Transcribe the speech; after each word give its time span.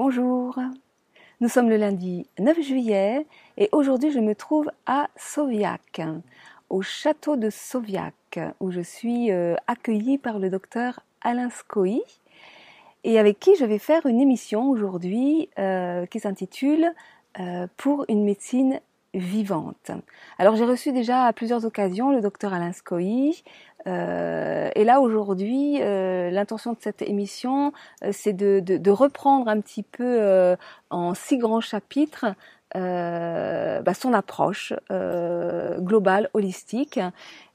Bonjour, 0.00 0.56
nous 1.40 1.48
sommes 1.48 1.68
le 1.68 1.76
lundi 1.76 2.24
9 2.38 2.60
juillet 2.62 3.26
et 3.56 3.68
aujourd'hui 3.72 4.12
je 4.12 4.20
me 4.20 4.36
trouve 4.36 4.70
à 4.86 5.08
Sauviac, 5.16 6.00
au 6.70 6.82
château 6.82 7.34
de 7.34 7.50
Sauviac, 7.50 8.38
où 8.60 8.70
je 8.70 8.80
suis 8.80 9.32
euh, 9.32 9.56
accueillie 9.66 10.16
par 10.16 10.38
le 10.38 10.50
docteur 10.50 11.00
Alain 11.20 11.50
Scoy 11.50 12.00
et 13.02 13.18
avec 13.18 13.40
qui 13.40 13.56
je 13.56 13.64
vais 13.64 13.80
faire 13.80 14.06
une 14.06 14.20
émission 14.20 14.70
aujourd'hui 14.70 15.50
euh, 15.58 16.06
qui 16.06 16.20
s'intitule 16.20 16.92
euh, 17.40 17.66
Pour 17.76 18.04
une 18.08 18.22
médecine 18.22 18.78
vivante. 19.18 19.90
Alors 20.38 20.56
j'ai 20.56 20.64
reçu 20.64 20.92
déjà 20.92 21.24
à 21.24 21.32
plusieurs 21.32 21.64
occasions 21.64 22.10
le 22.10 22.20
docteur 22.20 22.52
Alain 22.54 22.72
Scoy. 22.72 23.42
Euh, 23.86 24.70
et 24.74 24.84
là 24.84 25.00
aujourd'hui, 25.00 25.80
euh, 25.80 26.30
l'intention 26.30 26.72
de 26.72 26.78
cette 26.80 27.02
émission, 27.02 27.72
euh, 28.02 28.10
c'est 28.12 28.32
de, 28.32 28.90
reprendre 28.90 29.48
un 29.48 29.60
petit 29.60 29.82
peu 29.82 30.56
en 30.90 31.14
six 31.14 31.38
grands 31.38 31.60
chapitres 31.60 32.26
bah, 32.74 33.94
son 33.94 34.12
approche 34.12 34.72
globale, 35.80 36.30
holistique, 36.34 37.00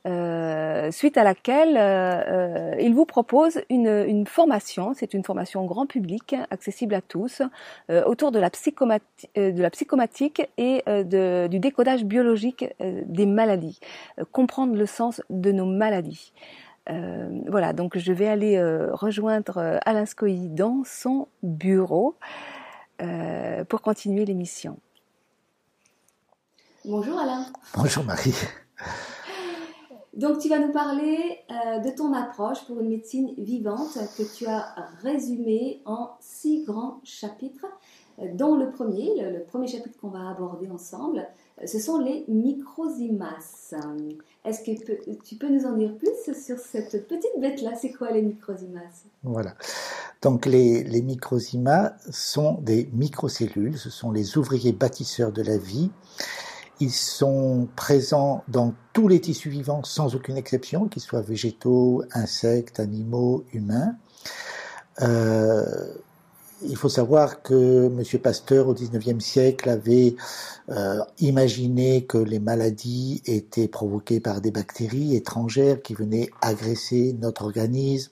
euh, 0.05 0.91
suite 0.91 1.17
à 1.17 1.23
laquelle 1.23 1.77
euh, 1.77 2.75
il 2.81 2.93
vous 2.93 3.05
propose 3.05 3.61
une, 3.69 3.87
une 3.87 4.27
formation, 4.27 4.93
c'est 4.93 5.13
une 5.13 5.23
formation 5.23 5.63
grand 5.65 5.85
public, 5.85 6.35
accessible 6.49 6.93
à 6.93 7.01
tous, 7.01 7.41
euh, 7.89 8.03
autour 8.03 8.31
de 8.31 8.39
la, 8.39 8.49
de 8.49 9.61
la 9.61 9.69
psychomatique 9.69 10.41
et 10.57 10.83
de, 10.87 11.47
du 11.47 11.59
décodage 11.59 12.03
biologique 12.03 12.65
des 12.79 13.25
maladies, 13.25 13.79
comprendre 14.31 14.75
le 14.75 14.85
sens 14.85 15.21
de 15.29 15.51
nos 15.51 15.65
maladies. 15.65 16.33
voilà, 17.47 17.71
donc 17.71 17.97
je 17.97 18.11
vais 18.11 18.27
aller 18.27 18.61
rejoindre 18.91 19.79
Alain 19.85 20.05
Scoy 20.05 20.49
dans 20.49 20.83
son 20.85 21.27
bureau 21.43 22.15
pour 23.69 23.81
continuer 23.81 24.25
l'émission. 24.25 24.77
Bonjour 26.85 27.17
Alain. 27.17 27.45
Bonjour 27.77 28.03
Marie. 28.03 28.35
Donc 30.13 30.39
tu 30.39 30.49
vas 30.49 30.59
nous 30.59 30.73
parler 30.73 31.39
euh, 31.49 31.79
de 31.79 31.89
ton 31.95 32.13
approche 32.13 32.65
pour 32.67 32.81
une 32.81 32.89
médecine 32.89 33.33
vivante 33.37 33.97
que 34.17 34.23
tu 34.23 34.45
as 34.47 34.75
résumée 35.01 35.81
en 35.85 36.09
six 36.19 36.65
grands 36.65 36.99
chapitres, 37.05 37.67
euh, 38.19 38.25
dont 38.33 38.55
le 38.57 38.69
premier, 38.69 39.13
le, 39.21 39.45
premier 39.45 39.67
chapitre 39.67 39.97
qu'on 40.01 40.09
va 40.09 40.29
aborder 40.29 40.69
ensemble, 40.69 41.25
euh, 41.61 41.67
ce 41.67 41.79
sont 41.79 41.99
les 41.99 42.25
microsimas. 42.27 43.73
Est-ce 44.43 44.59
que 44.59 45.23
tu 45.23 45.35
peux 45.37 45.47
nous 45.47 45.65
en 45.65 45.77
dire 45.77 45.95
plus 45.95 46.33
sur 46.33 46.57
cette 46.57 47.07
petite 47.07 47.39
bête-là? 47.39 47.71
C'est 47.79 47.93
quoi 47.93 48.11
les 48.11 48.21
microsimas 48.21 49.05
Voilà. 49.23 49.55
Donc 50.21 50.45
les, 50.45 50.83
les 50.83 51.01
microsimas 51.01 51.93
sont 52.11 52.59
des 52.61 52.89
microcellules, 52.91 53.77
ce 53.77 53.89
sont 53.89 54.11
les 54.11 54.37
ouvriers 54.37 54.73
bâtisseurs 54.73 55.31
de 55.31 55.41
la 55.41 55.57
vie. 55.57 55.89
Ils 56.83 56.91
sont 56.91 57.69
présents 57.77 58.43
dans 58.49 58.73
tous 58.91 59.07
les 59.07 59.21
tissus 59.21 59.49
vivants 59.49 59.85
sans 59.85 60.15
aucune 60.15 60.35
exception, 60.35 60.89
qu'ils 60.89 61.01
soient 61.01 61.21
végétaux, 61.21 62.03
insectes, 62.11 62.77
animaux, 62.81 63.45
humains. 63.53 63.95
Euh, 65.01 65.63
il 66.67 66.75
faut 66.75 66.89
savoir 66.89 67.41
que 67.41 67.85
M. 67.87 68.19
Pasteur 68.21 68.67
au 68.67 68.73
XIXe 68.73 69.23
siècle 69.23 69.69
avait 69.69 70.15
euh, 70.69 70.99
imaginé 71.19 72.05
que 72.05 72.17
les 72.17 72.39
maladies 72.39 73.21
étaient 73.25 73.67
provoquées 73.67 74.19
par 74.19 74.41
des 74.41 74.51
bactéries 74.51 75.15
étrangères 75.15 75.81
qui 75.81 75.93
venaient 75.93 76.29
agresser 76.41 77.15
notre 77.19 77.43
organisme, 77.43 78.11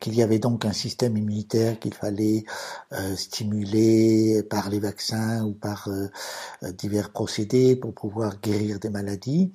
qu'il 0.00 0.14
y 0.14 0.22
avait 0.22 0.38
donc 0.38 0.64
un 0.64 0.72
système 0.72 1.16
immunitaire 1.16 1.78
qu'il 1.78 1.94
fallait 1.94 2.44
euh, 2.92 3.14
stimuler 3.16 4.42
par 4.42 4.70
les 4.70 4.80
vaccins 4.80 5.44
ou 5.44 5.52
par 5.52 5.88
euh, 5.88 6.72
divers 6.72 7.10
procédés 7.10 7.76
pour 7.76 7.94
pouvoir 7.94 8.40
guérir 8.40 8.78
des 8.78 8.90
maladies. 8.90 9.52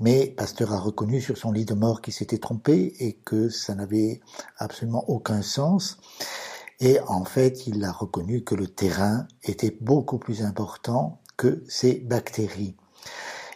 Mais 0.00 0.26
Pasteur 0.36 0.72
a 0.72 0.78
reconnu 0.78 1.20
sur 1.20 1.36
son 1.36 1.52
lit 1.52 1.64
de 1.64 1.74
mort 1.74 2.02
qu'il 2.02 2.12
s'était 2.12 2.38
trompé 2.38 2.94
et 2.98 3.14
que 3.24 3.48
ça 3.48 3.74
n'avait 3.74 4.20
absolument 4.58 5.04
aucun 5.08 5.42
sens. 5.42 5.98
Et 6.80 7.00
en 7.06 7.24
fait, 7.24 7.66
il 7.66 7.84
a 7.84 7.92
reconnu 7.92 8.44
que 8.44 8.54
le 8.54 8.66
terrain 8.66 9.26
était 9.42 9.76
beaucoup 9.80 10.18
plus 10.18 10.42
important 10.42 11.20
que 11.36 11.64
ces 11.68 11.94
bactéries. 11.94 12.76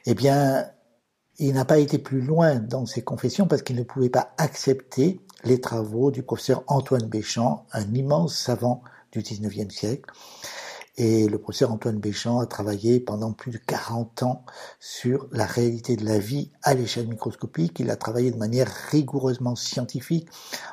Eh 0.07 0.15
bien, 0.15 0.67
il 1.39 1.55
n'a 1.55 1.65
pas 1.65 1.79
été 1.79 1.99
plus 1.99 2.21
loin 2.21 2.57
dans 2.57 2.87
ses 2.87 3.03
confessions 3.03 3.47
parce 3.47 3.63
qu'il 3.63 3.77
ne 3.77 3.83
pouvait 3.83 4.11
pas 4.11 4.33
accepter 4.39 5.21
les 5.45 5.61
travaux 5.61 6.11
du 6.11 6.23
professeur 6.23 6.65
Antoine 6.67 7.07
Béchamp, 7.07 7.67
un 7.73 7.95
immense 7.95 8.37
savant 8.37 8.83
du 9.13 9.21
XIXe 9.21 9.75
siècle, 9.75 10.11
et 11.03 11.28
le 11.28 11.38
professeur 11.38 11.72
Antoine 11.72 11.99
Béchamp 11.99 12.41
a 12.41 12.47
travaillé 12.47 13.00
pendant 13.00 13.33
plus 13.33 13.50
de 13.50 13.56
40 13.56 14.22
ans 14.22 14.44
sur 14.81 15.28
la 15.33 15.47
réalité 15.47 15.97
de 15.97 16.05
la 16.05 16.19
vie 16.19 16.50
à 16.62 16.75
l'échelle 16.75 17.09
microscopique. 17.09 17.81
Il 17.81 17.88
a 17.88 17.97
travaillé 17.97 18.31
de 18.31 18.37
manière 18.37 18.71
rigoureusement 18.91 19.56
scientifique 19.56 20.28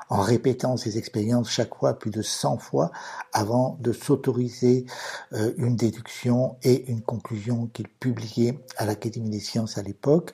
en 0.09 0.19
répétant 0.19 0.75
ses 0.75 0.97
expériences 0.97 1.49
chaque 1.49 1.73
fois 1.73 1.97
plus 1.97 2.11
de 2.11 2.21
100 2.21 2.57
fois 2.57 2.91
avant 3.31 3.77
de 3.79 3.93
s'autoriser 3.93 4.85
euh, 5.31 5.53
une 5.55 5.77
déduction 5.77 6.57
et 6.61 6.91
une 6.91 7.01
conclusion 7.01 7.67
qu'il 7.67 7.87
publiait 7.87 8.59
à 8.75 8.85
l'Académie 8.85 9.29
des 9.29 9.39
sciences 9.39 9.77
à 9.77 9.81
l'époque. 9.81 10.33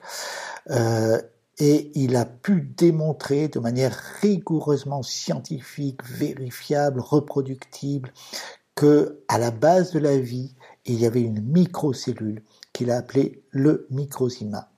Euh, 0.70 1.22
et 1.58 1.92
il 1.94 2.16
a 2.16 2.24
pu 2.24 2.62
démontrer 2.62 3.46
de 3.46 3.60
manière 3.60 3.96
rigoureusement 4.20 5.04
scientifique, 5.04 6.02
vérifiable, 6.04 6.98
reproductible, 6.98 8.12
que 8.74 9.22
à 9.28 9.38
la 9.38 9.50
base 9.50 9.92
de 9.92 9.98
la 9.98 10.18
vie, 10.18 10.54
il 10.84 11.00
y 11.00 11.06
avait 11.06 11.22
une 11.22 11.40
microcellule 11.40 12.42
qu'il 12.72 12.90
a 12.90 12.98
appelée 12.98 13.42
le 13.50 13.86
microsima. 13.90 14.70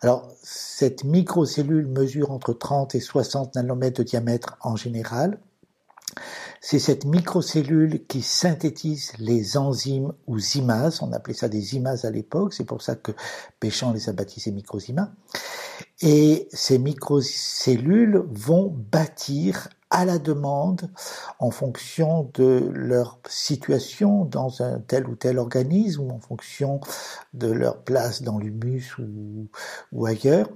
Alors, 0.00 0.30
cette 0.42 1.04
microcellule 1.04 1.86
mesure 1.86 2.30
entre 2.30 2.52
30 2.52 2.94
et 2.94 3.00
60 3.00 3.56
nanomètres 3.56 3.98
de 3.98 4.04
diamètre 4.04 4.56
en 4.60 4.76
général. 4.76 5.38
C'est 6.60 6.78
cette 6.78 7.04
microcellule 7.04 8.04
qui 8.06 8.22
synthétise 8.22 9.12
les 9.18 9.56
enzymes 9.56 10.12
ou 10.26 10.38
zimas, 10.38 10.98
on 11.02 11.12
appelait 11.12 11.34
ça 11.34 11.48
des 11.48 11.60
zimas 11.60 12.04
à 12.04 12.10
l'époque, 12.10 12.52
c'est 12.52 12.64
pour 12.64 12.82
ça 12.82 12.96
que 12.96 13.12
Péchamp 13.60 13.92
les 13.92 14.08
a 14.08 14.12
baptisés 14.12 14.50
microzimas. 14.50 15.10
Et 16.00 16.48
ces 16.52 16.78
microcellules 16.78 18.24
vont 18.30 18.74
bâtir 18.90 19.68
à 19.90 20.04
la 20.04 20.18
demande 20.18 20.90
en 21.38 21.50
fonction 21.50 22.30
de 22.34 22.70
leur 22.74 23.18
situation 23.28 24.24
dans 24.24 24.62
un 24.62 24.80
tel 24.80 25.08
ou 25.08 25.16
tel 25.16 25.38
organisme 25.38 26.02
ou 26.02 26.10
en 26.10 26.20
fonction 26.20 26.80
de 27.32 27.50
leur 27.50 27.82
place 27.82 28.22
dans 28.22 28.38
l'humus 28.38 28.96
ou, 28.98 29.48
ou, 29.92 30.06
ailleurs, 30.06 30.48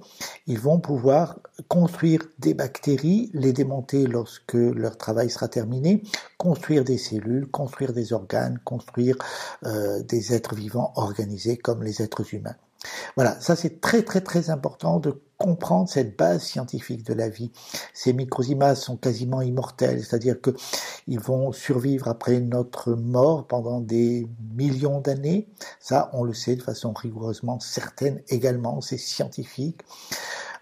ils 0.47 0.59
vont 0.59 0.81
pouvoir 0.81 1.38
construire 1.69 2.22
des 2.38 2.54
bactéries, 2.54 3.31
les 3.32 3.53
démonter 3.53 4.06
lorsque 4.06 4.54
leur 4.54 4.98
travail 4.98 5.31
sera 5.31 5.49
terminé, 5.49 6.03
construire 6.37 6.84
des 6.84 6.99
cellules, 6.99 7.50
construire 7.50 7.93
des 7.93 8.12
organes, 8.12 8.59
construire 8.64 9.16
euh, 9.64 10.03
des 10.03 10.34
êtres 10.34 10.54
vivants 10.54 10.93
organisés 10.97 11.56
comme 11.56 11.82
les 11.82 12.03
êtres 12.03 12.34
humains. 12.34 12.56
Voilà, 13.16 13.41
ça 13.41 13.56
c'est 13.56 13.81
très 13.81 14.03
très 14.03 14.20
très 14.20 14.50
important 14.50 14.99
de 14.99 15.20
comprendre 15.42 15.88
cette 15.88 16.16
base 16.16 16.42
scientifique 16.42 17.04
de 17.04 17.14
la 17.14 17.28
vie. 17.28 17.50
Ces 17.92 18.12
microsimas 18.12 18.76
sont 18.76 18.97
quasiment 18.97 19.42
immortels, 19.42 20.04
c'est-à-dire 20.04 20.41
que 20.41 20.50
ils 21.08 21.19
vont 21.19 21.50
survivre 21.50 22.06
après 22.08 22.41
notre 22.41 22.92
mort 22.92 23.47
pendant 23.47 23.81
des 23.81 24.28
millions 24.54 25.00
d'années. 25.00 25.48
Ça, 25.81 26.10
on 26.12 26.22
le 26.22 26.32
sait 26.32 26.54
de 26.54 26.62
façon 26.62 26.92
rigoureusement 26.92 27.58
certaine 27.58 28.20
également, 28.28 28.81
c'est 28.81 28.98
scientifique. 28.98 29.81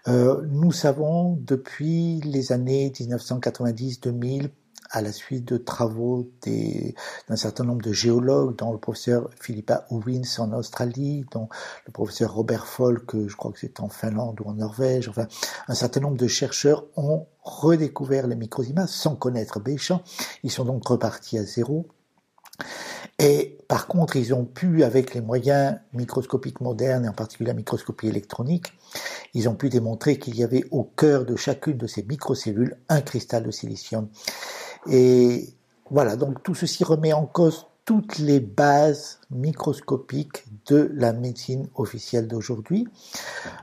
Euh, 0.07 0.41
nous 0.49 0.71
savons 0.71 1.37
depuis 1.39 2.21
les 2.21 2.51
années 2.51 2.89
1990-2000 2.89 4.49
à 4.91 5.01
la 5.01 5.11
suite 5.11 5.45
de 5.45 5.57
travaux 5.57 6.29
d'un 6.45 7.35
certain 7.35 7.63
nombre 7.63 7.81
de 7.81 7.93
géologues, 7.93 8.57
dont 8.57 8.71
le 8.71 8.77
professeur 8.77 9.29
Philippa 9.39 9.85
Owens 9.89 10.39
en 10.39 10.51
Australie, 10.53 11.25
dont 11.31 11.47
le 11.85 11.91
professeur 11.91 12.33
Robert 12.33 12.67
Folk, 12.67 13.27
je 13.27 13.35
crois 13.35 13.51
que 13.51 13.59
c'est 13.59 13.79
en 13.79 13.89
Finlande 13.89 14.41
ou 14.41 14.49
en 14.49 14.53
Norvège, 14.53 15.07
enfin, 15.07 15.27
un 15.67 15.75
certain 15.75 16.01
nombre 16.01 16.17
de 16.17 16.27
chercheurs 16.27 16.85
ont 16.97 17.27
redécouvert 17.43 18.27
les 18.27 18.35
microsimas 18.35 18.87
sans 18.87 19.15
connaître 19.15 19.59
Béchamp. 19.59 20.03
Ils 20.43 20.51
sont 20.51 20.65
donc 20.65 20.85
repartis 20.87 21.37
à 21.37 21.43
zéro. 21.43 21.87
Et 23.17 23.57
par 23.67 23.87
contre, 23.87 24.15
ils 24.15 24.33
ont 24.33 24.45
pu, 24.45 24.83
avec 24.83 25.13
les 25.13 25.21
moyens 25.21 25.77
microscopiques 25.93 26.59
modernes, 26.59 27.05
et 27.05 27.07
en 27.07 27.13
particulier 27.13 27.47
la 27.47 27.53
microscopie 27.53 28.07
électronique, 28.07 28.73
ils 29.33 29.47
ont 29.47 29.55
pu 29.55 29.69
démontrer 29.69 30.19
qu'il 30.19 30.35
y 30.35 30.43
avait 30.43 30.65
au 30.71 30.83
cœur 30.83 31.25
de 31.25 31.35
chacune 31.35 31.77
de 31.77 31.87
ces 31.87 32.03
microcellules 32.03 32.77
un 32.89 33.01
cristal 33.01 33.43
de 33.43 33.51
silicium. 33.51 34.09
Et 34.89 35.53
voilà, 35.89 36.15
donc 36.15 36.41
tout 36.43 36.55
ceci 36.55 36.83
remet 36.83 37.13
en 37.13 37.25
cause 37.25 37.67
toutes 37.85 38.19
les 38.19 38.39
bases 38.39 39.19
microscopiques 39.31 40.45
de 40.67 40.91
la 40.93 41.13
médecine 41.13 41.67
officielle 41.75 42.27
d'aujourd'hui. 42.27 42.87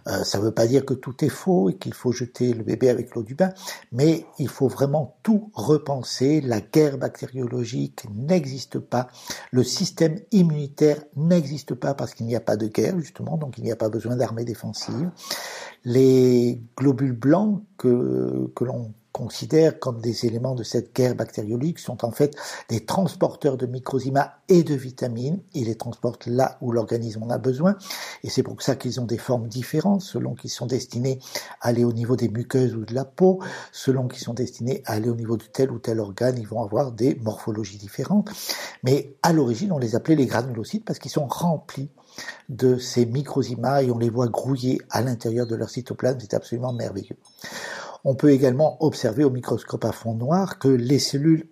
Euh, 0.09 0.25
ça 0.25 0.39
ne 0.39 0.45
veut 0.45 0.51
pas 0.51 0.67
dire 0.67 0.85
que 0.85 0.95
tout 0.95 1.25
est 1.25 1.29
faux 1.29 1.71
et 1.71 1.77
qu'il 1.77 1.95
faut 1.95 2.11
jeter 2.11 2.53
le 2.53 2.65
bébé 2.65 2.91
avec 2.91 3.15
l'eau 3.15 3.23
du 3.23 3.35
bain, 3.35 3.53
mais 3.93 4.27
il 4.39 4.49
faut 4.49 4.69
vraiment 4.69 5.17
tout 5.23 5.51
repenser. 5.55 6.41
La 6.41 6.61
guerre 6.61 6.99
bactériologique 6.99 8.07
n'existe 8.15 8.81
pas, 8.81 9.09
le 9.53 9.63
système 9.63 10.19
immunitaire 10.33 11.03
n'existe 11.17 11.75
pas 11.75 11.95
parce 11.95 12.13
qu'il 12.13 12.27
n'y 12.27 12.37
a 12.37 12.41
pas 12.41 12.57
de 12.57 12.67
guerre 12.67 12.99
justement, 12.99 13.37
donc 13.39 13.57
il 13.57 13.65
n'y 13.65 13.73
a 13.73 13.77
pas 13.77 13.89
besoin 13.89 14.17
d'armée 14.17 14.45
défensive. 14.45 15.11
Les 15.85 16.61
globules 16.77 17.13
blancs 17.13 17.63
que, 17.77 18.51
que 18.55 18.65
l'on 18.65 18.93
considère 19.19 19.81
comme 19.81 20.01
des 20.01 20.27
éléments 20.27 20.55
de 20.55 20.63
cette 20.63 20.95
guerre 20.95 21.17
bactériologique 21.17 21.81
sont 21.81 22.05
en 22.05 22.13
fait 22.13 22.37
des 22.69 22.85
transporteurs 22.85 23.57
de 23.57 23.67
microsima 23.67 24.35
et 24.49 24.63
de 24.63 24.77
vitamines. 24.77 25.41
Ils 25.55 25.65
les 25.65 25.75
transportent 25.75 26.29
là 26.29 26.57
où 26.61 26.71
l'organisme 26.71 27.25
en 27.25 27.31
a 27.31 27.39
besoin. 27.39 27.77
Et 28.23 28.31
c'est 28.31 28.45
pour 28.45 28.63
ça 28.63 28.77
qu'ils 28.77 29.01
ont 29.01 29.07
des 29.07 29.19
formes 29.19 29.49
différentes 29.49 30.03
selon 30.03 30.37
qu'ils 30.37 30.51
sont 30.51 30.67
destinés 30.67 31.19
à 31.61 31.71
aller 31.71 31.83
au 31.83 31.93
niveau 31.93 32.15
des 32.15 32.29
muqueuses 32.29 32.77
ou 32.77 32.85
de 32.85 32.95
la 32.95 33.05
peau, 33.05 33.41
selon 33.73 34.07
qu'ils 34.07 34.23
sont 34.23 34.35
destinés 34.35 34.85
à 34.87 34.93
aller 34.93 35.09
au 35.09 35.17
niveau 35.17 35.37
de 35.37 35.43
tel 35.43 35.73
ou 35.73 35.81
tel 35.81 35.99
organe, 35.99 36.39
ils 36.39 36.47
vont 36.47 36.63
avoir 36.63 36.93
des 36.93 37.17
morphologies 37.17 37.79
différentes. 37.79 38.31
Mais 38.85 39.17
à 39.25 39.33
l'origine, 39.33 39.73
on 39.73 39.79
les 39.79 39.97
appelait 39.97 40.15
les 40.15 40.27
granulocytes 40.27 40.85
parce 40.85 41.01
qu'ils 41.01 41.11
sont 41.11 41.27
remplis 41.27 41.91
de 42.49 42.79
ces 42.79 43.05
microsima 43.05 43.83
et 43.83 43.91
on 43.91 43.99
les 43.99 44.11
voit 44.11 44.29
grouiller 44.29 44.81
à 44.91 45.03
l'intérieur 45.03 45.49
de 45.49 45.57
leur 45.57 45.71
cytoplasme. 45.71 46.19
C'est 46.21 46.35
absolument 46.35 46.73
merveilleux. 46.73 47.17
On 48.05 48.15
peut 48.15 48.31
également 48.31 48.83
observer 48.83 49.25
au 49.25 49.31
microscope 49.31 49.85
à 49.85 49.93
fond 49.93 50.15
noir 50.15 50.59
que 50.59 50.69
les 50.69 50.99
cellules 50.99 51.49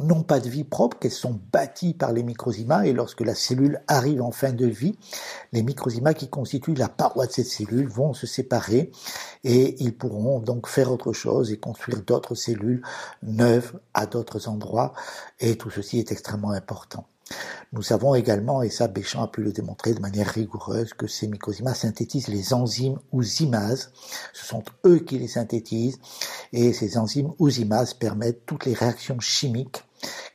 n'ont 0.00 0.22
pas 0.22 0.40
de 0.40 0.48
vie 0.48 0.64
propre, 0.64 0.98
qu'elles 0.98 1.10
sont 1.10 1.40
bâties 1.52 1.94
par 1.94 2.12
les 2.12 2.22
microzymas 2.22 2.84
et 2.84 2.92
lorsque 2.92 3.20
la 3.20 3.34
cellule 3.34 3.80
arrive 3.88 4.22
en 4.22 4.30
fin 4.30 4.52
de 4.52 4.66
vie, 4.66 4.98
les 5.52 5.62
microzymas 5.62 6.14
qui 6.14 6.28
constituent 6.28 6.74
la 6.74 6.88
paroi 6.88 7.26
de 7.26 7.32
cette 7.32 7.46
cellule 7.46 7.88
vont 7.88 8.12
se 8.12 8.26
séparer 8.26 8.90
et 9.44 9.82
ils 9.82 9.96
pourront 9.96 10.40
donc 10.40 10.68
faire 10.68 10.92
autre 10.92 11.12
chose 11.12 11.52
et 11.52 11.58
construire 11.58 12.02
d'autres 12.02 12.34
cellules 12.34 12.82
neuves 13.22 13.78
à 13.94 14.06
d'autres 14.06 14.48
endroits 14.48 14.92
et 15.40 15.56
tout 15.56 15.70
ceci 15.70 15.98
est 15.98 16.12
extrêmement 16.12 16.50
important. 16.50 17.06
Nous 17.72 17.82
savons 17.82 18.14
également, 18.14 18.62
et 18.62 18.70
ça 18.70 18.88
Béchamp 18.88 19.24
a 19.24 19.28
pu 19.28 19.42
le 19.42 19.52
démontrer 19.52 19.92
de 19.92 20.00
manière 20.00 20.28
rigoureuse, 20.28 20.94
que 20.94 21.06
ces 21.06 21.28
mycosymas 21.28 21.74
synthétisent 21.74 22.28
les 22.28 22.54
enzymes 22.54 22.98
ou 23.12 23.22
zymases. 23.22 23.92
Ce 24.32 24.46
sont 24.46 24.62
eux 24.86 25.00
qui 25.00 25.18
les 25.18 25.28
synthétisent 25.28 25.98
et 26.52 26.72
ces 26.72 26.96
enzymes 26.96 27.32
ou 27.38 27.50
zymases 27.50 27.94
permettent 27.94 28.46
toutes 28.46 28.64
les 28.64 28.74
réactions 28.74 29.20
chimiques 29.20 29.84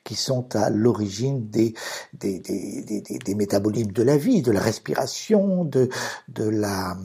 qui 0.04 0.16
sont 0.16 0.56
à 0.56 0.70
l'origine 0.70 1.50
des, 1.50 1.74
des, 2.14 2.40
des, 2.40 3.02
des, 3.02 3.36
métabolismes 3.36 3.92
de 3.92 4.04
la 4.04 4.18
vie, 4.18 4.42
de 4.42 4.52
la 4.52 4.60
respiration, 4.60 5.66
de, 5.66 5.90
de 6.30 6.48
la 6.50 6.98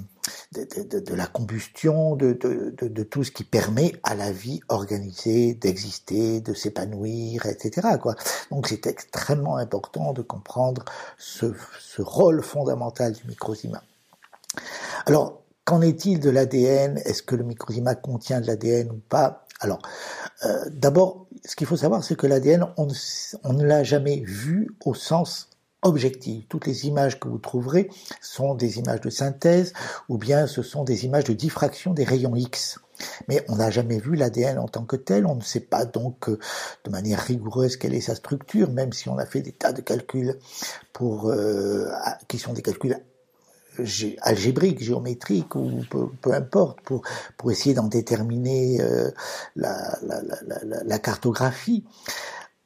de, 0.52 1.14
la 1.14 1.26
combustion, 1.26 2.16
de, 2.16 2.32
de, 2.32 3.02
tout 3.02 3.25
ce 3.25 3.31
qui 3.31 3.44
permet 3.44 3.93
à 4.02 4.14
la 4.14 4.31
vie 4.31 4.60
organisée 4.69 5.55
d'exister, 5.55 6.40
de 6.40 6.55
s'épanouir, 6.55 7.46
etc. 7.46 7.88
Donc 8.50 8.69
c'est 8.69 8.87
extrêmement 8.87 9.56
important 9.56 10.12
de 10.12 10.22
comprendre 10.22 10.84
ce, 11.16 11.55
ce 11.81 12.02
rôle 12.02 12.43
fondamental 12.43 13.12
du 13.12 13.26
microzyma. 13.26 13.82
Alors, 15.06 15.43
qu'en 15.64 15.81
est-il 15.82 16.20
de 16.20 16.31
l'ADN 16.31 16.99
Est-ce 17.05 17.22
que 17.22 17.34
le 17.34 17.44
microzyma 17.44 17.94
contient 17.94 18.40
de 18.40 18.46
l'ADN 18.46 18.90
ou 18.90 19.00
pas? 19.08 19.46
Alors, 19.60 19.81
euh, 20.44 20.64
d'abord, 20.70 21.26
ce 21.44 21.56
qu'il 21.56 21.66
faut 21.66 21.76
savoir, 21.76 22.05
c'est 22.05 22.16
que 22.16 22.26
l'ADN, 22.26 22.66
on, 22.76 23.52
ne 23.52 23.64
l'a 23.64 23.82
jamais 23.82 24.20
vu 24.20 24.69
au 24.84 24.94
sens 24.94 25.50
objective. 25.82 26.44
Toutes 26.49 26.66
les 26.66 26.87
images 26.87 27.20
que 27.20 27.28
vous 27.28 27.38
trouverez 27.38 27.88
sont 28.20 28.55
des 28.55 28.78
images 28.78 29.00
de 29.00 29.10
synthèse 29.10 29.72
ou 30.08 30.19
bien 30.19 30.46
ce 30.46 30.62
sont 30.62 30.84
des 30.84 31.05
images 31.05 31.25
de 31.25 31.32
diffraction 31.32 31.93
des 31.93 32.05
rayons 32.05 32.34
X. 32.34 32.78
Mais 33.28 33.44
on 33.49 33.56
n'a 33.56 33.70
jamais 33.70 33.99
vu 33.99 34.16
l'ADN 34.16 34.58
en 34.58 34.66
tant 34.66 34.84
que 34.84 34.96
tel, 34.96 35.25
on 35.25 35.37
ne 35.37 35.40
sait 35.40 35.60
pas 35.60 35.84
donc 35.84 36.28
euh, 36.28 36.38
de 36.84 36.90
manière 36.90 37.20
rigoureuse 37.20 37.76
quelle 37.76 37.94
est 37.94 38.00
sa 38.00 38.16
structure, 38.16 38.70
même 38.72 38.93
si 38.93 39.08
on 39.08 39.19
a 39.19 39.26
fait 39.26 39.40
des 39.40 39.52
tas 39.52 39.72
de 39.72 39.81
calculs 39.81 40.37
pour 40.93 41.28
euh, 41.28 41.88
qui 42.26 42.38
sont 42.38 42.52
des 42.52 42.62
calculs 42.62 42.99
algébriques, 44.22 44.82
géométriques 44.82 45.54
ou 45.54 45.82
peu, 45.90 46.32
importe 46.32 46.80
pour 46.82 47.02
pour 47.36 47.50
essayer 47.50 47.75
d'en 47.75 47.88
déterminer 47.88 48.80
euh, 48.80 49.10
la, 49.56 50.98
cartographie. 50.98 51.84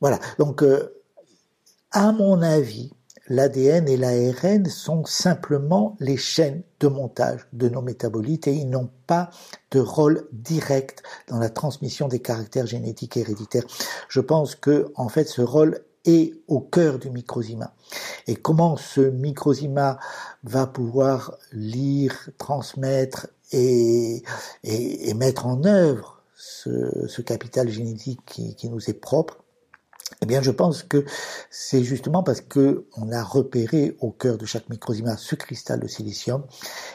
Voilà. 0.00 0.18
Donc 0.38 0.64
à 1.92 2.10
mon 2.12 2.40
avis, 2.40 2.90
l'ADN 3.28 3.88
et 3.88 3.96
l'ARN 3.96 4.66
sont 4.66 5.04
simplement 5.04 5.96
les 6.00 6.16
chaînes 6.16 6.62
de 6.80 6.88
montage 6.88 7.46
de 7.52 7.68
nos 7.68 7.82
métabolites 7.82 8.48
et 8.48 8.52
ils 8.52 8.68
n'ont 8.68 8.90
pas 9.06 9.30
de 9.70 9.80
rôle 9.80 10.26
direct 10.32 11.02
dans 11.28 11.38
la 11.38 11.50
transmission 11.50 12.08
des 12.08 12.20
caractères 12.20 12.66
génétiques 12.66 13.16
héréditaires. 13.16 13.64
Je 14.08 14.20
pense 14.20 14.54
que, 14.54 14.92
en 14.96 15.08
fait, 15.08 15.28
ce 15.28 15.42
rôle 15.42 15.84
est 16.04 16.34
au 16.48 16.60
cœur 16.60 16.98
du 16.98 17.10
microzyma. 17.10 17.74
Et 18.26 18.36
comment 18.36 18.76
ce 18.76 19.00
microzyma 19.00 19.98
va 20.44 20.66
pouvoir 20.66 21.36
lire, 21.52 22.30
transmettre 22.38 23.28
et, 23.52 24.22
et, 24.64 25.14
mettre 25.14 25.46
en 25.46 25.64
œuvre 25.64 26.22
ce, 26.34 27.20
capital 27.22 27.68
génétique 27.68 28.20
qui 28.24 28.68
nous 28.68 28.88
est 28.88 28.94
propre, 28.94 29.41
eh 30.20 30.26
bien, 30.26 30.42
je 30.42 30.50
pense 30.50 30.82
que 30.82 31.04
c'est 31.50 31.82
justement 31.82 32.22
parce 32.22 32.40
que 32.40 32.86
on 32.96 33.10
a 33.12 33.22
repéré 33.22 33.96
au 34.00 34.10
cœur 34.10 34.38
de 34.38 34.46
chaque 34.46 34.68
microzyma 34.68 35.16
ce 35.16 35.34
cristal 35.34 35.80
de 35.80 35.86
silicium 35.86 36.44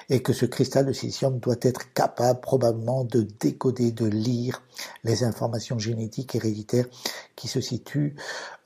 et 0.09 0.21
que 0.21 0.33
ce 0.33 0.45
cristal 0.45 0.85
de 0.85 0.93
silicium 0.93 1.39
doit 1.39 1.55
être 1.61 1.93
capable 1.93 2.41
probablement 2.41 3.03
de 3.03 3.21
décoder, 3.21 3.91
de 3.91 4.05
lire 4.05 4.61
les 5.03 5.23
informations 5.23 5.79
génétiques 5.79 6.35
héréditaires 6.35 6.87
qui 7.35 7.47
se 7.47 7.61
situent 7.61 8.15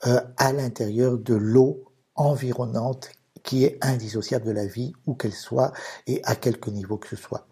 euh, 0.06 0.20
à 0.36 0.52
l'intérieur 0.52 1.18
de 1.18 1.34
l'eau 1.34 1.84
environnante 2.14 3.10
qui 3.42 3.64
est 3.64 3.78
indissociable 3.80 4.46
de 4.46 4.52
la 4.52 4.66
vie, 4.66 4.92
où 5.06 5.14
qu'elle 5.14 5.32
soit 5.32 5.72
et 6.06 6.20
à 6.24 6.36
quelque 6.36 6.70
niveau 6.70 6.96
que 6.96 7.08
ce 7.08 7.16
soit. 7.16 7.46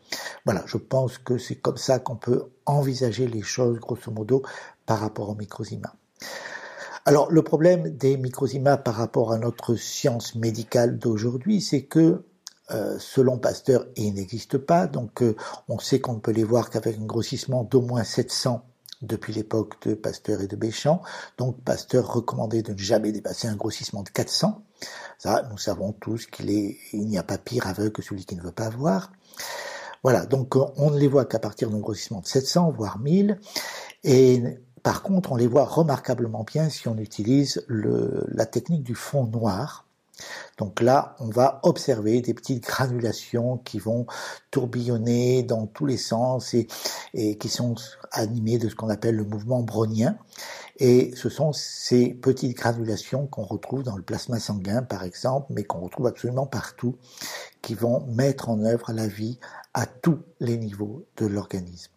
Voilà, 0.44 0.62
je 0.66 0.76
pense 0.76 1.18
que 1.18 1.38
c'est 1.38 1.56
comme 1.56 1.76
ça 1.76 1.98
qu'on 1.98 2.16
peut 2.16 2.44
envisager 2.66 3.26
les 3.26 3.42
choses, 3.42 3.78
grosso 3.80 4.10
modo, 4.10 4.42
par 4.86 5.00
rapport 5.00 5.28
au 5.28 5.34
microzyma. 5.34 5.92
Alors 7.10 7.28
le 7.32 7.42
problème 7.42 7.90
des 7.90 8.16
microzymas 8.16 8.76
par 8.76 8.94
rapport 8.94 9.32
à 9.32 9.38
notre 9.38 9.74
science 9.74 10.36
médicale 10.36 10.96
d'aujourd'hui, 10.96 11.60
c'est 11.60 11.82
que 11.82 12.22
euh, 12.70 12.98
selon 13.00 13.36
Pasteur, 13.36 13.84
ils 13.96 14.14
n'existent 14.14 14.60
pas, 14.60 14.86
donc 14.86 15.20
euh, 15.20 15.34
on 15.66 15.80
sait 15.80 15.98
qu'on 15.98 16.12
ne 16.12 16.20
peut 16.20 16.30
les 16.30 16.44
voir 16.44 16.70
qu'avec 16.70 16.96
un 16.96 17.04
grossissement 17.04 17.64
d'au 17.64 17.80
moins 17.80 18.04
700 18.04 18.64
depuis 19.02 19.32
l'époque 19.32 19.74
de 19.88 19.94
Pasteur 19.94 20.40
et 20.40 20.46
de 20.46 20.54
Béchamp. 20.54 21.02
Donc 21.36 21.60
Pasteur 21.64 22.12
recommandait 22.12 22.62
de 22.62 22.74
ne 22.74 22.78
jamais 22.78 23.10
dépasser 23.10 23.48
un 23.48 23.56
grossissement 23.56 24.04
de 24.04 24.10
400. 24.10 24.62
Ça, 25.18 25.48
nous 25.50 25.58
savons 25.58 25.90
tous 25.90 26.26
qu'il 26.26 26.48
est, 26.52 26.78
il 26.92 27.08
n'y 27.08 27.18
a 27.18 27.24
pas 27.24 27.38
pire 27.38 27.66
aveugle 27.66 27.90
que 27.90 28.02
celui 28.02 28.24
qui 28.24 28.36
ne 28.36 28.42
veut 28.42 28.52
pas 28.52 28.68
voir. 28.68 29.10
Voilà, 30.04 30.26
donc 30.26 30.54
on 30.54 30.92
ne 30.92 30.98
les 30.98 31.08
voit 31.08 31.24
qu'à 31.24 31.40
partir 31.40 31.70
d'un 31.70 31.80
grossissement 31.80 32.20
de 32.20 32.26
700, 32.28 32.70
voire 32.70 33.00
1000. 33.00 33.40
Et 34.04 34.44
par 34.82 35.02
contre, 35.02 35.32
on 35.32 35.36
les 35.36 35.46
voit 35.46 35.64
remarquablement 35.64 36.44
bien 36.44 36.68
si 36.68 36.88
on 36.88 36.96
utilise 36.96 37.64
la 37.68 38.46
technique 38.46 38.82
du 38.82 38.94
fond 38.94 39.26
noir. 39.26 39.86
Donc 40.58 40.80
là, 40.80 41.16
on 41.18 41.28
va 41.28 41.60
observer 41.62 42.20
des 42.20 42.34
petites 42.34 42.62
granulations 42.64 43.58
qui 43.58 43.78
vont 43.78 44.06
tourbillonner 44.50 45.42
dans 45.42 45.66
tous 45.66 45.86
les 45.86 45.96
sens 45.96 46.54
et, 46.54 46.66
qui 47.38 47.48
sont 47.48 47.74
animées 48.12 48.58
de 48.58 48.68
ce 48.68 48.74
qu'on 48.74 48.90
appelle 48.90 49.16
le 49.16 49.24
mouvement 49.24 49.62
brownien. 49.62 50.18
Et 50.78 51.12
ce 51.14 51.28
sont 51.28 51.52
ces 51.52 52.14
petites 52.14 52.56
granulations 52.56 53.26
qu'on 53.26 53.44
retrouve 53.44 53.82
dans 53.82 53.96
le 53.96 54.02
plasma 54.02 54.38
sanguin, 54.38 54.82
par 54.82 55.04
exemple, 55.04 55.46
mais 55.50 55.64
qu'on 55.64 55.80
retrouve 55.80 56.06
absolument 56.06 56.46
partout, 56.46 56.96
qui 57.62 57.74
vont 57.74 58.06
mettre 58.06 58.48
en 58.48 58.62
œuvre 58.64 58.92
la 58.92 59.06
vie 59.06 59.38
à 59.74 59.86
tous 59.86 60.18
les 60.40 60.56
niveaux 60.56 61.04
de 61.16 61.26
l'organisme. 61.26 61.92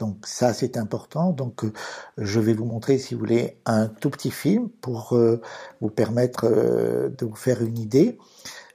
Donc 0.00 0.26
ça, 0.26 0.52
c'est 0.54 0.76
important. 0.76 1.30
Donc 1.30 1.62
euh, 1.62 1.72
je 2.16 2.40
vais 2.40 2.54
vous 2.54 2.64
montrer, 2.64 2.98
si 2.98 3.14
vous 3.14 3.20
voulez, 3.20 3.58
un 3.66 3.86
tout 3.86 4.10
petit 4.10 4.30
film 4.30 4.68
pour 4.80 5.12
euh, 5.12 5.40
vous 5.80 5.90
permettre 5.90 6.46
euh, 6.46 7.10
de 7.10 7.26
vous 7.26 7.36
faire 7.36 7.62
une 7.62 7.78
idée. 7.78 8.18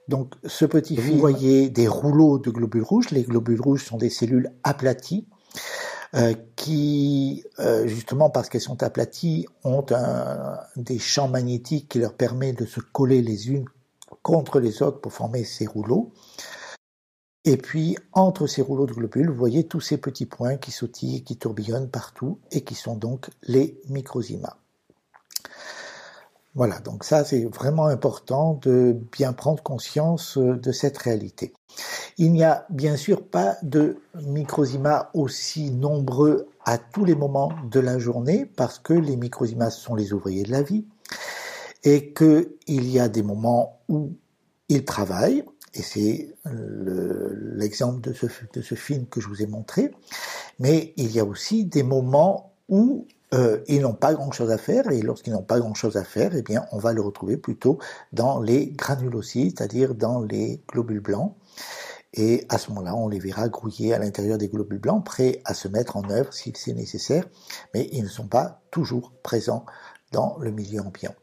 Donc 0.08 0.34
ce 0.46 0.66
petit 0.66 0.96
film, 0.96 1.16
vous 1.16 1.20
voyez 1.20 1.70
des 1.70 1.88
rouleaux 1.88 2.38
de 2.38 2.52
globules 2.52 2.84
rouges. 2.84 3.10
Les 3.10 3.24
globules 3.24 3.60
rouges 3.60 3.84
sont 3.84 3.98
des 3.98 4.12
cellules 4.12 4.52
aplaties. 4.64 5.28
qui, 6.56 7.44
justement 7.86 8.30
parce 8.30 8.48
qu'elles 8.48 8.62
sont 8.62 8.84
aplaties, 8.84 9.48
ont 9.66 9.86
un, 9.90 10.60
des 10.78 11.00
champs 11.00 11.28
magnétiques 11.28 11.90
qui 11.90 12.00
leur 12.00 12.14
permettent 12.14 12.60
de 12.60 12.66
se 12.66 12.80
coller 12.80 13.22
les 13.22 13.50
unes 13.50 13.66
contre 14.22 14.60
les 14.60 14.82
autres 14.82 15.02
pour 15.02 15.12
former 15.12 15.44
ces 15.44 15.66
rouleaux. 15.66 16.14
Et 17.46 17.58
puis, 17.58 17.96
entre 18.12 18.48
ces 18.48 18.64
rouleaux 18.64 18.88
de 18.88 18.94
globules, 18.94 19.30
vous 19.30 19.38
voyez 19.38 19.68
tous 19.68 19.80
ces 19.80 19.98
petits 19.98 20.26
points 20.26 20.58
qui 20.58 20.72
sautillent, 20.72 21.24
qui 21.24 21.38
tourbillonnent 21.38 21.90
partout, 21.90 22.40
et 22.52 22.64
qui 22.64 22.74
sont 22.74 22.96
donc 22.96 23.30
les 23.44 23.80
microzymas. 23.88 24.58
Voilà, 26.56 26.80
donc 26.80 27.04
ça 27.04 27.26
c'est 27.26 27.44
vraiment 27.44 27.88
important 27.88 28.58
de 28.62 28.98
bien 29.12 29.34
prendre 29.34 29.62
conscience 29.62 30.38
euh, 30.38 30.56
de 30.56 30.72
cette 30.72 30.98
réalité. 30.98 31.52
Il 32.18 32.32
n'y 32.32 32.46
a 32.46 32.66
bien 32.70 32.96
sûr 32.96 33.28
pas 33.28 33.58
de 33.62 33.98
microzymas 34.22 35.10
aussi 35.14 35.70
nombreux 35.70 36.48
à 36.64 36.78
tous 36.78 37.04
les 37.04 37.14
moments 37.14 37.52
de 37.70 37.82
la 37.82 38.00
journée 38.00 38.46
parce 38.46 38.80
que 38.80 38.94
les 38.94 39.18
microzymas 39.18 39.72
sont 39.72 39.96
les 39.96 40.14
ouvriers 40.14 40.44
de 40.44 40.52
la 40.52 40.62
vie 40.62 40.86
et 41.84 42.14
qu'il 42.14 42.90
y 42.90 43.00
a 43.02 43.10
des 43.10 43.22
moments 43.22 43.82
où 43.90 44.14
ils 44.70 44.86
travaillent 44.86 45.44
et 45.76 45.82
c'est 45.82 46.36
l'exemple 47.56 48.02
de, 48.02 48.14
ce, 48.14 48.26
de 48.54 48.62
ce 48.62 48.76
film 48.76 49.06
que 49.08 49.22
je 49.22 49.28
vous 49.28 49.42
ai 49.42 49.48
montré, 49.48 49.92
mais 50.60 50.94
il 50.98 51.12
y 51.12 51.20
a 51.20 51.26
aussi 51.26 51.66
des 51.66 51.84
moments 51.84 52.54
où 52.70 53.08
euh, 53.34 53.60
ils 53.68 53.82
n'ont 53.82 53.94
pas 53.94 54.14
grand-chose 54.14 54.52
à 54.52 54.58
faire, 54.58 54.90
et 54.92 55.02
lorsqu'ils 55.02 55.34
n'ont 55.34 55.44
pas 55.44 55.60
grand-chose 55.60 55.98
à 55.98 56.04
faire, 56.04 56.36
eh 56.36 56.42
bien, 56.42 56.66
on 56.72 56.78
va 56.78 56.94
le 56.94 57.02
retrouver 57.02 57.38
plutôt 57.38 57.80
dans 58.14 58.40
les 58.40 58.68
granulocytes, 58.68 59.58
c'est-à-dire 59.58 59.96
dans 59.96 60.22
les 60.22 60.62
globules 60.72 61.02
blancs. 61.02 61.36
Et 62.14 62.46
à 62.48 62.58
ce 62.58 62.70
moment-là, 62.70 62.96
on 62.96 63.10
les 63.10 63.20
verra 63.20 63.50
grouiller 63.50 63.94
à 63.94 64.00
l'intérieur 64.00 64.38
des 64.38 64.48
globules 64.48 64.80
blancs, 64.80 65.04
prêts 65.06 65.42
à 65.44 65.54
se 65.54 65.68
mettre 65.68 65.98
en 65.98 66.10
œuvre 66.10 66.34
si 66.34 66.54
c'est 66.56 66.74
nécessaire, 66.74 67.28
mais 67.74 67.90
ils 67.92 68.04
ne 68.04 68.08
sont 68.10 68.28
pas 68.28 68.62
toujours 68.72 69.12
présents 69.22 69.66
dans 70.14 70.38
le 70.40 70.52
milieu 70.52 70.80
ambiant. 70.82 71.16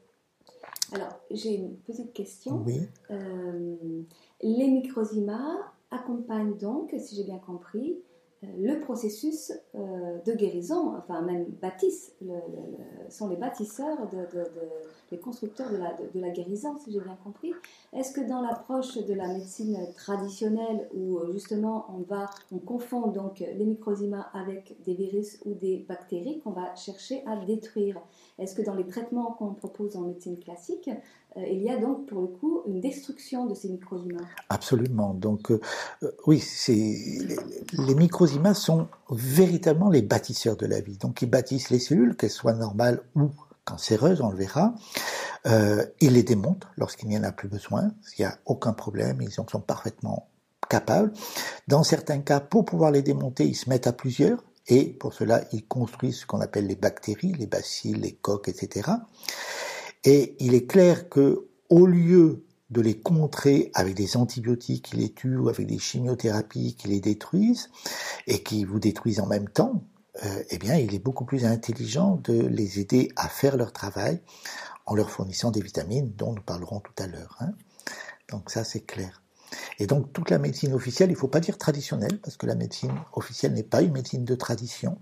Alors, 0.92 1.18
j'ai 1.30 1.54
une 1.54 1.76
petite 1.78 2.12
question. 2.12 2.62
Oui. 2.66 2.86
Euh, 3.10 4.02
les 4.42 4.68
microzymas 4.68 5.72
accompagnent 5.90 6.56
donc, 6.56 6.94
si 6.98 7.16
j'ai 7.16 7.24
bien 7.24 7.38
compris, 7.38 7.98
euh, 8.44 8.46
le 8.58 8.80
processus 8.80 9.52
euh, 9.74 10.18
de 10.24 10.32
guérison, 10.32 10.96
enfin 10.96 11.22
même 11.22 11.46
bâtissent, 11.60 12.14
sont 13.08 13.28
les 13.28 13.36
bâtisseurs, 13.36 13.98
les 15.12 15.18
constructeurs 15.18 15.70
de 15.70 15.76
la, 15.76 15.92
de, 15.92 16.20
la 16.20 16.30
guérison, 16.30 16.76
si 16.78 16.92
j'ai 16.92 17.00
bien 17.00 17.16
compris. 17.22 17.52
Est-ce 17.92 18.12
que 18.12 18.20
dans 18.20 18.40
l'approche 18.40 18.96
de 18.96 19.14
la 19.14 19.28
médecine 19.28 19.78
traditionnelle, 19.94 20.88
où 20.94 21.18
euh, 21.18 21.30
justement 21.32 21.86
on 21.90 22.02
va, 22.02 22.30
on 22.50 22.58
confond 22.58 23.08
donc 23.08 23.40
les 23.40 23.64
microzymas 23.64 24.26
avec 24.32 24.76
des 24.84 24.94
virus 24.94 25.38
ou 25.44 25.54
des 25.54 25.84
bactéries 25.88 26.40
qu'on 26.40 26.50
va 26.52 26.74
chercher 26.74 27.22
à 27.26 27.36
détruire, 27.36 28.00
est-ce 28.38 28.54
que 28.54 28.62
dans 28.62 28.74
les 28.74 28.86
traitements 28.86 29.32
qu'on 29.32 29.52
propose 29.54 29.96
en 29.96 30.00
médecine 30.00 30.38
classique, 30.38 30.90
il 31.36 31.62
y 31.62 31.70
a 31.70 31.78
donc 31.78 32.06
pour 32.06 32.20
le 32.20 32.26
coup 32.26 32.62
une 32.66 32.80
destruction 32.80 33.46
de 33.46 33.54
ces 33.54 33.68
microzymas 33.68 34.20
Absolument. 34.48 35.14
Donc 35.14 35.52
oui, 36.26 36.38
c'est 36.40 36.72
les, 36.72 37.36
les 37.94 38.54
sont 38.54 38.88
véritablement 39.10 39.90
les 39.90 40.02
bâtisseurs 40.02 40.56
de 40.56 40.66
la 40.66 40.80
vie. 40.80 40.98
Donc 40.98 41.22
ils 41.22 41.30
bâtissent 41.30 41.70
les 41.70 41.78
cellules, 41.78 42.16
qu'elles 42.16 42.30
soient 42.30 42.52
normales 42.52 43.00
ou 43.14 43.30
cancéreuses, 43.64 44.20
on 44.20 44.30
le 44.30 44.36
verra. 44.36 44.74
Euh, 45.46 45.84
ils 46.00 46.12
les 46.12 46.22
démontent 46.22 46.68
lorsqu'il 46.76 47.08
n'y 47.08 47.18
en 47.18 47.24
a 47.24 47.32
plus 47.32 47.48
besoin. 47.48 47.90
Il 48.18 48.22
n'y 48.22 48.24
a 48.24 48.38
aucun 48.46 48.72
problème, 48.72 49.20
ils 49.22 49.40
en 49.40 49.46
sont 49.48 49.60
parfaitement 49.60 50.28
capables. 50.68 51.12
Dans 51.68 51.82
certains 51.82 52.20
cas, 52.20 52.40
pour 52.40 52.64
pouvoir 52.64 52.90
les 52.90 53.02
démonter, 53.02 53.44
ils 53.44 53.56
se 53.56 53.68
mettent 53.68 53.86
à 53.86 53.92
plusieurs. 53.92 54.42
Et 54.68 54.84
pour 54.84 55.12
cela, 55.12 55.42
ils 55.52 55.66
construisent 55.66 56.20
ce 56.20 56.26
qu'on 56.26 56.40
appelle 56.40 56.68
les 56.68 56.76
bactéries, 56.76 57.32
les 57.32 57.48
bacilles, 57.48 57.94
les 57.94 58.12
coques, 58.12 58.48
etc. 58.48 58.92
Et 60.04 60.36
il 60.40 60.54
est 60.54 60.66
clair 60.66 61.08
que 61.08 61.46
au 61.68 61.86
lieu 61.86 62.44
de 62.70 62.80
les 62.80 62.98
contrer 62.98 63.70
avec 63.74 63.94
des 63.94 64.16
antibiotiques 64.16 64.86
qui 64.86 64.96
les 64.96 65.12
tuent 65.12 65.36
ou 65.36 65.48
avec 65.48 65.66
des 65.66 65.78
chimiothérapies 65.78 66.74
qui 66.74 66.88
les 66.88 67.00
détruisent 67.00 67.70
et 68.26 68.42
qui 68.42 68.64
vous 68.64 68.78
détruisent 68.78 69.20
en 69.20 69.26
même 69.26 69.48
temps, 69.48 69.84
euh, 70.24 70.42
eh 70.50 70.58
bien, 70.58 70.76
il 70.76 70.94
est 70.94 70.98
beaucoup 70.98 71.24
plus 71.24 71.44
intelligent 71.44 72.16
de 72.24 72.46
les 72.46 72.80
aider 72.80 73.10
à 73.16 73.28
faire 73.28 73.56
leur 73.56 73.72
travail 73.72 74.20
en 74.86 74.94
leur 74.94 75.10
fournissant 75.10 75.50
des 75.50 75.62
vitamines 75.62 76.12
dont 76.16 76.32
nous 76.32 76.42
parlerons 76.42 76.80
tout 76.80 76.94
à 76.98 77.06
l'heure. 77.06 77.36
Hein. 77.40 77.52
Donc 78.30 78.50
ça, 78.50 78.64
c'est 78.64 78.80
clair. 78.80 79.21
Et 79.78 79.86
donc 79.86 80.12
toute 80.12 80.30
la 80.30 80.38
médecine 80.38 80.74
officielle, 80.74 81.10
il 81.10 81.14
ne 81.14 81.18
faut 81.18 81.28
pas 81.28 81.40
dire 81.40 81.58
traditionnelle, 81.58 82.18
parce 82.20 82.36
que 82.36 82.46
la 82.46 82.54
médecine 82.54 82.92
officielle 83.12 83.52
n'est 83.52 83.62
pas 83.62 83.82
une 83.82 83.92
médecine 83.92 84.24
de 84.24 84.34
tradition, 84.34 84.98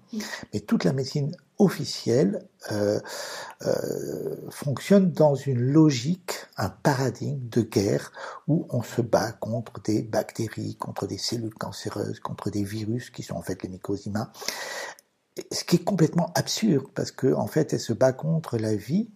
mais 0.53 0.61
toute 0.61 0.85
la 0.85 0.93
médecine 0.93 1.33
officielle 1.59 2.47
euh, 2.73 2.99
euh, 3.67 4.37
fonctionne 4.51 5.13
dans 5.13 5.35
une 5.35 5.61
logique, 5.61 6.47
un 6.57 6.71
paradigme 6.71 7.49
de 7.51 7.61
guerre 7.61 8.13
où 8.49 8.67
on 8.71 8.83
se 8.83 9.03
bat 9.03 9.33
contre 9.33 9.81
des 9.83 10.03
bactéries, 10.03 10.77
contre 10.77 11.07
des 11.07 11.19
cellules 11.19 11.55
cancéreuses, 11.55 12.19
contre 12.21 12.51
des 12.51 12.65
virus 12.65 13.11
qui 13.11 13.23
sont 13.23 13.35
en 13.35 13.43
fait 13.43 13.63
les 13.63 13.69
mycosymas, 13.69 14.31
ce 15.53 15.65
qui 15.65 15.77
est 15.77 15.85
complètement 15.85 16.33
absurde 16.35 16.87
parce 16.95 17.11
que 17.11 17.33
en 17.33 17.47
fait 17.47 17.73
elle 17.73 17.81
se 17.81 17.93
bat 17.93 18.13
contre 18.13 18.59
la 18.59 18.75
vie 18.75 19.09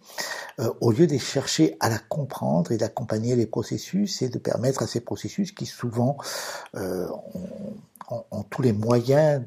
euh, 0.59 0.71
au 0.81 0.91
lieu 0.91 1.07
de 1.07 1.17
chercher 1.17 1.77
à 1.79 1.89
la 1.89 1.99
comprendre 1.99 2.71
et 2.71 2.77
d'accompagner 2.77 3.35
les 3.35 3.45
processus 3.45 4.21
et 4.21 4.29
de 4.29 4.37
permettre 4.37 4.83
à 4.83 4.87
ces 4.87 5.01
processus 5.01 5.51
qui 5.51 5.65
souvent 5.65 6.17
euh, 6.75 7.07
ont, 7.33 7.75
tous 8.49 8.61
les 8.61 8.73
moyens 8.73 9.43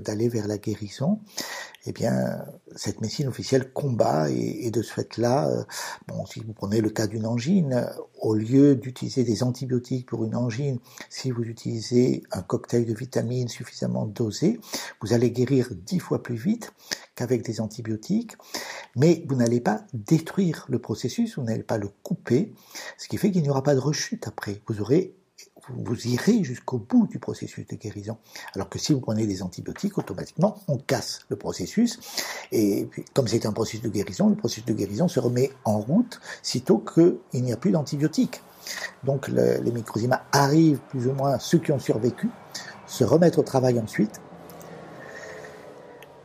d'aller 0.00 0.28
vers 0.28 0.46
la 0.46 0.58
guérison 0.58 1.20
eh 1.84 1.92
bien, 1.92 2.44
cette 2.76 3.00
médecine 3.00 3.26
officielle 3.26 3.72
combat 3.72 4.30
et, 4.30 4.70
de 4.70 4.82
ce 4.82 4.92
fait-là, 4.92 5.48
euh, 5.48 5.64
bon, 6.06 6.24
si 6.26 6.40
vous 6.40 6.52
prenez 6.52 6.80
le 6.80 6.90
cas 6.90 7.08
d'une 7.08 7.26
angine, 7.26 7.88
au 8.20 8.34
lieu 8.34 8.76
d'utiliser 8.76 9.24
des 9.24 9.42
antibiotiques 9.42 10.06
pour 10.06 10.24
une 10.24 10.36
angine, 10.36 10.78
si 11.10 11.32
vous 11.32 11.42
utilisez 11.42 12.22
un 12.30 12.42
cocktail 12.42 12.86
de 12.86 12.94
vitamines 12.94 13.48
suffisamment 13.48 14.06
dosé, 14.06 14.60
vous 15.00 15.12
allez 15.12 15.32
guérir 15.32 15.70
dix 15.74 15.98
fois 15.98 16.22
plus 16.22 16.36
vite 16.36 16.72
qu'avec 17.16 17.44
des 17.44 17.60
antibiotiques, 17.60 18.36
mais 18.94 19.24
vous 19.28 19.34
n'allez 19.34 19.60
pas 19.60 19.84
détruire 19.92 20.66
le 20.68 20.78
processus, 20.78 21.36
vous 21.36 21.44
n'allez 21.44 21.64
pas 21.64 21.78
le 21.78 21.88
couper, 21.88 22.54
ce 22.96 23.08
qui 23.08 23.16
fait 23.16 23.32
qu'il 23.32 23.42
n'y 23.42 23.50
aura 23.50 23.64
pas 23.64 23.74
de 23.74 23.80
rechute 23.80 24.28
après. 24.28 24.62
Vous 24.68 24.80
aurez 24.80 25.16
vous 25.68 26.06
irez 26.06 26.42
jusqu'au 26.44 26.78
bout 26.78 27.06
du 27.06 27.18
processus 27.18 27.66
de 27.66 27.76
guérison. 27.76 28.18
Alors 28.54 28.68
que 28.68 28.78
si 28.78 28.92
vous 28.92 29.00
prenez 29.00 29.26
des 29.26 29.42
antibiotiques, 29.42 29.96
automatiquement, 29.98 30.58
on 30.68 30.76
casse 30.76 31.20
le 31.28 31.36
processus. 31.36 31.98
Et 32.50 32.88
comme 33.14 33.28
c'est 33.28 33.46
un 33.46 33.52
processus 33.52 33.82
de 33.82 33.88
guérison, 33.88 34.28
le 34.28 34.36
processus 34.36 34.64
de 34.64 34.72
guérison 34.72 35.08
se 35.08 35.20
remet 35.20 35.52
en 35.64 35.78
route 35.78 36.20
sitôt 36.42 36.78
qu'il 36.78 37.42
n'y 37.42 37.52
a 37.52 37.56
plus 37.56 37.70
d'antibiotiques. 37.70 38.40
Donc 39.04 39.28
les 39.28 39.72
microzymas 39.72 40.22
arrivent 40.32 40.80
plus 40.88 41.06
ou 41.06 41.12
moins, 41.12 41.38
ceux 41.38 41.58
qui 41.58 41.72
ont 41.72 41.80
survécu, 41.80 42.28
se 42.86 43.04
remettre 43.04 43.38
au 43.38 43.42
travail 43.42 43.78
ensuite. 43.80 44.20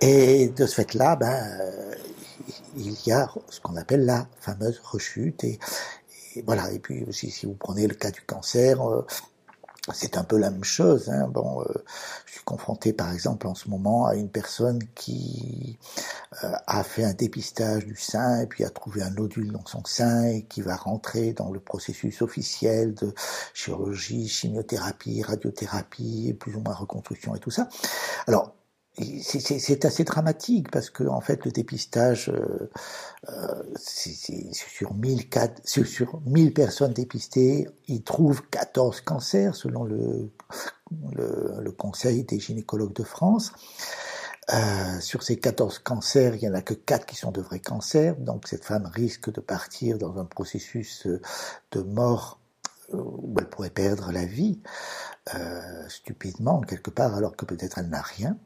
Et 0.02 0.50
de 0.50 0.66
ce 0.68 0.76
fait-là, 0.76 1.16
ben, 1.16 1.60
il 2.76 2.96
y 3.08 3.12
a 3.12 3.28
ce 3.50 3.60
qu'on 3.60 3.76
appelle 3.76 4.06
la 4.06 4.28
fameuse 4.40 4.80
rechute. 4.84 5.44
Et 6.38 6.44
voilà. 6.46 6.72
Et 6.72 6.80
puis 6.80 7.04
aussi, 7.06 7.32
si 7.32 7.46
vous 7.46 7.56
prenez 7.56 7.88
le 7.88 7.96
cas 7.96 8.12
du 8.12 8.22
cancer, 8.22 8.82
euh, 8.88 9.06
c'est 9.94 10.18
un 10.18 10.24
peu 10.24 10.38
la 10.38 10.52
même 10.52 10.64
chose. 10.64 11.10
Hein. 11.10 11.28
Bon, 11.30 11.62
euh, 11.62 11.66
je 12.26 12.34
suis 12.34 12.44
confronté, 12.44 12.94
par 12.94 13.14
exemple, 13.14 13.48
en 13.48 13.56
ce 13.56 13.70
moment, 13.70 14.06
à 14.06 14.16
une 14.16 14.30
personne 14.30 14.80
qui 14.96 15.78
euh, 16.44 16.52
a 16.68 16.84
fait 16.84 17.04
un 17.04 17.14
dépistage 17.14 17.86
du 17.86 17.96
sein 17.96 18.42
et 18.42 18.48
puis 18.48 18.64
a 18.64 18.70
trouvé 18.70 19.02
un 19.02 19.10
nodule 19.10 19.52
dans 19.52 19.66
son 19.66 19.84
sein 19.86 20.26
et 20.26 20.44
qui 20.44 20.62
va 20.62 20.76
rentrer 20.76 21.34
dans 21.34 21.52
le 21.52 21.60
processus 21.60 22.22
officiel 22.22 22.94
de 22.96 23.14
chirurgie, 23.54 24.28
chimiothérapie, 24.28 25.24
radiothérapie, 25.24 26.36
plus 26.40 26.56
ou 26.56 26.60
moins 26.60 26.74
reconstruction 26.74 27.36
et 27.36 27.40
tout 27.40 27.52
ça. 27.52 27.70
Alors, 28.28 28.57
c'est 29.22 29.86
assez 29.86 30.04
dramatique 30.04 30.72
parce 30.72 30.90
que 30.90 31.04
en 31.04 31.22
fait 31.22 31.46
le 31.46 31.52
dépistage 31.52 32.30
euh, 32.30 32.70
euh 33.30 33.64
sur 33.78 34.94
1000 34.94 35.30
sur, 35.64 35.86
sur 35.86 36.20
1000 36.26 36.54
personnes 36.54 36.94
dépistées, 36.94 37.68
ils 37.88 38.04
trouvent 38.04 38.42
14 38.50 39.02
cancers 39.02 39.56
selon 39.56 39.84
le, 39.84 40.32
le, 41.16 41.62
le 41.62 41.72
Conseil 41.72 42.24
des 42.24 42.40
gynécologues 42.40 42.94
de 42.94 43.04
France. 43.04 43.52
Euh, 44.54 45.00
sur 45.02 45.24
ces 45.24 45.38
14 45.38 45.80
cancers, 45.80 46.36
il 46.36 46.44
y 46.44 46.48
en 46.48 46.54
a 46.54 46.62
que 46.62 46.74
4 46.74 47.06
qui 47.06 47.18
sont 47.18 47.32
de 47.32 47.42
vrais 47.42 47.60
cancers, 47.60 48.16
donc 48.16 48.48
cette 48.48 48.64
femme 48.64 48.86
risque 48.86 49.30
de 49.30 49.42
partir 49.42 49.98
dans 49.98 50.18
un 50.20 50.26
processus 50.26 51.06
euh, 51.06 51.22
de 51.74 51.82
mort 51.82 52.40
euh, 52.94 52.98
où 52.98 53.36
elle 53.40 53.50
pourrait 53.50 53.70
perdre 53.70 54.14
la 54.14 54.24
vie 54.24 54.62
euh, 55.36 55.90
stupidement 55.90 56.62
quelque 56.62 56.90
part 56.90 57.16
alors 57.16 57.36
que 57.36 57.44
peut-être 57.44 57.78
elle 57.80 57.90
n'a 57.90 58.02
rien. 58.02 58.38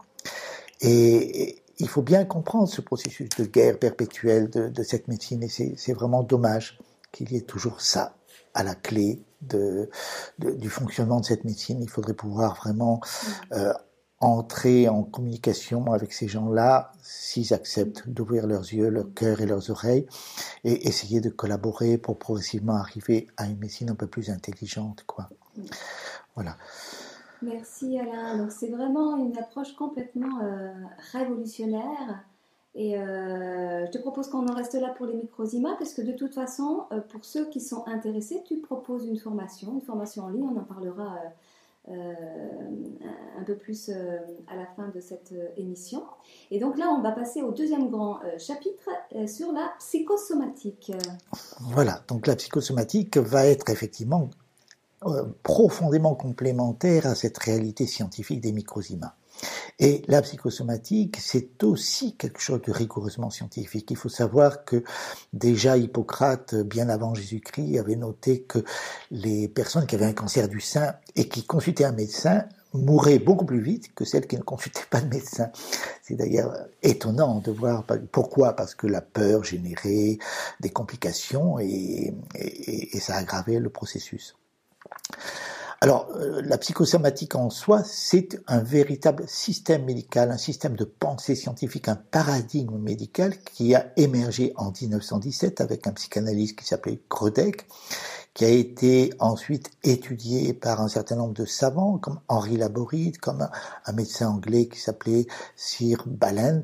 Et 0.81 1.61
il 1.77 1.88
faut 1.88 2.01
bien 2.01 2.25
comprendre 2.25 2.67
ce 2.67 2.81
processus 2.81 3.29
de 3.29 3.45
guerre 3.45 3.77
perpétuelle 3.79 4.50
de, 4.50 4.83
cette 4.83 5.07
médecine, 5.07 5.43
et 5.43 5.50
c'est 5.50 5.93
vraiment 5.93 6.23
dommage 6.23 6.79
qu'il 7.11 7.31
y 7.31 7.38
ait 7.38 7.41
toujours 7.41 7.81
ça 7.81 8.15
à 8.53 8.63
la 8.63 8.75
clé 8.75 9.23
de, 9.41 9.89
du 10.39 10.69
fonctionnement 10.69 11.19
de 11.19 11.25
cette 11.25 11.43
médecine. 11.43 11.81
Il 11.81 11.89
faudrait 11.89 12.13
pouvoir 12.13 12.55
vraiment 12.55 13.01
euh, 13.53 13.73
entrer 14.19 14.88
en 14.88 15.03
communication 15.03 15.91
avec 15.91 16.13
ces 16.13 16.27
gens-là, 16.27 16.91
s'ils 17.01 17.53
acceptent 17.53 18.07
d'ouvrir 18.07 18.45
leurs 18.45 18.71
yeux, 18.73 18.89
leur 18.89 19.11
cœur 19.13 19.41
et 19.41 19.47
leurs 19.47 19.71
oreilles, 19.71 20.05
et 20.63 20.88
essayer 20.88 21.21
de 21.21 21.29
collaborer 21.29 21.97
pour 21.97 22.19
progressivement 22.19 22.75
arriver 22.75 23.27
à 23.38 23.47
une 23.47 23.57
médecine 23.57 23.89
un 23.89 23.95
peu 23.95 24.07
plus 24.07 24.29
intelligente, 24.29 25.03
quoi. 25.07 25.29
Voilà. 26.35 26.55
Merci 27.41 27.98
Alain. 27.98 28.38
Donc 28.38 28.51
c'est 28.51 28.69
vraiment 28.69 29.17
une 29.17 29.38
approche 29.38 29.74
complètement 29.74 30.41
euh, 30.43 30.71
révolutionnaire 31.12 32.24
Et 32.75 32.98
euh, 32.98 33.86
je 33.88 33.91
te 33.91 33.98
propose 33.98 34.29
qu'on 34.29 34.48
en 34.48 34.53
reste 34.53 34.75
là 34.75 34.89
pour 34.89 35.07
les 35.07 35.15
microzymas, 35.15 35.75
parce 35.77 35.93
que 35.93 36.01
de 36.01 36.12
toute 36.12 36.36
façon, 36.36 36.83
euh, 36.91 37.01
pour 37.01 37.25
ceux 37.25 37.50
qui 37.50 37.60
sont 37.60 37.88
intéressés, 37.88 38.43
tu 38.45 38.57
proposes 38.57 39.05
une 39.07 39.17
formation, 39.17 39.74
une 39.74 39.81
formation 39.81 40.24
en 40.24 40.29
ligne, 40.29 40.48
on 40.55 40.60
en 40.60 40.63
parlera 40.63 41.17
un 41.88 43.43
peu 43.43 43.55
plus 43.55 43.89
à 43.89 44.55
la 44.55 44.67
fin 44.75 44.89
de 44.89 45.00
cette 45.01 45.33
émission. 45.57 46.03
Et 46.51 46.60
donc 46.60 46.77
là, 46.77 46.89
on 46.95 47.01
va 47.01 47.12
passer 47.12 47.41
au 47.41 47.51
deuxième 47.51 47.89
grand 47.89 48.19
chapitre 48.38 48.88
sur 49.27 49.51
la 49.51 49.74
psychosomatique. 49.79 50.91
Voilà, 51.60 52.03
donc 52.07 52.27
la 52.27 52.36
psychosomatique 52.36 53.17
va 53.17 53.48
être 53.48 53.67
effectivement 53.71 54.29
profondément 55.43 56.15
complémentaire 56.15 57.05
à 57.08 57.15
cette 57.15 57.38
réalité 57.38 57.88
scientifique 57.88 58.41
des 58.41 58.51
microzymas. 58.51 59.15
Et 59.79 60.03
la 60.08 60.22
psychosomatique, 60.22 61.17
c'est 61.20 61.63
aussi 61.63 62.15
quelque 62.15 62.39
chose 62.39 62.62
de 62.62 62.72
rigoureusement 62.72 63.31
scientifique. 63.31 63.89
Il 63.89 63.98
faut 63.98 64.10
savoir 64.10 64.65
que 64.65 64.84
déjà 65.34 65.77
Hippocrate, 65.77 66.55
bien 66.55 66.89
avant 66.89 67.15
Jésus-Christ, 67.15 67.79
avait 67.79 67.96
noté 67.96 68.43
que 68.43 68.60
les 69.10 69.48
personnes 69.48 69.88
qui 69.88 69.96
avaient 69.96 70.05
un 70.05 70.13
cancer 70.13 70.48
du 70.48 70.62
sein 70.62 70.93
et 71.15 71.27
qui 71.27 71.46
consultaient 71.46 71.86
un 71.86 71.91
médecin 71.93 72.43
mouraient 72.74 73.20
beaucoup 73.20 73.46
plus 73.46 73.62
vite 73.62 73.93
que 73.96 74.05
celles 74.05 74.27
qui 74.27 74.38
ne 74.38 74.43
consultaient 74.43 74.86
pas 74.89 75.01
de 75.01 75.08
médecin. 75.08 75.50
C'est 76.03 76.15
d'ailleurs 76.15 76.55
étonnant 76.84 77.39
de 77.39 77.51
voir 77.51 77.84
pourquoi, 78.12 78.55
parce 78.55 78.75
que 78.75 78.88
la 78.88 79.01
peur 79.01 79.43
générait 79.43 80.20
des 80.60 80.70
complications 80.70 81.60
et, 81.60 82.13
et 82.36 83.00
ça 83.00 83.15
aggravait 83.15 83.60
le 83.60 83.70
processus. 83.70 84.36
Alors, 85.83 86.10
euh, 86.15 86.43
la 86.45 86.60
psychosomatique 86.60 87.33
en 87.33 87.50
soi, 87.50 87.81
c'est 87.83 88.39
un 88.45 88.62
véritable 88.62 89.24
système 89.27 89.83
médical, 89.83 90.29
un 90.29 90.38
système 90.38 90.75
de 90.75 90.83
pensée 90.83 91.33
scientifique, 91.33 91.88
un 91.88 91.95
paradigme 91.95 92.77
médical 92.77 93.33
qui 93.39 93.74
a 93.74 93.91
émergé 93.98 94.53
en 94.57 94.71
1917 94.79 95.60
avec 95.60 95.88
un 95.88 95.93
psychanalyste 95.93 96.60
qui 96.60 96.65
s'appelait 96.65 97.01
Krodek, 97.10 97.65
qui 98.33 98.45
a 98.45 98.50
été 98.50 99.11
ensuite 99.19 99.71
étudié 99.83 100.53
par 100.53 100.79
un 100.81 100.88
certain 100.88 101.17
nombre 101.17 101.33
de 101.33 101.43
savants, 101.45 101.97
comme 101.97 102.21
Henri 102.29 102.55
Laboride, 102.55 103.17
comme 103.17 103.50
un 103.85 103.91
médecin 103.91 104.29
anglais 104.29 104.67
qui 104.67 104.79
s'appelait 104.79 105.27
Sir 105.55 106.03
Ballant 106.05 106.63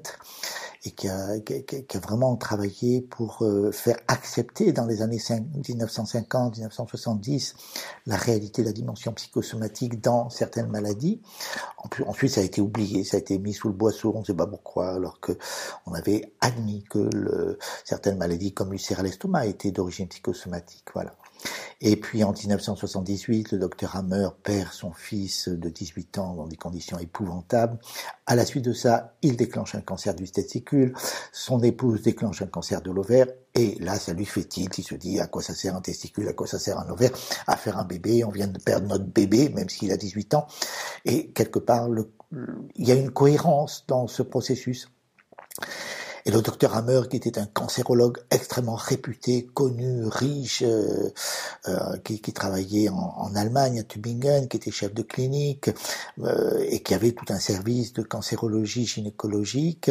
et 0.86 0.92
qui 0.92 1.10
a, 1.10 1.40
qui, 1.40 1.54
a, 1.54 2.00
vraiment 2.00 2.38
travaillé 2.38 3.02
pour 3.02 3.42
euh, 3.42 3.72
faire 3.72 3.98
accepter 4.08 4.72
dans 4.72 4.86
les 4.86 5.02
années 5.02 5.18
1950-1970 5.18 7.56
la 8.06 8.16
réalité 8.16 8.62
de 8.62 8.68
la 8.68 8.74
dimension 8.74 9.12
psychosomatique 9.14 10.00
dans 10.00 10.30
certaines 10.30 10.70
maladies. 10.70 11.20
Ensuite, 12.06 12.30
ça 12.32 12.42
a 12.42 12.44
été 12.44 12.62
oublié, 12.62 13.04
ça 13.04 13.18
a 13.18 13.20
été 13.20 13.40
mis 13.40 13.54
sous 13.54 13.68
le 13.68 13.74
boisseau, 13.74 14.14
on 14.16 14.20
ne 14.22 14.26
sait 14.26 14.34
pas 14.34 14.48
pourquoi, 14.48 14.92
alors 14.92 15.20
que 15.20 15.34
on 15.86 15.94
avait 15.94 16.32
admis 16.40 16.86
que 16.90 17.10
le, 17.14 17.60
certaines 17.84 18.18
maladies 18.18 18.54
comme 18.54 18.72
l'ulcère 18.72 19.02
à 19.02 19.04
l'estomac 19.04 19.48
étaient 19.48 19.72
d'origine 19.72 20.08
psychosomatique. 20.08 20.86
Voilà. 20.94 21.14
Et 21.80 21.96
puis 21.96 22.24
en 22.24 22.34
1978, 22.34 23.52
le 23.52 23.60
docteur 23.60 23.96
Hammer 23.96 24.30
perd 24.42 24.72
son 24.72 24.92
fils 24.92 25.48
de 25.48 25.70
18 25.70 26.18
ans 26.18 26.34
dans 26.34 26.48
des 26.48 26.56
conditions 26.56 26.98
épouvantables. 26.98 27.78
À 28.26 28.36
la 28.36 28.46
suite 28.46 28.66
de 28.66 28.74
ça, 28.74 29.16
il 29.22 29.38
déclenche 29.38 29.76
un 29.76 29.82
cancer 29.82 30.16
du 30.16 30.30
testicule, 30.30 30.96
son 31.32 31.62
épouse 31.62 32.02
déclenche 32.02 32.42
un 32.42 32.48
cancer 32.48 32.82
de 32.82 32.90
l'ovaire, 32.90 33.28
et 33.54 33.76
là, 33.80 33.98
ça 33.98 34.14
lui 34.14 34.26
fait 34.26 34.44
tilt, 34.44 34.78
il 34.78 34.84
se 34.84 34.96
dit 34.96 35.20
à 35.20 35.28
quoi 35.28 35.42
ça 35.42 35.54
sert 35.54 35.76
un 35.76 35.82
testicule, 35.82 36.28
à 36.28 36.34
quoi 36.34 36.48
ça 36.48 36.60
sert 36.60 36.80
un 36.80 36.90
ovaire, 36.90 37.12
à 37.46 37.58
faire 37.58 37.78
un 37.78 37.86
bébé, 37.86 38.24
on 38.24 38.32
vient 38.32 38.48
de 38.48 38.60
perdre 38.60 38.88
notre 38.88 39.06
bébé, 39.06 39.50
même 39.50 39.70
s'il 39.70 39.92
a 39.92 39.98
18 39.98 40.34
ans. 40.34 40.48
Et 41.06 41.32
quelque 41.32 41.60
part, 41.60 41.88
il 42.76 42.88
y 42.88 42.92
a 42.92 42.96
une 42.96 43.12
cohérence 43.12 43.86
dans 43.88 44.08
ce 44.08 44.24
processus. 44.24 44.90
Et 46.28 46.32
le 46.32 46.42
docteur 46.42 46.76
Hammer, 46.76 47.04
qui 47.10 47.16
était 47.16 47.40
un 47.40 47.46
cancérologue 47.46 48.18
extrêmement 48.32 48.76
réputé, 48.76 49.48
connu, 49.54 50.06
riche, 50.08 50.62
euh, 50.62 51.14
euh, 51.70 51.98
qui, 52.04 52.20
qui, 52.20 52.34
travaillait 52.34 52.90
en, 52.90 53.14
en, 53.16 53.34
Allemagne, 53.34 53.80
à 53.80 53.84
Tübingen, 53.84 54.50
qui 54.50 54.58
était 54.58 54.70
chef 54.70 54.94
de 54.94 55.04
clinique 55.04 55.70
euh, 56.20 56.66
et 56.68 56.84
qui 56.84 56.94
avait 56.94 57.14
tout 57.14 57.28
un 57.30 57.40
service 57.40 57.94
de 57.94 58.04
cancérologie 58.04 58.86
gynécologique, 58.86 59.90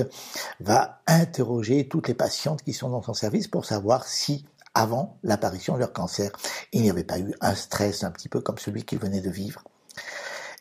va 0.61 1.00
interroger 1.07 1.88
toutes 1.88 2.09
les 2.09 2.14
patientes 2.14 2.62
qui 2.62 2.75
sont 2.75 2.90
dans 2.90 3.02
son 3.02 3.14
service 3.14 3.49
pour 3.49 3.64
savoir 3.64 4.07
si 4.07 4.45
avant 4.75 5.16
l'apparition 5.23 5.73
de 5.73 5.78
leur 5.78 5.95
cancer, 5.95 6.31
il 6.75 6.83
n'y 6.83 6.90
avait 6.90 7.05
pas 7.05 7.19
eu 7.19 7.33
un 7.40 7.55
stress 7.55 8.05
un 8.05 8.11
petit 8.11 8.28
peu 8.28 8.42
comme 8.42 8.59
celui 8.59 8.85
qu'il 8.85 8.99
venait 8.99 9.22
de 9.22 9.31
vivre. 9.31 9.64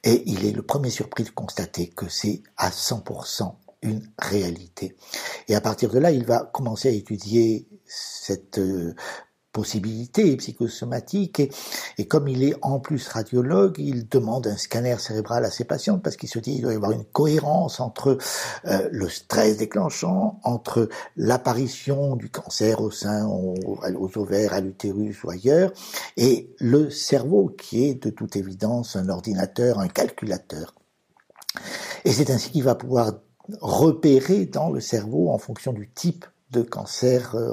Et 0.06 0.24
il 0.26 0.46
est 0.46 0.54
le 0.54 0.62
premier 0.62 0.90
surpris 0.90 1.26
de 1.26 1.32
constater 1.32 1.90
que 1.90 2.08
c'est 2.08 2.44
à 2.56 2.70
100% 2.70 3.56
une 3.82 4.02
réalité. 4.20 4.96
Et 5.48 5.56
à 5.56 5.62
partir 5.62 5.92
de 5.92 6.00
là, 6.00 6.12
il 6.12 6.26
va 6.26 6.50
commencer 6.54 6.90
à 6.90 6.92
étudier 6.92 7.68
cette 7.86 8.60
euh, 8.60 8.96
possibilité 9.56 10.36
psychosomatique 10.36 11.42
et, 11.98 12.08
comme 12.08 12.28
il 12.28 12.44
est 12.44 12.56
en 12.62 12.82
plus 12.82 13.08
radiologue, 13.08 13.78
il 13.80 14.10
demande 14.10 14.48
un 14.48 14.58
scanner 14.58 14.98
cérébral 15.00 15.46
à 15.46 15.50
ses 15.50 15.64
patients 15.64 15.98
parce 15.98 16.18
qu'il 16.18 16.28
se 16.28 16.40
dit 16.40 16.56
qu'il 16.56 16.64
doit 16.64 16.74
y 16.74 16.76
avoir 16.76 16.92
une 16.92 17.06
cohérence 17.06 17.80
entre 17.80 18.18
euh, 18.66 18.90
le 18.92 19.08
stress 19.08 19.56
déclenchant, 19.56 20.42
entre 20.44 20.90
l'apparition 21.16 22.18
du 22.18 22.30
cancer 22.30 22.82
au 22.82 22.92
sein, 22.92 23.26
aux 23.26 24.18
ovaires, 24.18 24.54
à 24.54 24.60
l'utérus 24.60 25.24
ou 25.24 25.30
ailleurs, 25.30 25.72
et 26.18 26.54
le 26.60 26.90
cerveau 26.90 27.56
qui 27.58 27.86
est 27.86 28.04
de 28.04 28.10
toute 28.10 28.36
évidence 28.36 28.98
un 28.98 29.08
ordinateur, 29.08 29.80
un 29.80 29.88
calculateur. 29.88 30.76
Et 32.04 32.12
c'est 32.12 32.30
ainsi 32.30 32.52
qu'il 32.52 32.64
va 32.64 32.76
pouvoir 32.76 33.14
repérer 33.62 34.46
dans 34.46 34.70
le 34.70 34.80
cerveau 34.80 35.30
en 35.30 35.38
fonction 35.38 35.74
du 35.74 35.90
type 35.90 36.26
de 36.52 36.62
cancer 36.62 37.36
euh, 37.36 37.52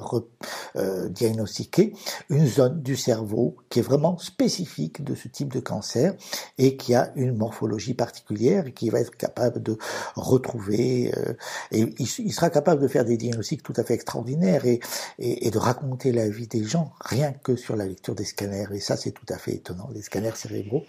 euh, 0.77 1.09
diagnostiqué, 1.09 1.95
une 2.29 2.47
zone 2.47 2.83
du 2.83 2.97
cerveau 2.97 3.57
qui 3.69 3.79
est 3.79 3.83
vraiment 3.83 4.19
spécifique 4.19 5.03
de 5.03 5.15
ce 5.15 5.29
type 5.29 5.53
de 5.53 5.61
cancer 5.61 6.15
et 6.59 6.77
qui 6.77 6.95
a 6.95 7.11
une 7.17 7.37
morphologie 7.37 7.95
particulière 7.95 8.67
et 8.67 8.73
qui 8.73 8.91
va 8.91 9.01
être 9.01 9.17
capable 9.17 9.63
de 9.63 9.79
retrouver 10.15 11.13
euh, 11.17 11.33
et 11.71 11.87
il, 11.99 12.33
sera 12.33 12.51
capable 12.51 12.83
de 12.83 12.89
faire 12.89 13.05
des 13.05 13.17
diagnostics 13.17 13.63
tout 13.63 13.75
à 13.77 13.83
fait 13.83 13.95
extraordinaires 13.95 14.67
et, 14.67 14.81
et, 15.19 15.47
et, 15.47 15.51
de 15.51 15.59
raconter 15.59 16.13
la 16.13 16.29
vie 16.29 16.47
des 16.47 16.65
gens 16.65 16.93
rien 17.01 17.33
que 17.33 17.57
sur 17.57 17.77
la 17.77 17.87
lecture 17.87 18.15
des 18.15 18.25
scanners. 18.25 18.69
Et 18.73 18.81
ça 18.81 18.97
c'est 18.97 19.13
tout 19.13 19.27
à 19.31 19.39
fait 19.39 19.55
étonnant 19.55 19.89
les 19.93 20.03
scanners 20.03 20.37
cérébraux 20.37 20.85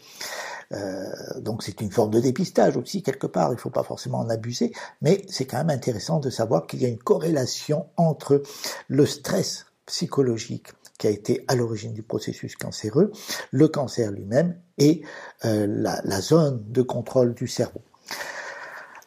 donc 1.37 1.63
c'est 1.63 1.81
une 1.81 1.91
forme 1.91 2.11
de 2.11 2.19
dépistage 2.19 2.77
aussi 2.77 3.03
quelque 3.03 3.27
part, 3.27 3.49
il 3.49 3.55
ne 3.55 3.59
faut 3.59 3.69
pas 3.69 3.83
forcément 3.83 4.19
en 4.19 4.29
abuser, 4.29 4.73
mais 5.01 5.25
c'est 5.29 5.45
quand 5.45 5.57
même 5.57 5.69
intéressant 5.69 6.19
de 6.19 6.29
savoir 6.29 6.67
qu'il 6.67 6.81
y 6.81 6.85
a 6.85 6.89
une 6.89 6.97
corrélation 6.97 7.87
entre 7.97 8.41
le 8.87 9.05
stress 9.05 9.65
psychologique 9.85 10.69
qui 10.97 11.07
a 11.07 11.09
été 11.09 11.43
à 11.47 11.55
l'origine 11.55 11.93
du 11.93 12.03
processus 12.03 12.55
cancéreux, 12.55 13.11
le 13.51 13.67
cancer 13.67 14.11
lui-même 14.11 14.57
et 14.77 15.01
euh, 15.45 15.67
la, 15.67 16.21
zone 16.21 16.63
de 16.67 16.81
contrôle 16.81 17.33
du 17.33 17.47
cerveau. 17.47 17.81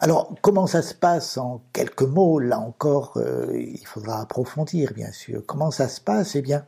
Alors, 0.01 0.35
comment 0.43 0.67
ça 0.67 0.83
se 0.83 0.93
passe 0.93 1.39
en 1.39 1.63
quelques 1.73 2.03
mots? 2.03 2.39
Là 2.39 2.61
encore, 2.61 3.17
euh, 3.17 3.51
il 3.59 3.87
faudra 3.87 4.21
approfondir, 4.21 4.93
bien 4.93 5.11
sûr. 5.11 5.43
Comment 5.47 5.71
ça 5.71 5.89
se 5.89 6.03
passe? 6.03 6.37
Eh 6.37 6.43
bien, 6.43 6.67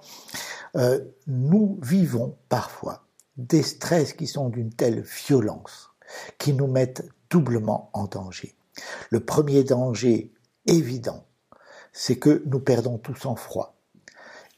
euh, 0.76 1.00
nous 1.26 1.78
vivons 1.82 2.36
parfois 2.48 3.02
des 3.38 3.62
stress 3.62 4.12
qui 4.12 4.26
sont 4.26 4.50
d'une 4.50 4.72
telle 4.72 5.00
violence, 5.00 5.90
qui 6.38 6.52
nous 6.52 6.66
mettent 6.66 7.08
doublement 7.30 7.90
en 7.92 8.06
danger. 8.06 8.54
Le 9.10 9.20
premier 9.20 9.64
danger 9.64 10.32
évident, 10.66 11.24
c'est 11.92 12.16
que 12.16 12.42
nous 12.46 12.60
perdons 12.60 12.98
tout 12.98 13.14
sang-froid. 13.14 13.76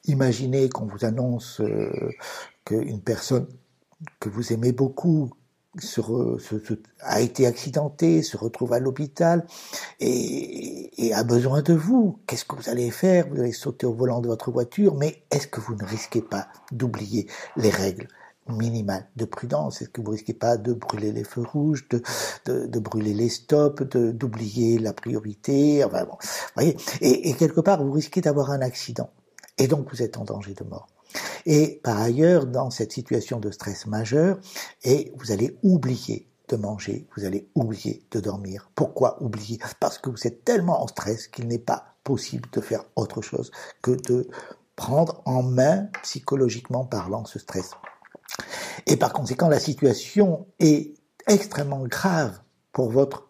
Imaginez 0.07 0.69
qu'on 0.71 0.87
vous 0.87 1.05
annonce 1.05 1.61
euh, 1.61 2.11
qu'une 2.65 3.03
personne 3.03 3.47
que 4.19 4.29
vous 4.29 4.53
aimez 4.53 4.73
beaucoup 4.73 5.31
a 7.01 7.21
été 7.21 7.47
accidentée, 7.47 8.23
se 8.23 8.37
retrouve 8.37 8.73
à 8.73 8.81
l'hôpital 8.81 9.47
et, 10.01 11.07
et, 11.07 11.15
a 11.15 11.23
besoin 11.23 11.63
de 11.63 11.75
vous. 11.75 12.19
Qu'est-ce 12.27 12.45
que 12.45 12.57
vous 12.57 12.69
allez 12.69 12.91
faire? 12.91 13.29
Vous 13.29 13.39
allez 13.39 13.53
sauter 13.53 13.87
au 13.87 13.95
volant 13.95 14.21
de 14.21 14.27
votre 14.27 14.51
voiture, 14.51 14.97
mais 14.97 15.23
est-ce 15.31 15.47
que 15.47 15.61
vous 15.61 15.77
ne 15.77 15.85
risquez 15.85 16.23
pas 16.23 16.49
d'oublier 16.73 17.29
les 17.57 17.71
règles 17.71 18.09
minimale 18.51 19.09
de 19.17 19.25
prudence. 19.25 19.83
Est-ce 19.83 19.91
que 19.91 20.01
vous 20.01 20.13
risquez 20.13 20.35
pas 20.35 20.57
de 20.57 20.73
brûler 20.73 21.13
les 21.13 21.25
feux 21.25 21.43
rouges, 21.43 21.89
de, 21.89 22.79
brûler 22.79 23.15
les 23.15 23.29
stops, 23.29 23.83
d'oublier 23.83 24.79
la 24.79 24.93
priorité? 24.93 25.85
Enfin 25.85 26.05
bon, 26.05 26.17
voyez 26.55 26.77
et, 27.01 27.31
et 27.31 27.35
quelque 27.35 27.61
part, 27.61 27.83
vous 27.83 27.93
risquez 27.93 28.21
d'avoir 28.21 28.51
un 28.51 28.61
accident. 28.61 29.11
Et 29.59 29.69
donc, 29.69 29.91
vous 29.91 30.03
êtes 30.03 30.17
en 30.17 30.25
danger 30.25 30.55
de 30.55 30.65
mort. 30.65 30.87
Et 31.47 31.81
par 31.83 32.01
ailleurs, 32.01 32.47
dans 32.47 32.71
cette 32.71 32.93
situation 32.93 33.41
de 33.41 33.51
stress 33.51 33.87
majeur, 33.87 34.39
et 34.85 35.13
vous 35.17 35.33
allez 35.33 35.59
oublier 35.63 36.29
de 36.49 36.57
manger, 36.57 37.07
vous 37.17 37.25
allez 37.25 37.49
oublier 37.55 38.05
de 38.11 38.21
dormir. 38.21 38.71
Pourquoi 38.75 39.23
oublier? 39.23 39.59
Parce 39.79 39.99
que 39.99 40.11
vous 40.11 40.27
êtes 40.27 40.45
tellement 40.45 40.83
en 40.83 40.89
stress 40.89 41.29
qu'il 41.29 41.47
n'est 41.47 41.59
pas 41.59 41.95
possible 42.05 42.49
de 42.53 42.61
faire 42.61 42.85
autre 42.97 43.23
chose 43.23 43.51
que 43.83 43.93
de 43.93 44.29
prendre 44.77 45.23
en 45.27 45.43
main, 45.43 45.89
psychologiquement 46.03 46.85
parlant, 46.85 47.25
ce 47.25 47.39
stress. 47.39 47.71
Et 48.87 48.97
par 48.97 49.13
conséquent, 49.13 49.49
la 49.49 49.61
situation 49.61 50.47
est 50.59 50.95
extrêmement 51.27 51.87
grave 51.87 52.41
pour 52.73 52.91
votre 52.91 53.29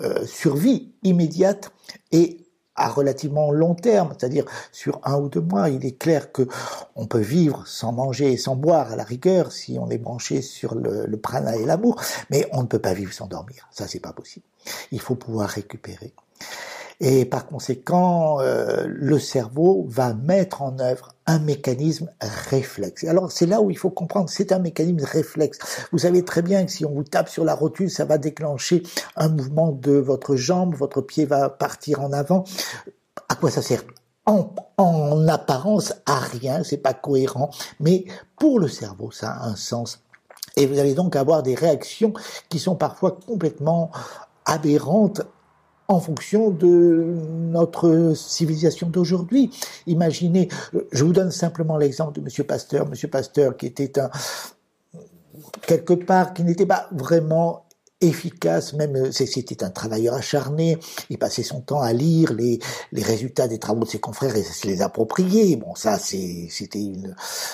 euh, 0.00 0.26
survie 0.26 0.92
immédiate 1.02 1.72
et 2.10 2.38
à 2.74 2.88
relativement 2.88 3.52
long 3.52 3.74
terme, 3.74 4.14
c'est-à-dire 4.18 4.44
sur 4.72 5.00
un 5.04 5.16
ou 5.18 5.28
deux 5.28 5.40
mois. 5.40 5.68
Il 5.68 5.84
est 5.84 5.98
clair 5.98 6.32
que 6.32 6.48
on 6.96 7.06
peut 7.06 7.20
vivre 7.20 7.66
sans 7.66 7.92
manger 7.92 8.32
et 8.32 8.36
sans 8.36 8.56
boire 8.56 8.92
à 8.92 8.96
la 8.96 9.04
rigueur 9.04 9.52
si 9.52 9.78
on 9.78 9.90
est 9.90 9.98
branché 9.98 10.40
sur 10.40 10.74
le, 10.74 11.06
le 11.06 11.16
prana 11.18 11.56
et 11.56 11.66
l'amour, 11.66 12.00
mais 12.30 12.48
on 12.52 12.62
ne 12.62 12.66
peut 12.66 12.78
pas 12.78 12.94
vivre 12.94 13.12
sans 13.12 13.26
dormir. 13.26 13.68
Ça, 13.70 13.86
c'est 13.86 14.00
pas 14.00 14.12
possible. 14.12 14.46
Il 14.90 15.00
faut 15.00 15.14
pouvoir 15.14 15.50
récupérer. 15.50 16.14
Et 17.00 17.24
par 17.24 17.46
conséquent, 17.46 18.40
euh, 18.40 18.86
le 18.86 19.18
cerveau 19.18 19.86
va 19.88 20.14
mettre 20.14 20.62
en 20.62 20.78
œuvre 20.78 21.14
un 21.26 21.38
mécanisme 21.38 22.10
réflexe. 22.20 23.04
Alors 23.04 23.30
c'est 23.32 23.46
là 23.46 23.60
où 23.60 23.70
il 23.70 23.78
faut 23.78 23.90
comprendre, 23.90 24.28
c'est 24.28 24.52
un 24.52 24.58
mécanisme 24.58 25.04
réflexe. 25.04 25.58
Vous 25.92 25.98
savez 25.98 26.24
très 26.24 26.42
bien 26.42 26.64
que 26.64 26.70
si 26.70 26.84
on 26.84 26.92
vous 26.92 27.04
tape 27.04 27.28
sur 27.28 27.44
la 27.44 27.54
rotule, 27.54 27.90
ça 27.90 28.04
va 28.04 28.18
déclencher 28.18 28.82
un 29.16 29.28
mouvement 29.28 29.72
de 29.72 29.92
votre 29.92 30.36
jambe, 30.36 30.74
votre 30.74 31.00
pied 31.00 31.24
va 31.24 31.48
partir 31.48 32.00
en 32.00 32.12
avant. 32.12 32.44
À 33.28 33.34
quoi 33.34 33.50
ça 33.50 33.62
sert? 33.62 33.82
En, 34.26 34.54
en 34.76 35.26
apparence 35.26 35.94
à 36.06 36.20
rien, 36.20 36.62
c'est 36.62 36.76
pas 36.76 36.94
cohérent, 36.94 37.50
mais 37.80 38.04
pour 38.38 38.60
le 38.60 38.68
cerveau, 38.68 39.10
ça 39.10 39.30
a 39.32 39.48
un 39.48 39.56
sens. 39.56 40.00
Et 40.56 40.66
vous 40.66 40.78
allez 40.78 40.94
donc 40.94 41.16
avoir 41.16 41.42
des 41.42 41.54
réactions 41.54 42.12
qui 42.48 42.58
sont 42.58 42.76
parfois 42.76 43.18
complètement 43.26 43.90
aberrantes 44.44 45.22
en 45.88 46.00
fonction 46.00 46.50
de 46.50 47.14
notre 47.50 48.12
civilisation 48.14 48.88
d'aujourd'hui. 48.88 49.50
Imaginez, 49.86 50.48
je 50.92 51.04
vous 51.04 51.12
donne 51.12 51.30
simplement 51.30 51.76
l'exemple 51.76 52.12
de 52.12 52.20
Monsieur 52.20 52.44
Pasteur, 52.44 52.88
Monsieur 52.88 53.08
Pasteur 53.08 53.56
qui 53.56 53.66
était 53.66 53.98
un 53.98 54.10
quelque 55.66 55.94
part 55.94 56.34
qui 56.34 56.44
n'était 56.44 56.66
pas 56.66 56.88
vraiment 56.92 57.61
efficace, 58.02 58.72
même 58.74 58.96
euh, 58.96 59.12
c'était 59.12 59.64
un 59.64 59.70
travailleur 59.70 60.14
acharné, 60.14 60.78
il 61.10 61.18
passait 61.18 61.42
son 61.42 61.60
temps 61.60 61.80
à 61.80 61.92
lire 61.92 62.32
les, 62.32 62.58
les 62.92 63.02
résultats 63.02 63.48
des 63.48 63.58
travaux 63.58 63.84
de 63.84 63.88
ses 63.88 64.00
confrères 64.00 64.36
et 64.36 64.42
se 64.42 64.66
les 64.66 64.82
approprier. 64.82 65.56
Bon, 65.56 65.74
ça 65.74 65.98
c'était 65.98 66.92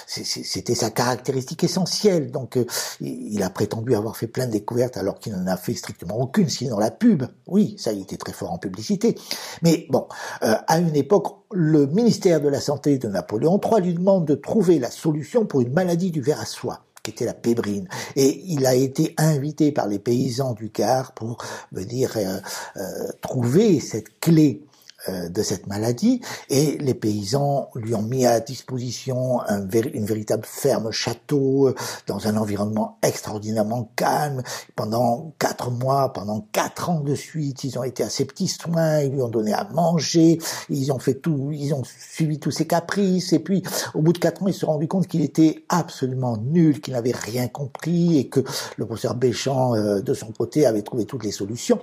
c'était 0.06 0.74
sa 0.74 0.90
caractéristique 0.90 1.64
essentielle. 1.64 2.30
Donc 2.30 2.56
euh, 2.56 2.64
il 3.00 3.42
a 3.42 3.50
prétendu 3.50 3.94
avoir 3.94 4.16
fait 4.16 4.26
plein 4.26 4.46
de 4.46 4.52
découvertes 4.52 4.96
alors 4.96 5.18
qu'il 5.18 5.32
n'en 5.32 5.46
a 5.46 5.56
fait 5.56 5.74
strictement 5.74 6.18
aucune, 6.18 6.48
sinon 6.48 6.78
la 6.78 6.90
pub. 6.90 7.24
Oui, 7.46 7.76
ça 7.78 7.92
il 7.92 8.02
était 8.02 8.16
très 8.16 8.32
fort 8.32 8.52
en 8.52 8.58
publicité. 8.58 9.14
Mais 9.62 9.86
bon, 9.90 10.06
euh, 10.42 10.54
à 10.66 10.78
une 10.78 10.96
époque, 10.96 11.26
le 11.52 11.86
ministère 11.86 12.40
de 12.40 12.48
la 12.48 12.60
Santé 12.60 12.98
de 12.98 13.08
Napoléon 13.08 13.60
III 13.62 13.82
lui 13.82 13.94
demande 13.94 14.26
de 14.26 14.34
trouver 14.34 14.78
la 14.78 14.90
solution 14.90 15.46
pour 15.46 15.60
une 15.60 15.72
maladie 15.72 16.10
du 16.10 16.20
ver 16.20 16.40
à 16.40 16.44
soie 16.44 16.80
qui 17.08 17.14
était 17.14 17.24
la 17.24 17.34
pébrine. 17.34 17.88
Et 18.16 18.42
il 18.46 18.66
a 18.66 18.74
été 18.74 19.14
invité 19.16 19.72
par 19.72 19.88
les 19.88 19.98
paysans 19.98 20.52
du 20.52 20.68
Gard 20.68 21.12
pour 21.12 21.38
venir 21.72 22.12
euh, 22.16 22.38
euh, 22.76 23.08
trouver 23.22 23.80
cette 23.80 24.20
clé 24.20 24.67
de 25.08 25.42
cette 25.42 25.66
maladie 25.66 26.20
et 26.50 26.78
les 26.78 26.94
paysans 26.94 27.70
lui 27.74 27.94
ont 27.94 28.02
mis 28.02 28.26
à 28.26 28.40
disposition 28.40 29.40
un, 29.48 29.68
une 29.68 30.04
véritable 30.04 30.44
ferme 30.44 30.90
château 30.90 31.68
euh, 31.68 31.74
dans 32.06 32.26
un 32.26 32.36
environnement 32.36 32.98
extraordinairement 33.02 33.90
calme 33.96 34.42
pendant 34.76 35.32
quatre 35.38 35.70
mois, 35.70 36.12
pendant 36.12 36.46
quatre 36.52 36.90
ans 36.90 37.00
de 37.00 37.14
suite. 37.14 37.64
Ils 37.64 37.78
ont 37.78 37.84
été 37.84 38.02
à 38.02 38.08
ses 38.08 38.24
petits 38.24 38.48
soins, 38.48 39.00
ils 39.00 39.12
lui 39.12 39.22
ont 39.22 39.28
donné 39.28 39.52
à 39.52 39.68
manger, 39.72 40.38
ils 40.68 40.92
ont 40.92 40.98
fait 40.98 41.14
tout, 41.14 41.50
ils 41.52 41.74
ont 41.74 41.82
suivi 41.84 42.38
tous 42.38 42.50
ses 42.50 42.66
caprices 42.66 43.32
et 43.32 43.38
puis 43.38 43.62
au 43.94 44.02
bout 44.02 44.12
de 44.12 44.18
quatre 44.18 44.42
ans, 44.42 44.48
ils 44.48 44.54
se 44.54 44.60
sont 44.60 44.68
rendus 44.68 44.88
compte 44.88 45.06
qu'il 45.06 45.22
était 45.22 45.64
absolument 45.68 46.36
nul, 46.36 46.80
qu'il 46.80 46.94
n'avait 46.94 47.12
rien 47.12 47.48
compris 47.48 48.18
et 48.18 48.28
que 48.28 48.40
le 48.76 48.86
professeur 48.86 49.14
Béchamp 49.14 49.74
euh, 49.74 50.00
de 50.00 50.14
son 50.14 50.32
côté 50.32 50.66
avait 50.66 50.82
trouvé 50.82 51.04
toutes 51.04 51.24
les 51.24 51.32
solutions. 51.32 51.78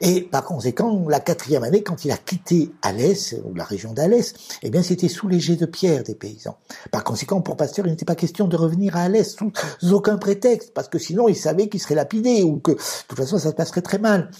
Et 0.00 0.22
par 0.22 0.44
conséquent, 0.44 1.04
la 1.08 1.20
quatrième 1.20 1.64
année, 1.64 1.82
quand 1.82 2.04
il 2.04 2.10
a 2.10 2.16
quitté 2.16 2.55
Alès, 2.82 3.34
ou 3.44 3.54
la 3.54 3.64
région 3.64 3.92
d'Alès, 3.92 4.34
eh 4.62 4.70
bien 4.70 4.82
c'était 4.82 5.08
jets 5.08 5.56
de 5.56 5.66
pierre 5.66 6.02
des 6.02 6.14
paysans. 6.14 6.56
Par 6.90 7.04
conséquent, 7.04 7.40
pour 7.40 7.56
Pasteur, 7.56 7.86
il 7.86 7.90
n'était 7.90 8.04
pas 8.04 8.14
question 8.14 8.46
de 8.48 8.56
revenir 8.56 8.96
à 8.96 9.02
Alès 9.02 9.36
sous 9.36 9.92
aucun 9.92 10.16
prétexte, 10.18 10.72
parce 10.74 10.88
que 10.88 10.98
sinon 10.98 11.28
il 11.28 11.36
savait 11.36 11.68
qu'il 11.68 11.80
serait 11.80 11.94
lapidé, 11.94 12.42
ou 12.42 12.58
que 12.58 12.72
de 12.72 12.78
toute 13.08 13.18
façon 13.18 13.38
ça 13.38 13.50
se 13.50 13.54
passerait 13.54 13.82
très 13.82 13.98
mal. 13.98 14.30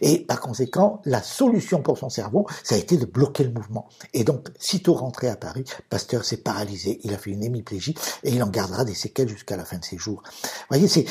Et 0.00 0.20
par 0.20 0.40
conséquent, 0.40 1.00
la 1.04 1.22
solution 1.22 1.82
pour 1.82 1.98
son 1.98 2.08
cerveau, 2.08 2.46
ça 2.62 2.74
a 2.74 2.78
été 2.78 2.96
de 2.96 3.06
bloquer 3.06 3.44
le 3.44 3.52
mouvement. 3.52 3.88
Et 4.12 4.24
donc, 4.24 4.48
sitôt 4.58 4.94
rentré 4.94 5.28
à 5.28 5.36
Paris, 5.36 5.64
Pasteur 5.90 6.24
s'est 6.24 6.38
paralysé, 6.38 7.00
il 7.04 7.14
a 7.14 7.18
fait 7.18 7.30
une 7.30 7.44
hémiplégie, 7.44 7.94
et 8.22 8.30
il 8.30 8.42
en 8.42 8.48
gardera 8.48 8.84
des 8.84 8.94
séquelles 8.94 9.28
jusqu'à 9.28 9.56
la 9.56 9.64
fin 9.64 9.78
de 9.78 9.84
ses 9.84 9.98
jours. 9.98 10.22
Vous 10.24 10.66
voyez, 10.70 10.88
c'est 10.88 11.06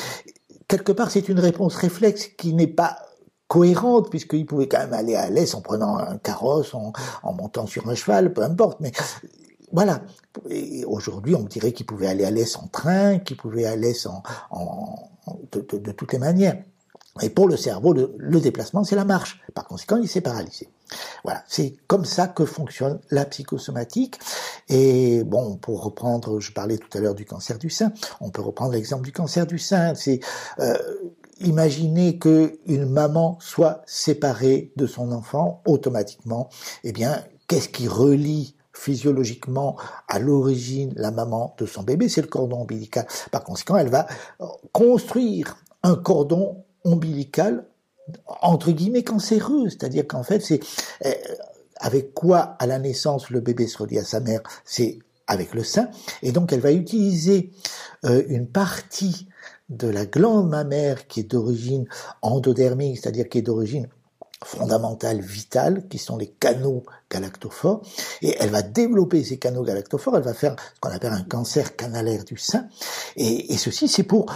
quelque 0.68 0.92
part, 0.92 1.10
c'est 1.10 1.28
une 1.28 1.40
réponse 1.40 1.76
réflexe 1.76 2.28
qui 2.36 2.54
n'est 2.54 2.66
pas 2.66 2.98
cohérente, 3.54 4.10
puisqu'il 4.10 4.46
pouvait 4.46 4.66
quand 4.66 4.80
même 4.80 4.94
aller 4.94 5.14
à 5.14 5.30
l'est 5.30 5.54
en 5.54 5.60
prenant 5.60 5.96
un 5.96 6.18
carrosse, 6.18 6.74
en, 6.74 6.92
montant 7.32 7.68
sur 7.68 7.88
un 7.88 7.94
cheval, 7.94 8.32
peu 8.32 8.42
importe, 8.42 8.80
mais 8.80 8.90
voilà. 9.72 10.02
Aujourd'hui, 10.86 11.36
on 11.36 11.44
dirait 11.44 11.70
qu'il 11.70 11.86
pouvait 11.86 12.08
aller 12.08 12.24
à 12.24 12.32
l'est 12.32 12.56
en 12.56 12.66
train, 12.66 13.20
qu'il 13.20 13.36
pouvait 13.36 13.64
aller 13.64 13.92
en, 14.06 14.22
en 14.50 15.08
de, 15.52 15.78
de, 15.78 15.92
toutes 15.92 16.12
les 16.12 16.18
manières. 16.18 16.56
Et 17.22 17.30
pour 17.30 17.46
le 17.46 17.56
cerveau, 17.56 17.92
le, 17.92 18.12
le 18.18 18.40
déplacement, 18.40 18.82
c'est 18.82 18.96
la 18.96 19.04
marche. 19.04 19.40
Par 19.54 19.68
conséquent, 19.68 19.98
il 19.98 20.08
s'est 20.08 20.20
paralysé. 20.20 20.68
Voilà, 21.22 21.44
c'est 21.46 21.76
comme 21.86 22.04
ça 22.04 22.26
que 22.26 22.44
fonctionne 22.44 22.98
la 23.12 23.24
psychosomatique. 23.24 24.18
Et 24.68 25.22
bon, 25.22 25.56
pour 25.58 25.84
reprendre, 25.84 26.40
je 26.40 26.52
parlais 26.52 26.78
tout 26.78 26.98
à 26.98 27.00
l'heure 27.00 27.14
du 27.14 27.24
cancer 27.24 27.56
du 27.58 27.70
sein, 27.70 27.92
on 28.20 28.30
peut 28.30 28.42
reprendre 28.42 28.72
l'exemple 28.72 29.04
du 29.04 29.12
cancer 29.12 29.46
du 29.46 29.60
sein. 29.60 29.94
C'est 29.94 30.18
euh, 30.58 30.76
imaginez 31.40 32.18
que 32.18 32.58
une 32.66 32.86
maman 32.86 33.38
soit 33.40 33.82
séparée 33.86 34.72
de 34.76 34.86
son 34.86 35.12
enfant 35.12 35.62
automatiquement, 35.66 36.48
eh 36.84 36.92
bien, 36.92 37.24
qu'est-ce 37.48 37.68
qui 37.68 37.88
relie 37.88 38.56
physiologiquement 38.72 39.76
à 40.08 40.18
l'origine 40.18 40.92
la 40.96 41.10
maman 41.10 41.54
de 41.58 41.66
son 41.66 41.82
bébé, 41.82 42.08
c'est 42.08 42.22
le 42.22 42.26
cordon 42.26 42.62
ombilical. 42.62 43.06
Par 43.30 43.44
conséquent, 43.44 43.76
elle 43.76 43.88
va 43.88 44.06
construire 44.72 45.56
un 45.82 45.94
cordon 45.94 46.64
ombilical 46.84 47.66
entre 48.26 48.72
guillemets 48.72 49.04
cancéreux, 49.04 49.68
c'est-à-dire 49.70 50.06
qu'en 50.06 50.22
fait, 50.22 50.40
c'est 50.40 50.60
euh, 51.06 51.12
avec 51.76 52.12
quoi 52.12 52.56
à 52.58 52.66
la 52.66 52.78
naissance 52.78 53.30
le 53.30 53.40
bébé 53.40 53.66
se 53.66 53.78
relie 53.78 53.98
à 53.98 54.04
sa 54.04 54.20
mère, 54.20 54.40
c'est 54.64 54.98
avec 55.26 55.54
le 55.54 55.64
sein, 55.64 55.88
et 56.22 56.32
donc 56.32 56.52
elle 56.52 56.60
va 56.60 56.72
utiliser 56.72 57.50
euh, 58.04 58.22
une 58.28 58.46
partie 58.46 59.28
de 59.76 59.88
la 59.88 60.06
glande 60.06 60.48
mammaire 60.48 61.06
qui 61.06 61.20
est 61.20 61.30
d'origine 61.30 61.86
endodermique, 62.22 62.98
c'est-à-dire 62.98 63.28
qui 63.28 63.38
est 63.38 63.42
d'origine 63.42 63.88
fondamentale, 64.44 65.20
vitale, 65.20 65.88
qui 65.88 65.98
sont 65.98 66.16
les 66.16 66.28
canaux 66.28 66.84
galactophores, 67.10 67.82
et 68.20 68.36
elle 68.38 68.50
va 68.50 68.62
développer 68.62 69.24
ces 69.24 69.38
canaux 69.38 69.62
galactophores, 69.62 70.16
elle 70.18 70.22
va 70.22 70.34
faire 70.34 70.56
ce 70.74 70.80
qu'on 70.80 70.90
appelle 70.90 71.12
un 71.12 71.22
cancer 71.22 71.76
canalaire 71.76 72.24
du 72.24 72.36
sein, 72.36 72.68
et, 73.16 73.52
et 73.52 73.56
ceci 73.56 73.88
c'est 73.88 74.02
pour 74.02 74.26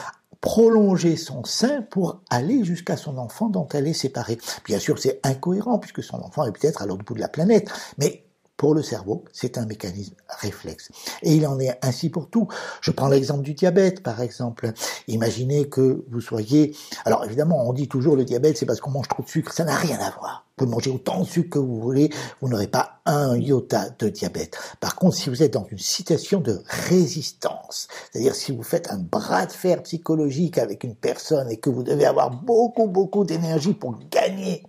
prolonger 0.40 1.16
son 1.16 1.44
sein 1.44 1.82
pour 1.82 2.22
aller 2.30 2.64
jusqu'à 2.64 2.96
son 2.96 3.18
enfant 3.18 3.48
dont 3.48 3.66
elle 3.72 3.88
est 3.88 3.92
séparée. 3.92 4.38
Bien 4.64 4.78
sûr, 4.78 4.98
c'est 4.98 5.20
incohérent 5.24 5.78
puisque 5.78 6.02
son 6.02 6.18
enfant 6.18 6.44
est 6.46 6.52
peut-être 6.52 6.82
à 6.82 6.86
l'autre 6.86 7.04
bout 7.04 7.14
de 7.14 7.20
la 7.20 7.28
planète, 7.28 7.68
mais 7.98 8.27
pour 8.58 8.74
le 8.74 8.82
cerveau, 8.82 9.24
c'est 9.32 9.56
un 9.56 9.66
mécanisme 9.66 10.16
réflexe. 10.28 10.90
Et 11.22 11.36
il 11.36 11.46
en 11.46 11.60
est 11.60 11.78
ainsi 11.80 12.10
pour 12.10 12.28
tout. 12.28 12.48
Je 12.80 12.90
prends 12.90 13.08
l'exemple 13.08 13.42
du 13.42 13.54
diabète, 13.54 14.02
par 14.02 14.20
exemple. 14.20 14.72
Imaginez 15.06 15.68
que 15.68 16.04
vous 16.10 16.20
soyez... 16.20 16.76
Alors 17.04 17.24
évidemment, 17.24 17.68
on 17.68 17.72
dit 17.72 17.86
toujours 17.86 18.16
le 18.16 18.24
diabète, 18.24 18.58
c'est 18.58 18.66
parce 18.66 18.80
qu'on 18.80 18.90
mange 18.90 19.06
trop 19.06 19.22
de 19.22 19.28
sucre. 19.28 19.52
Ça 19.52 19.64
n'a 19.64 19.76
rien 19.76 19.98
à 20.00 20.10
voir. 20.10 20.44
Vous 20.50 20.64
pouvez 20.64 20.70
manger 20.72 20.90
autant 20.90 21.20
de 21.20 21.24
sucre 21.24 21.50
que 21.50 21.58
vous 21.60 21.80
voulez, 21.80 22.10
vous 22.40 22.48
n'aurez 22.48 22.66
pas 22.66 22.98
un 23.06 23.36
iota 23.36 23.90
de 23.96 24.08
diabète. 24.08 24.58
Par 24.80 24.96
contre, 24.96 25.14
si 25.14 25.30
vous 25.30 25.44
êtes 25.44 25.52
dans 25.52 25.68
une 25.70 25.78
situation 25.78 26.40
de 26.40 26.60
résistance, 26.66 27.86
c'est-à-dire 28.10 28.34
si 28.34 28.50
vous 28.50 28.64
faites 28.64 28.90
un 28.90 28.98
bras 28.98 29.46
de 29.46 29.52
fer 29.52 29.80
psychologique 29.84 30.58
avec 30.58 30.82
une 30.82 30.96
personne 30.96 31.48
et 31.48 31.58
que 31.58 31.70
vous 31.70 31.84
devez 31.84 32.06
avoir 32.06 32.30
beaucoup, 32.32 32.88
beaucoup 32.88 33.24
d'énergie 33.24 33.72
pour 33.72 33.96
gagner 34.10 34.64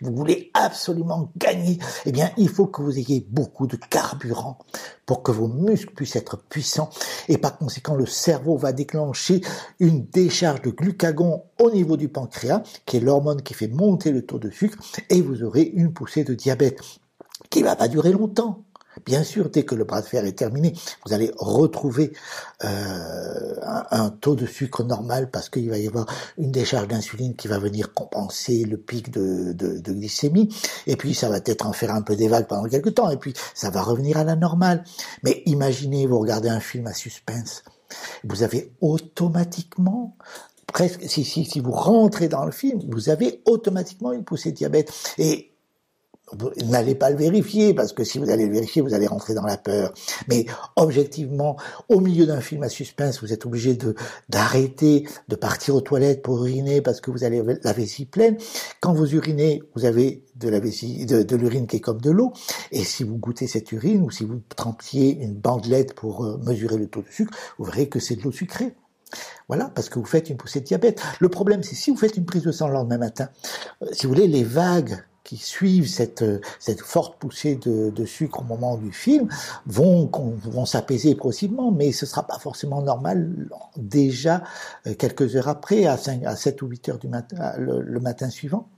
vous 0.00 0.14
voulez 0.14 0.50
absolument 0.54 1.30
gagner, 1.36 1.78
eh 2.06 2.12
bien, 2.12 2.30
il 2.36 2.48
faut 2.48 2.66
que 2.66 2.82
vous 2.82 2.98
ayez 2.98 3.26
beaucoup 3.30 3.66
de 3.66 3.76
carburant 3.76 4.58
pour 5.06 5.22
que 5.22 5.30
vos 5.30 5.48
muscles 5.48 5.94
puissent 5.94 6.16
être 6.16 6.36
puissants 6.36 6.90
et 7.28 7.38
par 7.38 7.58
conséquent, 7.58 7.94
le 7.94 8.06
cerveau 8.06 8.56
va 8.56 8.72
déclencher 8.72 9.40
une 9.80 10.06
décharge 10.06 10.62
de 10.62 10.70
glucagon 10.70 11.44
au 11.60 11.70
niveau 11.70 11.96
du 11.96 12.08
pancréas, 12.08 12.62
qui 12.86 12.96
est 12.96 13.00
l'hormone 13.00 13.42
qui 13.42 13.54
fait 13.54 13.68
monter 13.68 14.10
le 14.10 14.24
taux 14.24 14.38
de 14.38 14.50
sucre 14.50 14.78
et 15.10 15.20
vous 15.20 15.42
aurez 15.42 15.62
une 15.62 15.92
poussée 15.92 16.24
de 16.24 16.34
diabète 16.34 16.80
qui 17.50 17.62
va 17.62 17.76
pas 17.76 17.88
durer 17.88 18.12
longtemps. 18.12 18.64
Bien 19.06 19.22
sûr, 19.22 19.50
dès 19.50 19.64
que 19.64 19.74
le 19.74 19.84
bras 19.84 20.00
de 20.00 20.06
fer 20.06 20.24
est 20.24 20.32
terminé, 20.32 20.74
vous 21.04 21.12
allez 21.12 21.30
retrouver 21.36 22.12
euh, 22.64 23.54
un, 23.90 24.10
taux 24.10 24.34
de 24.34 24.46
sucre 24.46 24.82
normal 24.84 25.30
parce 25.30 25.50
qu'il 25.50 25.68
va 25.68 25.78
y 25.78 25.86
avoir 25.86 26.06
une 26.38 26.50
décharge 26.50 26.88
d'insuline 26.88 27.34
qui 27.36 27.48
va 27.48 27.58
venir 27.58 27.92
compenser 27.92 28.64
le 28.64 28.78
pic 28.78 29.10
de, 29.10 29.52
de, 29.52 29.92
glycémie. 29.92 30.54
Et 30.86 30.96
puis, 30.96 31.14
ça 31.14 31.28
va 31.28 31.40
peut-être 31.40 31.66
en 31.66 31.72
faire 31.72 31.94
un 31.94 32.02
peu 32.02 32.16
des 32.16 32.28
vagues 32.28 32.46
pendant 32.46 32.68
quelques 32.68 32.94
temps. 32.94 33.10
Et 33.10 33.16
puis, 33.16 33.34
ça 33.54 33.70
va 33.70 33.82
revenir 33.82 34.16
à 34.16 34.24
la 34.24 34.36
normale. 34.36 34.84
Mais 35.22 35.42
imaginez, 35.46 36.06
vous 36.06 36.18
regardez 36.18 36.48
un 36.48 36.60
film 36.60 36.86
à 36.86 36.94
suspense. 36.94 37.62
Vous 38.24 38.42
avez 38.42 38.72
automatiquement 38.80 40.16
presque, 40.66 41.08
si, 41.08 41.24
si, 41.24 41.44
si 41.44 41.60
vous 41.60 41.72
rentrez 41.72 42.28
dans 42.28 42.44
le 42.44 42.52
film, 42.52 42.80
vous 42.90 43.08
avez 43.08 43.42
automatiquement 43.44 44.12
une 44.12 44.24
poussée 44.24 44.50
de 44.50 44.56
diabète. 44.56 44.92
Et 45.18 45.53
n'allez 46.66 46.94
pas 46.94 47.10
le 47.10 47.16
vérifier 47.16 47.74
parce 47.74 47.92
que 47.92 48.04
si 48.04 48.18
vous 48.18 48.30
allez 48.30 48.46
le 48.46 48.52
vérifier, 48.52 48.82
vous 48.82 48.94
allez 48.94 49.06
rentrer 49.06 49.34
dans 49.34 49.44
la 49.44 49.56
peur. 49.56 49.92
Mais 50.28 50.46
objectivement, 50.76 51.56
au 51.88 52.00
milieu 52.00 52.26
d'un 52.26 52.40
film 52.40 52.62
à 52.62 52.68
suspense, 52.68 53.20
vous 53.22 53.32
êtes 53.32 53.46
obligé 53.46 53.76
d'arrêter, 54.28 55.06
de 55.28 55.36
partir 55.36 55.74
aux 55.74 55.80
toilettes 55.80 56.22
pour 56.22 56.44
uriner 56.44 56.80
parce 56.80 57.00
que 57.00 57.10
vous 57.10 57.24
avez 57.24 57.42
la 57.62 57.72
vessie 57.72 58.06
pleine. 58.06 58.36
Quand 58.80 58.94
vous 58.94 59.14
urinez, 59.14 59.62
vous 59.74 59.84
avez 59.84 60.24
de 60.36 61.36
l'urine 61.36 61.66
qui 61.66 61.76
est 61.76 61.80
comme 61.80 62.00
de 62.00 62.10
l'eau. 62.10 62.32
Et 62.72 62.84
si 62.84 63.04
vous 63.04 63.16
goûtez 63.16 63.46
cette 63.46 63.70
urine 63.72 64.02
ou 64.02 64.10
si 64.10 64.24
vous 64.24 64.40
trempiez 64.56 65.22
une 65.22 65.34
bandelette 65.34 65.94
pour 65.94 66.24
euh, 66.24 66.38
mesurer 66.44 66.76
le 66.76 66.86
taux 66.86 67.02
de 67.02 67.10
sucre, 67.10 67.36
vous 67.58 67.64
verrez 67.64 67.88
que 67.88 68.00
c'est 68.00 68.16
de 68.16 68.22
l'eau 68.22 68.32
sucrée. 68.32 68.74
Voilà, 69.48 69.70
parce 69.74 69.88
que 69.88 69.98
vous 69.98 70.04
faites 70.04 70.30
une 70.30 70.36
poussée 70.36 70.60
de 70.60 70.64
diabète. 70.64 71.00
Le 71.20 71.28
problème, 71.28 71.62
c'est 71.62 71.74
si 71.74 71.90
vous 71.90 71.96
faites 71.96 72.16
une 72.16 72.24
prise 72.24 72.42
de 72.42 72.52
sang 72.52 72.68
le 72.68 72.74
lendemain 72.74 72.98
matin, 72.98 73.28
euh, 73.82 73.86
si 73.92 74.06
vous 74.06 74.14
voulez, 74.14 74.26
les 74.26 74.44
vagues 74.44 75.04
qui 75.24 75.36
suivent 75.36 75.88
cette, 75.88 76.22
euh, 76.22 76.40
cette 76.60 76.80
forte 76.80 77.18
poussée 77.18 77.56
de, 77.56 77.90
de 77.90 78.04
sucre 78.04 78.40
au 78.40 78.44
moment 78.44 78.76
du 78.76 78.92
film 78.92 79.28
vont, 79.66 80.10
vont 80.12 80.66
s'apaiser 80.66 81.14
progressivement, 81.14 81.72
mais 81.72 81.92
ce 81.92 82.06
sera 82.06 82.26
pas 82.26 82.38
forcément 82.38 82.82
normal 82.82 83.48
déjà 83.76 84.42
euh, 84.86 84.94
quelques 84.94 85.34
heures 85.34 85.48
après, 85.48 85.86
à, 85.86 85.96
5, 85.96 86.22
à 86.24 86.36
7 86.36 86.62
ou 86.62 86.68
8 86.68 86.88
heures 86.90 86.98
du 86.98 87.08
matin, 87.08 87.54
le 87.58 88.00
matin 88.00 88.30
suivant. 88.30 88.68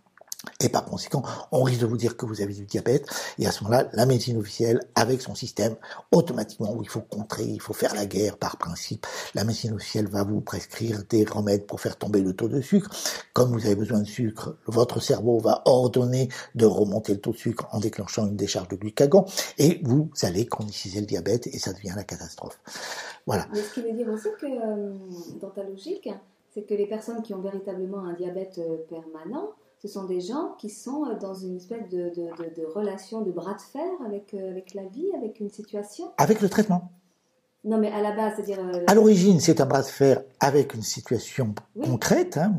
Et 0.60 0.68
par 0.68 0.84
conséquent, 0.84 1.22
on 1.52 1.62
risque 1.62 1.80
de 1.80 1.86
vous 1.86 1.96
dire 1.96 2.16
que 2.16 2.26
vous 2.26 2.40
avez 2.40 2.54
du 2.54 2.64
diabète. 2.64 3.06
Et 3.38 3.46
à 3.46 3.52
ce 3.52 3.64
moment-là, 3.64 3.88
la 3.92 4.06
médecine 4.06 4.38
officielle, 4.38 4.80
avec 4.94 5.20
son 5.20 5.34
système, 5.34 5.76
automatiquement, 6.12 6.72
où 6.74 6.82
il 6.82 6.88
faut 6.88 7.00
contrer, 7.00 7.44
il 7.44 7.60
faut 7.60 7.72
faire 7.72 7.94
la 7.94 8.06
guerre 8.06 8.36
par 8.36 8.56
principe, 8.56 9.06
la 9.34 9.44
médecine 9.44 9.74
officielle 9.74 10.08
va 10.08 10.24
vous 10.24 10.40
prescrire 10.40 11.02
des 11.08 11.24
remèdes 11.24 11.66
pour 11.66 11.80
faire 11.80 11.96
tomber 11.96 12.20
le 12.20 12.34
taux 12.34 12.48
de 12.48 12.60
sucre. 12.60 12.90
Comme 13.32 13.52
vous 13.52 13.66
avez 13.66 13.74
besoin 13.74 14.00
de 14.00 14.06
sucre, 14.06 14.56
votre 14.66 15.00
cerveau 15.00 15.38
va 15.38 15.62
ordonner 15.66 16.28
de 16.54 16.66
remonter 16.66 17.14
le 17.14 17.20
taux 17.20 17.32
de 17.32 17.36
sucre 17.36 17.68
en 17.72 17.80
déclenchant 17.80 18.26
une 18.26 18.36
décharge 18.36 18.68
de 18.68 18.76
glucagon. 18.76 19.24
Et 19.58 19.80
vous 19.82 20.10
allez 20.22 20.46
chroniciser 20.46 21.00
le 21.00 21.06
diabète 21.06 21.46
et 21.46 21.58
ça 21.58 21.72
devient 21.72 21.92
la 21.94 22.04
catastrophe. 22.04 22.58
Voilà. 23.26 23.46
Mais 23.52 23.62
ce 23.62 23.74
qui 23.74 23.82
veut 23.82 23.92
dire 23.92 24.08
aussi 24.08 24.28
que, 24.40 24.46
euh, 24.46 24.94
dans 25.40 25.50
ta 25.50 25.62
logique, 25.64 26.08
c'est 26.54 26.62
que 26.62 26.74
les 26.74 26.86
personnes 26.86 27.22
qui 27.22 27.34
ont 27.34 27.40
véritablement 27.40 28.04
un 28.04 28.14
diabète 28.14 28.58
euh, 28.58 28.78
permanent, 28.88 29.50
ce 29.82 29.88
sont 29.88 30.04
des 30.04 30.20
gens 30.20 30.54
qui 30.58 30.70
sont 30.70 31.04
euh, 31.04 31.18
dans 31.18 31.34
une 31.34 31.56
espèce 31.56 31.88
de, 31.90 32.72
relation 32.74 33.22
de 33.22 33.30
bras 33.30 33.54
de 33.54 33.60
fer 33.60 33.90
avec, 34.04 34.34
euh, 34.34 34.50
avec 34.50 34.74
la 34.74 34.84
vie, 34.84 35.10
avec 35.14 35.40
une 35.40 35.50
situation. 35.50 36.12
Avec 36.18 36.40
le 36.40 36.48
traitement. 36.48 36.90
Non, 37.64 37.78
mais 37.78 37.90
à 37.90 38.00
la 38.00 38.12
base, 38.12 38.34
c'est-à-dire. 38.36 38.60
Euh, 38.60 38.84
à 38.86 38.94
l'origine, 38.94 39.40
c'est 39.40 39.60
un 39.60 39.66
bras 39.66 39.82
de 39.82 39.88
fer 39.88 40.22
avec 40.38 40.74
une 40.74 40.82
situation 40.82 41.52
concrète. 41.82 42.36
Hein. 42.36 42.54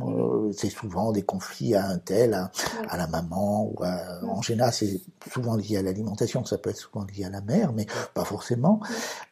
C'est 0.51 0.69
souvent 0.69 1.13
des 1.13 1.21
conflits 1.21 1.75
à 1.75 1.87
un 1.87 1.97
tel, 1.97 2.33
à, 2.33 2.97
la 2.97 3.07
maman, 3.07 3.71
ou 3.71 3.85
en 3.85 4.41
général, 4.41 4.73
c'est 4.73 4.99
souvent 5.31 5.55
lié 5.55 5.77
à 5.77 5.81
l'alimentation. 5.81 6.43
Ça 6.43 6.57
peut 6.57 6.71
être 6.71 6.77
souvent 6.77 7.05
lié 7.05 7.23
à 7.23 7.29
la 7.29 7.39
mère, 7.39 7.71
mais 7.71 7.85
pas 8.13 8.25
forcément. 8.25 8.81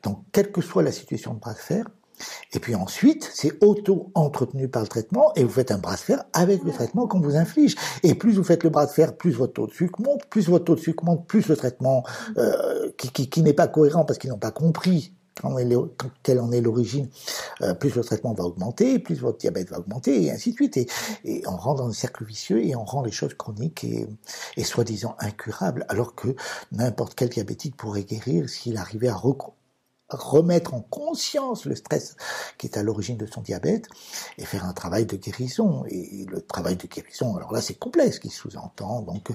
Donc, 0.02 0.20
quelle 0.32 0.50
que 0.50 0.62
soit 0.62 0.82
la 0.82 0.94
situation 0.94 1.34
de 1.34 1.40
bras 1.40 1.54
de 1.54 1.60
fer, 1.60 1.86
et 2.54 2.60
puis 2.60 2.76
ensuite, 2.76 3.30
c'est 3.34 3.52
auto-entretenu 3.64 4.68
par 4.68 4.82
le 4.82 4.88
traitement 4.88 5.34
et 5.36 5.44
vous 5.44 5.50
faites 5.50 5.72
un 5.72 5.78
bras 5.78 5.96
de 5.96 6.00
fer 6.00 6.24
avec 6.34 6.64
le 6.64 6.72
traitement 6.72 7.08
qu'on 7.08 7.20
vous 7.20 7.36
inflige. 7.36 7.76
Et 8.04 8.16
plus 8.16 8.34
vous 8.38 8.44
faites 8.44 8.64
le 8.64 8.70
bras 8.70 8.86
de 8.86 8.92
fer, 8.92 9.16
plus 9.16 9.32
votre 9.32 9.54
taux 9.54 9.68
de 9.68 9.74
sucre 9.74 10.02
monte, 10.02 10.26
plus 10.30 10.48
votre 10.50 10.66
taux 10.66 10.76
de 10.76 10.80
sucre 10.80 11.04
monte, 11.04 11.28
plus 11.28 11.48
le 11.48 11.56
traitement 11.56 12.04
euh, 12.38 12.92
qui, 12.98 13.10
qui, 13.12 13.30
qui 13.30 13.42
n'est 13.42 13.54
pas 13.54 13.68
cohérent 13.68 14.06
parce 14.06 14.20
qu'ils 14.20 14.30
n'ont 14.30 14.38
pas 14.38 14.52
compris 14.52 15.14
quelle 16.24 16.40
en 16.40 16.52
est 16.52 16.62
l'origine, 16.62 17.10
euh, 17.62 17.74
plus 17.74 17.94
le 17.96 18.04
traitement 18.04 18.34
va 18.34 18.46
augmenter, 18.46 19.00
plus 19.00 19.20
votre 19.20 19.38
diabète 19.38 19.70
va 19.70 19.80
augmenter, 19.80 20.24
et 20.24 20.32
ainsi 20.32 20.52
de 20.52 20.56
suite. 20.56 20.78
Et, 20.78 20.88
et 21.26 21.44
on 21.48 21.58
rentre 21.58 21.84
dans 21.84 21.90
un 21.90 21.94
cercle 21.94 22.24
vicieux 22.24 22.64
et 22.64 22.76
on 22.76 22.86
rend 22.86 23.04
les 23.04 23.12
choses 23.12 23.34
chroniques 23.34 23.84
et, 23.84 24.08
et 24.56 24.64
soi-disant 24.64 25.16
incurables, 25.20 25.86
alors 25.90 26.16
que 26.16 26.36
n'importe 26.72 27.16
quel 27.16 27.30
diabétique 27.30 27.76
pourrait 27.76 28.04
guérir 28.04 28.50
s'il 28.50 28.78
arrivait 28.78 29.10
à 29.10 29.16
remettre 30.10 30.74
en 30.74 30.82
conscience 30.82 31.66
le 31.66 31.76
stress 31.76 32.16
qui 32.58 32.68
est 32.68 32.78
à 32.78 32.84
l'origine 32.84 33.18
de 33.18 33.26
son 33.26 33.42
diabète 33.42 33.88
et 34.38 34.46
faire 34.46 34.66
un 34.66 34.74
travail 34.74 35.06
de 35.06 35.16
guérison. 35.16 35.84
Et 35.88 36.26
le 36.30 36.42
travail 36.42 36.76
de 36.76 36.88
guérison, 36.88 37.36
alors 37.36 37.52
là 37.52 37.62
c'est 37.62 37.74
complexe, 37.74 38.20
qui 38.20 38.30
sous-entend 38.30 39.02
donc 39.02 39.32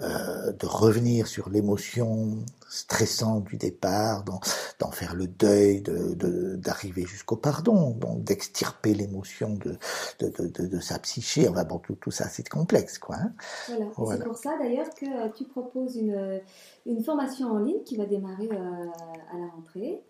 euh, 0.00 0.52
de 0.52 0.66
revenir 0.66 1.26
sur 1.26 1.48
l'émotion 1.50 2.38
stressante 2.68 3.44
du 3.44 3.56
départ, 3.56 4.24
d'en 4.24 4.90
faire 4.90 5.14
le 5.14 5.26
deuil, 5.26 5.82
d'arriver 5.82 7.02
de, 7.02 7.06
jusqu'au 7.06 7.36
pardon, 7.36 7.92
donc 7.92 8.24
d'extirper 8.24 8.94
l'émotion 8.94 9.54
de, 9.54 9.78
de, 10.20 10.66
de, 10.66 10.80
sa 10.80 10.98
psyché. 10.98 11.48
Enfin 11.48 11.64
bon, 11.64 11.78
tout, 11.78 11.94
tout 11.94 12.10
ça 12.10 12.28
c'est 12.28 12.46
complexe, 12.48 12.98
quoi. 12.98 13.16
Hein. 13.16 13.32
Voilà. 13.96 14.20
C'est 14.20 14.28
pour 14.28 14.36
ça 14.36 14.50
d'ailleurs 14.58 14.90
que 14.94 15.06
euh, 15.06 15.28
tu 15.34 15.44
proposes 15.44 15.96
une, 15.96 16.40
une 16.86 17.02
formation 17.02 17.50
en 17.52 17.58
ligne 17.58 17.82
qui 17.84 17.96
va 17.96 18.04
démarrer 18.04 18.48
euh, 18.50 18.86
à 19.32 19.38
la 19.38 19.46
rentrée. 19.54 20.02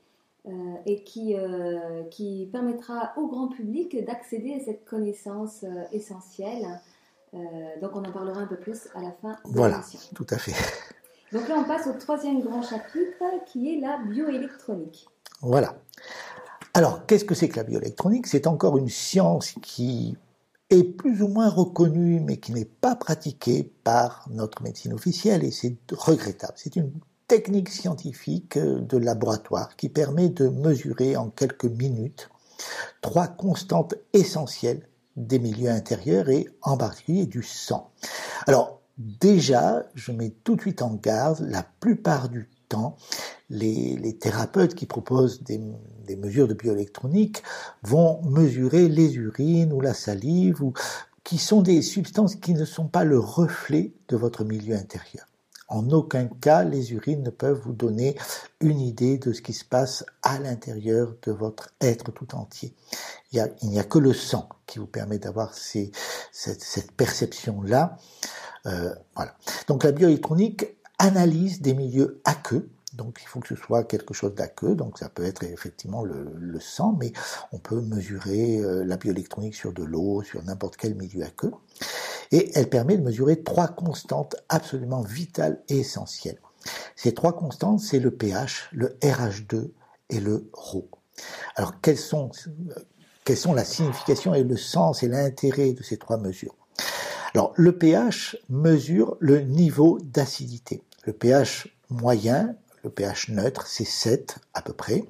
Euh, 0.49 0.53
et 0.87 1.03
qui, 1.03 1.37
euh, 1.37 2.05
qui 2.05 2.49
permettra 2.51 3.13
au 3.19 3.27
grand 3.27 3.49
public 3.49 4.03
d'accéder 4.07 4.55
à 4.55 4.65
cette 4.65 4.87
connaissance 4.87 5.63
euh, 5.65 5.85
essentielle. 5.93 6.65
donc 7.83 7.91
on 7.95 8.03
en 8.03 8.11
parlera 8.11 8.41
un 8.41 8.47
peu 8.47 8.57
plus 8.57 8.89
à 8.95 9.03
la 9.03 9.13
fin 9.21 9.33
de 9.33 9.39
Voilà, 9.45 9.83
tout 10.15 10.27
à 10.31 10.39
fait. 10.39 10.55
Donc 11.33 11.47
là 11.49 11.57
on 11.59 11.65
passe 11.65 11.87
au 11.87 11.93
troisième 11.93 12.41
grand 12.41 12.63
chapitre 12.63 13.25
qui 13.47 13.75
est 13.75 13.81
la 13.81 13.99
bioélectronique. 13.99 15.07
Voilà. 15.43 15.75
Alors, 16.73 17.05
qu'est-ce 17.05 17.27
que 17.27 17.35
c'est 17.35 17.51
que 17.51 17.57
la 17.57 17.65
bioélectronique? 17.65 18.27
C'est 18.27 18.47
encore 18.47 18.79
une 18.79 18.89
science 18.89 19.53
qui 19.61 20.17
est 20.71 20.85
plus 20.85 21.21
ou 21.21 21.29
moins 21.29 21.51
reconnue, 21.51 22.21
mais 22.21 22.39
qui 22.39 22.53
n'est 22.53 22.65
pas 22.65 22.97
pratiquée 22.97 23.71
par 23.85 24.27
notre 24.31 24.63
médecine 24.63 24.95
officielle, 24.95 25.45
et 25.45 25.51
c'est 25.51 25.77
regrettable. 25.93 26.55
C'est 26.57 26.77
une 26.77 26.93
technique 27.29 27.69
scientifique 27.69 28.57
euh, 28.57 28.81
de 28.81 28.97
laboratoire 28.97 29.77
qui 29.77 29.89
permet 29.89 30.31
de 30.31 30.49
mesurer 30.49 31.17
en 31.17 31.29
quelques 31.29 31.67
minutes 31.67 32.31
trois 33.03 33.29
constantes 33.29 33.95
essentielles 34.13 34.89
des 35.17 35.39
milieux 35.39 35.71
intérieurs 35.71 36.29
et 36.31 36.49
en 36.63 36.77
particulier 36.77 37.27
du 37.27 37.43
sang. 37.43 37.91
Alors 38.47 38.81
déjà, 38.97 39.85
je 39.95 40.13
mets 40.13 40.31
tout 40.43 40.57
de 40.57 40.61
suite 40.61 40.83
en 40.83 40.95
garde, 40.95 41.41
la 41.41 41.65
plupart 41.81 42.29
du 42.29 42.49
temps, 42.69 42.97
les, 43.51 44.17
thérapeutes 44.19 44.75
qui 44.75 44.87
proposent 44.87 45.43
des, 45.43 45.61
mesures 46.17 46.49
de 46.49 46.55
bioélectronique 46.55 47.43
vont 47.83 48.23
mesurer 48.23 48.89
les 48.89 49.15
urines 49.17 49.73
ou 49.73 49.81
la 49.81 49.95
salive 49.95 50.63
qui 51.25 51.39
sont 51.39 51.63
des 51.63 51.83
substances 51.83 52.37
qui 52.37 52.55
ne 52.55 52.65
sont 52.65 52.89
pas 52.89 53.05
le 53.05 53.19
reflet 53.19 53.93
de 54.09 54.17
votre 54.17 54.45
milieu 54.45 54.75
intérieur. 54.75 55.28
En 55.69 55.91
aucun 55.91 56.27
cas, 56.27 56.65
les 56.65 56.93
urines 56.93 57.23
ne 57.23 57.31
peuvent 57.31 57.61
vous 57.63 57.75
donner 57.75 58.17
une 58.61 58.81
idée 58.81 59.19
de 59.19 59.33
ce 59.33 59.43
qui 59.43 59.53
se 59.53 59.65
passe 59.65 60.05
à 60.23 60.39
l'intérieur 60.39 61.15
de 61.23 61.33
votre 61.33 61.71
être 61.81 62.11
tout 62.11 62.35
entier. 62.35 62.75
Il 63.33 63.47
n'y 63.63 63.79
a, 63.79 63.85
que 63.85 63.99
le 63.99 64.15
sang 64.15 64.49
qui 64.67 64.79
vous 64.79 64.87
permet 64.87 65.19
d'avoir 65.19 65.53
cette, 65.55 65.95
cette 66.33 66.93
perception-là. 66.93 67.99
Euh, 68.67 68.95
voilà. 69.15 69.35
Donc 69.67 69.85
la 69.85 69.93
bioélectronique 69.93 70.67
analyse 70.99 71.61
des 71.61 71.75
milieux 71.75 72.21
aqueux, 72.25 72.69
donc 72.95 73.21
il 73.23 73.29
faut 73.29 73.41
que 73.41 73.49
ce 73.49 73.55
soit 73.55 73.85
quelque 73.85 74.15
chose 74.15 74.35
d'aqueux, 74.35 74.75
donc 74.75 74.99
ça 74.99 75.09
peut 75.09 75.25
être 75.25 75.45
effectivement 75.45 76.03
le, 76.03 76.59
sang, 76.61 76.97
mais 76.99 77.13
on 77.53 77.59
peut 77.59 77.81
mesurer 77.81 78.59
euh, 78.59 78.85
la 78.85 78.97
bioélectronique 78.97 79.55
sur 79.55 79.73
de 79.73 79.85
l'eau, 79.85 80.23
sur 80.23 80.43
n'importe 80.43 80.77
quel 80.77 80.95
milieu 80.95 81.23
aqueux. 81.23 81.53
Et 82.33 82.51
elle 82.55 82.69
permet 82.69 82.97
de 82.97 83.03
mesurer 83.03 83.43
trois 83.43 83.69
constantes 83.69 84.37
absolument 84.49 85.03
vitales 85.03 85.63
et 85.69 85.79
essentielles. 85.79 86.41
Ces 86.97 87.15
trois 87.15 87.35
constantes, 87.35 87.81
c'est 87.81 88.01
le 88.01 88.11
pH, 88.11 88.69
le 88.73 88.99
RH2 89.03 89.71
et 90.11 90.21
le 90.21 90.51
ρ. 90.53 90.83
Alors 91.57 91.81
quelles 91.81 91.99
sont, 91.99 92.31
quelles 93.25 93.37
sont 93.37 93.55
la 93.55 93.65
signification 93.65 94.35
et 94.35 94.45
le 94.45 94.57
sens 94.57 95.03
et 95.03 95.09
l'intérêt 95.09 95.73
de 95.73 95.83
ces 95.83 95.97
trois 95.97 96.19
mesures? 96.19 96.57
Alors 97.35 97.53
le 97.57 97.77
pH 97.77 98.37
mesure 98.49 99.17
le 99.21 99.41
niveau 99.41 99.99
d'acidité. 100.03 100.83
Le 101.05 101.13
pH 101.13 101.69
moyen 101.91 102.55
le 102.85 102.91
pH 102.91 103.29
neutre, 103.29 103.67
c'est 103.67 103.85
7 103.85 104.37
à 104.55 104.63
peu 104.63 104.73
près. 104.73 105.05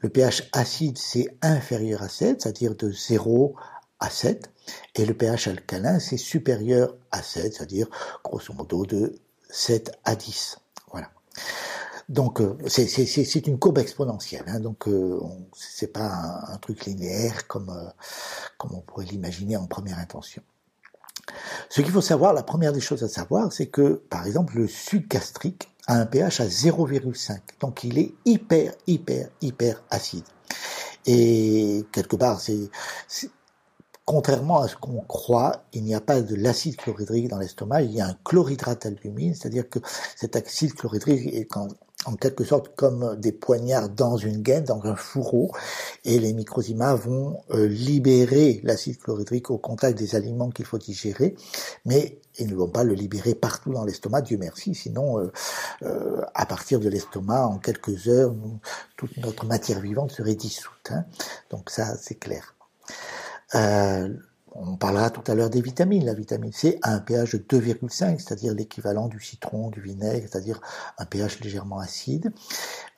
Le 0.00 0.08
pH 0.08 0.48
acide, 0.52 0.98
c'est 0.98 1.36
inférieur 1.42 2.02
à 2.02 2.08
7, 2.08 2.42
c'est-à-dire 2.42 2.74
de 2.74 2.90
0 2.90 3.54
à 3.58 3.75
7. 4.10 4.50
Et 4.94 5.04
le 5.04 5.14
pH 5.14 5.48
alcalin, 5.48 5.98
c'est 5.98 6.16
supérieur 6.16 6.96
à 7.10 7.22
7, 7.22 7.54
c'est-à-dire 7.54 7.88
grosso 8.24 8.52
modo 8.54 8.84
de 8.84 9.14
7 9.50 9.92
à 10.04 10.16
10. 10.16 10.58
Voilà. 10.90 11.10
Donc 12.08 12.40
euh, 12.40 12.56
c'est 12.68 13.46
une 13.46 13.58
courbe 13.58 13.78
exponentielle, 13.78 14.44
hein, 14.46 14.60
donc 14.60 14.86
euh, 14.86 15.20
c'est 15.56 15.92
pas 15.92 16.06
un, 16.06 16.54
un, 16.54 16.58
truc 16.58 16.84
linéaire 16.86 17.48
comme 17.48 17.68
euh, 17.68 17.90
comme 18.58 18.74
on 18.74 18.80
pourrait 18.80 19.06
l'imaginer 19.06 19.56
en 19.56 19.66
première 19.66 19.98
intention. 19.98 20.42
Ce 21.68 21.80
qu'il 21.80 21.90
faut 21.90 22.00
savoir, 22.00 22.32
la 22.32 22.44
première 22.44 22.72
des 22.72 22.80
choses 22.80 23.02
à 23.02 23.08
savoir, 23.08 23.52
c'est 23.52 23.66
que 23.66 23.94
par 24.08 24.24
exemple 24.24 24.56
le 24.56 24.68
suc 24.68 25.10
gastrique 25.10 25.68
a 25.88 25.94
un 25.94 26.06
pH 26.06 26.40
à 26.40 26.46
0,5. 26.46 27.40
Donc 27.60 27.82
il 27.82 27.98
est 27.98 28.14
hyper, 28.24 28.74
hyper, 28.86 29.28
hyper 29.40 29.82
acide. 29.90 30.24
Et 31.06 31.84
quelque 31.92 32.16
part, 32.16 32.40
c'est 32.40 32.70
contrairement 34.06 34.60
à 34.60 34.68
ce 34.68 34.76
qu'on 34.76 35.00
croit, 35.00 35.64
il 35.72 35.82
n'y 35.82 35.94
a 35.94 36.00
pas 36.00 36.22
de 36.22 36.36
l'acide 36.36 36.76
chlorhydrique 36.76 37.28
dans 37.28 37.38
l'estomac, 37.38 37.82
il 37.82 37.92
y 37.92 38.00
a 38.00 38.06
un 38.06 38.16
chlorhydrate 38.24 38.84
d'albumine, 38.84 39.34
c'est-à-dire 39.34 39.68
que 39.68 39.80
cet 40.14 40.36
acide 40.36 40.74
chlorhydrique 40.74 41.34
est 41.34 41.48
en 41.56 42.14
quelque 42.14 42.44
sorte 42.44 42.76
comme 42.76 43.16
des 43.16 43.32
poignards 43.32 43.88
dans 43.88 44.16
une 44.16 44.42
gaine, 44.42 44.62
dans 44.62 44.84
un 44.84 44.94
fourreau, 44.94 45.50
et 46.04 46.20
les 46.20 46.32
microzymas 46.34 46.94
vont 46.94 47.40
euh, 47.50 47.66
libérer 47.66 48.60
l'acide 48.62 48.98
chlorhydrique 48.98 49.50
au 49.50 49.58
contact 49.58 49.98
des 49.98 50.14
aliments 50.14 50.50
qu'il 50.50 50.66
faut 50.66 50.78
digérer, 50.78 51.34
mais 51.84 52.20
ils 52.38 52.48
ne 52.48 52.54
vont 52.54 52.68
pas 52.68 52.84
le 52.84 52.94
libérer 52.94 53.34
partout 53.34 53.72
dans 53.72 53.84
l'estomac, 53.84 54.20
Dieu 54.20 54.38
merci, 54.38 54.76
sinon 54.76 55.18
euh, 55.18 55.32
euh, 55.82 56.22
à 56.34 56.46
partir 56.46 56.78
de 56.78 56.88
l'estomac, 56.88 57.44
en 57.44 57.58
quelques 57.58 58.06
heures, 58.06 58.32
toute 58.96 59.16
notre 59.16 59.46
matière 59.46 59.80
vivante 59.80 60.12
serait 60.12 60.36
dissoute. 60.36 60.90
Hein. 60.90 61.06
Donc 61.50 61.70
ça, 61.70 61.96
c'est 61.96 62.14
clair. 62.20 62.55
On 64.58 64.76
parlera 64.76 65.10
tout 65.10 65.30
à 65.30 65.34
l'heure 65.34 65.50
des 65.50 65.60
vitamines. 65.60 66.04
La 66.04 66.14
vitamine 66.14 66.52
C 66.52 66.78
a 66.82 66.94
un 66.94 67.00
pH 67.00 67.34
de 67.34 67.38
2,5, 67.38 68.18
c'est-à-dire 68.18 68.54
l'équivalent 68.54 69.08
du 69.08 69.20
citron, 69.20 69.70
du 69.70 69.80
vinaigre, 69.80 70.26
c'est-à-dire 70.30 70.60
un 70.98 71.04
pH 71.04 71.40
légèrement 71.40 71.78
acide. 71.78 72.32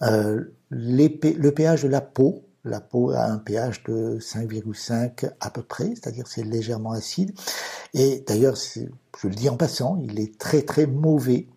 Euh, 0.02 0.44
le 0.70 1.50
pH 1.50 1.82
de 1.82 1.88
la 1.88 2.00
peau, 2.00 2.44
la 2.64 2.80
peau 2.80 3.10
a 3.10 3.24
un 3.24 3.38
pH 3.38 3.82
de 3.84 4.18
5,5 4.20 5.30
à 5.40 5.50
peu 5.50 5.62
près, 5.62 5.88
c'est-à-dire 5.88 6.26
c'est 6.28 6.44
légèrement 6.44 6.92
acide. 6.92 7.32
Et 7.94 8.24
d'ailleurs, 8.26 8.56
je 8.56 9.28
le 9.28 9.34
dis 9.34 9.48
en 9.48 9.56
passant, 9.56 9.98
il 10.02 10.20
est 10.20 10.38
très 10.38 10.62
très 10.62 10.86
mauvais 10.86 11.48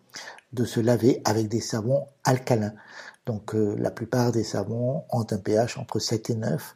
de 0.52 0.64
se 0.64 0.80
laver 0.80 1.22
avec 1.24 1.48
des 1.48 1.60
savons 1.60 2.06
alcalins. 2.24 2.74
Donc 3.24 3.54
euh, 3.54 3.76
la 3.78 3.92
plupart 3.92 4.32
des 4.32 4.42
savons 4.42 5.04
ont 5.10 5.26
un 5.30 5.38
pH 5.38 5.78
entre 5.78 6.00
7 6.00 6.30
et 6.30 6.34
9, 6.34 6.74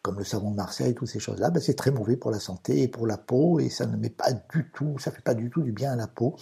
comme 0.00 0.18
le 0.18 0.24
savon 0.24 0.50
de 0.50 0.56
Marseille, 0.56 0.94
toutes 0.94 1.08
ces 1.08 1.18
choses-là. 1.18 1.50
Ben, 1.50 1.60
c'est 1.60 1.74
très 1.74 1.90
mauvais 1.90 2.16
pour 2.16 2.30
la 2.30 2.40
santé 2.40 2.82
et 2.82 2.88
pour 2.88 3.06
la 3.06 3.18
peau 3.18 3.60
et 3.60 3.68
ça 3.68 3.84
ne 3.84 3.96
met 3.96 4.08
pas 4.08 4.32
du 4.32 4.70
tout, 4.74 4.98
ça 4.98 5.10
fait 5.10 5.20
pas 5.20 5.34
du 5.34 5.50
tout 5.50 5.60
du 5.60 5.72
bien 5.72 5.92
à 5.92 5.96
la 5.96 6.06
peau. 6.06 6.36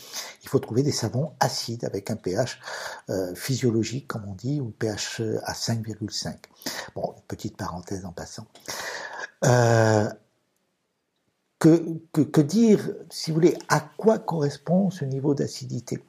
Il 0.45 0.49
faut 0.49 0.61
trouver 0.61 0.85
des 0.85 0.93
savons 0.93 1.33
acides 1.41 1.85
avec 1.85 2.11
un 2.11 2.17
pH 2.17 2.61
euh, 3.11 3.35
physiologique, 3.35 4.07
comme 4.07 4.25
on 4.29 4.35
dit, 4.35 4.61
ou 4.61 4.71
pH 4.71 5.21
euh, 5.21 5.41
à 5.43 5.55
5,5. 5.55 6.37
Bon, 6.95 7.13
petite 7.27 7.57
parenthèse 7.57 8.05
en 8.05 8.13
passant. 8.13 8.47
que, 11.59 12.41
dire, 12.43 12.95
si 13.11 13.33
vous 13.33 13.35
voulez, 13.37 13.59
à 13.69 13.81
quoi 13.81 14.21
correspond 14.21 14.91
ce 14.91 15.05
niveau 15.05 15.35
d'acidité? 15.35 16.01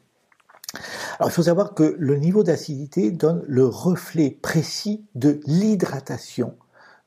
Alors, 1.19 1.29
il 1.29 1.33
faut 1.33 1.43
savoir 1.43 1.73
que 1.73 1.95
le 1.99 2.17
niveau 2.17 2.43
d'acidité 2.43 3.11
donne 3.11 3.43
le 3.47 3.65
reflet 3.65 4.31
précis 4.31 5.05
de 5.13 5.39
l'hydratation 5.45 6.57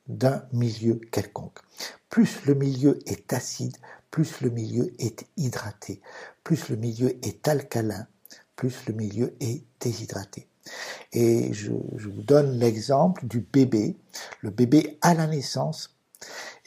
d'un 0.08 0.44
milieu 0.52 1.00
quelconque. 1.10 1.58
Plus 2.08 2.44
le 2.46 2.54
milieu 2.54 2.98
est 3.06 3.32
acide, 3.32 3.76
plus 4.10 4.40
le 4.40 4.50
milieu 4.50 4.92
est 5.00 5.26
hydraté. 5.36 6.00
Plus 6.44 6.68
le 6.68 6.76
milieu 6.76 7.18
est 7.26 7.48
alcalin, 7.48 8.06
plus 8.54 8.86
le 8.86 8.94
milieu 8.94 9.34
est 9.40 9.64
déshydraté. 9.80 10.48
Et 11.12 11.52
je, 11.52 11.72
vous 11.72 12.22
donne 12.22 12.58
l'exemple 12.58 13.26
du 13.26 13.40
bébé. 13.40 13.96
Le 14.40 14.50
bébé 14.50 14.98
à 15.02 15.14
la 15.14 15.26
naissance, 15.26 15.96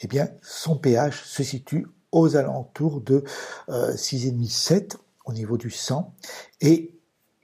eh 0.00 0.06
bien, 0.06 0.28
son 0.42 0.76
pH 0.76 1.24
se 1.24 1.42
situe 1.42 1.86
aux 2.12 2.36
alentours 2.36 3.00
de 3.00 3.24
euh, 3.68 3.94
6,5-7 3.94 4.96
au 5.24 5.32
niveau 5.32 5.56
du 5.56 5.70
sang 5.70 6.14
et 6.60 6.94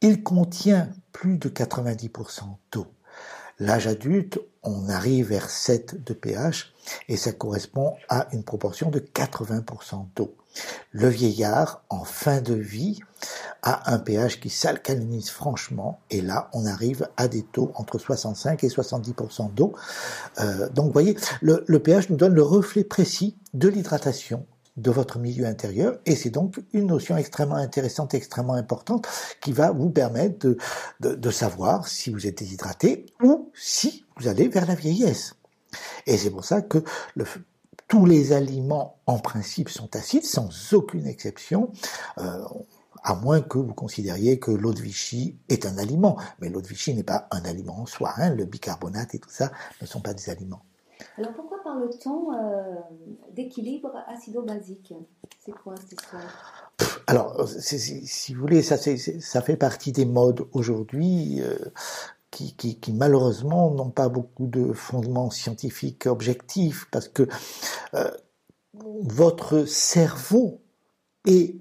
il 0.03 0.23
contient 0.23 0.91
plus 1.13 1.39
de 1.39 1.49
90% 1.49 2.43
d'eau. 2.73 2.87
L'âge 3.59 3.87
adulte, 3.87 4.39
on 4.63 4.91
arrive 4.91 5.29
vers 5.29 5.49
7 5.49 6.05
de 6.05 6.13
pH 6.13 6.75
et 7.09 7.17
ça 7.17 7.33
correspond 7.33 7.95
à 8.11 8.29
une 8.33 8.45
proportion 8.45 8.91
de 8.91 8.99
80% 8.99 10.09
d'eau. 10.15 10.37
Le 10.91 11.09
vieillard, 11.09 11.83
en 11.89 12.05
fin 12.05 12.43
de 12.43 12.53
vie, 12.53 13.01
a 13.63 13.93
un 13.93 13.99
pH 13.99 14.41
qui 14.41 14.51
s'alcalinise 14.51 15.31
franchement 15.31 16.01
et 16.11 16.21
là, 16.21 16.51
on 16.53 16.67
arrive 16.67 17.09
à 17.17 17.29
des 17.29 17.43
taux 17.43 17.73
entre 17.77 17.99
65 17.99 18.63
et 18.63 18.69
70% 18.69 19.55
d'eau. 19.55 19.75
Euh, 20.39 20.69
donc, 20.71 20.87
vous 20.87 20.93
voyez, 20.93 21.17
le, 21.41 21.65
le 21.67 21.79
pH 21.79 22.11
nous 22.11 22.17
donne 22.17 22.35
le 22.35 22.43
reflet 22.43 22.85
précis 22.85 23.39
de 23.55 23.69
l'hydratation 23.69 24.47
de 24.77 24.91
votre 24.91 25.19
milieu 25.19 25.47
intérieur 25.47 25.99
et 26.05 26.15
c'est 26.15 26.31
donc 26.31 26.61
une 26.73 26.87
notion 26.87 27.17
extrêmement 27.17 27.57
intéressante, 27.57 28.15
extrêmement 28.15 28.55
importante 28.55 29.07
qui 29.41 29.53
va 29.53 29.71
vous 29.71 29.91
permettre 29.91 30.47
de, 30.47 30.59
de, 31.01 31.15
de, 31.15 31.31
savoir 31.31 31.89
si 31.89 32.11
vous 32.11 32.27
êtes 32.27 32.39
déshydraté 32.39 33.07
ou 33.23 33.51
si 33.55 34.05
vous 34.17 34.29
allez 34.29 34.49
vers 34.49 34.67
la 34.67 34.75
vieillesse. 34.75 35.35
Et 36.07 36.17
c'est 36.19 36.31
pour 36.31 36.45
ça 36.45 36.63
que 36.63 36.85
le, 37.15 37.25
tous 37.89 38.07
les 38.07 38.33
aliments 38.33 38.99
en 39.07 39.19
principe 39.19 39.69
sont 39.69 39.95
acides 39.97 40.25
sans 40.25 40.51
aucune 40.73 41.07
exception. 41.07 41.71
Euh, 42.19 42.43
à 43.03 43.15
moins 43.15 43.41
que 43.41 43.59
vous 43.59 43.75
considériez 43.75 44.41
que 44.41 44.51
l'eau 44.51 44.73
de 44.73 44.81
Vichy 44.81 45.37
est 45.49 45.65
un 45.65 45.79
aliment. 45.79 46.19
Mais 46.41 46.49
l'eau 46.49 46.61
de 46.61 46.67
Vichy 46.67 46.93
n'est 46.93 47.05
pas 47.05 47.29
un 47.31 47.45
aliment 47.45 47.81
en 47.83 47.87
soi. 47.87 48.13
Hein. 48.17 48.31
Le 48.31 48.45
bicarbonate 48.47 49.15
et 49.15 49.21
tout 49.21 49.31
ça 49.31 49.53
ne 49.81 49.87
sont 49.87 50.01
pas 50.01 50.13
des 50.13 50.29
aliments. 50.29 50.63
Alors 51.19 51.33
pourquoi 51.35 51.63
parle-t-on 51.63 52.33
euh, 52.33 52.75
d'équilibre 53.33 53.93
acido-basique? 54.09 54.95
C'est 55.45 55.53
quoi 55.53 55.75
cette 55.77 55.93
histoire? 55.93 56.73
Alors, 57.07 57.49
si 57.49 58.35
vous 58.35 58.41
voulez, 58.41 58.63
ça, 58.63 58.77
ça 58.77 59.43
fait 59.43 59.57
partie 59.57 59.93
des 59.93 60.05
modes 60.07 60.47
aujourd'hui. 60.53 61.41
Euh, 61.41 61.57
qui, 62.31 62.93
malheureusement 62.93 63.71
n'ont 63.71 63.91
pas 63.91 64.09
beaucoup 64.09 64.47
de 64.47 64.73
fondements 64.73 65.31
scientifiques 65.31 66.07
objectifs 66.07 66.87
parce 66.91 67.09
que 67.09 67.27
euh, 67.95 68.11
votre 68.75 69.65
cerveau 69.65 70.61
est 71.27 71.57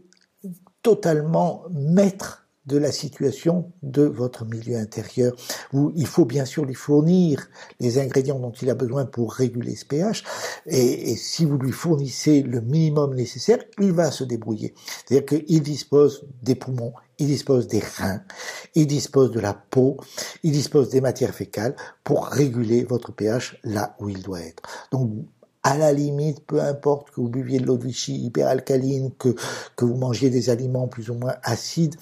totalement 0.81 1.63
maître 1.69 2.44
de 2.65 2.77
la 2.77 2.91
situation 2.91 3.71
de 3.83 4.03
votre 4.03 4.45
milieu 4.45 4.77
intérieur, 4.77 5.35
où 5.73 5.91
il 5.95 6.07
faut 6.07 6.25
bien 6.25 6.45
sûr 6.45 6.65
lui 6.65 6.73
fournir 6.73 7.47
les 7.79 7.99
ingrédients 7.99 8.39
dont 8.39 8.51
il 8.51 8.69
a 8.69 8.75
besoin 8.75 9.05
pour 9.05 9.33
réguler 9.33 9.75
ce 9.75 9.85
pH, 9.85 10.23
et, 10.65 11.15
si 11.15 11.45
vous 11.45 11.57
lui 11.57 11.71
fournissez 11.71 12.41
le 12.41 12.61
minimum 12.61 13.13
nécessaire, 13.13 13.59
il 13.79 13.91
va 13.91 14.11
se 14.11 14.23
débrouiller. 14.23 14.73
C'est-à-dire 15.05 15.25
qu'il 15.25 15.61
dispose 15.61 16.25
des 16.41 16.55
poumons, 16.55 16.93
il 17.19 17.27
dispose 17.27 17.67
des 17.67 17.79
reins, 17.97 18.21
il 18.73 18.87
dispose 18.87 19.31
de 19.31 19.39
la 19.39 19.53
peau, 19.53 19.97
il 20.43 20.51
dispose 20.51 20.89
des 20.89 21.01
matières 21.01 21.35
fécales 21.35 21.75
pour 22.03 22.25
réguler 22.27 22.83
votre 22.83 23.11
pH 23.11 23.57
là 23.63 23.95
où 23.99 24.09
il 24.09 24.21
doit 24.21 24.41
être. 24.41 24.63
Donc 24.91 25.11
à 25.65 25.77
la 25.77 25.91
limite, 25.91 26.45
peu 26.45 26.61
importe 26.61 27.09
que 27.09 27.21
vous 27.21 27.27
buviez 27.27 27.59
de 27.59 27.65
l'eau 27.65 27.77
de 27.77 27.85
Vichy 27.85 28.15
hyperalcaline, 28.25 29.11
que, 29.17 29.35
que 29.75 29.83
vous 29.83 29.95
mangiez 29.95 30.29
des 30.29 30.51
aliments 30.51 30.87
plus 30.87 31.09
ou 31.09 31.15
moins 31.15 31.33
acides, 31.41 31.95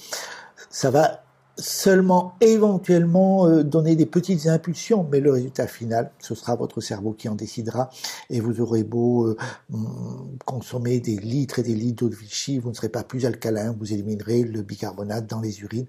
ça 0.74 0.90
va 0.90 1.24
seulement 1.56 2.34
éventuellement 2.42 3.46
euh, 3.46 3.64
donner 3.64 3.96
des 3.96 4.08
petites 4.08 4.48
impulsions, 4.48 5.08
mais 5.12 5.20
le 5.20 5.32
résultat 5.32 5.68
final, 5.68 6.12
ce 6.18 6.34
sera 6.34 6.56
votre 6.56 6.82
cerveau 6.82 7.14
qui 7.14 7.30
en 7.30 7.36
décidera, 7.36 7.92
et 8.32 8.40
vous 8.40 8.60
aurez 8.60 8.84
beau 8.84 9.28
euh, 9.28 9.38
mm, 9.70 10.40
consommer 10.46 11.00
des 11.00 11.16
litres 11.16 11.60
et 11.60 11.62
des 11.62 11.76
litres 11.76 12.06
d'eau 12.06 12.10
de 12.10 12.16
Vichy, 12.16 12.58
vous 12.58 12.70
ne 12.70 12.74
serez 12.74 12.90
pas 12.90 13.04
plus 13.04 13.28
alcalin, 13.28 13.76
vous 13.78 13.94
éliminerez 13.94 14.42
le 14.42 14.64
bicarbonate 14.64 15.28
dans 15.28 15.42
les 15.42 15.62
urines, 15.62 15.86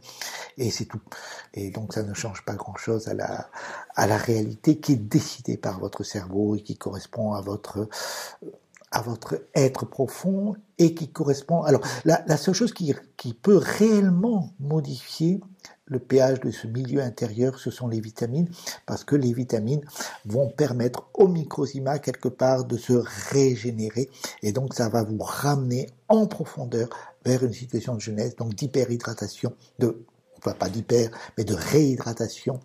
et 0.59 0.71
c'est 0.71 0.85
tout. 0.85 1.01
Et 1.55 1.71
donc 1.71 1.95
ça 1.95 2.03
ne 2.03 2.13
change 2.13 2.45
pas 2.45 2.57
grand-chose 2.57 3.09
à 3.09 3.15
la, 3.15 3.49
à 3.97 4.07
la 4.07 4.19
réalité 4.19 4.77
qui 4.77 4.93
est 4.93 4.97
décidée 4.97 5.57
par 5.57 5.81
votre 5.81 6.03
cerveau 6.03 6.57
et 6.57 6.61
qui 6.61 6.77
correspond 6.77 7.33
à 7.33 7.41
votre 7.41 7.89
à 8.95 9.03
votre 9.03 9.43
être 9.55 9.85
profond 9.85 10.55
et 10.79 10.95
qui 10.95 11.09
correspond. 11.09 11.63
Alors, 11.63 11.83
la, 12.05 12.37
seule 12.37 12.55
chose 12.55 12.73
qui, 12.73 12.95
qui, 13.17 13.35
peut 13.35 13.57
réellement 13.57 14.51
modifier 14.61 15.41
le 15.87 15.99
pH 15.99 16.41
de 16.41 16.53
ce 16.53 16.69
milieu 16.69 17.03
intérieur, 17.03 17.59
ce 17.59 17.71
sont 17.71 17.89
les 17.89 18.01
vitamines, 18.01 18.49
parce 18.87 19.03
que 19.03 19.17
les 19.17 19.33
vitamines 19.33 19.83
vont 20.25 20.49
permettre 20.49 21.11
au 21.13 21.27
microsima 21.27 21.99
quelque 21.99 22.29
part 22.29 22.65
de 22.65 22.77
se 22.77 22.93
régénérer, 23.33 24.09
et 24.43 24.53
donc 24.53 24.75
ça 24.75 24.89
va 24.89 25.03
vous 25.03 25.19
ramener 25.19 25.91
en 26.09 26.27
profondeur 26.27 26.89
vers 27.25 27.43
une 27.43 27.53
situation 27.53 27.97
de 27.97 28.01
jeunesse, 28.01 28.37
donc 28.37 28.55
d'hyperhydratation, 28.55 29.55
de 29.81 30.05
pas 30.53 30.69
d'hyper, 30.69 31.11
mais 31.39 31.45
de 31.45 31.55
réhydratation 31.55 32.61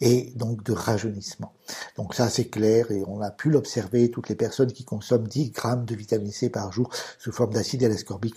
et 0.00 0.32
donc 0.36 0.62
de 0.62 0.72
rajeunissement. 0.72 1.52
Donc 1.96 2.14
ça 2.14 2.28
c'est 2.28 2.48
clair 2.48 2.92
et 2.92 3.02
on 3.06 3.20
a 3.20 3.30
pu 3.30 3.50
l'observer, 3.50 4.10
toutes 4.10 4.28
les 4.28 4.36
personnes 4.36 4.72
qui 4.72 4.84
consomment 4.84 5.26
10 5.26 5.50
grammes 5.50 5.84
de 5.84 5.94
vitamine 5.96 6.30
C 6.30 6.50
par 6.50 6.72
jour 6.72 6.90
sous 7.18 7.32
forme 7.32 7.54
d'acide 7.54 7.82
L-ascorbique, 7.82 8.36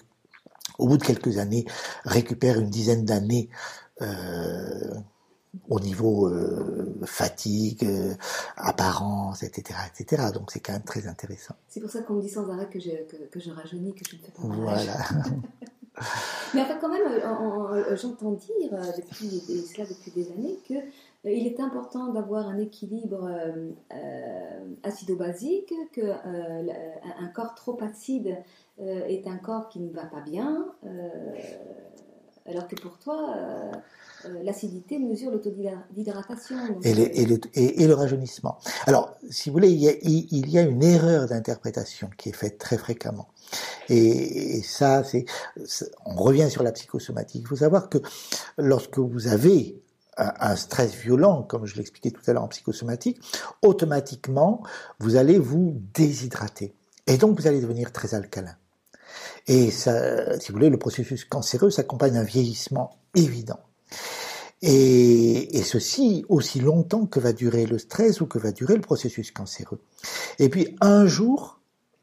au 0.79 0.87
bout 0.87 0.98
de 0.98 1.04
quelques 1.04 1.37
années, 1.37 1.65
récupèrent 2.06 2.60
une 2.60 2.69
dizaine 2.69 3.06
d'années 3.06 3.50
euh, 4.02 4.94
au 5.67 5.79
niveau 5.79 6.27
euh, 6.27 7.00
fatigue, 7.06 7.83
euh, 7.83 8.13
apparence, 8.56 9.44
etc., 9.44 9.79
etc. 9.94 10.27
Donc 10.33 10.52
c'est 10.52 10.60
quand 10.60 10.73
même 10.73 10.83
très 10.83 11.08
intéressant. 11.08 11.56
C'est 11.67 11.79
pour 11.79 11.90
ça 11.90 12.02
qu'on 12.02 12.15
me 12.15 12.21
dit 12.21 12.29
sans 12.29 12.50
arrêt 12.50 12.69
que 12.69 12.79
je, 12.79 12.90
que, 12.90 13.17
que 13.29 13.40
je 13.40 13.52
rajeunis, 13.52 13.94
que 13.94 14.06
je 14.10 14.15
ne 14.15 14.21
fais 14.21 14.31
pas 14.31 14.42
Voilà. 14.44 14.98
Mais 16.54 16.62
en 16.62 16.65
fait, 16.65 16.77
quand 16.79 16.89
même, 16.89 17.06
euh, 17.06 17.95
j'entends 17.95 18.31
dire 18.31 18.73
euh, 18.73 18.83
depuis, 18.97 19.29
cela 19.29 19.87
depuis 19.87 20.12
des 20.12 20.31
années 20.31 20.60
que 20.67 20.75
il 21.25 21.45
est 21.47 21.60
important 21.60 22.13
d'avoir 22.13 22.47
un 22.47 22.58
équilibre 22.58 23.29
acido-basique, 24.83 25.73
qu'un 25.91 26.21
un 27.19 27.27
corps 27.27 27.56
trop 27.56 27.77
acide 27.83 28.37
est 28.79 29.27
un 29.27 29.35
corps 29.35 29.67
qui 29.67 29.81
ne 29.81 29.91
va 29.91 30.06
pas 30.06 30.21
bien, 30.21 30.65
alors 32.45 32.69
que 32.69 32.75
pour 32.75 32.97
toi, 33.00 33.35
euh, 34.25 34.43
l'acidité 34.43 35.00
mesure 35.00 35.31
le 35.31 35.39
taux 35.39 35.54
d'hydratation. 35.91 36.58
Et, 36.83 36.91
et, 36.91 37.87
le 37.87 37.93
rajeunissement. 37.93 38.58
Alors, 38.85 39.15
si 39.29 39.50
vous 39.50 39.54
voulez, 39.54 39.69
il 39.69 40.50
y 40.50 40.58
a 40.58 40.62
une 40.62 40.83
erreur 40.83 41.27
d'interprétation 41.27 42.10
qui 42.17 42.29
est 42.29 42.35
faite 42.35 42.58
très 42.58 42.77
fréquemment. 42.77 43.29
Et, 43.89 44.62
ça, 44.63 45.04
c'est, 45.04 45.25
on 46.06 46.15
revient 46.15 46.50
sur 46.50 46.63
la 46.63 46.71
psychosomatique. 46.71 47.41
Il 47.43 47.47
faut 47.47 47.56
savoir 47.56 47.89
que 47.89 47.97
lorsque 48.58 49.00
vous 49.00 49.27
avez 49.27 49.81
un, 50.17 50.56
stress 50.56 50.93
violent, 50.95 51.43
comme 51.43 51.65
je 51.65 51.75
l'expliquais 51.75 52.12
tout 52.12 52.21
à 52.27 52.33
l'heure 52.33 52.43
en 52.43 52.47
psychosomatique, 52.50 53.19
automatiquement, 53.62 54.63
vous 55.00 55.15
allez 55.15 55.39
vous 55.39 55.81
déshydrater. 55.93 56.73
Et 57.08 57.17
donc, 57.17 57.39
vous 57.39 57.47
allez 57.47 57.62
devenir 57.62 57.91
très 57.91 58.13
alcalin. 58.13 58.56
Et 59.47 59.71
ça, 59.71 60.39
si 60.39 60.52
vous 60.52 60.58
voulez, 60.58 60.69
le 60.69 60.77
processus 60.77 61.25
cancéreux 61.25 61.71
s'accompagne 61.71 62.13
d'un 62.13 62.23
vieillissement 62.23 62.97
évident. 63.15 63.60
Et, 64.62 65.58
et, 65.58 65.63
ceci 65.63 66.25
aussi 66.27 66.60
longtemps 66.60 67.06
que 67.06 67.21
va 67.21 67.31
durer 67.31 67.65
le 67.65 67.79
stress 67.79 68.19
ou 68.19 68.25
que 68.25 68.37
va 68.37 68.52
durer 68.52 68.75
le 68.75 68.81
processus 68.81 69.31
cancéreux. 69.31 69.79
Et 70.37 70.50
puis 70.50 70.75
un 70.81 71.08
jour, 71.08 71.59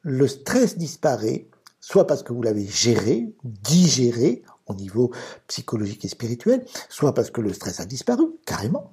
le 0.07 0.29
stress 0.29 0.79
disparaît, 0.79 1.49
soit 1.81 2.07
parce 2.07 2.23
que 2.23 2.33
vous 2.33 2.43
l'avez 2.43 2.65
géré, 2.65 3.35
digéré 3.43 4.45
au 4.67 4.75
niveau 4.75 5.11
psychologique 5.49 6.05
et 6.05 6.09
spirituel, 6.09 6.65
soit 6.89 7.13
parce 7.13 7.33
que 7.33 7.41
le 7.41 7.53
stress 7.53 7.81
a 7.81 7.87
disparu, 7.87 8.25
carrément. 8.47 8.93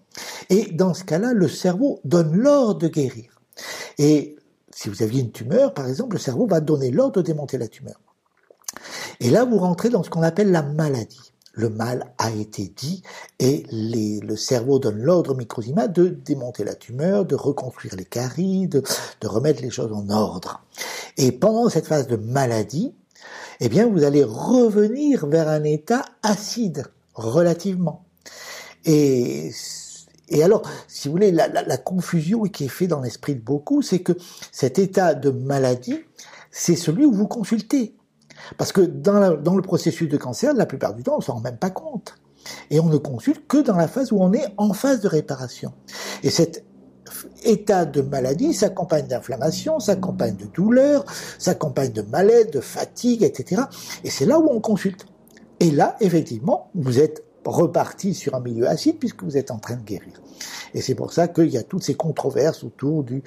Et 0.49 0.71
dans 0.71 0.95
ce 0.95 1.03
cas-là, 1.03 1.33
le 1.33 1.47
cerveau 1.47 1.99
donne 2.03 2.35
l'ordre 2.35 2.79
de 2.79 2.87
guérir. 2.87 3.39
Et 3.99 4.37
si 4.71 4.89
vous 4.89 5.03
aviez 5.03 5.21
une 5.21 5.31
tumeur, 5.31 5.75
par 5.75 5.87
exemple, 5.87 6.15
le 6.15 6.19
cerveau 6.19 6.47
va 6.47 6.61
donner 6.61 6.89
l'ordre 6.89 7.21
de 7.21 7.21
démonter 7.21 7.59
la 7.59 7.67
tumeur. 7.67 7.99
Et 9.19 9.29
là, 9.29 9.45
vous 9.45 9.59
rentrez 9.59 9.89
dans 9.89 10.01
ce 10.01 10.09
qu'on 10.09 10.23
appelle 10.23 10.51
la 10.51 10.63
maladie 10.63 11.32
le 11.53 11.69
mal 11.69 12.11
a 12.17 12.31
été 12.31 12.73
dit 12.75 13.03
et 13.39 13.63
le 13.71 14.35
cerveau 14.35 14.79
donne 14.79 14.99
l'ordre 14.99 15.31
au 15.31 15.35
microsima 15.35 15.87
de 15.87 16.07
démonter 16.07 16.63
la 16.63 16.73
tumeur, 16.73 17.25
de 17.25 17.35
reconstruire 17.35 17.95
les 17.95 18.05
caries, 18.05 18.67
de, 18.67 18.83
remettre 19.23 19.61
les 19.61 19.69
choses 19.69 19.93
en 19.93 20.09
ordre. 20.09 20.63
Et 21.17 21.31
pendant 21.31 21.69
cette 21.69 21.85
phase 21.85 22.07
de 22.07 22.15
maladie, 22.15 22.93
eh 23.59 23.69
bien, 23.69 23.87
vous 23.87 24.03
allez 24.03 24.23
revenir 24.23 25.27
vers 25.27 25.47
un 25.47 25.63
état 25.63 26.05
acide, 26.23 26.85
relativement. 27.13 28.03
Et, 28.85 29.51
et 30.29 30.43
alors, 30.43 30.63
si 30.87 31.07
vous 31.07 31.13
voulez, 31.13 31.31
la 31.31 31.77
confusion 31.77 32.41
qui 32.43 32.65
est 32.65 32.69
faite 32.69 32.89
dans 32.89 33.01
l'esprit 33.01 33.35
de 33.35 33.41
beaucoup, 33.41 33.83
c'est 33.83 33.99
que 33.99 34.13
cet 34.51 34.79
état 34.79 35.13
de 35.13 35.29
maladie, 35.29 35.99
c'est 36.49 36.75
celui 36.75 37.05
où 37.05 37.13
vous 37.13 37.27
consultez. 37.27 37.95
Parce 38.57 38.71
que 38.71 38.81
dans, 38.81 39.55
le 39.55 39.61
processus 39.61 40.09
de 40.09 40.17
cancer, 40.17 40.53
la 40.53 40.65
plupart 40.65 40.93
du 40.93 41.03
temps, 41.03 41.15
on 41.15 41.19
ne 41.19 41.23
s'en 41.23 41.33
rend 41.33 41.41
même 41.41 41.57
pas 41.57 41.69
compte. 41.69 42.15
Et 42.69 42.79
on 42.79 42.87
ne 42.87 42.97
consulte 42.97 43.47
que 43.47 43.57
dans 43.57 43.75
la 43.75 43.87
phase 43.87 44.11
où 44.11 44.17
on 44.19 44.33
est 44.33 44.45
en 44.57 44.73
phase 44.73 45.01
de 45.01 45.07
réparation. 45.07 45.73
Et 46.23 46.29
cet 46.29 46.65
état 47.43 47.85
de 47.85 48.01
maladie 48.01 48.53
s'accompagne 48.53 49.07
d'inflammation, 49.07 49.79
s'accompagne 49.79 50.35
de 50.35 50.45
douleur, 50.45 51.05
s'accompagne 51.39 51.91
de 51.91 52.01
malaise, 52.01 52.47
de 52.51 52.59
fatigue, 52.59 53.23
etc. 53.23 53.63
Et 54.03 54.09
c'est 54.09 54.25
là 54.25 54.39
où 54.39 54.49
on 54.49 54.59
consulte. 54.59 55.05
Et 55.59 55.71
là, 55.71 55.95
effectivement, 56.01 56.69
vous 56.75 56.99
êtes 56.99 57.23
reparti 57.45 58.13
sur 58.13 58.35
un 58.35 58.39
milieu 58.39 58.67
acide 58.67 58.97
puisque 58.99 59.23
vous 59.23 59.37
êtes 59.37 59.51
en 59.51 59.59
train 59.59 59.75
de 59.75 59.83
guérir. 59.83 60.21
Et 60.73 60.81
c'est 60.81 60.95
pour 60.95 61.13
ça 61.13 61.27
qu'il 61.27 61.49
y 61.49 61.57
a 61.57 61.63
toutes 61.63 61.83
ces 61.83 61.95
controverses 61.95 62.63
autour 62.63 63.03
du... 63.03 63.23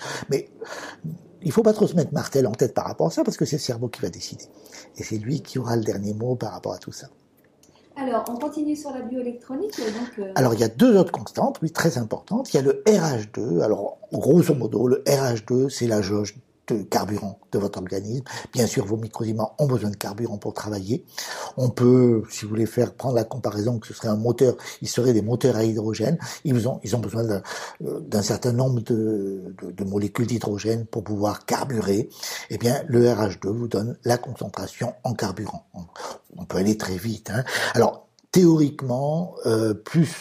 il 1.46 1.52
faut 1.52 1.62
pas 1.62 1.72
trop 1.72 1.86
se 1.86 1.94
mettre 1.94 2.12
Martel 2.12 2.44
en 2.48 2.50
tête 2.50 2.74
par 2.74 2.86
rapport 2.86 3.06
à 3.06 3.10
ça, 3.10 3.22
parce 3.22 3.36
que 3.36 3.44
c'est 3.44 3.54
le 3.54 3.60
cerveau 3.60 3.86
qui 3.86 4.02
va 4.02 4.08
décider. 4.08 4.46
Et 4.96 5.04
c'est 5.04 5.16
lui 5.16 5.42
qui 5.42 5.60
aura 5.60 5.76
le 5.76 5.84
dernier 5.84 6.12
mot 6.12 6.34
par 6.34 6.50
rapport 6.50 6.72
à 6.72 6.78
tout 6.78 6.90
ça. 6.90 7.06
Alors, 7.94 8.24
on 8.28 8.34
continue 8.34 8.74
sur 8.74 8.90
la 8.90 9.02
bioélectronique. 9.02 9.78
Donc, 9.78 10.18
euh, 10.18 10.32
Alors, 10.34 10.54
il 10.54 10.60
y 10.60 10.64
a 10.64 10.68
deux 10.68 10.96
autres 10.96 11.12
constantes, 11.12 11.60
oui, 11.62 11.70
très 11.70 11.98
importantes. 11.98 12.52
Il 12.52 12.56
y 12.56 12.58
a 12.58 12.62
le 12.62 12.82
RH2. 12.84 13.62
Alors, 13.62 13.98
grosso 14.12 14.56
modo, 14.56 14.88
le 14.88 15.04
RH2, 15.06 15.68
c'est 15.68 15.86
la 15.86 16.02
jauge 16.02 16.34
de 16.68 16.82
carburant 16.82 17.38
de 17.52 17.58
votre 17.58 17.78
organisme. 17.78 18.24
Bien 18.52 18.66
sûr, 18.66 18.84
vos 18.84 18.96
microsiments 18.96 19.54
ont 19.58 19.66
besoin 19.66 19.90
de 19.90 19.96
carburant 19.96 20.38
pour 20.38 20.54
travailler. 20.54 21.04
On 21.56 21.70
peut, 21.70 22.22
si 22.30 22.44
vous 22.44 22.50
voulez 22.50 22.66
faire 22.66 22.94
prendre 22.94 23.14
la 23.14 23.24
comparaison 23.24 23.78
que 23.78 23.86
ce 23.86 23.94
serait 23.94 24.08
un 24.08 24.16
moteur, 24.16 24.56
il 24.82 24.88
serait 24.88 25.12
des 25.12 25.22
moteurs 25.22 25.56
à 25.56 25.64
hydrogène. 25.64 26.18
Ils 26.44 26.68
ont, 26.68 26.80
ils 26.82 26.96
ont 26.96 27.00
besoin 27.00 27.24
d'un 27.24 27.42
euh, 27.84 28.22
certain 28.22 28.52
nombre 28.52 28.80
de 28.80 29.84
molécules 29.84 30.26
d'hydrogène 30.26 30.86
pour 30.86 31.04
pouvoir 31.04 31.46
carburer. 31.46 32.08
Eh 32.50 32.58
bien, 32.58 32.82
le 32.88 33.04
RH2 33.06 33.48
vous 33.48 33.68
donne 33.68 33.96
la 34.04 34.18
concentration 34.18 34.94
en 35.04 35.14
carburant. 35.14 35.66
On, 36.36 36.44
peut 36.44 36.58
aller 36.58 36.76
très 36.76 36.96
vite. 36.96 37.30
Hein. 37.30 37.44
Alors, 37.74 38.06
théoriquement, 38.30 39.34
euh, 39.46 39.74
plus 39.74 40.14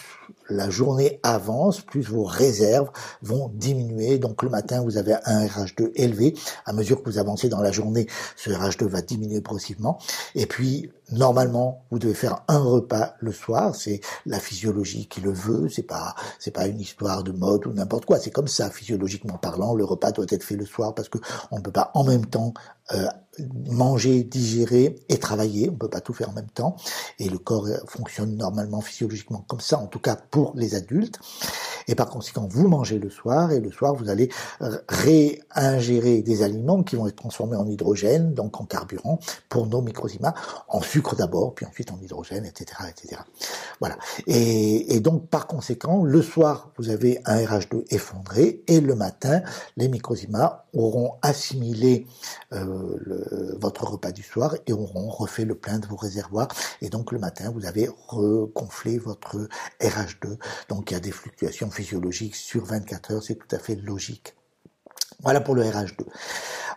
la 0.50 0.70
journée 0.70 1.20
avance, 1.24 1.82
plus 1.82 2.02
vos 2.02 2.24
réserves 2.24 2.90
vont 3.22 3.52
diminuer. 3.54 4.18
Donc 4.18 4.44
le 4.44 4.50
matin, 4.50 4.82
vous 4.82 4.98
avez 4.98 5.16
un 5.26 5.46
RH2 5.46 5.92
élevé. 5.96 6.36
À 6.66 6.74
mesure 6.74 7.02
que 7.02 7.10
vous 7.10 7.18
avancez 7.18 7.50
dans 7.50 7.62
la 7.62 7.72
journée, 7.72 8.08
ce 8.36 8.50
RH2 8.50 8.86
va 8.86 9.02
diminuer 9.02 9.42
progressivement. 9.42 10.00
Et 10.36 10.46
puis, 10.46 10.92
normalement, 11.12 11.84
vous 11.92 12.00
devez 12.00 12.14
faire 12.14 12.44
un 12.48 12.60
repas 12.60 13.16
le 13.20 13.32
soir. 13.32 13.76
C'est 13.76 14.02
la 14.26 14.40
physiologie 14.40 15.08
qui 15.08 15.22
le 15.22 15.32
veut. 15.32 15.70
C'est 15.70 15.84
pas, 15.84 16.16
c'est 16.40 16.52
pas 16.52 16.68
une 16.68 16.80
histoire 16.80 17.24
de 17.24 17.32
mode 17.32 17.68
ou 17.68 17.74
n'importe 17.74 18.06
quoi. 18.06 18.20
C'est 18.20 18.32
comme 18.32 18.48
ça, 18.48 18.70
physiologiquement 18.70 19.38
parlant. 19.38 19.74
Le 19.74 19.86
repas 19.86 20.12
doit 20.12 20.26
être 20.30 20.44
fait 20.44 20.56
le 20.56 20.66
soir 20.66 20.94
parce 20.94 21.10
que 21.10 21.18
on 21.52 21.58
ne 21.58 21.62
peut 21.62 21.72
pas 21.72 21.92
en 21.94 22.04
même 22.04 22.26
temps 22.26 22.54
euh, 22.94 23.08
manger, 23.70 24.24
digérer 24.24 24.96
et 25.10 25.18
travailler. 25.18 25.70
On 25.70 25.76
peut 25.76 25.90
pas 25.90 26.02
tout 26.02 26.14
faire 26.14 26.30
en 26.30 26.34
même 26.34 26.50
temps. 26.50 26.76
Et 27.20 27.30
le 27.30 27.38
corps 27.38 27.68
fonctionne 27.88 28.36
normalement 28.36 28.82
physiologiquement 28.82 29.44
comme 29.48 29.60
ça, 29.60 29.80
en 29.80 29.88
tout 29.88 30.00
cas 30.00 30.16
pour 30.16 30.54
les 30.56 30.76
adultes. 30.76 31.20
Et 31.88 31.96
par 31.96 32.10
conséquent, 32.10 32.48
vous 32.50 32.68
mangez 32.68 32.98
le 32.98 33.10
soir 33.10 33.52
et 33.52 33.60
le 33.60 33.72
soir, 33.72 33.94
vous 33.94 34.10
allez 34.10 34.30
réingérer 34.90 36.22
des 36.22 36.42
aliments 36.42 36.84
qui 36.84 36.96
vont 36.96 37.08
être 37.08 37.16
transformés 37.16 37.56
en 37.56 37.68
hydrogène, 37.68 38.34
donc 38.34 38.60
en 38.60 38.66
carburant 38.66 39.20
pour 39.50 39.68
nos 39.68 39.82
microzymas, 39.82 40.34
en 40.68 40.82
sucre 40.82 41.16
d'abord, 41.16 41.54
puis 41.54 41.66
ensuite 41.66 41.92
en 41.92 42.00
hydrogène, 42.02 42.46
etc., 42.46 42.82
etc. 42.90 43.22
Voilà. 43.80 43.98
Et, 44.26 44.96
et 44.96 45.00
donc, 45.00 45.28
par 45.28 45.46
conséquent, 45.46 46.04
le 46.04 46.22
soir, 46.22 46.72
vous 46.78 46.90
avez 46.90 47.20
un 47.26 47.38
RH2 47.38 47.86
effondré 47.90 48.64
et 48.68 48.82
le 48.82 48.96
matin, 48.96 49.42
les 49.78 49.88
microzymas 49.88 50.66
auront 50.74 51.14
assimilé 51.22 52.06
euh, 52.54 52.96
le, 53.00 53.25
euh, 53.32 53.56
votre 53.60 53.86
repas 53.86 54.12
du 54.12 54.24
soir 54.24 54.56
et 54.68 54.74
on, 54.74 54.86
refait 55.10 55.46
le 55.46 55.56
plein 55.56 55.80
de 55.80 55.88
vos 55.88 55.96
réservoirs. 55.96 56.48
Et 56.82 56.90
donc 56.90 57.12
le 57.12 57.20
matin, 57.20 57.52
vous 57.52 57.66
avez 57.66 57.90
reconflé 58.08 58.98
votre 58.98 59.48
RH2. 59.82 60.38
Donc 60.70 60.92
il 60.92 60.94
y 60.94 60.98
a 60.98 61.00
des 61.00 61.12
fluctuations 61.12 61.72
physiologiques 61.72 62.36
sur 62.36 62.66
24 62.66 63.12
heures, 63.12 63.24
c'est 63.24 63.36
tout 63.36 63.56
à 63.56 63.60
fait 63.60 63.76
logique. 63.76 64.36
Voilà 65.22 65.42
pour 65.42 65.56
le 65.56 65.64
RH2. 65.64 66.06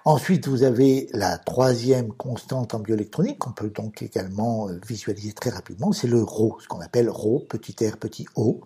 Ensuite, 0.04 0.48
vous 0.48 0.62
avez 0.62 1.08
la 1.12 1.38
troisième 1.38 2.12
constante 2.12 2.72
en 2.72 2.78
bioélectronique 2.78 3.38
qu'on 3.38 3.52
peut 3.52 3.68
donc 3.68 4.00
également 4.00 4.68
euh, 4.68 4.80
visualiser 4.86 5.32
très 5.32 5.50
rapidement, 5.50 5.92
c'est 5.92 6.06
le 6.06 6.22
Rho, 6.22 6.56
ce 6.62 6.68
qu'on 6.68 6.80
appelle 6.80 7.10
Rho, 7.10 7.44
petit 7.48 7.74
r, 7.86 7.96
petit 7.96 8.26
o. 8.36 8.60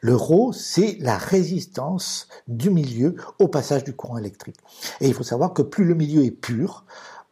Le 0.00 0.14
Rho, 0.14 0.52
c'est 0.52 0.98
la 1.00 1.16
résistance 1.16 2.28
du 2.46 2.70
milieu 2.70 3.16
au 3.38 3.48
passage 3.48 3.84
du 3.84 3.96
courant 3.96 4.18
électrique. 4.18 4.58
Et 5.00 5.08
il 5.08 5.14
faut 5.14 5.24
savoir 5.24 5.54
que 5.54 5.62
plus 5.62 5.84
le 5.84 5.94
milieu 5.94 6.24
est 6.24 6.30
pur, 6.30 6.84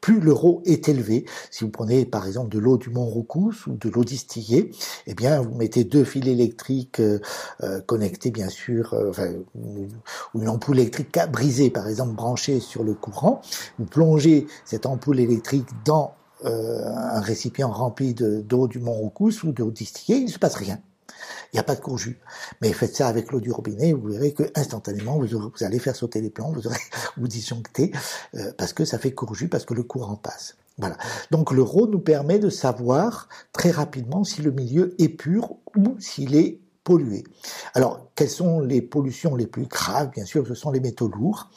plus 0.04 0.20
l'euro 0.20 0.60
est 0.66 0.90
élevé. 0.90 1.24
Si 1.50 1.64
vous 1.64 1.70
prenez 1.70 2.04
par 2.04 2.26
exemple 2.26 2.50
de 2.50 2.58
l'eau 2.58 2.76
du 2.76 2.90
Mont 2.90 3.06
Roucous 3.06 3.66
ou 3.66 3.72
de 3.72 3.88
l'eau 3.88 4.04
distillée, 4.04 4.70
eh 5.06 5.14
bien 5.14 5.40
vous 5.40 5.54
mettez 5.54 5.84
deux 5.84 6.04
fils 6.04 6.26
électriques 6.26 7.00
euh, 7.00 7.20
euh, 7.62 7.80
connectés 7.80 8.30
bien 8.30 8.50
sûr, 8.50 8.92
euh, 8.92 9.32
ou 9.54 10.42
une 10.42 10.48
ampoule 10.50 10.78
électrique 10.78 11.18
brisée 11.32 11.70
par 11.70 11.88
exemple 11.88 12.14
branchée 12.14 12.60
sur 12.60 12.84
le 12.84 12.92
courant. 12.92 13.40
Vous 13.78 13.86
plongez 13.86 14.46
cette 14.66 14.84
ampoule 14.84 15.20
électrique 15.20 15.68
dans 15.86 16.12
un 16.44 17.20
récipient 17.20 17.70
rempli 17.70 18.12
d'eau 18.12 18.68
du 18.68 18.80
Mont 18.80 18.92
Roucous 18.92 19.42
ou 19.44 19.52
d'eau 19.52 19.70
distillée, 19.70 20.18
il 20.18 20.26
ne 20.26 20.30
se 20.30 20.38
passe 20.38 20.56
rien. 20.56 20.78
Il 21.52 21.56
n'y 21.56 21.60
a 21.60 21.64
pas 21.64 21.74
de 21.74 21.80
courju. 21.80 22.18
Mais 22.60 22.72
faites 22.72 22.96
ça 22.96 23.08
avec 23.08 23.30
l'eau 23.30 23.40
du 23.40 23.52
robinet, 23.52 23.92
vous 23.92 24.08
verrez 24.08 24.32
que 24.32 24.42
instantanément 24.54 25.18
vous, 25.18 25.50
allez 25.60 25.78
faire 25.78 25.96
sauter 25.96 26.20
les 26.20 26.30
plans, 26.30 26.50
vous 26.52 26.66
aurez 26.66 26.78
vous 27.16 27.28
disjoncter 27.28 27.92
euh, 28.34 28.52
parce 28.58 28.72
que 28.72 28.84
ça 28.84 28.98
fait 28.98 29.12
courju, 29.12 29.48
parce 29.48 29.64
que 29.64 29.74
le 29.74 29.82
courant 29.82 30.16
passe. 30.16 30.56
Voilà. 30.78 30.96
Donc 31.30 31.52
le 31.52 31.62
RO 31.62 31.86
nous 31.86 32.00
permet 32.00 32.38
de 32.38 32.50
savoir 32.50 33.28
très 33.52 33.70
rapidement 33.70 34.24
si 34.24 34.42
le 34.42 34.50
milieu 34.50 34.94
est 34.98 35.08
pur 35.08 35.54
ou 35.76 35.96
s'il 36.00 36.34
est 36.34 36.58
pollué. 36.82 37.24
Alors, 37.74 38.08
quelles 38.14 38.30
sont 38.30 38.60
les 38.60 38.82
pollutions 38.82 39.36
les 39.36 39.46
plus 39.46 39.66
graves? 39.66 40.10
Bien 40.10 40.24
sûr, 40.24 40.46
ce 40.46 40.54
sont 40.54 40.70
les 40.70 40.80
métaux 40.80 41.08
lourds. 41.08 41.48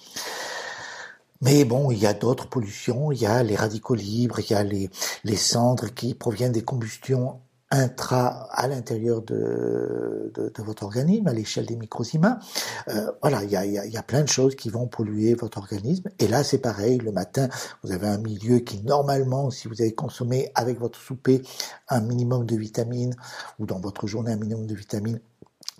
Mais 1.41 1.65
bon, 1.65 1.91
il 1.91 1.99
y 1.99 2.07
a 2.07 2.13
d'autres 2.13 2.47
pollutions, 2.47 3.11
il 3.11 3.19
y 3.19 3.25
a 3.25 3.43
les 3.43 3.55
radicaux 3.55 3.95
libres, 3.95 4.39
il 4.39 4.51
y 4.51 4.55
a 4.55 4.63
les 4.63 5.35
cendres 5.35 5.93
qui 5.93 6.13
proviennent 6.15 6.51
des 6.51 6.63
combustions 6.63 7.39
intra 7.69 8.47
à 8.51 8.67
l'intérieur 8.67 9.21
de, 9.21 10.31
votre 10.59 10.83
organisme, 10.83 11.27
à 11.27 11.33
l'échelle 11.33 11.65
des 11.65 11.75
microzymas. 11.75 12.39
Euh, 12.87 13.11
voilà, 13.21 13.43
il 13.43 13.51
y 13.51 13.55
a, 13.55 13.65
y, 13.65 13.91
y 13.91 13.97
a, 13.97 14.03
plein 14.03 14.21
de 14.21 14.27
choses 14.27 14.55
qui 14.55 14.69
vont 14.69 14.87
polluer 14.87 15.33
votre 15.33 15.57
organisme. 15.57 16.09
Et 16.19 16.27
là, 16.27 16.43
c'est 16.43 16.59
pareil, 16.59 16.97
le 16.97 17.11
matin, 17.11 17.49
vous 17.83 17.91
avez 17.91 18.07
un 18.07 18.17
milieu 18.17 18.59
qui, 18.59 18.81
normalement, 18.83 19.49
si 19.49 19.67
vous 19.67 19.81
avez 19.81 19.93
consommé 19.93 20.51
avec 20.55 20.79
votre 20.79 20.99
souper 20.99 21.41
un 21.89 22.01
minimum 22.01 22.45
de 22.45 22.55
vitamines, 22.55 23.15
ou 23.59 23.65
dans 23.65 23.79
votre 23.79 24.07
journée 24.07 24.31
un 24.31 24.37
minimum 24.37 24.65
de 24.65 24.75
vitamines, 24.75 25.19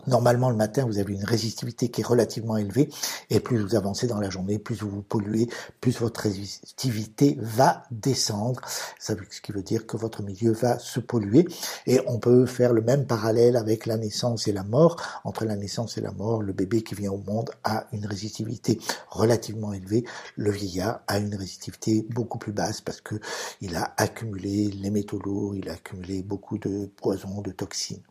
Normalement, 0.05 0.51
le 0.51 0.55
matin, 0.55 0.85
vous 0.85 0.99
avez 0.99 1.13
une 1.13 1.23
résistivité 1.23 1.89
qui 1.89 2.01
est 2.01 2.05
relativement 2.05 2.55
élevée, 2.55 2.89
et 3.31 3.39
plus 3.39 3.57
vous 3.57 3.75
avancez 3.75 4.05
dans 4.05 4.19
la 4.19 4.29
journée, 4.29 4.59
plus 4.59 4.75
vous 4.75 4.89
vous 4.89 5.01
polluez, 5.01 5.49
plus 5.81 5.97
votre 5.99 6.21
résistivité 6.21 7.37
va 7.41 7.83
descendre. 7.89 8.61
Ça, 8.99 9.15
ce 9.31 9.41
qui 9.41 9.51
veut 9.51 9.63
dire 9.63 9.87
que 9.87 9.97
votre 9.97 10.21
milieu 10.21 10.51
va 10.51 10.77
se 10.77 10.99
polluer. 10.99 11.47
Et 11.87 11.99
on 12.05 12.19
peut 12.19 12.45
faire 12.45 12.73
le 12.73 12.81
même 12.81 13.07
parallèle 13.07 13.57
avec 13.57 13.87
la 13.87 13.97
naissance 13.97 14.47
et 14.47 14.51
la 14.51 14.63
mort. 14.63 14.97
Entre 15.23 15.45
la 15.45 15.55
naissance 15.55 15.97
et 15.97 16.01
la 16.01 16.11
mort, 16.11 16.43
le 16.43 16.53
bébé 16.53 16.83
qui 16.83 16.93
vient 16.93 17.11
au 17.11 17.17
monde 17.17 17.49
a 17.63 17.87
une 17.91 18.05
résistivité 18.05 18.79
relativement 19.09 19.73
élevée. 19.73 20.05
Le 20.35 20.51
vieillard 20.51 21.01
a 21.07 21.17
une 21.17 21.33
résistivité 21.33 22.05
beaucoup 22.11 22.37
plus 22.37 22.51
basse 22.51 22.81
parce 22.81 23.01
que 23.01 23.15
il 23.61 23.75
a 23.75 23.93
accumulé 23.97 24.67
les 24.67 24.91
métaux 24.91 25.19
lourds, 25.19 25.55
il 25.55 25.69
a 25.69 25.73
accumulé 25.73 26.21
beaucoup 26.21 26.57
de 26.57 26.89
poisons, 26.97 27.41
de 27.41 27.51
toxines. 27.51 28.03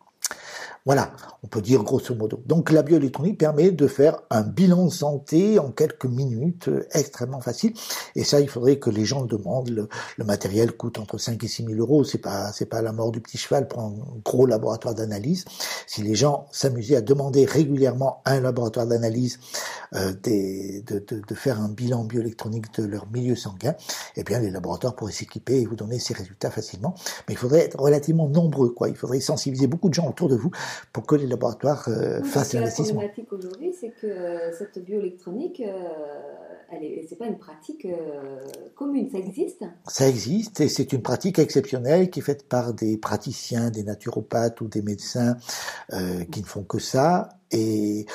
Voilà, 0.87 1.11
on 1.43 1.49
peut 1.49 1.61
dire 1.61 1.83
grosso 1.83 2.15
modo. 2.15 2.41
Donc 2.47 2.71
la 2.71 2.85
bioélectronique 2.85 3.39
permet 3.39 3.73
de 3.73 3.89
faire 3.89 4.21
un 4.31 4.43
bilan 4.43 4.89
santé 4.89 5.59
en 5.59 5.73
quelques 5.73 6.07
minutes, 6.07 6.69
euh, 6.69 6.87
extrêmement 6.93 7.41
facile. 7.41 7.73
Et 8.15 8.23
ça, 8.23 8.41
il 8.41 8.49
faudrait 8.49 8.79
que 8.79 8.89
les 8.89 9.05
gens 9.05 9.23
le 9.23 9.27
demandent. 9.27 9.69
Le, 9.69 10.25
matériel 10.25 10.77
coûte 10.77 11.01
entre 11.01 11.19
5 11.19 11.43
et 11.43 11.49
6 11.49 11.65
000 11.65 11.81
euros. 11.81 12.05
C'est 12.05 12.19
pas, 12.19 12.53
c'est 12.53 12.67
pas 12.67 12.83
la 12.83 12.93
mort 12.93 13.11
du 13.11 13.21
petit 13.21 13.37
cheval 13.37 13.67
pour 13.67 13.81
un 13.81 13.95
gros 14.25 14.47
laboratoire 14.47 14.95
d'analyse. 14.95 15.45
Si 15.89 16.03
les 16.03 16.15
gens 16.15 16.47
s'amusaient 16.53 16.97
à 16.97 17.01
demander 17.01 17.47
régulièrement 17.47 18.23
à 18.25 18.35
un 18.35 18.41
laboratoire 18.41 18.87
d'analyse 18.87 19.41
euh, 19.95 20.13
de, 20.13 20.83
de, 20.99 21.21
de, 21.21 21.35
faire 21.35 21.61
un 21.61 21.69
bilan 21.69 22.05
bioélectronique 22.05 22.73
de 22.79 22.85
leur 22.87 23.09
milieu 23.11 23.35
sanguin, 23.35 23.75
eh 24.15 24.23
bien 24.23 24.39
les 24.39 24.51
laboratoires 24.51 24.95
pourraient 24.95 25.13
s'équiper 25.13 25.61
et 25.61 25.67
vous 25.67 25.77
donner 25.77 25.99
ces 25.99 26.15
résultats 26.15 26.51
facilement. 26.51 26.95
Mais 27.27 27.35
il 27.35 27.39
faudrait 27.39 27.65
être 27.65 27.79
relativement 27.81 28.29
nombreux, 28.29 28.71
quoi. 28.71 28.89
Il 28.89 28.97
faudrait 28.97 29.21
sensibiliser 29.21 29.67
beaucoup 29.67 29.89
de 29.89 29.95
gens 29.95 30.09
autour 30.09 30.29
de 30.29 30.37
vous 30.37 30.53
pour 30.93 31.07
que 31.07 31.15
les 31.15 31.27
laboratoires 31.27 31.89
euh, 31.89 32.23
fassent 32.23 32.55
l'investissement. 32.55 33.01
La 33.01 33.09
problématique 33.09 33.33
aujourd'hui, 33.33 33.75
c'est 33.79 33.91
que 33.91 34.07
euh, 34.07 34.53
cette 34.57 34.79
bioélectronique, 34.85 35.61
euh, 35.61 35.73
elle 36.71 36.85
est, 36.85 37.07
c'est 37.09 37.17
pas 37.17 37.27
une 37.27 37.39
pratique 37.39 37.87
commune, 38.75 39.09
ça 39.11 39.19
existe? 39.19 39.65
Ça 39.87 40.09
existe 40.09 40.61
et 40.61 40.69
c'est 40.69 40.93
une 40.93 41.03
pratique 41.03 41.39
exceptionnelle 41.39 42.11
qui 42.11 42.19
est 42.19 42.23
faite 42.23 42.49
par 42.49 42.75
des 42.75 42.97
praticiens, 42.99 43.71
des 43.71 43.85
naturopathes 43.85 44.61
ou 44.61 44.69
des 44.69 44.83
médecins 44.83 45.37
qui 46.33 46.41
ne 46.41 46.47
font 46.47 46.65
que 46.65 46.81
ça 46.81 47.29
et, 47.53 48.07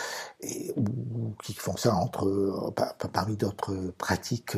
ou, 0.75 1.33
qui 1.41 1.53
font 1.53 1.77
ça 1.77 1.95
entre 1.95 2.73
parmi 3.13 3.37
d'autres 3.37 3.93
pratiques 3.97 4.57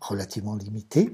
relativement 0.00 0.56
limité 0.56 1.12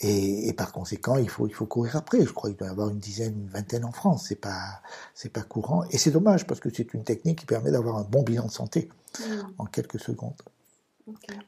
et, 0.00 0.48
et, 0.48 0.52
par 0.52 0.72
conséquent 0.72 1.18
il 1.18 1.28
faut 1.28 1.46
il 1.46 1.54
faut 1.54 1.66
courir 1.66 1.96
après. 1.96 2.24
Je 2.24 2.32
crois 2.32 2.50
qu'il 2.50 2.58
doit 2.58 2.68
y 2.68 2.70
avoir 2.70 2.88
une 2.88 2.98
dizaine, 2.98 3.34
une 3.34 3.48
vingtaine 3.48 3.84
en 3.84 3.92
France. 3.92 4.26
C'est 4.28 4.40
pas 4.40 4.80
c'est 5.14 5.32
pas 5.32 5.42
courant 5.42 5.84
et 5.90 5.98
c'est 5.98 6.10
dommage 6.10 6.46
parce 6.46 6.60
que 6.60 6.70
c'est 6.72 6.94
une 6.94 7.04
technique 7.04 7.40
qui 7.40 7.46
permet 7.46 7.70
d'avoir 7.70 7.96
un 7.96 8.04
bon 8.04 8.22
bilan 8.22 8.46
de 8.46 8.50
santé 8.50 8.88
mmh. 9.18 9.22
en 9.58 9.66
quelques 9.66 10.00
secondes. 10.00 10.40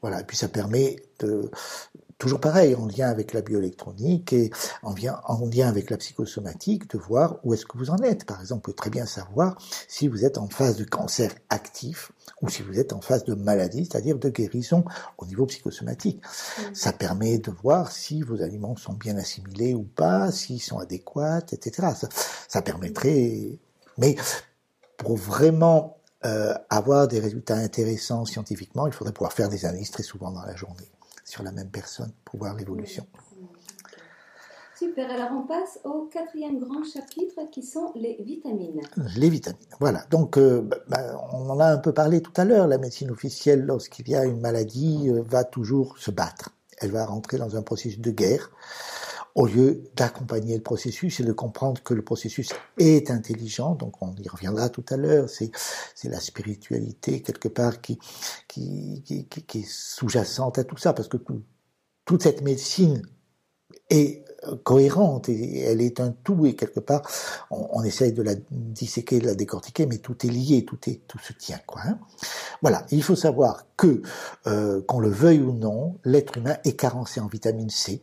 Voilà, 0.01 0.21
et 0.21 0.23
puis 0.23 0.35
ça 0.37 0.47
permet 0.47 0.97
de, 1.19 1.49
toujours 2.23 2.39
pareil, 2.39 2.73
en 2.73 2.87
lien 2.87 3.09
avec 3.09 3.33
la 3.33 3.41
bioélectronique 3.41 4.31
et 4.31 4.49
en 4.81 4.93
lien, 4.93 5.19
en 5.25 5.45
lien 5.45 5.67
avec 5.67 5.89
la 5.89 5.97
psychosomatique, 5.97 6.89
de 6.89 6.97
voir 6.97 7.39
où 7.43 7.53
est-ce 7.53 7.65
que 7.65 7.77
vous 7.77 7.89
en 7.89 7.97
êtes. 7.97 8.23
Par 8.23 8.39
exemple, 8.39 8.59
on 8.59 8.71
peut 8.71 8.73
très 8.73 8.89
bien 8.89 9.05
savoir 9.05 9.57
si 9.89 10.07
vous 10.07 10.23
êtes 10.23 10.37
en 10.37 10.47
phase 10.47 10.77
de 10.77 10.85
cancer 10.85 11.35
actif 11.49 12.13
ou 12.41 12.47
si 12.47 12.61
vous 12.61 12.79
êtes 12.79 12.93
en 12.93 13.01
phase 13.01 13.25
de 13.25 13.33
maladie, 13.33 13.89
c'est-à-dire 13.91 14.17
de 14.17 14.29
guérison 14.29 14.85
au 15.17 15.25
niveau 15.25 15.45
psychosomatique. 15.47 16.23
Mmh. 16.23 16.61
Ça 16.73 16.93
permet 16.93 17.39
de 17.39 17.51
voir 17.51 17.91
si 17.91 18.21
vos 18.21 18.41
aliments 18.41 18.77
sont 18.77 18.93
bien 18.93 19.17
assimilés 19.17 19.73
ou 19.73 19.83
pas, 19.83 20.31
s'ils 20.31 20.61
sont 20.61 20.79
adéquats, 20.79 21.41
etc. 21.51 21.89
Ça, 21.93 22.07
ça 22.47 22.61
permettrait, 22.61 23.59
mais 23.97 24.15
pour 24.95 25.17
vraiment 25.17 25.97
euh, 26.23 26.53
avoir 26.69 27.09
des 27.09 27.19
résultats 27.19 27.57
intéressants 27.57 28.23
scientifiquement, 28.23 28.87
il 28.87 28.93
faudrait 28.93 29.11
pouvoir 29.11 29.33
faire 29.33 29.49
des 29.49 29.65
analyses 29.65 29.91
très 29.91 30.03
souvent 30.03 30.31
dans 30.31 30.45
la 30.45 30.55
journée 30.55 30.87
sur 31.23 31.43
la 31.43 31.51
même 31.51 31.69
personne 31.69 32.11
pour 32.25 32.39
voir 32.39 32.55
l'évolution. 32.55 33.05
Super, 34.77 35.09
alors 35.11 35.29
on 35.31 35.47
passe 35.47 35.79
au 35.83 36.09
quatrième 36.11 36.59
grand 36.59 36.83
chapitre 36.83 37.49
qui 37.51 37.63
sont 37.63 37.91
les 37.95 38.17
vitamines. 38.21 38.81
Les 39.15 39.29
vitamines, 39.29 39.59
voilà. 39.79 40.03
Donc 40.09 40.37
euh, 40.37 40.61
bah, 40.61 40.77
bah, 40.87 41.27
on 41.31 41.49
en 41.49 41.59
a 41.59 41.67
un 41.67 41.77
peu 41.77 41.93
parlé 41.93 42.21
tout 42.21 42.33
à 42.35 42.43
l'heure, 42.43 42.67
la 42.67 42.77
médecine 42.77 43.11
officielle, 43.11 43.61
lorsqu'il 43.61 44.09
y 44.09 44.15
a 44.15 44.25
une 44.25 44.41
maladie, 44.41 45.09
euh, 45.09 45.21
va 45.25 45.43
toujours 45.43 45.97
se 45.99 46.11
battre. 46.11 46.49
Elle 46.79 46.91
va 46.91 47.05
rentrer 47.05 47.37
dans 47.37 47.55
un 47.55 47.61
processus 47.61 47.99
de 47.99 48.11
guerre 48.11 48.49
au 49.35 49.47
lieu 49.47 49.83
d'accompagner 49.95 50.55
le 50.55 50.61
processus 50.61 51.19
et 51.19 51.23
de 51.23 51.31
comprendre 51.31 51.81
que 51.81 51.93
le 51.93 52.03
processus 52.03 52.49
est 52.77 53.09
intelligent, 53.09 53.75
donc 53.75 54.01
on 54.01 54.13
y 54.15 54.29
reviendra 54.29 54.69
tout 54.69 54.85
à 54.89 54.97
l'heure, 54.97 55.29
c'est, 55.29 55.51
la 56.03 56.19
spiritualité 56.19 57.21
quelque 57.21 57.47
part 57.47 57.81
qui, 57.81 57.97
qui, 58.47 59.01
qui, 59.03 59.25
qui 59.25 59.59
est 59.59 59.67
sous-jacente 59.67 60.59
à 60.59 60.63
tout 60.63 60.77
ça, 60.77 60.93
parce 60.93 61.07
que 61.07 61.17
toute 62.05 62.23
cette 62.23 62.41
médecine 62.41 63.01
est 63.89 64.23
cohérente 64.63 65.29
et 65.29 65.59
elle 65.61 65.81
est 65.81 65.99
un 65.99 66.13
tout 66.23 66.45
et 66.45 66.55
quelque 66.55 66.79
part 66.79 67.01
on, 67.51 67.67
on, 67.71 67.83
essaye 67.83 68.13
de 68.13 68.21
la 68.21 68.35
disséquer, 68.51 69.19
de 69.19 69.25
la 69.25 69.35
décortiquer, 69.35 69.85
mais 69.85 69.97
tout 69.97 70.25
est 70.25 70.29
lié, 70.29 70.65
tout 70.65 70.79
est 70.87 71.01
tout 71.07 71.19
se 71.19 71.33
tient 71.33 71.59
quoi. 71.65 71.81
Hein. 71.85 71.99
Voilà, 72.61 72.85
il 72.91 73.03
faut 73.03 73.15
savoir 73.15 73.65
que 73.77 74.01
euh, 74.47 74.81
qu'on 74.81 74.99
le 74.99 75.09
veuille 75.09 75.41
ou 75.41 75.53
non, 75.53 75.97
l'être 76.03 76.37
humain 76.37 76.57
est 76.63 76.73
carencé 76.73 77.19
en 77.19 77.27
vitamine 77.27 77.69
C 77.69 78.01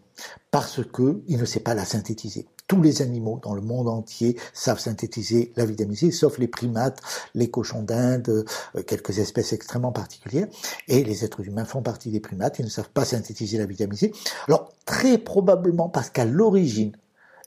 parce 0.50 0.84
que 0.84 1.22
il 1.28 1.38
ne 1.38 1.44
sait 1.44 1.60
pas 1.60 1.74
la 1.74 1.84
synthétiser 1.84 2.46
tous 2.70 2.82
les 2.82 3.02
animaux 3.02 3.40
dans 3.42 3.56
le 3.56 3.62
monde 3.62 3.88
entier 3.88 4.36
savent 4.52 4.78
synthétiser 4.78 5.52
la 5.56 5.64
vitamine 5.64 6.12
sauf 6.12 6.38
les 6.38 6.46
primates, 6.46 7.00
les 7.34 7.50
cochons 7.50 7.82
d'Inde, 7.82 8.46
euh, 8.76 8.82
quelques 8.84 9.18
espèces 9.18 9.52
extrêmement 9.52 9.90
particulières. 9.90 10.46
Et 10.86 11.02
les 11.02 11.24
êtres 11.24 11.40
humains 11.40 11.64
font 11.64 11.82
partie 11.82 12.12
des 12.12 12.20
primates, 12.20 12.60
ils 12.60 12.64
ne 12.64 12.70
savent 12.70 12.90
pas 12.90 13.04
synthétiser 13.04 13.58
la 13.58 13.66
vitamine. 13.66 14.12
Alors, 14.46 14.68
très 14.86 15.18
probablement 15.18 15.88
parce 15.88 16.10
qu'à 16.10 16.24
l'origine, 16.24 16.92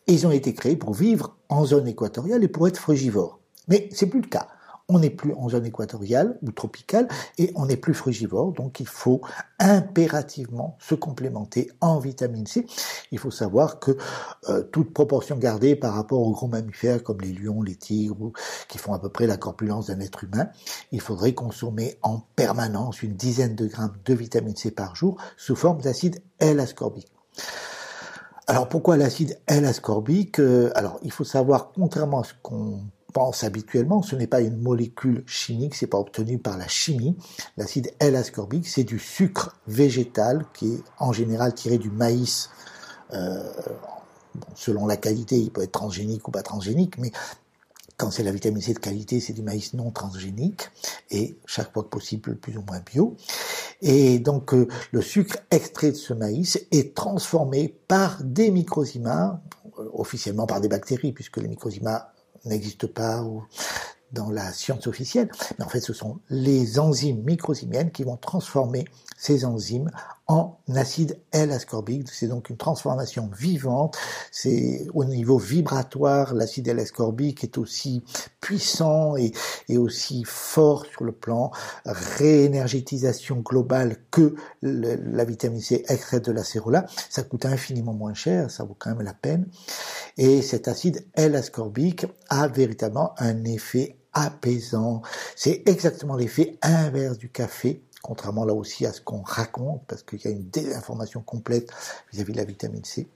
ils 0.08 0.28
ont 0.28 0.32
été 0.32 0.54
créés 0.54 0.76
pour 0.76 0.94
vivre 0.94 1.38
en 1.48 1.64
zone 1.64 1.88
équatoriale 1.88 2.44
et 2.44 2.50
pour 2.50 2.68
être 2.68 2.78
frugivores. 2.78 3.40
Mais 3.70 3.88
c'est 3.94 4.08
plus 4.08 4.20
le 4.20 4.28
cas 4.28 4.50
on 4.90 5.00
n'est 5.00 5.10
plus 5.10 5.34
en 5.34 5.50
zone 5.50 5.66
équatoriale 5.66 6.38
ou 6.42 6.52
tropicale 6.52 7.08
et 7.38 7.52
on 7.56 7.66
n'est 7.66 7.78
plus 7.78 7.94
frugivore, 7.94 8.52
donc 8.52 8.80
il 8.80 8.88
faut 8.88 9.22
impérativement 9.60 10.78
se 10.80 10.94
complémenter 10.94 11.72
en 11.80 12.00
vitamine 12.00 12.46
C. 12.46 12.66
Il 13.12 13.20
faut 13.20 13.32
savoir 13.32 13.80
que 13.80 13.98
euh, 14.50 14.64
toute 14.64 14.94
proportion 14.94 15.38
gardée 15.38 15.76
par 15.76 15.94
rapport 15.94 16.22
aux 16.22 16.32
gros 16.32 16.48
mammifères 16.48 17.02
comme 17.02 17.22
les 17.22 17.32
lions, 17.32 17.62
les 17.62 17.76
tigres, 17.76 18.34
qui 18.68 18.78
font 18.78 18.94
à 18.94 19.00
peu 19.00 19.10
près 19.10 19.26
la 19.26 19.38
corpulence 19.38 19.88
d'un 19.88 20.00
être 20.02 20.26
humain, 20.26 20.50
il 20.92 21.02
faudrait 21.02 21.34
consommer 21.34 21.98
en 22.02 22.20
permanence 22.36 23.04
une 23.04 23.16
dizaine 23.16 23.56
de 23.56 23.68
grammes 23.68 23.96
de 24.04 24.14
vitamine 24.14 24.56
C 24.56 24.72
par 24.72 24.96
jour 24.96 25.18
sous 25.38 25.56
forme 25.56 25.82
d'acide 25.82 26.22
L-ascorbique. 26.40 27.12
Alors 28.48 28.68
pourquoi 28.68 28.98
l'acide 28.98 29.40
L-ascorbique? 29.48 30.40
Euh, 30.40 30.72
Alors 30.76 31.00
il 31.04 31.12
faut 31.12 31.24
savoir, 31.24 31.72
contrairement 31.74 32.20
à 32.20 32.24
ce 32.26 32.34
qu'on 32.42 32.82
pense 33.14 33.44
habituellement, 33.44 34.02
ce 34.02 34.16
n'est 34.16 34.28
pas 34.28 34.42
une 34.42 34.62
molécule 34.62 35.24
chimique, 35.26 35.76
c'est 35.76 35.88
pas 35.88 36.00
obtenu 36.00 36.40
par 36.40 36.58
la 36.58 36.68
chimie. 36.68 37.16
L'acide 37.58 37.94
L-ascorbique, 38.00 38.68
c'est 38.68 38.84
du 38.84 39.00
sucre 39.00 39.56
végétal 39.68 40.46
qui 40.54 40.74
est 40.74 40.84
en 41.00 41.14
général 41.14 41.54
tiré 41.54 41.78
du 41.78 41.90
maïs. 41.90 42.50
Euh, 43.14 43.52
selon 44.56 44.88
la 44.88 44.98
qualité, 44.98 45.38
il 45.38 45.52
peut 45.52 45.62
être 45.62 45.72
transgénique 45.72 46.28
ou 46.28 46.32
pas 46.32 46.42
transgénique, 46.42 46.98
mais 46.98 47.12
quand 47.98 48.10
c'est 48.10 48.24
la 48.24 48.32
vitamine 48.32 48.62
C 48.62 48.74
de 48.74 48.80
qualité, 48.80 49.20
c'est 49.20 49.34
du 49.34 49.44
maïs 49.44 49.74
non 49.74 49.92
transgénique 49.92 50.72
et 51.12 51.38
chaque 51.46 51.72
fois 51.72 51.84
que 51.84 51.90
possible 51.90 52.36
plus 52.36 52.58
ou 52.58 52.64
moins 52.68 52.80
bio. 52.80 53.16
Et 53.82 54.18
donc 54.20 54.54
euh, 54.54 54.68
le 54.92 55.02
sucre 55.02 55.38
extrait 55.52 55.92
de 55.92 55.96
ce 55.96 56.14
maïs 56.14 56.60
est 56.72 56.96
transformé 56.96 57.76
par 57.88 58.24
des 58.24 58.50
microzymas, 58.50 59.40
euh, 59.78 59.90
officiellement 59.94 60.48
par 60.48 60.60
des 60.60 60.70
bactéries, 60.70 61.12
puisque 61.12 61.38
les 61.38 61.48
microzymas 61.48 62.13
n'existe 62.46 62.88
pas 62.88 63.24
dans 64.12 64.30
la 64.30 64.52
science 64.52 64.88
officielle, 64.88 65.30
mais 65.58 65.66
en 65.66 65.70
fait 65.70 65.82
ce 65.82 65.94
sont 65.94 66.20
les 66.30 66.80
enzymes 66.80 67.24
microzymiennes 67.24 67.92
qui 67.92 68.04
vont 68.04 68.18
transformer 68.18 68.86
ces 69.24 69.46
enzymes 69.46 69.90
en 70.28 70.60
acide 70.76 71.18
L-ascorbique. 71.32 72.10
C'est 72.12 72.28
donc 72.28 72.50
une 72.50 72.58
transformation 72.58 73.30
vivante. 73.34 73.98
C'est 74.32 74.86
au 74.94 75.06
niveau 75.06 75.38
vibratoire, 75.38 76.34
l'acide 76.34 76.68
L-ascorbique 76.68 77.42
est 77.46 77.58
aussi 77.58 78.04
puissant 78.42 79.16
et, 79.16 79.32
et, 79.70 79.78
aussi 79.78 80.26
fort 80.26 80.86
sur 80.86 81.06
le 81.06 81.14
plan 81.14 81.52
réénergétisation 81.86 83.38
globale 83.38 83.96
que 84.12 84.36
la 84.62 85.24
vitamine 85.24 85.62
C 85.62 85.86
extrait 85.88 86.20
de 86.20 86.34
la 86.34 86.44
cérola. 86.44 86.86
Ça 87.10 87.24
coûte 87.24 87.46
infiniment 87.46 87.94
moins 87.94 88.14
cher, 88.14 88.52
ça 88.52 88.66
vaut 88.66 88.76
quand 88.78 88.90
même 88.90 89.06
la 89.06 89.14
peine. 89.14 89.48
Et 90.18 90.42
cet 90.42 90.68
acide 90.68 91.08
L-ascorbique 91.14 92.06
a 92.28 92.50
véritablement 92.50 93.14
un 93.20 93.46
effet 93.46 93.96
apaisant. 94.12 95.02
C'est 95.38 95.64
exactement 95.66 96.18
l'effet 96.18 96.58
inverse 96.62 97.18
du 97.18 97.30
café 97.30 97.82
contrairement 98.04 98.46
là 98.46 98.54
aussi 98.54 98.86
à 98.86 98.94
ce 98.94 99.02
qu'on 99.02 99.24
raconte, 99.24 99.82
parce 99.88 100.04
qu'il 100.04 100.22
y 100.22 100.28
a 100.28 100.32
une 100.32 100.50
désinformation 100.50 101.22
complète 101.22 101.72
vis-à-vis 102.12 102.34
de 102.34 102.38
la 102.38 102.46
vitamine 102.46 102.84
C. 102.84 103.08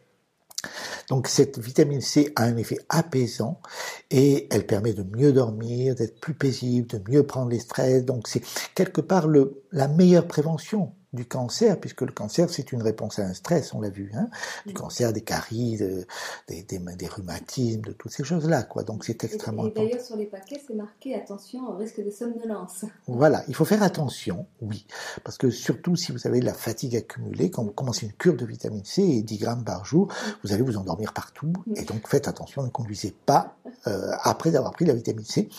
Donc 1.10 1.28
cette 1.28 1.60
vitamine 1.60 2.02
C 2.02 2.34
a 2.36 2.44
un 2.44 2.58
effet 2.58 2.80
apaisant 2.90 3.62
et 4.10 4.48
elle 4.50 4.66
permet 4.66 4.94
de 4.94 5.04
mieux 5.04 5.32
dormir, 5.32 5.94
d'être 5.94 6.20
plus 6.20 6.34
paisible, 6.34 6.88
de 6.88 7.12
mieux 7.12 7.24
prendre 7.24 7.50
les 7.50 7.60
stress. 7.60 8.04
Donc 8.06 8.28
c'est 8.28 8.42
quelque 8.74 9.02
part 9.02 9.28
la 9.72 9.88
meilleure 9.88 10.28
prévention 10.28 10.94
du 11.14 11.26
cancer, 11.26 11.80
puisque 11.80 12.02
le 12.02 12.12
cancer, 12.12 12.50
c'est 12.50 12.72
une 12.72 12.82
réponse 12.82 13.20
à 13.20 13.24
un 13.24 13.34
stress, 13.34 13.74
on 13.74 13.82
l'a 13.82 13.90
vu, 13.90 14.12
hein, 14.14 14.30
du 14.66 14.74
cancer, 14.74 15.14
des 15.14 15.22
caries, 15.22 15.78
des, 15.78 16.06
des, 16.48 16.64
des, 16.64 17.08
rhumatismes, 17.08 17.82
de 17.82 17.94
toutes 17.94 18.12
ces 18.12 18.24
choses-là, 18.24 18.64
quoi. 18.64 18.84
Donc 18.84 19.06
c'est 19.06 19.24
extrêmement 19.24 19.66
et, 19.66 19.70
et 19.70 19.72
d'ailleurs, 19.72 20.02
sur 20.02 20.18
les 20.18 20.26
paquets, 20.26 20.62
c'est 20.66 20.76
marqué 20.76 21.16
attention 21.16 21.70
au 21.70 21.78
risque 21.78 22.04
de 22.04 22.12
somnolence. 22.12 22.86
Voilà, 23.08 23.44
il 23.48 23.56
faut 23.56 23.66
faire 23.66 23.84
attention, 23.84 24.46
oui, 24.62 24.86
parce 25.24 25.38
que 25.38 25.50
surtout 25.50 25.96
si 25.96 26.12
vous 26.12 26.28
avez 26.28 26.42
de 26.42 26.46
la 26.46 26.54
fatigue 26.54 26.96
accumulée, 26.96 27.50
quand 27.52 27.64
vous 27.64 27.72
commencez 27.72 28.06
une 28.06 28.14
cure 28.14 28.36
de 28.36 28.46
vitamine 28.46 28.84
C 28.84 29.02
et 29.02 29.22
10 29.22 29.38
grammes 29.38 29.64
par 29.64 29.86
jour, 29.86 30.10
vous 30.44 30.52
allez 30.52 30.64
vous 30.64 30.78
endormir 30.78 31.14
partout, 31.14 31.54
et 31.76 31.84
donc 31.84 32.08
faites 32.08 32.28
attention, 32.28 32.64
ne 32.64 32.70
conduisez 32.70 33.16
pas 33.26 33.56
euh, 33.88 34.12
après 34.24 34.56
avoir 34.56 34.74
pris 34.74 34.86
la 34.86 34.94
vitamine 34.94 35.26
C. 35.26 35.50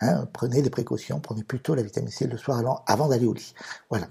Hein, 0.00 0.26
prenez 0.32 0.62
des 0.62 0.70
précautions, 0.70 1.20
prenez 1.20 1.44
plutôt 1.44 1.74
la 1.74 1.82
vitamine 1.82 2.10
C 2.10 2.26
le 2.26 2.38
soir 2.38 2.82
avant 2.86 3.08
d'aller 3.08 3.26
au 3.26 3.34
lit. 3.34 3.54
Voilà. 3.90 4.08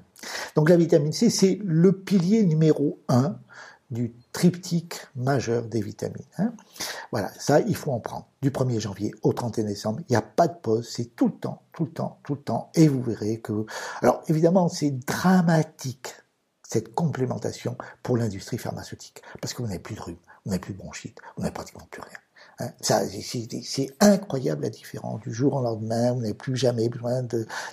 Donc 0.55 0.69
la 0.69 0.77
vitamine 0.77 1.13
C, 1.13 1.29
c'est 1.29 1.59
le 1.63 1.91
pilier 1.91 2.43
numéro 2.43 2.99
un 3.07 3.37
du 3.93 4.13
triptyque 4.31 4.95
majeur 5.15 5.63
des 5.63 5.81
vitamines. 5.81 6.25
Hein. 6.39 6.53
Voilà, 7.11 7.31
ça, 7.37 7.59
il 7.61 7.75
faut 7.75 7.91
en 7.91 7.99
prendre. 7.99 8.27
Du 8.41 8.49
1er 8.49 8.79
janvier 8.79 9.13
au 9.21 9.33
31 9.33 9.65
décembre, 9.65 9.99
il 10.09 10.11
n'y 10.11 10.15
a 10.15 10.21
pas 10.21 10.47
de 10.47 10.55
pause, 10.55 10.89
c'est 10.89 11.15
tout 11.15 11.27
le 11.27 11.33
temps, 11.33 11.61
tout 11.71 11.85
le 11.85 11.91
temps, 11.91 12.19
tout 12.23 12.33
le 12.33 12.41
temps. 12.41 12.71
Et 12.75 12.87
vous 12.87 13.01
verrez 13.01 13.39
que... 13.39 13.65
Alors 14.01 14.23
évidemment, 14.27 14.67
c'est 14.67 14.91
dramatique, 14.91 16.15
cette 16.67 16.95
complémentation 16.95 17.77
pour 18.01 18.17
l'industrie 18.17 18.57
pharmaceutique. 18.57 19.21
Parce 19.39 19.53
que 19.53 19.61
vous 19.61 19.67
n'avez 19.67 19.79
plus 19.79 19.95
de 19.95 20.01
rhume, 20.01 20.17
vous 20.43 20.51
n'avez 20.51 20.59
plus 20.61 20.73
de 20.73 20.79
bronchite, 20.79 21.19
vous 21.37 21.43
n'avez 21.43 21.53
pratiquement 21.53 21.87
plus 21.91 22.01
rien. 22.01 22.17
Hein, 22.59 22.69
c'est 22.81 23.95
incroyable 23.99 24.63
la 24.63 24.69
différence. 24.69 25.21
Du 25.21 25.33
jour 25.33 25.55
au 25.55 25.61
lendemain, 25.61 26.13
vous 26.13 26.21
n'avez 26.21 26.33
plus 26.33 26.55
jamais 26.55 26.89
besoin 26.89 27.23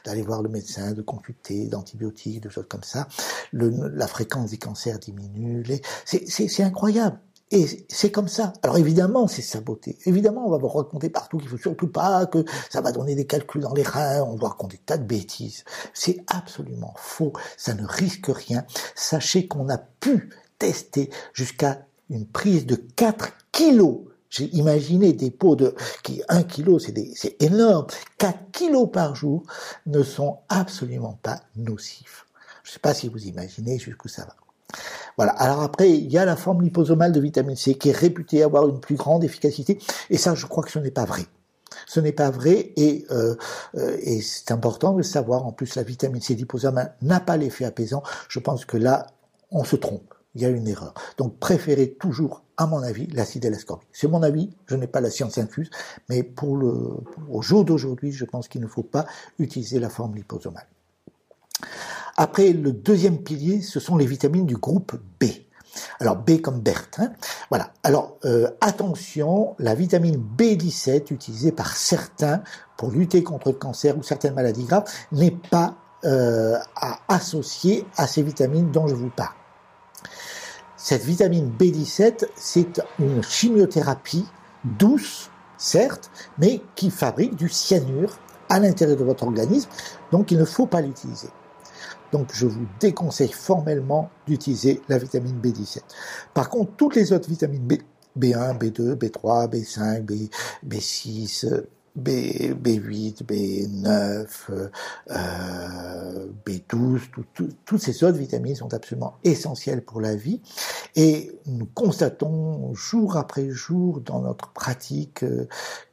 d'aller 0.04 0.22
voir 0.22 0.42
le 0.42 0.48
médecin, 0.48 0.92
de 0.92 1.02
consulter, 1.02 1.66
d'antibiotiques, 1.66 2.42
de 2.42 2.48
choses 2.48 2.66
comme 2.68 2.82
ça. 2.82 3.06
Le, 3.52 3.70
la 3.94 4.06
fréquence 4.06 4.50
des 4.50 4.58
cancers 4.58 4.98
diminue. 4.98 5.64
C'est 6.04 6.62
incroyable. 6.62 7.18
Et 7.52 7.84
c'est 7.88 8.12
comme 8.12 8.28
ça. 8.28 8.52
Alors 8.62 8.78
évidemment, 8.78 9.26
c'est 9.26 9.42
saboté. 9.42 9.98
Évidemment, 10.06 10.46
on 10.46 10.50
va 10.50 10.58
vous 10.58 10.68
raconter 10.68 11.10
partout 11.10 11.38
qu'il 11.38 11.48
faut 11.48 11.58
surtout 11.58 11.88
pas, 11.88 12.26
que 12.26 12.44
ça 12.70 12.80
va 12.80 12.92
donner 12.92 13.16
des 13.16 13.26
calculs 13.26 13.62
dans 13.62 13.74
les 13.74 13.82
reins, 13.82 14.22
on 14.22 14.36
va 14.36 14.48
raconter 14.48 14.76
des 14.76 14.82
tas 14.84 14.98
de 14.98 15.04
bêtises. 15.04 15.64
C'est 15.92 16.22
absolument 16.28 16.94
faux. 16.96 17.32
Ça 17.56 17.74
ne 17.74 17.84
risque 17.84 18.28
rien. 18.28 18.64
Sachez 18.94 19.48
qu'on 19.48 19.68
a 19.68 19.78
pu 19.78 20.30
tester 20.60 21.10
jusqu'à 21.32 21.86
une 22.08 22.26
prise 22.26 22.66
de 22.66 22.76
4 22.76 23.32
kilos 23.50 23.98
j'ai 24.30 24.44
imaginé 24.56 25.12
des 25.12 25.30
pots 25.30 25.56
de 25.56 25.74
qui 26.02 26.22
un 26.28 26.44
kilo, 26.44 26.78
c'est 26.78 27.36
énorme. 27.42 27.86
4 28.18 28.52
kilos 28.52 28.88
par 28.90 29.14
jour 29.16 29.42
ne 29.86 30.02
sont 30.02 30.38
absolument 30.48 31.18
pas 31.22 31.40
nocifs. 31.56 32.26
Je 32.62 32.70
ne 32.70 32.72
sais 32.74 32.78
pas 32.78 32.94
si 32.94 33.08
vous 33.08 33.26
imaginez 33.26 33.78
jusqu'où 33.78 34.08
ça 34.08 34.24
va. 34.24 34.36
Voilà. 35.16 35.32
Alors 35.32 35.62
après, 35.62 35.90
il 35.90 36.10
y 36.10 36.16
a 36.16 36.24
la 36.24 36.36
forme 36.36 36.62
liposomale 36.62 37.10
de 37.10 37.20
vitamine 37.20 37.56
C 37.56 37.74
qui 37.74 37.88
est 37.88 37.96
réputée 37.96 38.44
avoir 38.44 38.68
une 38.68 38.78
plus 38.78 38.94
grande 38.94 39.24
efficacité. 39.24 39.78
Et 40.08 40.16
ça, 40.16 40.36
je 40.36 40.46
crois 40.46 40.62
que 40.62 40.70
ce 40.70 40.78
n'est 40.78 40.92
pas 40.92 41.04
vrai. 41.04 41.26
Ce 41.86 41.98
n'est 41.98 42.12
pas 42.12 42.30
vrai 42.30 42.72
et, 42.76 43.06
euh, 43.10 43.34
euh 43.74 43.96
et 44.00 44.20
c'est 44.20 44.52
important 44.52 44.92
de 44.92 45.02
savoir. 45.02 45.44
En 45.44 45.52
plus, 45.52 45.74
la 45.74 45.82
vitamine 45.82 46.22
C 46.22 46.34
liposomale 46.34 46.94
n'a 47.02 47.18
pas 47.18 47.36
l'effet 47.36 47.64
apaisant. 47.64 48.04
Je 48.28 48.38
pense 48.38 48.64
que 48.64 48.76
là, 48.76 49.08
on 49.50 49.64
se 49.64 49.74
trompe 49.74 50.14
il 50.34 50.42
y 50.42 50.44
a 50.44 50.48
une 50.48 50.68
erreur. 50.68 50.94
Donc 51.18 51.38
préférez 51.38 51.92
toujours, 51.98 52.44
à 52.56 52.66
mon 52.66 52.82
avis, 52.82 53.06
l'acide 53.08 53.44
L-ascorbique. 53.44 53.88
C'est 53.92 54.08
mon 54.08 54.22
avis, 54.22 54.50
je 54.66 54.76
n'ai 54.76 54.86
pas 54.86 55.00
la 55.00 55.10
science 55.10 55.38
infuse, 55.38 55.70
mais 56.08 56.22
pour 56.22 56.56
le, 56.56 56.72
au 57.30 57.42
jour 57.42 57.64
d'aujourd'hui, 57.64 58.12
je 58.12 58.24
pense 58.24 58.48
qu'il 58.48 58.60
ne 58.60 58.66
faut 58.66 58.82
pas 58.82 59.06
utiliser 59.38 59.78
la 59.78 59.88
forme 59.88 60.14
liposomale. 60.14 60.66
Après, 62.16 62.52
le 62.52 62.72
deuxième 62.72 63.22
pilier, 63.22 63.62
ce 63.62 63.80
sont 63.80 63.96
les 63.96 64.06
vitamines 64.06 64.46
du 64.46 64.56
groupe 64.56 64.94
B. 65.20 65.24
Alors 66.00 66.16
B 66.16 66.40
comme 66.40 66.60
Berthe. 66.60 66.98
Hein. 66.98 67.12
Voilà. 67.48 67.72
Alors 67.82 68.18
euh, 68.24 68.50
attention, 68.60 69.54
la 69.58 69.74
vitamine 69.74 70.22
B17 70.36 71.12
utilisée 71.12 71.52
par 71.52 71.76
certains 71.76 72.42
pour 72.76 72.90
lutter 72.90 73.22
contre 73.22 73.48
le 73.48 73.54
cancer 73.54 73.96
ou 73.96 74.02
certaines 74.02 74.34
maladies 74.34 74.64
graves 74.64 74.84
n'est 75.12 75.30
pas 75.30 75.76
euh, 76.04 76.58
à 76.76 76.98
associer 77.08 77.86
à 77.96 78.06
ces 78.06 78.22
vitamines 78.22 78.70
dont 78.70 78.88
je 78.88 78.94
vous 78.94 79.10
parle. 79.10 79.34
Cette 80.82 81.04
vitamine 81.04 81.52
B17, 81.58 82.26
c'est 82.36 82.80
une 82.98 83.22
chimiothérapie 83.22 84.24
douce, 84.64 85.30
certes, 85.58 86.10
mais 86.38 86.62
qui 86.74 86.88
fabrique 86.90 87.36
du 87.36 87.50
cyanure 87.50 88.18
à 88.48 88.58
l'intérieur 88.60 88.96
de 88.96 89.04
votre 89.04 89.24
organisme, 89.24 89.68
donc 90.10 90.30
il 90.30 90.38
ne 90.38 90.44
faut 90.46 90.64
pas 90.64 90.80
l'utiliser. 90.80 91.28
Donc 92.12 92.30
je 92.32 92.46
vous 92.46 92.66
déconseille 92.80 93.30
formellement 93.30 94.08
d'utiliser 94.26 94.80
la 94.88 94.96
vitamine 94.96 95.38
B17. 95.38 95.80
Par 96.32 96.48
contre, 96.48 96.72
toutes 96.78 96.96
les 96.96 97.12
autres 97.12 97.28
vitamines 97.28 97.66
B, 97.66 97.74
B1, 98.18 98.58
B2, 98.58 98.94
B3, 98.94 99.50
B5, 99.50 100.00
B, 100.00 100.30
B6, 100.66 101.62
B, 101.96 102.08
B8, 102.54 103.24
B9, 103.24 104.26
euh, 105.10 106.26
B12, 106.46 107.00
toutes 107.64 107.80
ces 107.80 108.04
autres 108.04 108.18
vitamines 108.18 108.54
sont 108.54 108.72
absolument 108.72 109.14
essentielles 109.24 109.84
pour 109.84 110.00
la 110.00 110.14
vie 110.14 110.40
et 110.96 111.32
nous 111.46 111.66
constatons 111.66 112.74
jour 112.74 113.16
après 113.16 113.50
jour 113.50 114.00
dans 114.00 114.20
notre 114.20 114.52
pratique 114.52 115.24
euh, 115.24 115.48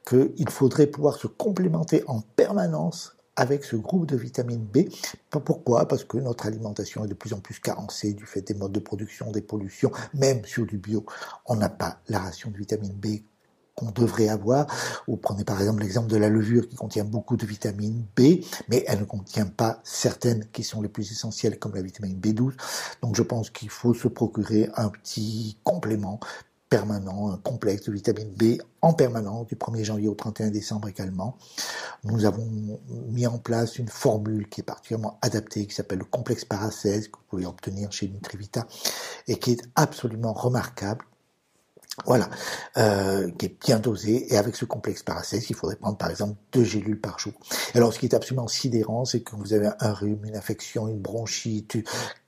qu'il 0.08 0.50
faudrait 0.50 0.88
pouvoir 0.88 1.16
se 1.16 1.28
complémenter 1.28 2.04
en 2.08 2.22
permanence 2.22 3.18
avec 3.36 3.64
ce 3.64 3.76
groupe 3.76 4.08
de 4.08 4.18
vitamine 4.18 4.66
B. 4.66 4.90
Pourquoi? 5.30 5.88
Parce 5.88 6.04
que 6.04 6.18
notre 6.18 6.48
alimentation 6.48 7.06
est 7.06 7.08
de 7.08 7.14
plus 7.14 7.34
en 7.34 7.40
plus 7.40 7.60
carencée 7.60 8.14
du 8.14 8.26
fait 8.26 8.42
des 8.42 8.56
modes 8.56 8.72
de 8.72 8.80
production, 8.80 9.32
des 9.32 9.42
pollutions, 9.42 9.92
même 10.14 10.44
sur 10.44 10.66
du 10.66 10.78
bio. 10.78 11.06
On 11.46 11.56
n'a 11.56 11.70
pas 11.70 12.00
la 12.10 12.20
ration 12.20 12.50
de 12.50 12.58
vitamine 12.58 12.94
B 12.94 13.20
qu'on 13.78 13.92
devrait 13.92 14.28
avoir. 14.28 14.68
Vous 15.08 15.16
prenez 15.16 15.46
par 15.46 15.62
exemple 15.62 15.84
l'exemple 15.84 16.10
de 16.10 16.18
la 16.18 16.30
levure 16.30 16.68
qui 16.68 16.76
contient 16.76 17.06
beaucoup 17.06 17.38
de 17.38 17.46
vitamine 17.46 18.06
B, 18.16 18.44
mais 18.68 18.84
elle 18.88 19.00
ne 19.00 19.06
contient 19.06 19.46
pas 19.46 19.80
certaines 19.84 20.46
qui 20.52 20.64
sont 20.64 20.82
les 20.82 20.90
plus 20.90 21.12
essentielles 21.12 21.60
comme 21.60 21.76
la 21.76 21.84
vitamine 21.84 22.20
B12. 22.20 22.54
Donc 23.02 23.16
je 23.16 23.22
pense 23.22 23.52
qu'il 23.52 23.70
faut 23.70 23.94
se 23.94 24.08
procurer 24.08 24.70
un 24.76 24.90
petit 24.90 25.58
complément 25.64 26.20
permanent, 26.70 27.32
un 27.32 27.38
complexe 27.38 27.84
de 27.84 27.94
vitamine 27.94 28.32
B 28.32 28.62
en 28.82 28.94
permanence 28.94 29.48
du 29.48 29.56
1er 29.56 29.84
janvier 29.84 30.10
au 30.10 30.16
31 30.16 30.50
décembre 30.50 30.90
également. 30.90 31.38
Nous 32.04 32.26
avons 32.26 32.50
mis 33.08 33.28
en 33.28 33.38
place 33.38 33.78
une 33.78 33.88
formule 33.88 34.50
qui 34.50 34.62
est 34.62 34.64
particulièrement 34.64 35.18
adaptée, 35.22 35.66
qui 35.66 35.76
s'appelle 35.76 36.00
le 36.00 36.06
complexe 36.06 36.44
para 36.44 36.72
16, 36.72 37.08
que 37.08 37.18
vous 37.18 37.26
pouvez 37.30 37.46
obtenir 37.46 37.92
chez 37.92 38.10
Nutrivita, 38.10 38.68
et 39.28 39.38
qui 39.38 39.52
est 39.52 39.64
absolument 39.76 40.34
remarquable 40.34 41.06
voilà, 42.06 42.30
euh, 42.78 43.30
qui 43.32 43.48
est 43.48 43.62
bien 43.66 43.80
dosé. 43.80 44.32
Et 44.32 44.38
avec 44.38 44.56
ce 44.56 44.66
complexe 44.66 45.04
paracèse, 45.04 45.50
il 45.50 45.56
faudrait 45.56 45.76
prendre 45.76 45.98
par 45.98 46.10
exemple 46.10 46.36
deux 46.52 46.64
gélules 46.64 47.00
par 47.00 47.20
jour. 47.20 47.34
Alors 47.74 47.94
ce 47.94 48.00
qui 48.00 48.06
est 48.06 48.14
absolument 48.14 48.48
sidérant, 48.48 49.06
c'est 49.06 49.22
que 49.22 49.36
vous 49.36 49.54
avez 49.54 49.70
un 49.80 49.94
rhume, 49.94 50.26
une 50.26 50.36
infection, 50.36 50.88
une 50.88 51.00
bronchite, 51.00 51.78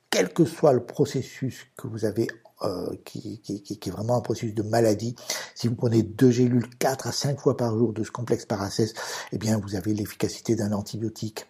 quel 0.10 0.34
que 0.34 0.46
soit 0.46 0.74
le 0.74 0.84
processus 0.84 1.68
que 1.78 1.88
vous 1.88 2.06
avez 2.06 2.28
euh, 2.64 2.94
qui, 3.06 3.42
est 3.48 3.90
vraiment 3.90 4.18
un 4.18 4.22
processus 4.22 4.54
de 4.54 4.64
maladie. 4.64 5.16
Si 5.56 5.70
vous 5.70 5.76
prenez 5.76 6.04
deux 6.04 6.32
gélules 6.32 6.68
quatre 6.78 7.08
à 7.08 7.14
cinq 7.14 7.40
fois 7.40 7.56
par 7.56 7.78
jour 7.78 7.94
de 7.94 8.04
ce 8.04 8.12
complexe 8.12 8.46
paracèse, 8.46 8.94
eh 9.32 9.38
bien 9.38 9.58
vous 9.60 9.76
avez 9.76 9.94
l'efficacité 9.94 10.58
d'un 10.58 10.74
antibiotique 10.74 11.46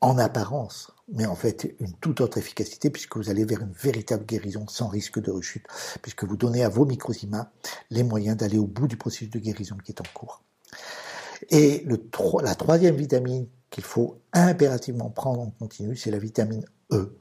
en 0.00 0.16
apparence, 0.16 0.92
mais 1.12 1.26
en 1.26 1.34
fait 1.34 1.74
une 1.80 1.92
toute 1.94 2.20
autre 2.20 2.38
efficacité 2.38 2.90
puisque 2.90 3.16
vous 3.16 3.30
allez 3.30 3.44
vers 3.44 3.60
une 3.60 3.72
véritable 3.72 4.24
guérison 4.24 4.66
sans 4.68 4.88
risque 4.88 5.20
de 5.20 5.30
rechute, 5.30 5.66
puisque 6.02 6.24
vous 6.24 6.36
donnez 6.36 6.64
à 6.64 6.68
vos 6.68 6.84
microzymas 6.84 7.50
les 7.90 8.02
moyens 8.02 8.36
d'aller 8.36 8.58
au 8.58 8.66
bout 8.66 8.88
du 8.88 8.96
processus 8.96 9.30
de 9.30 9.38
guérison 9.38 9.76
qui 9.82 9.92
est 9.92 10.00
en 10.00 10.04
cours. 10.12 10.42
Et 11.50 11.82
le, 11.86 12.00
la 12.42 12.54
troisième 12.54 12.96
vitamine 12.96 13.46
qu'il 13.70 13.84
faut 13.84 14.18
impérativement 14.32 15.10
prendre 15.10 15.40
en 15.40 15.50
continu, 15.50 15.96
c'est 15.96 16.10
la 16.10 16.18
vitamine 16.18 16.64
E. 16.92 17.16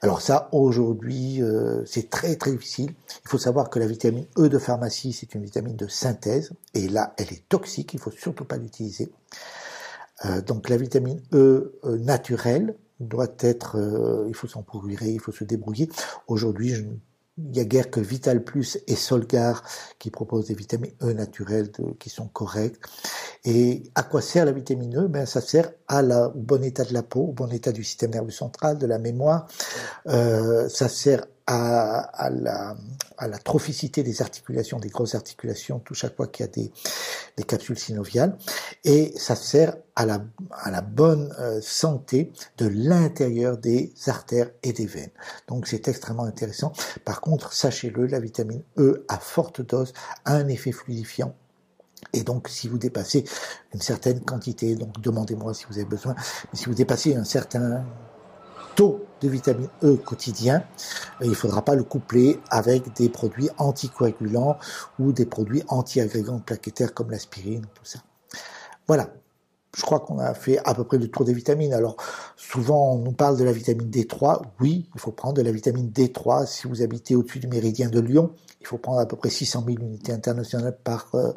Alors 0.00 0.20
ça, 0.20 0.48
aujourd'hui, 0.52 1.42
euh, 1.42 1.84
c'est 1.84 2.08
très 2.08 2.36
très 2.36 2.52
difficile. 2.52 2.94
Il 3.24 3.28
faut 3.28 3.38
savoir 3.38 3.68
que 3.68 3.80
la 3.80 3.86
vitamine 3.86 4.26
E 4.38 4.48
de 4.48 4.58
pharmacie, 4.58 5.12
c'est 5.12 5.34
une 5.34 5.42
vitamine 5.42 5.74
de 5.74 5.88
synthèse, 5.88 6.52
et 6.74 6.88
là, 6.88 7.14
elle 7.16 7.32
est 7.32 7.48
toxique, 7.48 7.94
il 7.94 8.00
faut 8.00 8.12
surtout 8.12 8.44
pas 8.44 8.56
l'utiliser. 8.56 9.10
Euh, 10.24 10.40
donc 10.40 10.68
la 10.68 10.76
vitamine 10.76 11.20
E 11.32 11.78
euh, 11.84 11.98
naturelle 11.98 12.76
doit 13.00 13.34
être, 13.40 13.76
il 14.28 14.34
faut 14.34 14.46
s'en 14.46 14.62
procurer, 14.62 15.10
il 15.10 15.20
faut 15.20 15.32
se 15.32 15.44
débrouiller. 15.44 15.88
Aujourd'hui, 16.26 16.70
je 16.70 16.84
il 17.38 17.56
y 17.56 17.60
a 17.60 17.64
guère 17.64 17.90
que 17.90 18.00
Vital 18.00 18.42
Plus 18.42 18.78
et 18.86 18.96
Solgar 18.96 19.62
qui 19.98 20.10
proposent 20.10 20.46
des 20.46 20.54
vitamines 20.54 20.92
E 21.02 21.12
naturelles 21.12 21.70
qui 21.98 22.10
sont 22.10 22.26
correctes. 22.26 22.84
Et 23.44 23.84
à 23.94 24.02
quoi 24.02 24.20
sert 24.20 24.44
la 24.44 24.52
vitamine 24.52 24.96
E? 24.96 25.08
Ben 25.08 25.24
ça 25.24 25.40
sert 25.40 25.70
à 25.86 26.02
la, 26.02 26.28
au 26.28 26.40
bon 26.40 26.62
état 26.64 26.84
de 26.84 26.92
la 26.92 27.02
peau, 27.02 27.20
au 27.20 27.32
bon 27.32 27.50
état 27.52 27.72
du 27.72 27.84
système 27.84 28.10
nerveux 28.10 28.30
central, 28.30 28.78
de 28.78 28.86
la 28.86 28.98
mémoire. 28.98 29.46
Euh, 30.08 30.68
ça 30.68 30.88
sert 30.88 31.26
à, 31.46 32.00
à, 32.00 32.30
la, 32.30 32.76
à 33.18 33.28
la 33.28 33.38
trophicité 33.38 34.02
des 34.02 34.22
articulations, 34.22 34.78
des 34.78 34.88
grosses 34.88 35.14
articulations, 35.14 35.80
tout 35.80 35.94
chaque 35.94 36.16
fois 36.16 36.28
qu'il 36.28 36.46
y 36.46 36.48
a 36.48 36.52
des, 36.52 36.72
capsules 37.44 37.78
synoviales, 37.78 38.36
et 38.84 39.12
ça 39.16 39.34
sert 39.34 39.76
à 39.96 40.06
la, 40.06 40.24
à 40.52 40.70
la 40.70 40.80
bonne 40.80 41.34
euh, 41.38 41.60
santé 41.60 42.32
de 42.56 42.66
l'intérieur 42.66 43.58
des 43.58 43.92
artères 44.06 44.50
et 44.62 44.72
des 44.72 44.86
veines. 44.86 45.10
Donc 45.48 45.66
c'est 45.66 45.88
extrêmement 45.88 46.24
intéressant. 46.24 46.72
Par 47.04 47.20
contre, 47.20 47.52
sachez-le, 47.52 48.06
la 48.06 48.20
vitamine 48.20 48.62
E 48.76 49.04
à 49.08 49.18
forte 49.18 49.60
dose 49.60 49.92
a 50.24 50.34
un 50.34 50.48
effet 50.48 50.72
fluidifiant 50.72 51.34
et 52.12 52.22
donc, 52.22 52.48
si 52.48 52.68
vous 52.68 52.78
dépassez 52.78 53.24
une 53.74 53.80
certaine 53.80 54.20
quantité, 54.20 54.74
donc 54.76 55.00
demandez-moi 55.00 55.52
si 55.52 55.66
vous 55.68 55.76
avez 55.76 55.84
besoin, 55.84 56.14
mais 56.14 56.58
si 56.58 56.66
vous 56.66 56.74
dépassez 56.74 57.14
un 57.14 57.24
certain 57.24 57.84
taux 58.76 59.04
de 59.20 59.28
vitamine 59.28 59.68
E 59.82 59.96
quotidien, 59.96 60.64
il 61.20 61.30
ne 61.30 61.34
faudra 61.34 61.64
pas 61.64 61.74
le 61.74 61.84
coupler 61.84 62.40
avec 62.50 62.94
des 62.96 63.08
produits 63.08 63.50
anticoagulants 63.58 64.58
ou 64.98 65.12
des 65.12 65.26
produits 65.26 65.62
anti-agrégants 65.68 66.40
plaquettaires 66.40 66.94
comme 66.94 67.10
l'aspirine, 67.10 67.66
tout 67.74 67.84
ça. 67.84 68.00
Voilà. 68.86 69.10
Je 69.76 69.82
crois 69.82 70.00
qu'on 70.00 70.18
a 70.18 70.32
fait 70.34 70.58
à 70.64 70.74
peu 70.74 70.82
près 70.82 70.98
le 70.98 71.08
tour 71.08 71.24
des 71.24 71.34
vitamines. 71.34 71.74
Alors, 71.74 71.96
souvent, 72.36 72.94
on 72.94 72.98
nous 72.98 73.12
parle 73.12 73.36
de 73.38 73.44
la 73.44 73.52
vitamine 73.52 73.90
D3. 73.90 74.40
Oui, 74.60 74.88
il 74.94 75.00
faut 75.00 75.12
prendre 75.12 75.34
de 75.34 75.42
la 75.42 75.52
vitamine 75.52 75.90
D3. 75.90 76.46
Si 76.46 76.66
vous 76.66 76.82
habitez 76.82 77.14
au-dessus 77.14 77.38
du 77.38 77.48
méridien 77.48 77.88
de 77.88 78.00
Lyon, 78.00 78.32
il 78.60 78.66
faut 78.66 78.78
prendre 78.78 78.98
à 78.98 79.06
peu 79.06 79.16
près 79.16 79.28
600 79.28 79.64
000 79.66 79.78
unités 79.82 80.12
internationales 80.12 80.76
par, 80.82 81.14
euh, 81.14 81.32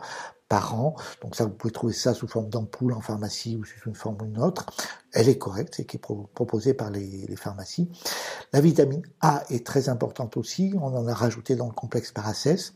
par 0.52 0.76
an. 0.76 0.96
Donc 1.22 1.38
ça, 1.38 1.46
vous 1.46 1.52
pouvez 1.52 1.72
trouver 1.72 1.94
ça 1.94 2.14
sous 2.14 2.28
forme 2.28 2.50
d'ampoule 2.50 2.92
en 2.92 3.00
pharmacie 3.00 3.56
ou 3.56 3.64
sous 3.64 3.88
une 3.88 3.96
forme 3.96 4.18
ou 4.22 4.26
une 4.26 4.38
autre. 4.38 4.66
Elle 5.14 5.30
est 5.30 5.38
correcte, 5.38 5.76
c'est 5.78 5.86
qui 5.86 5.96
est 5.96 6.00
proposée 6.00 6.74
par 6.74 6.90
les, 6.90 7.34
pharmacies. 7.38 7.90
La 8.52 8.60
vitamine 8.60 9.02
A 9.22 9.46
est 9.50 9.66
très 9.66 9.88
importante 9.88 10.36
aussi. 10.36 10.74
On 10.76 10.94
en 10.94 11.08
a 11.08 11.14
rajouté 11.14 11.56
dans 11.56 11.68
le 11.68 11.72
complexe 11.72 12.12
Paracès. 12.12 12.74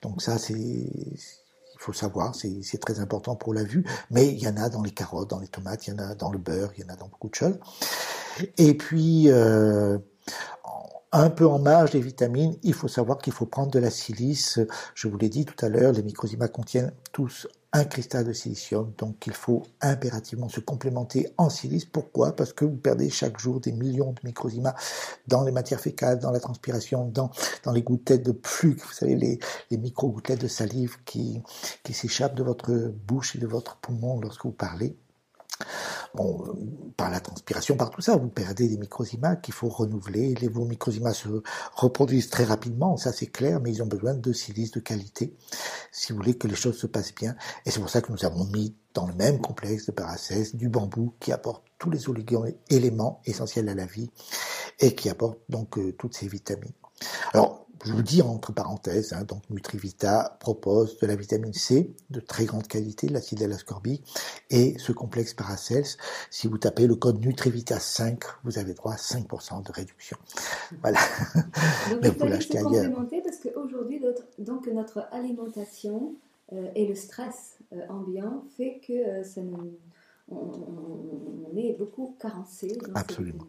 Donc 0.00 0.22
ça, 0.22 0.38
c'est 0.38 0.54
il 0.54 1.84
faut 1.84 1.92
savoir, 1.92 2.34
c'est 2.34 2.80
très 2.80 3.00
important 3.00 3.36
pour 3.36 3.54
la 3.54 3.64
vue, 3.64 3.84
mais 4.10 4.28
il 4.28 4.38
y 4.38 4.48
en 4.48 4.56
a 4.56 4.68
dans 4.68 4.82
les 4.82 4.90
carottes, 4.90 5.30
dans 5.30 5.40
les 5.40 5.48
tomates, 5.48 5.86
il 5.86 5.90
y 5.90 5.92
en 5.94 5.98
a 5.98 6.14
dans 6.14 6.30
le 6.30 6.38
beurre, 6.38 6.72
il 6.76 6.84
y 6.84 6.86
en 6.86 6.92
a 6.92 6.96
dans 6.96 7.08
beaucoup 7.08 7.30
de 7.30 7.34
choses. 7.34 7.58
Et 8.58 8.74
puis, 8.74 9.30
euh, 9.30 9.98
un 11.12 11.30
peu 11.30 11.46
en 11.46 11.58
marge 11.58 11.90
des 11.90 12.00
vitamines, 12.00 12.56
il 12.62 12.74
faut 12.74 12.88
savoir 12.88 13.18
qu'il 13.18 13.32
faut 13.32 13.46
prendre 13.46 13.70
de 13.70 13.78
la 13.78 13.90
silice. 13.90 14.60
Je 14.94 15.08
vous 15.08 15.18
l'ai 15.18 15.28
dit 15.28 15.44
tout 15.44 15.64
à 15.64 15.68
l'heure, 15.68 15.92
les 15.92 16.02
microzymas 16.02 16.48
contiennent 16.48 16.92
tous 17.12 17.48
un 17.72 17.84
cristal 17.84 18.24
de 18.24 18.32
silicium, 18.32 18.92
donc 18.98 19.26
il 19.26 19.32
faut 19.32 19.62
impérativement 19.80 20.48
se 20.48 20.58
complémenter 20.58 21.32
en 21.36 21.50
silice. 21.50 21.84
Pourquoi? 21.84 22.34
Parce 22.34 22.52
que 22.52 22.64
vous 22.64 22.76
perdez 22.76 23.10
chaque 23.10 23.38
jour 23.38 23.60
des 23.60 23.70
millions 23.72 24.12
de 24.12 24.20
microzymas 24.24 24.74
dans 25.28 25.44
les 25.44 25.52
matières 25.52 25.80
fécales, 25.80 26.18
dans 26.18 26.32
la 26.32 26.40
transpiration, 26.40 27.06
dans, 27.06 27.30
dans 27.64 27.72
les 27.72 27.82
gouttelettes 27.82 28.24
de 28.24 28.32
pluie, 28.32 28.74
vous 28.74 28.92
savez, 28.92 29.14
les, 29.14 29.38
les 29.70 29.78
micro-gouttelettes 29.78 30.40
de 30.40 30.48
salive 30.48 30.96
qui, 31.04 31.42
qui 31.84 31.92
s'échappent 31.92 32.34
de 32.34 32.42
votre 32.42 32.72
bouche 33.06 33.36
et 33.36 33.38
de 33.38 33.46
votre 33.46 33.76
poumon 33.76 34.20
lorsque 34.20 34.44
vous 34.44 34.52
parlez. 34.52 34.96
Bon, 36.14 36.44
par 36.96 37.10
la 37.10 37.20
transpiration, 37.20 37.76
par 37.76 37.90
tout 37.90 38.00
ça, 38.00 38.16
vous 38.16 38.28
perdez 38.28 38.68
des 38.68 38.78
microzymas 38.78 39.36
qu'il 39.36 39.54
faut 39.54 39.68
renouveler. 39.68 40.34
Les, 40.34 40.48
vos 40.48 40.64
microzymas 40.64 41.14
se 41.14 41.28
reproduisent 41.74 42.30
très 42.30 42.44
rapidement, 42.44 42.96
ça 42.96 43.12
c'est 43.12 43.26
clair, 43.26 43.60
mais 43.60 43.70
ils 43.70 43.82
ont 43.82 43.86
besoin 43.86 44.14
de 44.14 44.32
silice 44.32 44.72
de 44.72 44.80
qualité 44.80 45.36
si 45.92 46.12
vous 46.12 46.18
voulez 46.18 46.34
que 46.34 46.48
les 46.48 46.54
choses 46.54 46.78
se 46.78 46.86
passent 46.86 47.14
bien. 47.14 47.36
Et 47.64 47.70
c'est 47.70 47.80
pour 47.80 47.90
ça 47.90 48.00
que 48.00 48.12
nous 48.12 48.24
avons 48.24 48.44
mis 48.46 48.74
dans 48.94 49.06
le 49.06 49.14
même 49.14 49.40
complexe 49.40 49.86
de 49.86 49.92
Paracès 49.92 50.54
du 50.54 50.68
bambou 50.68 51.14
qui 51.20 51.32
apporte 51.32 51.64
tous 51.78 51.90
les 51.90 52.04
éléments 52.68 53.20
essentiels 53.24 53.68
à 53.68 53.74
la 53.74 53.86
vie 53.86 54.10
et 54.80 54.94
qui 54.94 55.08
apporte 55.08 55.38
donc 55.48 55.78
euh, 55.78 55.92
toutes 55.92 56.14
ces 56.14 56.28
vitamines. 56.28 56.72
Alors, 57.32 57.66
je 57.84 57.92
vous 57.92 58.02
dis 58.02 58.22
entre 58.22 58.52
parenthèses, 58.52 59.12
hein, 59.12 59.24
donc 59.24 59.42
Nutrivita 59.50 60.36
propose 60.40 60.98
de 60.98 61.06
la 61.06 61.16
vitamine 61.16 61.52
C 61.52 61.94
de 62.10 62.20
très 62.20 62.44
grande 62.44 62.66
qualité, 62.68 63.08
l'acide 63.08 63.42
ascorbique, 63.42 64.04
et 64.50 64.76
ce 64.78 64.92
complexe 64.92 65.34
Paracels. 65.34 65.86
Si 66.30 66.46
vous 66.46 66.58
tapez 66.58 66.86
le 66.86 66.94
code 66.94 67.24
Nutrivita 67.24 67.78
5, 67.78 68.20
vous 68.44 68.58
avez 68.58 68.74
droit 68.74 68.92
à 68.92 68.96
5% 68.96 69.64
de 69.66 69.72
réduction. 69.72 70.16
Voilà. 70.82 70.98
Mais 72.02 72.10
vous 72.10 72.26
l'achetez 72.26 72.58
ailleurs. 72.58 72.92
parce 73.24 73.38
qu'aujourd'hui, 73.38 74.02
donc 74.38 74.66
notre 74.66 75.06
alimentation 75.12 76.14
euh, 76.52 76.68
et 76.74 76.86
le 76.86 76.94
stress 76.94 77.58
euh, 77.72 77.86
ambiant 77.88 78.44
fait 78.56 78.80
que 78.86 78.92
euh, 78.92 79.22
ça 79.22 79.40
nous, 79.40 79.78
on, 80.28 81.56
est 81.56 81.76
beaucoup 81.78 82.16
carencé. 82.20 82.78
Absolument. 82.94 83.44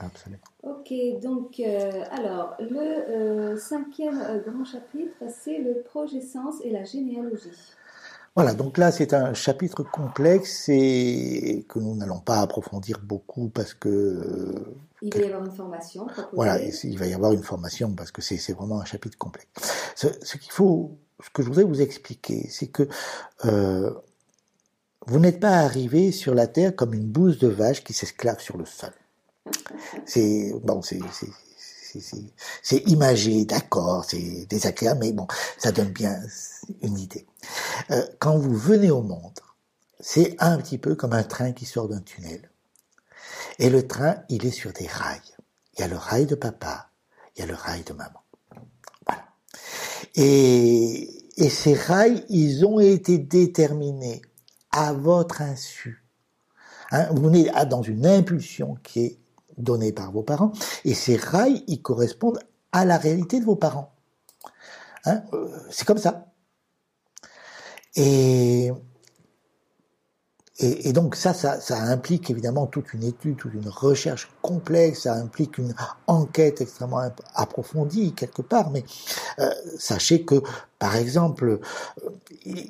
Absolument. 0.00 0.42
Ok, 0.62 0.92
donc 1.20 1.58
euh, 1.58 2.04
alors 2.12 2.56
le 2.60 2.76
euh, 2.76 3.56
cinquième 3.56 4.20
euh, 4.20 4.38
grand 4.46 4.64
chapitre, 4.64 5.16
c'est 5.28 5.58
le 5.58 5.82
progescence 5.82 6.54
et 6.62 6.70
la 6.70 6.84
généalogie. 6.84 7.50
Voilà, 8.36 8.54
donc 8.54 8.78
là 8.78 8.92
c'est 8.92 9.12
un 9.12 9.34
chapitre 9.34 9.82
complexe 9.82 10.68
et 10.68 11.66
que 11.68 11.80
nous 11.80 11.96
n'allons 11.96 12.20
pas 12.20 12.40
approfondir 12.40 13.00
beaucoup 13.02 13.48
parce 13.48 13.74
que... 13.74 14.54
il 15.02 15.12
va 15.12 15.20
y 15.20 15.24
avoir 15.24 15.44
une 15.44 15.50
formation. 15.50 16.06
Voilà, 16.32 16.60
il 16.62 16.98
va 16.98 17.06
y 17.06 17.14
avoir 17.14 17.32
une 17.32 17.42
formation 17.42 17.90
parce 17.90 18.12
que 18.12 18.22
c'est 18.22 18.52
vraiment 18.52 18.80
un 18.80 18.84
chapitre 18.84 19.18
complexe. 19.18 19.48
Ce, 19.96 20.06
ce 20.22 20.36
qu'il 20.36 20.52
faut, 20.52 20.92
ce 21.20 21.30
que 21.30 21.42
je 21.42 21.48
voudrais 21.48 21.64
vous 21.64 21.80
expliquer, 21.80 22.46
c'est 22.48 22.68
que 22.68 22.88
vous 25.08 25.18
n'êtes 25.18 25.40
pas 25.40 25.56
arrivé 25.56 26.12
sur 26.12 26.34
la 26.34 26.46
Terre 26.46 26.76
comme 26.76 26.94
une 26.94 27.08
bouse 27.08 27.38
de 27.38 27.48
vache 27.48 27.82
qui 27.82 27.92
s'esclave 27.92 28.40
sur 28.40 28.56
le 28.56 28.66
sol. 28.66 28.92
C'est 30.06 30.52
bon, 30.62 30.82
c'est 30.82 31.00
c'est 32.62 32.86
imagé, 32.86 33.44
d'accord, 33.44 34.04
c'est 34.04 34.46
désagréable, 34.46 35.00
mais 35.00 35.12
bon, 35.12 35.26
ça 35.58 35.72
donne 35.72 35.90
bien 35.90 36.20
une 36.82 36.98
idée. 36.98 37.26
Euh, 37.90 38.06
quand 38.18 38.38
vous 38.38 38.56
venez 38.56 38.90
au 38.90 39.02
monde, 39.02 39.38
c'est 40.00 40.36
un 40.38 40.58
petit 40.58 40.78
peu 40.78 40.94
comme 40.94 41.12
un 41.12 41.22
train 41.22 41.52
qui 41.52 41.64
sort 41.64 41.88
d'un 41.88 42.00
tunnel. 42.00 42.50
Et 43.58 43.70
le 43.70 43.86
train, 43.86 44.16
il 44.28 44.46
est 44.46 44.52
sur 44.52 44.72
des 44.72 44.86
rails. 44.86 45.20
Il 45.74 45.80
y 45.80 45.82
a 45.82 45.88
le 45.88 45.96
rail 45.96 46.26
de 46.26 46.34
papa, 46.34 46.90
il 47.36 47.40
y 47.40 47.42
a 47.42 47.46
le 47.46 47.54
rail 47.54 47.82
de 47.84 47.92
maman. 47.92 48.20
Voilà. 49.06 49.24
Et, 50.14 51.24
et 51.36 51.48
ces 51.48 51.74
rails, 51.74 52.24
ils 52.28 52.64
ont 52.64 52.80
été 52.80 53.18
déterminés 53.18 54.22
à 54.70 54.92
votre 54.92 55.42
insu. 55.42 56.04
Hein, 56.90 57.08
vous 57.12 57.22
venez 57.22 57.50
dans 57.68 57.82
une 57.82 58.06
impulsion 58.06 58.76
qui 58.82 59.00
est 59.00 59.18
donnés 59.58 59.92
par 59.92 60.12
vos 60.12 60.22
parents, 60.22 60.52
et 60.84 60.94
ces 60.94 61.16
rails, 61.16 61.64
ils 61.66 61.82
correspondent 61.82 62.40
à 62.72 62.84
la 62.84 62.98
réalité 62.98 63.40
de 63.40 63.44
vos 63.44 63.56
parents. 63.56 63.92
Hein 65.04 65.22
euh, 65.32 65.48
c'est 65.70 65.86
comme 65.86 65.98
ça. 65.98 66.26
Et, 67.96 68.70
et, 70.60 70.92
donc 70.92 71.14
ça, 71.14 71.34
ça, 71.34 71.60
ça, 71.60 71.78
implique 71.78 72.30
évidemment 72.30 72.66
toute 72.66 72.92
une 72.92 73.04
étude, 73.04 73.36
toute 73.36 73.54
une 73.54 73.68
recherche 73.68 74.28
complexe, 74.42 75.02
ça 75.02 75.14
implique 75.14 75.58
une 75.58 75.74
enquête 76.06 76.60
extrêmement 76.60 77.02
approfondie 77.34 78.12
quelque 78.12 78.42
part, 78.42 78.70
mais 78.70 78.84
euh, 79.38 79.50
sachez 79.78 80.22
que, 80.24 80.42
par 80.78 80.96
exemple, 80.96 81.60
euh, 82.06 82.10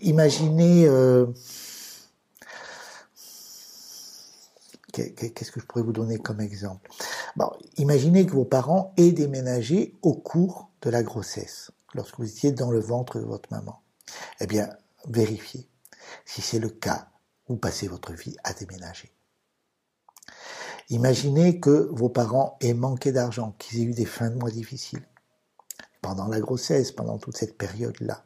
imaginez... 0.03 0.87
Euh, 0.87 1.27
Qu'est-ce 5.35 5.53
que 5.53 5.61
je 5.61 5.67
pourrais 5.67 5.83
vous 5.83 5.93
donner 5.93 6.19
comme 6.19 6.41
exemple? 6.41 6.91
Imaginez 7.77 8.27
que 8.27 8.33
vos 8.33 8.45
parents 8.45 8.93
aient 8.97 9.13
déménagé 9.13 9.97
au 10.03 10.15
cours 10.15 10.71
de 10.83 10.91
la 10.91 11.03
grossesse, 11.03 11.71
lorsque 11.95 12.19
vous 12.19 12.29
étiez 12.29 12.53
dans 12.53 12.71
le 12.71 12.81
ventre 12.81 13.19
de 13.19 13.25
votre 13.25 13.53
maman. 13.53 13.83
Eh 14.41 14.47
bien, 14.47 14.69
vérifiez. 15.09 15.69
Si 16.25 16.41
c'est 16.41 16.59
le 16.59 16.71
cas, 16.71 17.09
vous 17.49 17.57
passez 17.57 17.89
votre 17.89 18.13
vie 18.13 18.37
à 18.45 18.53
déménager. 18.53 19.13
Imaginez 20.91 21.61
que 21.61 21.89
vos 21.93 22.09
parents 22.09 22.57
aient 22.61 22.75
manqué 22.75 23.13
d'argent, 23.13 23.55
qu'ils 23.59 23.81
aient 23.81 23.85
eu 23.85 23.95
des 23.95 24.07
fins 24.07 24.31
de 24.31 24.37
mois 24.37 24.51
difficiles. 24.51 25.07
Pendant 26.01 26.29
la 26.29 26.41
grossesse, 26.41 26.93
pendant 26.93 27.19
toute 27.19 27.37
cette 27.37 27.59
période-là, 27.59 28.25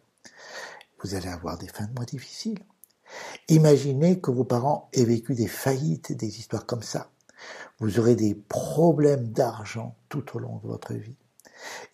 vous 1.03 1.15
allez 1.15 1.29
avoir 1.29 1.59
des 1.59 1.67
fins 1.67 1.87
de 1.87 1.95
mois 1.95 2.05
difficiles. 2.05 2.65
Imaginez 3.49 4.21
que 4.21 4.31
vos 4.31 4.45
parents 4.45 4.89
aient 4.93 5.05
vécu 5.05 5.35
des 5.35 5.47
faillites, 5.47 6.13
des 6.13 6.39
histoires 6.39 6.67
comme 6.67 6.83
ça. 6.83 7.11
Vous 7.79 7.99
aurez 7.99 8.15
des 8.15 8.35
problèmes 8.35 9.29
d'argent 9.29 9.97
tout 10.09 10.37
au 10.37 10.39
long 10.39 10.59
de 10.63 10.69
votre 10.69 10.95
vie. 10.95 11.17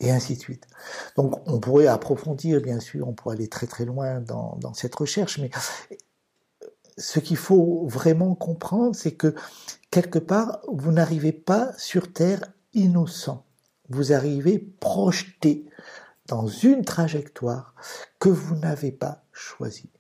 Et 0.01 0.11
ainsi 0.11 0.37
de 0.37 0.41
suite. 0.41 0.67
Donc 1.17 1.41
on 1.47 1.61
pourrait 1.61 1.87
approfondir, 1.87 2.61
bien 2.61 2.81
sûr, 2.81 3.09
on 3.09 3.13
pourrait 3.13 3.37
aller 3.37 3.49
très 3.49 3.67
très 3.67 3.85
loin 3.85 4.21
dans, 4.21 4.75
cette 4.75 4.95
recherche, 4.95 5.39
mais 5.39 5.51
ce 6.97 7.21
qu'il 7.21 7.37
faut 7.37 7.87
vraiment 7.87 8.35
comprendre, 8.35 8.95
c'est 8.95 9.13
que 9.13 9.35
quelque 9.91 10.19
part, 10.19 10.61
vous 10.69 10.93
n'arrivez 10.93 11.33
pas 11.33 11.73
sur 11.77 12.13
Terre 12.13 12.53
innocent. 12.73 13.45
Vous 13.89 14.13
arrivez 14.13 14.59
projeté 14.59 15.65
dans 16.27 16.47
une 16.47 16.85
trajectoire 16.85 17.75
que 18.19 18.29
vous 18.29 18.57
n'avez 18.57 18.93
pas 18.93 19.25
choisie. 19.33 19.91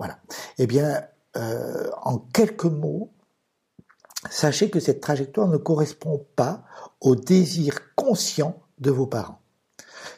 Voilà. 0.00 0.18
Eh 0.56 0.66
bien, 0.66 1.02
euh, 1.36 1.90
en 2.02 2.16
quelques 2.16 2.64
mots, 2.64 3.12
sachez 4.30 4.70
que 4.70 4.80
cette 4.80 5.02
trajectoire 5.02 5.46
ne 5.46 5.58
correspond 5.58 6.26
pas 6.36 6.64
au 7.02 7.16
désir 7.16 7.94
conscient 7.96 8.56
de 8.78 8.90
vos 8.90 9.06
parents. 9.06 9.42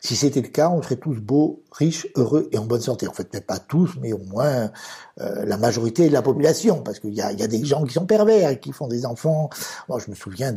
Si 0.00 0.14
c'était 0.14 0.40
le 0.40 0.48
cas, 0.48 0.70
on 0.70 0.80
serait 0.82 0.96
tous 0.96 1.20
beaux, 1.20 1.64
riches, 1.72 2.06
heureux 2.14 2.48
et 2.52 2.58
en 2.58 2.64
bonne 2.64 2.80
santé. 2.80 3.08
En 3.08 3.12
fait, 3.12 3.24
peut-être 3.24 3.46
pas 3.46 3.58
tous, 3.58 3.96
mais 4.00 4.12
au 4.12 4.18
moins 4.18 4.70
euh, 5.20 5.44
la 5.44 5.56
majorité 5.56 6.06
de 6.06 6.12
la 6.12 6.22
population, 6.22 6.80
parce 6.84 7.00
qu'il 7.00 7.14
y 7.14 7.20
a, 7.20 7.34
des 7.34 7.64
gens 7.64 7.82
qui 7.82 7.94
sont 7.94 8.06
pervers, 8.06 8.60
qui 8.60 8.70
font 8.70 8.86
des 8.86 9.04
enfants. 9.04 9.50
Moi, 9.88 9.98
je 9.98 10.12
me 10.12 10.14
souviens 10.14 10.54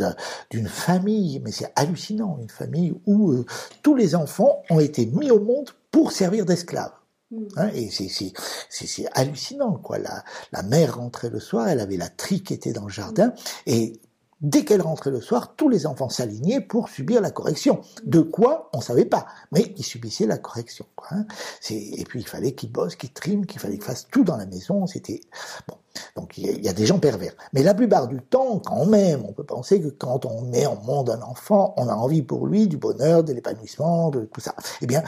d'une 0.52 0.68
famille, 0.68 1.42
mais 1.44 1.52
c'est 1.52 1.72
hallucinant, 1.76 2.38
une 2.40 2.50
famille 2.50 2.94
où 3.08 3.32
euh, 3.32 3.46
tous 3.82 3.96
les 3.96 4.14
enfants 4.14 4.62
ont 4.70 4.80
été 4.80 5.08
mis 5.08 5.32
au 5.32 5.40
monde 5.40 5.72
pour 5.90 6.12
servir 6.12 6.46
d'esclaves. 6.46 6.92
Mm. 7.32 7.46
Hein, 7.58 7.70
et 7.74 7.90
c'est 7.90 9.06
hallucinant, 9.14 9.74
quoi. 9.74 9.98
La, 9.98 10.24
la 10.52 10.64
mère 10.64 10.98
rentrait 10.98 11.30
le 11.30 11.40
soir, 11.40 11.68
elle 11.68 11.80
avait 11.80 11.98
la 11.98 12.10
tri 12.10 12.44
qui 12.44 12.54
était 12.54 12.74
dans 12.74 12.86
le 12.86 12.92
jardin, 12.92 13.34
et 13.66 14.00
Dès 14.42 14.66
qu'elle 14.66 14.82
rentrait 14.82 15.12
le 15.12 15.22
soir, 15.22 15.56
tous 15.56 15.70
les 15.70 15.88
enfants 15.88 16.10
s'alignaient 16.10 16.60
pour 16.60 16.90
subir 16.90 17.22
la 17.22 17.32
correction. 17.32 17.82
De 18.04 18.20
quoi 18.20 18.70
On 18.74 18.82
savait 18.82 19.06
pas, 19.06 19.26
mais 19.54 19.74
ils 19.78 19.84
subissaient 19.84 20.28
la 20.28 20.38
correction. 20.38 20.86
Hein. 21.10 21.26
Et 21.70 22.04
puis 22.04 22.20
il 22.20 22.28
fallait 22.28 22.52
qu'ils 22.52 22.72
bossent, 22.72 22.98
qu'ils 22.98 23.12
triment, 23.12 23.46
qu'il 23.46 23.62
fallait 23.62 23.76
qu'ils 23.76 23.86
fassent 23.86 24.08
tout 24.12 24.26
dans 24.26 24.36
la 24.36 24.46
maison. 24.46 24.88
C'était 24.88 25.22
bon. 25.68 25.76
Donc 26.18 26.38
il 26.38 26.64
y, 26.64 26.68
a 26.68 26.74
des 26.74 26.86
gens 26.86 27.00
pervers. 27.00 27.34
Mais 27.54 27.64
la 27.64 27.74
plupart 27.74 28.08
du 28.08 28.22
temps, 28.22 28.60
quand 28.60 28.86
m'aime, 28.86 29.24
on 29.26 29.32
peut 29.32 29.46
penser 29.46 29.80
que 29.82 29.88
quand 29.88 30.26
on 30.26 30.42
met 30.42 30.66
en 30.66 30.76
monde 30.82 31.10
un 31.10 31.22
enfant, 31.22 31.74
on 31.78 31.88
a 31.88 31.94
envie 31.94 32.22
pour 32.22 32.46
lui 32.46 32.68
du 32.68 32.76
bonheur, 32.76 33.24
de 33.24 33.32
l'épanouissement, 33.32 34.10
de 34.10 34.26
tout 34.26 34.42
ça. 34.42 34.54
Eh 34.82 34.86
bien, 34.86 35.02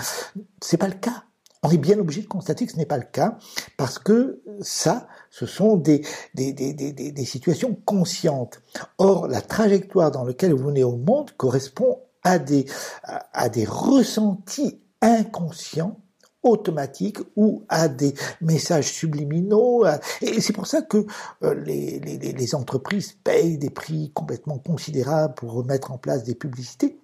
c'est 0.61 0.77
pas 0.77 0.87
le 0.87 0.95
cas 0.95 1.25
on 1.63 1.69
est 1.69 1.77
bien 1.77 1.97
obligé 1.99 2.21
de 2.21 2.27
constater 2.27 2.65
que 2.65 2.71
ce 2.71 2.77
n'est 2.77 2.85
pas 2.85 2.97
le 2.97 3.07
cas, 3.11 3.37
parce 3.77 3.99
que 3.99 4.41
ça, 4.61 5.07
ce 5.29 5.45
sont 5.45 5.75
des, 5.75 6.01
des, 6.35 6.53
des, 6.53 6.73
des, 6.73 7.25
situations 7.25 7.75
conscientes. 7.85 8.61
Or, 8.97 9.27
la 9.27 9.41
trajectoire 9.41 10.11
dans 10.11 10.23
laquelle 10.23 10.53
vous 10.53 10.65
venez 10.65 10.83
au 10.83 10.95
monde 10.95 11.31
correspond 11.31 11.99
à 12.23 12.39
des, 12.39 12.65
à 13.03 13.49
des 13.49 13.65
ressentis 13.65 14.81
inconscients 15.01 15.97
automatiques 16.43 17.19
ou 17.35 17.63
à 17.69 17.87
des 17.87 18.13
messages 18.41 18.91
subliminaux. 18.91 19.85
Et 20.21 20.39
c'est 20.41 20.53
pour 20.53 20.67
ça 20.67 20.81
que 20.81 21.05
euh, 21.43 21.53
les, 21.65 21.99
les, 21.99 22.17
les 22.17 22.55
entreprises 22.55 23.13
payent 23.23 23.57
des 23.57 23.69
prix 23.69 24.11
complètement 24.13 24.59
considérables 24.59 25.33
pour 25.33 25.65
mettre 25.65 25.91
en 25.91 25.97
place 25.97 26.23
des 26.23 26.35
publicités 26.35 26.99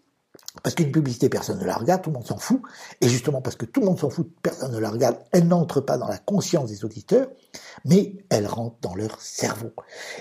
parce 0.63 0.75
qu'une 0.75 0.91
publicité, 0.91 1.27
personne 1.27 1.59
ne 1.59 1.65
la 1.65 1.75
regarde, 1.75 2.01
tout 2.01 2.09
le 2.09 2.15
monde 2.15 2.25
s'en 2.25 2.37
fout. 2.37 2.61
Et 3.01 3.09
justement, 3.09 3.41
parce 3.41 3.57
que 3.57 3.65
tout 3.65 3.81
le 3.81 3.85
monde 3.87 3.99
s'en 3.99 4.09
fout, 4.09 4.31
personne 4.41 4.71
ne 4.71 4.79
la 4.79 4.89
regarde, 4.89 5.17
elle 5.33 5.47
n'entre 5.47 5.81
pas 5.81 5.97
dans 5.97 6.07
la 6.07 6.17
conscience 6.17 6.69
des 6.69 6.85
auditeurs, 6.85 7.27
mais 7.83 8.15
elle 8.29 8.47
rentre 8.47 8.77
dans 8.81 8.95
leur 8.95 9.19
cerveau. 9.19 9.73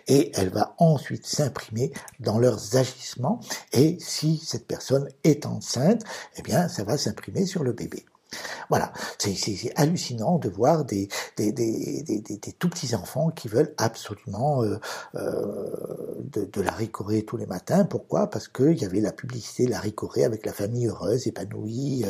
Et 0.09 0.33
elle 0.35 0.51
va 0.51 0.75
ensuite 0.79 1.27
s'imprimer 1.27 1.93
dans 2.19 2.41
leurs 2.41 2.77
agissements. 2.77 3.39
Et 3.73 3.97
si 4.01 4.43
cette 4.45 4.67
personne 4.67 5.09
est 5.23 5.47
enceinte, 5.47 6.03
eh 6.37 6.43
bien, 6.43 6.69
ça 6.69 6.83
va 6.83 6.99
s'imprimer 6.99 7.47
sur 7.47 7.63
le 7.63 7.73
bébé. 7.73 8.05
Voilà, 8.69 8.93
c'est 9.19 9.73
hallucinant 9.77 10.39
de 10.39 10.49
voir 10.49 10.85
des, 10.85 11.09
des, 11.37 12.55
tout 12.59 12.69
petits 12.69 12.95
enfants 12.95 13.31
qui 13.31 13.49
veulent 13.49 13.75
absolument 13.77 14.63
euh, 14.63 14.79
euh, 15.15 16.17
de, 16.25 16.45
de 16.45 16.61
la 16.61 16.73
ricorée 16.73 17.25
tous 17.25 17.37
les 17.37 17.47
matins. 17.47 17.85
Pourquoi? 17.85 18.31
Parce 18.31 18.49
qu'il 18.49 18.81
y 18.81 18.85
avait 18.85 19.01
la 19.01 19.13
publicité 19.13 19.67
la 19.67 19.81
ricorée 19.81 20.25
avec 20.25 20.47
la 20.47 20.53
famille 20.53 20.87
heureuse, 20.87 21.27
épanouie. 21.27 22.05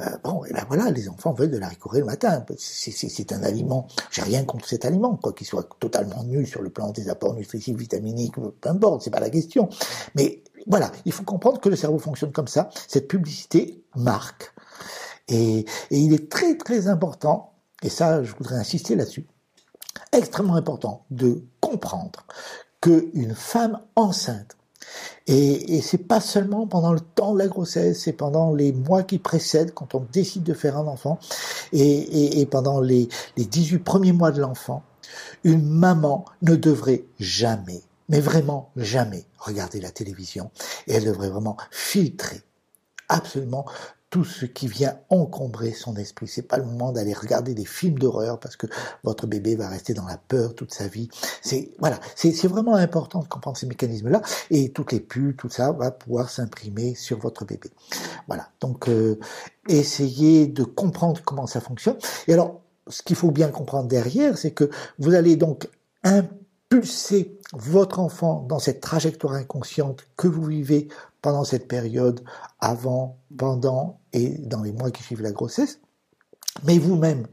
Euh, 0.00 0.04
bon, 0.22 0.44
et 0.44 0.52
ben 0.52 0.64
voilà, 0.68 0.90
les 0.90 1.08
enfants 1.08 1.32
veulent 1.32 1.50
de 1.50 1.58
la 1.58 1.68
ricorée 1.68 2.00
le 2.00 2.06
matin. 2.06 2.44
C'est 2.58 3.32
un 3.32 3.42
aliment. 3.42 3.86
J'ai 4.10 4.22
rien 4.22 4.44
contre 4.44 4.68
cet 4.68 4.84
aliment, 4.84 5.16
quoi 5.16 5.32
qu'il 5.32 5.46
soit 5.46 5.68
totalement 5.80 6.22
nul 6.24 6.46
sur 6.46 6.62
le 6.62 6.70
plan 6.70 6.90
des 6.90 7.08
apports 7.08 7.34
nutritifs, 7.34 7.76
vitaminiques, 7.76 8.34
peu 8.34 8.68
importe, 8.68 9.02
c'est 9.02 9.10
pas 9.10 9.20
la 9.20 9.30
question. 9.30 9.68
Mais 10.14 10.42
voilà, 10.66 10.90
il 11.04 11.12
faut 11.12 11.24
comprendre 11.24 11.60
que 11.60 11.68
le 11.68 11.76
cerveau 11.76 11.98
fonctionne 11.98 12.32
comme 12.32 12.48
ça. 12.48 12.70
Cette 12.88 13.08
publicité 13.08 13.82
marque 13.96 14.52
et, 15.28 15.64
il 15.90 16.12
est 16.12 16.30
très 16.30 16.56
très 16.56 16.88
important, 16.88 17.52
et 17.82 17.88
ça 17.88 18.22
je 18.22 18.34
voudrais 18.34 18.56
insister 18.56 18.94
là-dessus, 18.94 19.26
extrêmement 20.12 20.56
important 20.56 21.04
de 21.10 21.42
comprendre 21.60 22.26
qu'une 22.80 23.34
femme 23.34 23.80
enceinte, 23.96 24.56
et, 25.26 25.76
et 25.76 25.80
c'est 25.80 26.06
pas 26.06 26.20
seulement 26.20 26.66
pendant 26.66 26.92
le 26.92 27.00
temps 27.00 27.32
de 27.32 27.38
la 27.38 27.48
grossesse, 27.48 28.02
c'est 28.02 28.12
pendant 28.12 28.52
les 28.52 28.72
mois 28.72 29.02
qui 29.02 29.18
précèdent, 29.18 29.72
quand 29.72 29.94
on 29.94 30.06
décide 30.12 30.42
de 30.42 30.54
faire 30.54 30.76
un 30.76 30.86
enfant, 30.86 31.18
et, 31.72 31.80
et, 31.80 32.40
et 32.40 32.46
pendant 32.46 32.80
les, 32.80 33.08
les 33.36 33.46
18 33.46 33.78
premiers 33.78 34.12
mois 34.12 34.30
de 34.30 34.40
l'enfant, 34.40 34.82
une 35.42 35.66
maman 35.66 36.24
ne 36.42 36.56
devrait 36.56 37.04
jamais, 37.18 37.82
mais 38.08 38.20
vraiment 38.20 38.70
jamais, 38.76 39.24
regarder 39.38 39.80
la 39.80 39.90
télévision, 39.90 40.50
et 40.86 40.94
elle 40.94 41.04
devrait 41.04 41.30
vraiment 41.30 41.56
filtrer 41.70 42.42
absolument 43.08 43.66
tout 44.14 44.22
ce 44.22 44.46
qui 44.46 44.68
vient 44.68 44.96
encombrer 45.10 45.72
son 45.72 45.96
esprit. 45.96 46.28
C'est 46.28 46.42
pas 46.42 46.58
le 46.58 46.64
moment 46.64 46.92
d'aller 46.92 47.12
regarder 47.12 47.52
des 47.52 47.64
films 47.64 47.98
d'horreur 47.98 48.38
parce 48.38 48.54
que 48.54 48.68
votre 49.02 49.26
bébé 49.26 49.56
va 49.56 49.68
rester 49.68 49.92
dans 49.92 50.06
la 50.06 50.18
peur 50.18 50.54
toute 50.54 50.72
sa 50.72 50.86
vie. 50.86 51.08
C'est 51.42 51.72
voilà, 51.80 51.98
c'est 52.14 52.46
vraiment 52.46 52.76
important 52.76 53.18
de 53.18 53.26
comprendre 53.26 53.56
ces 53.56 53.66
mécanismes-là 53.66 54.22
et 54.50 54.70
toutes 54.70 54.92
les 54.92 55.00
pulls, 55.00 55.34
tout 55.34 55.48
ça 55.48 55.72
va 55.72 55.90
pouvoir 55.90 56.30
s'imprimer 56.30 56.94
sur 56.94 57.18
votre 57.18 57.44
bébé. 57.44 57.72
Voilà. 58.28 58.48
Donc 58.60 58.88
euh, 58.88 59.18
essayez 59.68 60.46
de 60.46 60.62
comprendre 60.62 61.20
comment 61.24 61.48
ça 61.48 61.60
fonctionne. 61.60 61.96
Et 62.28 62.34
alors, 62.34 62.60
ce 62.86 63.02
qu'il 63.02 63.16
faut 63.16 63.32
bien 63.32 63.48
comprendre 63.48 63.88
derrière, 63.88 64.38
c'est 64.38 64.52
que 64.52 64.70
vous 65.00 65.14
allez 65.14 65.34
donc 65.34 65.68
impulser 66.04 67.36
votre 67.52 67.98
enfant 67.98 68.46
dans 68.48 68.60
cette 68.60 68.80
trajectoire 68.80 69.34
inconsciente 69.34 70.06
que 70.16 70.28
vous 70.28 70.44
vivez 70.44 70.86
pendant 71.24 71.44
cette 71.44 71.68
période, 71.68 72.22
avant, 72.60 73.18
pendant 73.38 73.98
et 74.12 74.28
dans 74.28 74.60
les 74.60 74.72
mois 74.72 74.90
qui 74.90 75.02
suivent 75.02 75.22
la 75.22 75.32
grossesse. 75.32 75.80
Mais 76.64 76.76
vous-même, 76.76 77.26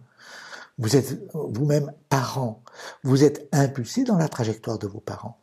vous 0.77 0.95
êtes 0.95 1.19
vous-même 1.33 1.91
parent, 2.07 2.63
vous 3.03 3.25
êtes 3.25 3.49
impulsé 3.51 4.05
dans 4.05 4.17
la 4.17 4.29
trajectoire 4.29 4.79
de 4.79 4.87
vos 4.87 5.01
parents. 5.01 5.41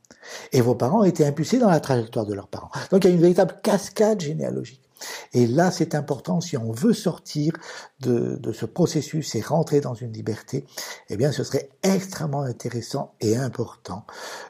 Et 0.52 0.62
vos 0.62 0.74
parents 0.74 1.00
ont 1.00 1.04
été 1.04 1.26
impulsés 1.26 1.58
dans 1.58 1.68
la 1.68 1.80
trajectoire 1.80 2.24
de 2.24 2.32
leurs 2.32 2.48
parents. 2.48 2.70
Donc 2.90 3.04
il 3.04 3.08
y 3.08 3.10
a 3.10 3.14
une 3.14 3.20
véritable 3.20 3.54
cascade 3.62 4.22
généalogique. 4.22 4.82
Et 5.34 5.46
là, 5.46 5.70
c'est 5.70 5.94
important, 5.94 6.40
si 6.40 6.56
on 6.56 6.72
veut 6.72 6.94
sortir 6.94 7.52
de, 8.00 8.36
de, 8.36 8.52
ce 8.52 8.64
processus 8.64 9.34
et 9.34 9.42
rentrer 9.42 9.82
dans 9.82 9.94
une 9.94 10.12
liberté, 10.14 10.64
eh 11.10 11.18
bien, 11.18 11.32
ce 11.32 11.44
serait 11.44 11.68
extrêmement 11.82 12.42
intéressant 12.42 13.14
et 13.20 13.36
important 13.36 14.06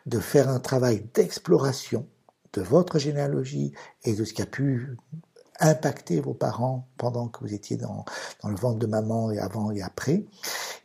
de 0.07 0.21
faire 0.21 0.49
un 0.49 0.61
travail 0.61 1.05
d'exploration 1.15 2.07
de 2.53 2.63
votre 2.63 2.99
généalogie 2.99 3.73
et 4.05 4.15
de 4.15 4.25
ce 4.25 4.33
qui 4.33 4.43
a 4.43 4.47
pu 4.47 4.97
impacter 5.61 6.21
vos 6.21 6.35
parents 6.35 6.87
pendant 6.97 7.29
que 7.29 7.41
vous 7.41 7.53
étiez 7.53 7.77
dans, 7.77 8.05
dans 8.43 8.49
le 8.49 8.57
ventre 8.57 8.79
de 8.79 8.87
maman 8.87 9.31
et 9.33 9.39
avant 9.39 9.71
et 9.73 9.83
après. 9.83 10.25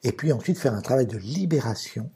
Et 0.03 0.11
puis 0.11 0.33
ensuite 0.33 0.57
faire 0.57 0.73
un 0.73 0.81
travail 0.81 1.05
de 1.05 1.17
libération 1.17 2.09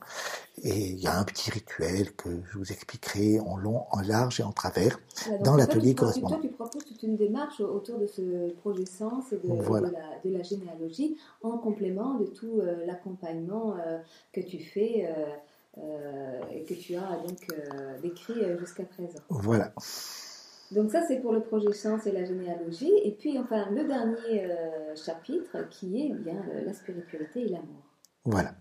et 0.63 0.89
il 0.89 0.99
y 0.99 1.05
a 1.05 1.17
un 1.17 1.23
petit 1.23 1.51
rituel 1.51 2.13
que 2.13 2.29
je 2.51 2.57
vous 2.57 2.71
expliquerai 2.71 3.39
en 3.39 3.57
long, 3.57 3.83
en 3.91 4.01
large 4.01 4.39
et 4.39 4.43
en 4.43 4.51
travers 4.51 4.99
dans 5.43 5.55
l'atelier 5.55 5.93
correspondant. 5.93 6.39
Toi, 6.39 6.47
tu 6.49 6.49
proposes 6.49 6.83
toute 6.83 7.03
une 7.03 7.15
démarche 7.15 7.59
autour 7.61 7.99
de 7.99 8.07
ce 8.07 8.51
projet 8.55 8.85
Sens 8.85 9.31
et 9.31 9.37
de, 9.37 9.47
de, 9.47 10.35
la, 10.35 10.41
généalogie 10.41 11.17
en 11.43 11.57
complément 11.57 12.15
de 12.15 12.25
tout 12.25 12.59
euh, 12.59 12.85
l'accompagnement 12.85 13.75
euh, 13.75 13.99
que 14.33 14.41
tu 14.41 14.59
fais 14.59 15.05
euh, 15.07 15.25
et 16.51 16.63
que 16.63 16.73
tu 16.73 16.95
as 16.95 17.19
donc 17.25 17.47
décrit 18.01 18.57
jusqu'à 18.59 18.83
présent. 18.83 19.19
Voilà. 19.29 19.73
Donc 20.71 20.91
ça, 20.91 21.01
c'est 21.07 21.17
pour 21.17 21.31
le 21.31 21.41
projet 21.41 21.71
Sens 21.73 22.05
et 22.07 22.11
la 22.11 22.25
généalogie. 22.25 22.91
Et 23.03 23.11
puis, 23.11 23.37
enfin, 23.39 23.69
le 23.71 23.85
dernier 23.85 24.49
chapitre 24.95 25.67
qui 25.69 26.07
est 26.07 26.13
bien 26.13 26.43
la 26.65 26.73
spiritualité 26.73 27.41
et 27.41 27.49
l'amour. 27.49 27.83
Voilà. 28.25 28.51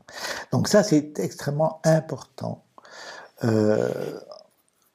Donc 0.52 0.68
ça, 0.68 0.82
c'est 0.82 1.18
extrêmement 1.18 1.80
important. 1.84 2.64
Euh, 3.44 4.18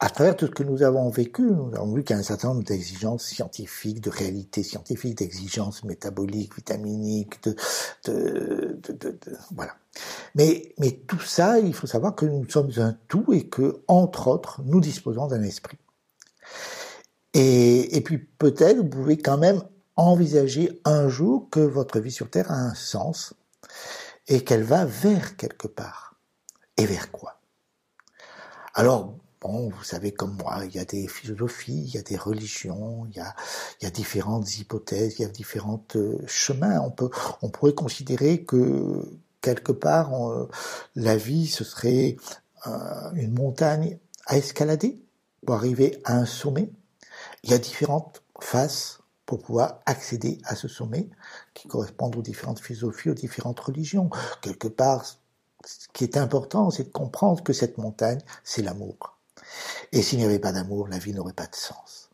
à 0.04 0.10
travers 0.10 0.36
tout 0.36 0.48
ce 0.48 0.52
que 0.52 0.64
nous 0.64 0.82
avons 0.82 1.12
vécu, 1.12 1.44
nous 1.44 1.72
avons 1.76 1.94
vu 1.94 2.04
qu'il 2.04 2.16
y 2.16 2.18
a 2.18 2.20
un 2.20 2.24
certain 2.24 2.48
nombre 2.50 2.64
d'exigences 2.64 3.24
scientifiques, 3.24 4.02
de 4.02 4.10
réalités 4.10 4.64
scientifiques, 4.64 5.20
d'exigences 5.20 5.84
métaboliques, 5.84 6.56
vitaminiques, 6.56 7.44
de, 7.44 7.56
de, 8.06 8.80
de, 8.82 8.94
de, 8.94 9.38
voilà. 9.56 9.76
Mais, 10.34 10.74
mais 10.80 10.92
tout 10.92 11.20
ça, 11.20 11.60
il 11.60 11.76
faut 11.76 11.86
savoir 11.86 12.16
que 12.16 12.26
nous 12.26 12.50
sommes 12.50 12.72
un 12.78 12.98
tout 13.08 13.32
et 13.32 13.48
que, 13.48 13.84
entre 13.88 14.28
autres, 14.28 14.62
nous 14.66 14.80
disposons 14.80 15.28
d'un 15.28 15.44
esprit. 15.44 15.78
Et, 17.36 17.96
et 17.96 18.02
puis 18.02 18.18
peut-être 18.18 18.78
vous 18.78 18.90
pouvez 18.90 19.20
quand 19.20 19.38
même 19.38 19.62
envisager 19.98 20.82
un 20.84 21.10
jour 21.10 21.48
que 21.52 21.60
votre 21.60 22.00
vie 22.00 22.12
sur 22.12 22.28
Terre 22.28 22.52
a 22.52 22.56
un 22.56 22.74
sens 22.74 23.36
et 24.28 24.44
qu'elle 24.44 24.64
va 24.64 24.84
vers 24.84 25.38
quelque 25.38 25.68
part. 25.68 26.16
Et 26.78 26.88
vers 26.88 27.12
quoi? 27.12 27.40
Alors, 28.74 29.14
Bon, 29.42 29.70
vous 29.70 29.84
savez 29.84 30.12
comme 30.12 30.38
moi, 30.38 30.60
il 30.66 30.76
y 30.76 30.80
a 30.80 30.86
des 30.86 31.08
philosophies, 31.08 31.84
il 31.88 31.96
y 31.96 31.98
a 31.98 32.04
des 32.04 32.16
religions, 32.18 33.08
il 33.10 33.18
y 33.18 33.20
a, 33.20 33.36
il 33.80 33.86
y 33.86 33.88
a 33.88 33.90
différentes 33.92 34.58
hypothèses, 34.60 35.16
il 35.18 35.24
y 35.24 35.26
a 35.26 35.30
différents 35.30 35.84
euh, 35.96 36.20
chemins. 36.28 36.80
On 36.82 36.92
peut, 36.92 37.10
on 37.42 37.50
pourrait 37.50 37.74
considérer 37.74 38.44
que 38.44 39.20
quelque 39.42 39.72
part, 39.72 40.12
la 40.96 41.18
vie 41.18 41.48
ce 41.48 41.64
serait 41.64 42.18
euh, 42.68 43.12
une 43.16 43.34
montagne 43.34 43.98
à 44.28 44.38
escalader 44.38 45.04
pour 45.46 45.56
arriver 45.56 46.00
à 46.06 46.16
un 46.18 46.26
sommet. 46.26 46.72
Il 47.44 47.50
y 47.50 47.54
a 47.54 47.58
différentes 47.58 48.22
faces 48.40 49.00
pour 49.26 49.42
pouvoir 49.42 49.80
accéder 49.88 50.40
à 50.44 50.56
ce 50.56 50.68
sommet 50.68 51.10
qui 51.54 51.68
correspondent 51.68 52.16
aux 52.16 52.22
différentes 52.22 52.60
philosophies, 52.60 53.10
aux 53.10 53.16
différentes 53.16 53.60
religions. 53.60 54.10
Quelque 54.42 54.68
part, 54.68 55.06
ce 55.66 55.88
qui 55.94 56.04
est 56.04 56.18
important, 56.18 56.70
c'est 56.70 56.84
de 56.84 56.90
comprendre 56.90 57.44
que 57.44 57.54
cette 57.54 57.78
montagne, 57.78 58.20
c'est 58.44 58.62
l'amour. 58.62 59.18
Et 59.92 60.02
s'il 60.02 60.20
n'y 60.20 60.26
avait 60.26 60.40
pas 60.40 60.52
d'amour, 60.52 60.88
la 60.88 60.98
vie 60.98 61.14
n'aurait 61.14 61.34
pas 61.34 61.48
de 61.48 61.56
sens. 61.56 62.10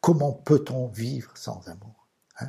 Comment 0.00 0.32
peut-on 0.32 0.88
vivre 0.88 1.30
sans 1.34 1.60
amour 1.66 2.06
hein? 2.40 2.48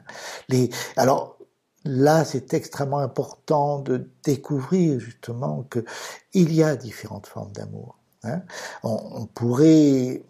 Alors 0.95 1.37
là, 1.85 2.25
c'est 2.25 2.53
extrêmement 2.53 2.99
important 2.99 3.79
de 3.79 4.09
découvrir 4.23 4.99
justement 4.99 5.63
que 5.69 5.83
il 6.33 6.53
y 6.53 6.63
a 6.63 6.75
différentes 6.75 7.27
formes 7.27 7.51
d'amour. 7.51 7.97
Hein 8.23 8.41
on, 8.83 9.25
pourrait 9.27 10.23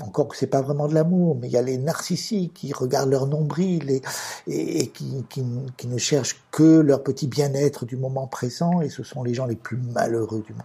encore 0.00 0.28
que 0.28 0.36
c'est 0.36 0.46
pas 0.46 0.62
vraiment 0.62 0.88
de 0.88 0.94
l'amour, 0.94 1.36
mais 1.40 1.48
il 1.48 1.52
y 1.52 1.56
a 1.56 1.62
les 1.62 1.78
narcissiques 1.78 2.54
qui 2.54 2.72
regardent 2.72 3.10
leur 3.10 3.26
nombril 3.26 4.00
et, 4.46 4.86
qui, 4.88 5.24
qui, 5.28 5.86
ne 5.86 5.98
cherchent 5.98 6.40
que 6.50 6.80
leur 6.80 7.02
petit 7.02 7.26
bien-être 7.26 7.86
du 7.86 7.96
moment 7.96 8.26
présent, 8.26 8.80
et 8.80 8.88
ce 8.88 9.02
sont 9.02 9.22
les 9.22 9.34
gens 9.34 9.46
les 9.46 9.56
plus 9.56 9.78
malheureux 9.78 10.42
du 10.42 10.52
monde. 10.52 10.62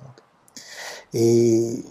Et 1.13 1.83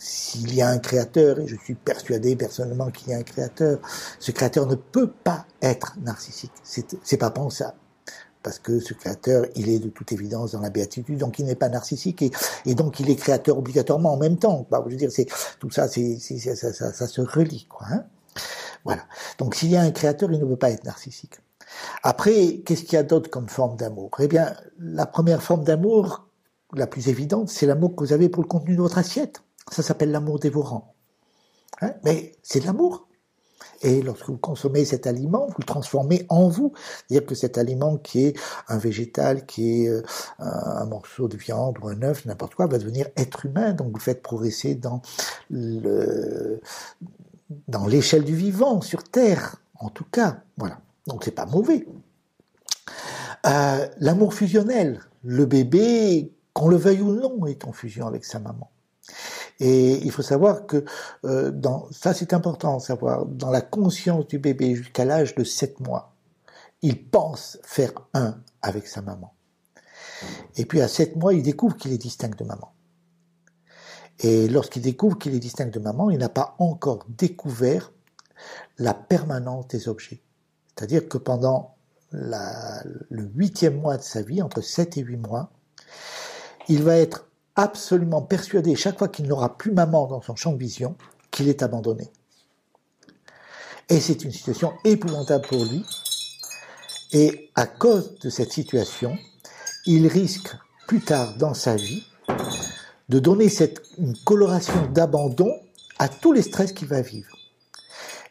s'il 0.00 0.54
y 0.54 0.62
a 0.62 0.68
un 0.68 0.78
créateur, 0.78 1.38
et 1.38 1.46
je 1.46 1.56
suis 1.56 1.74
persuadé 1.74 2.34
personnellement 2.34 2.90
qu'il 2.90 3.10
y 3.10 3.14
a 3.14 3.18
un 3.18 3.22
créateur, 3.22 3.78
ce 4.18 4.32
créateur 4.32 4.66
ne 4.66 4.74
peut 4.74 5.10
pas 5.10 5.44
être 5.60 5.94
narcissique. 6.00 6.52
C'est 6.64 7.18
pas 7.18 7.30
pensable. 7.30 7.76
Parce 8.42 8.58
que 8.58 8.80
ce 8.80 8.94
créateur, 8.94 9.44
il 9.54 9.68
est 9.68 9.78
de 9.78 9.90
toute 9.90 10.12
évidence 10.12 10.52
dans 10.52 10.60
la 10.60 10.70
béatitude, 10.70 11.18
donc 11.18 11.38
il 11.38 11.44
n'est 11.44 11.54
pas 11.54 11.68
narcissique 11.68 12.22
et, 12.22 12.30
et, 12.64 12.74
donc 12.74 12.98
il 12.98 13.10
est 13.10 13.16
créateur 13.16 13.58
obligatoirement 13.58 14.14
en 14.14 14.16
même 14.16 14.38
temps. 14.38 14.66
Bah, 14.70 14.82
je 14.86 14.92
veux 14.92 14.96
dire, 14.96 15.12
c'est 15.12 15.26
tout 15.58 15.70
ça, 15.70 15.86
c'est 15.86 16.18
ça, 16.18 16.72
ça, 16.72 16.92
ça, 16.94 17.06
se 17.06 17.20
relie, 17.20 17.66
quoi. 17.68 17.86
Hein 17.90 18.04
voilà. 18.86 19.02
Donc 19.36 19.54
s'il 19.54 19.68
y 19.68 19.76
a 19.76 19.82
un 19.82 19.90
créateur, 19.90 20.32
il 20.32 20.40
ne 20.40 20.46
peut 20.46 20.56
pas 20.56 20.70
être 20.70 20.84
narcissique. 20.84 21.34
Après, 22.02 22.62
qu'est-ce 22.64 22.84
qu'il 22.84 22.94
y 22.94 22.96
a 22.96 23.02
d'autre 23.02 23.28
comme 23.28 23.50
forme 23.50 23.76
d'amour? 23.76 24.10
Eh 24.18 24.28
bien, 24.28 24.54
la 24.78 25.04
première 25.04 25.42
forme 25.42 25.64
d'amour, 25.64 26.26
la 26.72 26.86
plus 26.86 27.08
évidente, 27.08 27.50
c'est 27.50 27.66
l'amour 27.66 27.94
que 27.94 28.02
vous 28.02 28.14
avez 28.14 28.30
pour 28.30 28.42
le 28.42 28.48
contenu 28.48 28.76
de 28.76 28.80
votre 28.80 28.96
assiette. 28.96 29.42
Ça 29.70 29.82
s'appelle 29.82 30.10
l'amour 30.10 30.38
dévorant. 30.38 30.94
Hein? 31.80 31.94
Mais 32.04 32.32
c'est 32.42 32.60
de 32.60 32.66
l'amour. 32.66 33.08
Et 33.82 34.02
lorsque 34.02 34.28
vous 34.28 34.36
consommez 34.36 34.84
cet 34.84 35.06
aliment, 35.06 35.46
vous 35.46 35.56
le 35.58 35.64
transformez 35.64 36.26
en 36.28 36.48
vous. 36.48 36.72
C'est-à-dire 37.08 37.26
que 37.26 37.34
cet 37.34 37.56
aliment 37.56 37.96
qui 37.96 38.26
est 38.26 38.38
un 38.68 38.78
végétal, 38.78 39.46
qui 39.46 39.84
est 39.84 39.88
euh, 39.88 40.02
un 40.38 40.84
morceau 40.84 41.28
de 41.28 41.36
viande 41.36 41.78
ou 41.82 41.88
un 41.88 42.02
œuf, 42.02 42.26
n'importe 42.26 42.54
quoi, 42.54 42.66
va 42.66 42.78
devenir 42.78 43.06
être 43.16 43.46
humain. 43.46 43.72
Donc 43.72 43.92
vous 43.92 44.00
faites 44.00 44.22
progresser 44.22 44.74
dans 44.74 45.00
le 45.48 46.60
dans 47.66 47.86
l'échelle 47.86 48.24
du 48.24 48.36
vivant 48.36 48.80
sur 48.80 49.02
Terre, 49.02 49.56
en 49.74 49.88
tout 49.88 50.04
cas. 50.04 50.42
Voilà. 50.56 50.78
Donc 51.06 51.24
c'est 51.24 51.30
pas 51.30 51.46
mauvais. 51.46 51.86
Euh, 53.46 53.88
l'amour 53.98 54.34
fusionnel, 54.34 55.00
le 55.24 55.46
bébé, 55.46 56.32
qu'on 56.52 56.68
le 56.68 56.76
veuille 56.76 57.00
ou 57.00 57.14
non, 57.14 57.46
est 57.46 57.64
en 57.64 57.72
fusion 57.72 58.06
avec 58.06 58.24
sa 58.24 58.38
maman. 58.38 58.70
Et 59.60 59.98
il 59.98 60.10
faut 60.10 60.22
savoir 60.22 60.66
que 60.66 60.84
euh, 61.24 61.50
dans, 61.50 61.86
ça 61.92 62.14
c'est 62.14 62.32
important 62.32 62.78
de 62.78 62.82
savoir, 62.82 63.26
dans 63.26 63.50
la 63.50 63.60
conscience 63.60 64.26
du 64.26 64.38
bébé 64.38 64.74
jusqu'à 64.74 65.04
l'âge 65.04 65.34
de 65.34 65.44
7 65.44 65.80
mois, 65.80 66.14
il 66.82 67.08
pense 67.08 67.58
faire 67.62 67.92
un 68.14 68.40
avec 68.62 68.86
sa 68.86 69.02
maman. 69.02 69.34
Et 70.56 70.64
puis 70.64 70.80
à 70.80 70.88
7 70.88 71.16
mois, 71.16 71.34
il 71.34 71.42
découvre 71.42 71.76
qu'il 71.76 71.92
est 71.92 71.98
distinct 71.98 72.36
de 72.36 72.44
maman. 72.44 72.72
Et 74.18 74.48
lorsqu'il 74.48 74.82
découvre 74.82 75.18
qu'il 75.18 75.34
est 75.34 75.40
distinct 75.40 75.72
de 75.72 75.78
maman, 75.78 76.10
il 76.10 76.18
n'a 76.18 76.28
pas 76.28 76.54
encore 76.58 77.06
découvert 77.08 77.92
la 78.78 78.94
permanence 78.94 79.68
des 79.68 79.88
objets. 79.88 80.22
C'est-à-dire 80.68 81.08
que 81.08 81.18
pendant 81.18 81.76
la, 82.12 82.82
le 83.08 83.24
huitième 83.34 83.78
mois 83.78 83.96
de 83.96 84.02
sa 84.02 84.22
vie, 84.22 84.42
entre 84.42 84.62
7 84.62 84.96
et 84.96 85.02
8 85.02 85.16
mois, 85.18 85.50
il 86.68 86.82
va 86.82 86.96
être 86.96 87.29
absolument 87.60 88.22
persuadé, 88.22 88.74
chaque 88.74 88.98
fois 88.98 89.08
qu'il 89.08 89.26
n'aura 89.26 89.56
plus 89.56 89.72
maman 89.72 90.06
dans 90.06 90.22
son 90.22 90.34
champ 90.34 90.52
de 90.52 90.58
vision, 90.58 90.96
qu'il 91.30 91.48
est 91.48 91.62
abandonné. 91.62 92.10
Et 93.88 94.00
c'est 94.00 94.24
une 94.24 94.32
situation 94.32 94.72
épouvantable 94.84 95.46
pour 95.46 95.64
lui. 95.64 95.84
Et 97.12 97.50
à 97.56 97.66
cause 97.66 98.18
de 98.20 98.30
cette 98.30 98.52
situation, 98.52 99.18
il 99.84 100.06
risque 100.06 100.56
plus 100.86 101.00
tard 101.00 101.36
dans 101.36 101.54
sa 101.54 101.76
vie 101.76 102.06
de 103.08 103.18
donner 103.18 103.48
cette 103.48 103.82
une 103.98 104.16
coloration 104.24 104.86
d'abandon 104.86 105.52
à 105.98 106.08
tous 106.08 106.32
les 106.32 106.42
stress 106.42 106.72
qu'il 106.72 106.88
va 106.88 107.02
vivre. 107.02 107.36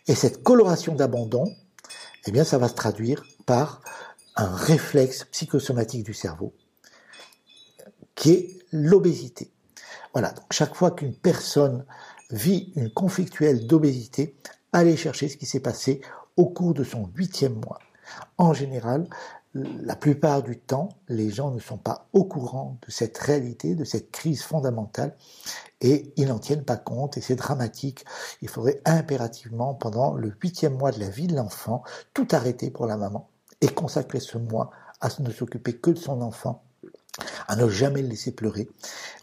Et 0.08 0.16
cette 0.16 0.42
coloration 0.42 0.96
d'abandon, 0.96 1.54
eh 2.26 2.32
bien, 2.32 2.44
ça 2.44 2.58
va 2.58 2.68
se 2.68 2.74
traduire 2.74 3.24
par 3.46 3.82
un 4.36 4.56
réflexe 4.56 5.26
psychosomatique 5.26 6.04
du 6.04 6.14
cerveau 6.14 6.54
qui 8.16 8.32
est 8.32 8.59
l'obésité. 8.72 9.52
Voilà, 10.14 10.32
donc 10.32 10.46
chaque 10.52 10.76
fois 10.76 10.92
qu'une 10.92 11.16
personne 11.16 11.86
vit 12.32 12.72
une 12.76 12.92
conflictuelle 12.92 13.68
d'obésité, 13.68 14.36
allez 14.74 14.98
chercher 14.98 15.30
ce 15.30 15.38
qui 15.38 15.46
s'est 15.46 15.60
passé 15.60 16.02
au 16.38 16.48
cours 16.48 16.74
de 16.74 16.84
son 16.84 17.10
huitième 17.16 17.56
mois. 17.56 17.80
En 18.38 18.54
général, 18.54 19.08
la 19.56 19.96
plupart 19.96 20.44
du 20.44 20.60
temps, 20.60 20.90
les 21.08 21.32
gens 21.32 21.52
ne 21.52 21.60
sont 21.60 21.78
pas 21.78 22.08
au 22.14 22.24
courant 22.24 22.78
de 22.86 22.92
cette 22.92 23.18
réalité, 23.18 23.76
de 23.76 23.84
cette 23.84 24.12
crise 24.12 24.44
fondamentale, 24.44 25.16
et 25.82 26.14
ils 26.18 26.28
n'en 26.28 26.40
tiennent 26.40 26.66
pas 26.66 26.78
compte, 26.78 27.18
et 27.18 27.22
c'est 27.22 27.36
dramatique. 27.36 28.06
Il 28.42 28.48
faudrait 28.48 28.82
impérativement, 28.86 29.74
pendant 29.74 30.14
le 30.14 30.32
huitième 30.42 30.78
mois 30.78 30.92
de 30.92 31.00
la 31.00 31.10
vie 31.10 31.28
de 31.28 31.36
l'enfant, 31.36 31.84
tout 32.14 32.28
arrêter 32.32 32.70
pour 32.70 32.86
la 32.86 32.98
maman, 32.98 33.30
et 33.62 33.68
consacrer 33.68 34.20
ce 34.20 34.38
mois 34.38 34.70
à 35.02 35.10
ne 35.20 35.32
s'occuper 35.32 35.78
que 35.78 35.92
de 35.92 36.00
son 36.00 36.22
enfant 36.22 36.64
à 37.48 37.56
ne 37.56 37.68
jamais 37.70 38.02
le 38.02 38.10
laisser 38.10 38.32
pleurer, 38.32 38.70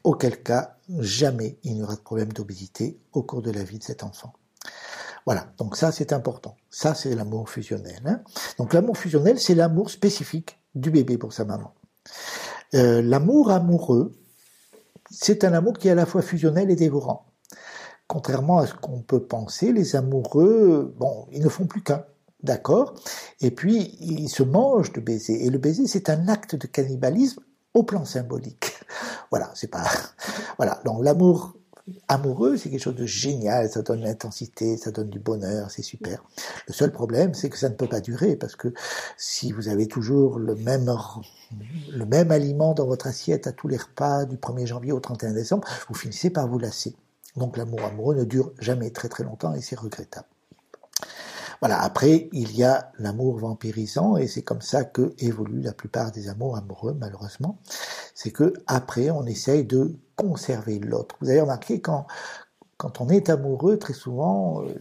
auquel 0.05 0.42
cas 0.42 0.76
jamais 0.99 1.59
il 1.64 1.74
n'y 1.74 1.82
aura 1.82 1.97
de 1.97 2.01
problème 2.01 2.32
d'obésité 2.32 2.99
au 3.12 3.22
cours 3.22 3.42
de 3.42 3.51
la 3.51 3.64
vie 3.64 3.78
de 3.78 3.84
cet 3.84 4.03
enfant. 4.03 4.32
Voilà, 5.26 5.53
donc 5.59 5.76
ça 5.76 5.90
c'est 5.90 6.12
important. 6.12 6.57
Ça 6.70 6.94
c'est 6.94 7.14
l'amour 7.14 7.51
fusionnel. 7.51 8.01
Hein. 8.07 8.20
donc 8.59 8.72
l'amour 8.72 8.97
fusionnel, 8.97 9.40
c'est 9.40 9.55
l'amour 9.55 9.90
spécifique 9.90 10.59
du 10.74 10.90
bébé 10.90 11.18
pour 11.18 11.32
sa 11.32 11.44
maman. 11.44 11.74
Euh, 12.74 13.03
l'amour 13.03 13.51
amoureux, 13.51 14.12
c'est 15.11 15.44
un 15.44 15.53
amour 15.53 15.74
qui 15.78 15.88
est 15.88 15.92
à 15.92 15.94
la 15.94 16.07
fois 16.07 16.22
fusionnel 16.22 16.70
et 16.70 16.76
dévorant. 16.76 17.26
Contrairement 18.07 18.59
à 18.59 18.66
ce 18.66 18.74
qu'on 18.74 19.03
peut 19.03 19.24
penser, 19.24 19.72
les 19.72 19.97
amoureux, 19.97 20.94
bon, 20.97 21.26
ils 21.32 21.42
ne 21.42 21.49
font 21.49 21.66
plus 21.66 21.82
qu'un. 21.82 22.05
D'accord? 22.42 22.94
Et 23.40 23.51
puis, 23.51 23.97
ils 24.01 24.28
se 24.28 24.42
mangent 24.42 24.92
de 24.92 25.01
baiser. 25.01 25.44
Et 25.44 25.51
le 25.51 25.59
baiser, 25.59 25.86
c'est 25.86 26.11
un 26.11 26.28
acte 26.28 26.55
de 26.55 26.66
cannibalisme 26.66 27.42
au 27.77 27.83
plan 27.83 28.05
symbolique. 28.05 28.72
Voilà, 29.31 29.51
c'est 29.55 29.70
pas. 29.70 29.85
Voilà, 30.57 30.81
donc 30.85 31.05
l'amour 31.05 31.57
amoureux, 32.09 32.57
c'est 32.57 32.70
quelque 32.70 32.83
chose 32.83 32.95
de 32.95 33.07
génial, 33.07 33.68
ça 33.70 33.83
donne 33.83 34.01
l'intensité, 34.01 34.77
ça 34.77 34.91
donne 34.91 35.11
du 35.11 35.18
bonheur, 35.18 35.70
c'est 35.70 35.83
super. 35.83 36.24
Le 36.66 36.72
seul 36.72 36.93
problème, 36.93 37.35
c'est 37.35 37.51
que 37.51 37.59
ça 37.59 37.68
ne 37.68 37.74
peut 37.74 37.89
pas 37.89 38.01
durer, 38.01 38.37
parce 38.37 38.57
que 38.57 38.72
si 39.16 39.53
vous 39.53 39.68
avez 39.68 39.87
toujours 39.89 40.39
le 40.39 40.55
même, 40.55 40.91
le 41.93 42.07
même 42.07 42.31
aliment 42.31 42.72
dans 42.72 42.87
votre 42.87 43.07
assiette 43.07 43.47
à 43.47 43.53
tous 43.53 43.68
les 43.68 43.77
repas 43.77 44.24
du 44.24 44.37
1er 44.37 44.66
janvier 44.66 44.93
au 44.93 45.01
31 45.01 45.33
décembre, 45.33 45.68
vous 45.89 45.95
finissez 45.95 46.31
par 46.31 46.49
vous 46.49 46.59
lasser. 46.59 46.97
Donc 47.37 47.57
l'amour 47.57 47.83
amoureux 47.85 48.14
ne 48.14 48.24
dure 48.24 48.53
jamais 48.59 48.91
très 48.91 49.09
très 49.09 49.24
longtemps 49.24 49.55
et 49.55 49.61
c'est 49.61 49.79
regrettable. 49.79 50.27
Voilà, 51.61 51.80
après, 51.82 52.28
il 52.32 52.57
y 52.57 52.64
a 52.64 52.92
l'amour 52.98 53.38
vampirisant, 53.38 54.16
et 54.16 54.26
c'est 54.26 54.42
comme 54.42 54.61
ça 54.62 54.84
que 54.84 55.14
évoluent 55.18 55.62
la 55.62 55.72
plupart 55.72 56.12
des 56.12 56.28
amours 56.28 56.57
amoureux, 56.57 56.94
malheureusement. 56.98 57.59
C'est 58.14 58.30
que 58.30 58.52
après, 58.66 59.11
on 59.11 59.24
essaye 59.26 59.64
de 59.64 59.96
conserver 60.16 60.78
l'autre. 60.78 61.16
Vous 61.20 61.30
avez 61.30 61.40
remarqué 61.40 61.80
quand, 61.80 62.07
quand 62.76 63.00
on 63.00 63.09
est 63.09 63.30
amoureux, 63.30 63.78
très 63.78 63.94
souvent, 63.94 64.62
euh, 64.64 64.74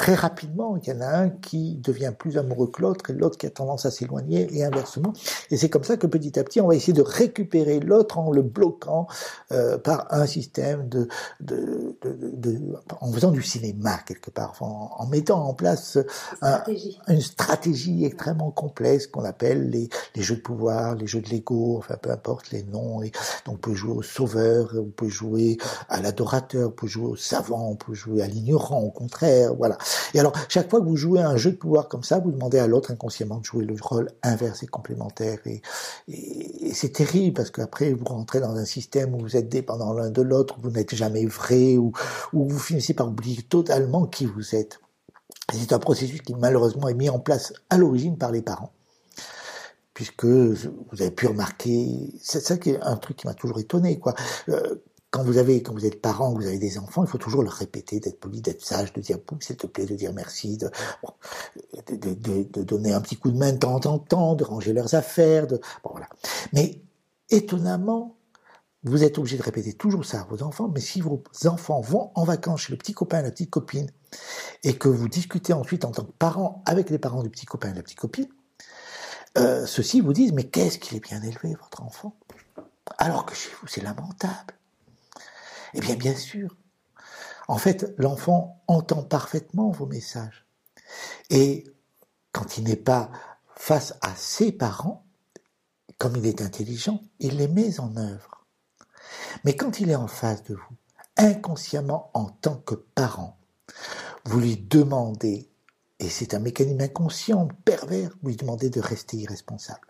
très 0.00 0.14
rapidement, 0.14 0.78
il 0.78 0.88
y 0.88 0.92
en 0.96 1.02
a 1.02 1.08
un 1.08 1.28
qui 1.28 1.74
devient 1.74 2.14
plus 2.18 2.38
amoureux 2.38 2.68
que 2.68 2.80
l'autre 2.80 3.10
et 3.10 3.12
l'autre 3.12 3.36
qui 3.36 3.44
a 3.44 3.50
tendance 3.50 3.84
à 3.84 3.90
s'éloigner 3.90 4.48
et 4.56 4.64
inversement. 4.64 5.12
Et 5.50 5.58
c'est 5.58 5.68
comme 5.68 5.84
ça 5.84 5.98
que 5.98 6.06
petit 6.06 6.38
à 6.38 6.42
petit, 6.42 6.58
on 6.62 6.68
va 6.68 6.74
essayer 6.74 6.94
de 6.94 7.02
récupérer 7.02 7.80
l'autre 7.80 8.16
en 8.16 8.30
le 8.30 8.40
bloquant 8.40 9.08
euh, 9.52 9.76
par 9.76 10.06
un 10.08 10.24
système 10.24 10.88
de, 10.88 11.06
de, 11.40 11.98
de, 12.00 12.30
de, 12.32 12.60
en 12.98 13.12
faisant 13.12 13.30
du 13.30 13.42
cinéma 13.42 13.98
quelque 14.06 14.30
part, 14.30 14.54
en, 14.62 14.90
en 14.96 15.06
mettant 15.06 15.44
en 15.46 15.52
place 15.52 15.98
un, 16.40 16.62
une 17.08 17.20
stratégie 17.20 18.06
extrêmement 18.06 18.52
complexe 18.52 19.06
qu'on 19.06 19.24
appelle 19.24 19.68
les, 19.68 19.90
les, 20.16 20.22
jeux 20.22 20.36
de 20.36 20.40
pouvoir, 20.40 20.94
les 20.94 21.06
jeux 21.06 21.20
de 21.20 21.28
l'ego, 21.28 21.76
enfin 21.76 21.96
peu 22.00 22.10
importe 22.10 22.52
les 22.52 22.62
noms. 22.62 23.02
Et 23.02 23.12
donc 23.44 23.56
on 23.56 23.58
peut 23.58 23.74
jouer 23.74 23.92
au 23.92 24.02
sauveur, 24.02 24.74
on 24.74 24.88
peut 24.88 25.10
jouer 25.10 25.58
à 25.90 26.00
l'adorateur, 26.00 26.68
on 26.68 26.72
peut 26.72 26.86
jouer 26.86 27.08
au 27.08 27.16
savant, 27.16 27.68
on 27.68 27.76
peut 27.76 27.92
jouer 27.92 28.22
à 28.22 28.26
l'ignorant, 28.26 28.80
au 28.80 28.90
contraire, 28.90 29.54
voilà. 29.54 29.76
Et 30.14 30.20
alors, 30.20 30.32
chaque 30.48 30.70
fois 30.70 30.80
que 30.80 30.84
vous 30.86 30.96
jouez 30.96 31.20
un 31.20 31.36
jeu 31.36 31.52
de 31.52 31.56
pouvoir 31.56 31.88
comme 31.88 32.02
ça, 32.02 32.18
vous 32.18 32.30
demandez 32.32 32.58
à 32.58 32.66
l'autre 32.66 32.90
inconsciemment 32.90 33.38
de 33.38 33.44
jouer 33.44 33.64
le 33.64 33.74
rôle 33.80 34.10
inverse 34.22 34.62
et 34.62 34.66
complémentaire. 34.66 35.38
Et, 35.46 35.62
c'est 36.72 36.92
terrible 36.92 37.34
parce 37.34 37.50
qu'après, 37.50 37.92
vous 37.92 38.04
rentrez 38.04 38.40
dans 38.40 38.54
un 38.54 38.64
système 38.64 39.14
où 39.14 39.18
vous 39.18 39.36
êtes 39.36 39.48
dépendant 39.48 39.92
l'un 39.92 40.10
de 40.10 40.22
l'autre, 40.22 40.56
où 40.58 40.62
vous 40.62 40.70
n'êtes 40.70 40.94
jamais 40.94 41.26
vrai, 41.26 41.76
où, 41.76 41.92
où 42.32 42.48
vous 42.48 42.58
finissez 42.58 42.94
par 42.94 43.08
oublier 43.08 43.42
totalement 43.42 44.06
qui 44.06 44.26
vous 44.26 44.54
êtes. 44.54 44.80
C'est 45.52 45.72
un 45.72 45.78
processus 45.78 46.22
qui 46.22 46.34
malheureusement 46.34 46.88
est 46.88 46.94
mis 46.94 47.10
en 47.10 47.18
place 47.18 47.52
à 47.70 47.76
l'origine 47.76 48.16
par 48.16 48.30
les 48.30 48.42
parents 48.42 48.72
puisque 50.00 50.24
vous 50.24 51.02
avez 51.02 51.10
pu 51.10 51.26
remarquer, 51.26 52.14
c'est 52.22 52.40
ça 52.40 52.56
qui 52.56 52.70
est 52.70 52.80
un 52.80 52.96
truc 52.96 53.18
qui 53.18 53.26
m'a 53.26 53.34
toujours 53.34 53.58
étonné, 53.58 53.98
quoi. 53.98 54.14
Euh, 54.48 54.76
quand 55.10 55.24
vous 55.24 55.38
avez, 55.38 55.62
quand 55.62 55.72
vous 55.72 55.86
êtes 55.86 56.00
parent, 56.00 56.32
vous 56.32 56.46
avez 56.46 56.58
des 56.58 56.78
enfants, 56.78 57.02
il 57.02 57.08
faut 57.08 57.18
toujours 57.18 57.42
leur 57.42 57.52
répéter 57.52 57.98
d'être 57.98 58.20
poli, 58.20 58.40
d'être 58.40 58.64
sage, 58.64 58.92
de 58.92 59.00
dire 59.00 59.18
s'il 59.40 59.56
te 59.56 59.66
plaît, 59.66 59.86
de 59.86 59.96
dire 59.96 60.12
merci, 60.12 60.56
de, 60.56 60.70
de, 61.88 62.14
de, 62.14 62.42
de, 62.44 62.62
donner 62.62 62.92
un 62.92 63.00
petit 63.00 63.16
coup 63.16 63.30
de 63.30 63.36
main 63.36 63.52
de 63.52 63.58
temps 63.58 63.80
en 63.86 63.98
temps, 63.98 64.34
de 64.34 64.44
ranger 64.44 64.72
leurs 64.72 64.94
affaires, 64.94 65.46
de, 65.46 65.60
bon 65.82 65.90
voilà. 65.90 66.08
Mais 66.52 66.80
étonnamment, 67.28 68.16
vous 68.84 69.02
êtes 69.02 69.18
obligé 69.18 69.36
de 69.36 69.42
répéter 69.42 69.72
toujours 69.72 70.04
ça 70.04 70.20
à 70.20 70.24
vos 70.24 70.42
enfants, 70.42 70.70
mais 70.72 70.80
si 70.80 71.00
vos 71.00 71.22
enfants 71.44 71.80
vont 71.80 72.12
en 72.14 72.24
vacances 72.24 72.62
chez 72.62 72.72
le 72.72 72.78
petit 72.78 72.94
copain, 72.94 73.20
la 73.20 73.30
petite 73.30 73.50
copine, 73.50 73.90
et 74.62 74.76
que 74.76 74.88
vous 74.88 75.08
discutez 75.08 75.52
ensuite 75.52 75.84
en 75.84 75.90
tant 75.90 76.04
que 76.04 76.12
parent 76.12 76.62
avec 76.66 76.88
les 76.88 76.98
parents 76.98 77.22
du 77.22 77.30
petit 77.30 77.46
copain 77.46 77.72
et 77.72 77.74
la 77.74 77.82
petite 77.82 77.98
copine, 77.98 78.28
euh, 79.38 79.66
ceux-ci 79.66 80.00
vous 80.00 80.12
disent, 80.12 80.32
mais 80.32 80.44
qu'est-ce 80.44 80.78
qu'il 80.78 80.96
est 80.96 81.00
bien 81.00 81.22
élevé, 81.22 81.54
votre 81.60 81.82
enfant? 81.82 82.16
Alors 82.98 83.26
que 83.26 83.34
chez 83.34 83.50
vous, 83.60 83.68
c'est 83.68 83.82
lamentable. 83.82 84.54
Eh 85.74 85.80
bien, 85.80 85.96
bien 85.96 86.14
sûr. 86.14 86.56
En 87.48 87.58
fait, 87.58 87.94
l'enfant 87.98 88.62
entend 88.68 89.02
parfaitement 89.02 89.70
vos 89.70 89.86
messages. 89.86 90.46
Et 91.30 91.64
quand 92.32 92.58
il 92.58 92.64
n'est 92.64 92.76
pas 92.76 93.10
face 93.56 93.94
à 94.00 94.14
ses 94.14 94.52
parents, 94.52 95.04
comme 95.98 96.16
il 96.16 96.26
est 96.26 96.42
intelligent, 96.42 97.02
il 97.18 97.36
les 97.36 97.48
met 97.48 97.78
en 97.80 97.96
œuvre. 97.96 98.46
Mais 99.44 99.54
quand 99.54 99.80
il 99.80 99.90
est 99.90 99.96
en 99.96 100.06
face 100.06 100.42
de 100.44 100.54
vous, 100.54 100.76
inconsciemment 101.16 102.10
en 102.14 102.26
tant 102.26 102.56
que 102.56 102.74
parent, 102.74 103.36
vous 104.24 104.40
lui 104.40 104.56
demandez, 104.56 105.50
et 105.98 106.08
c'est 106.08 106.34
un 106.34 106.38
mécanisme 106.38 106.80
inconscient, 106.80 107.48
pervers, 107.64 108.16
vous 108.22 108.30
lui 108.30 108.36
demandez 108.36 108.70
de 108.70 108.80
rester 108.80 109.18
irresponsable. 109.18 109.89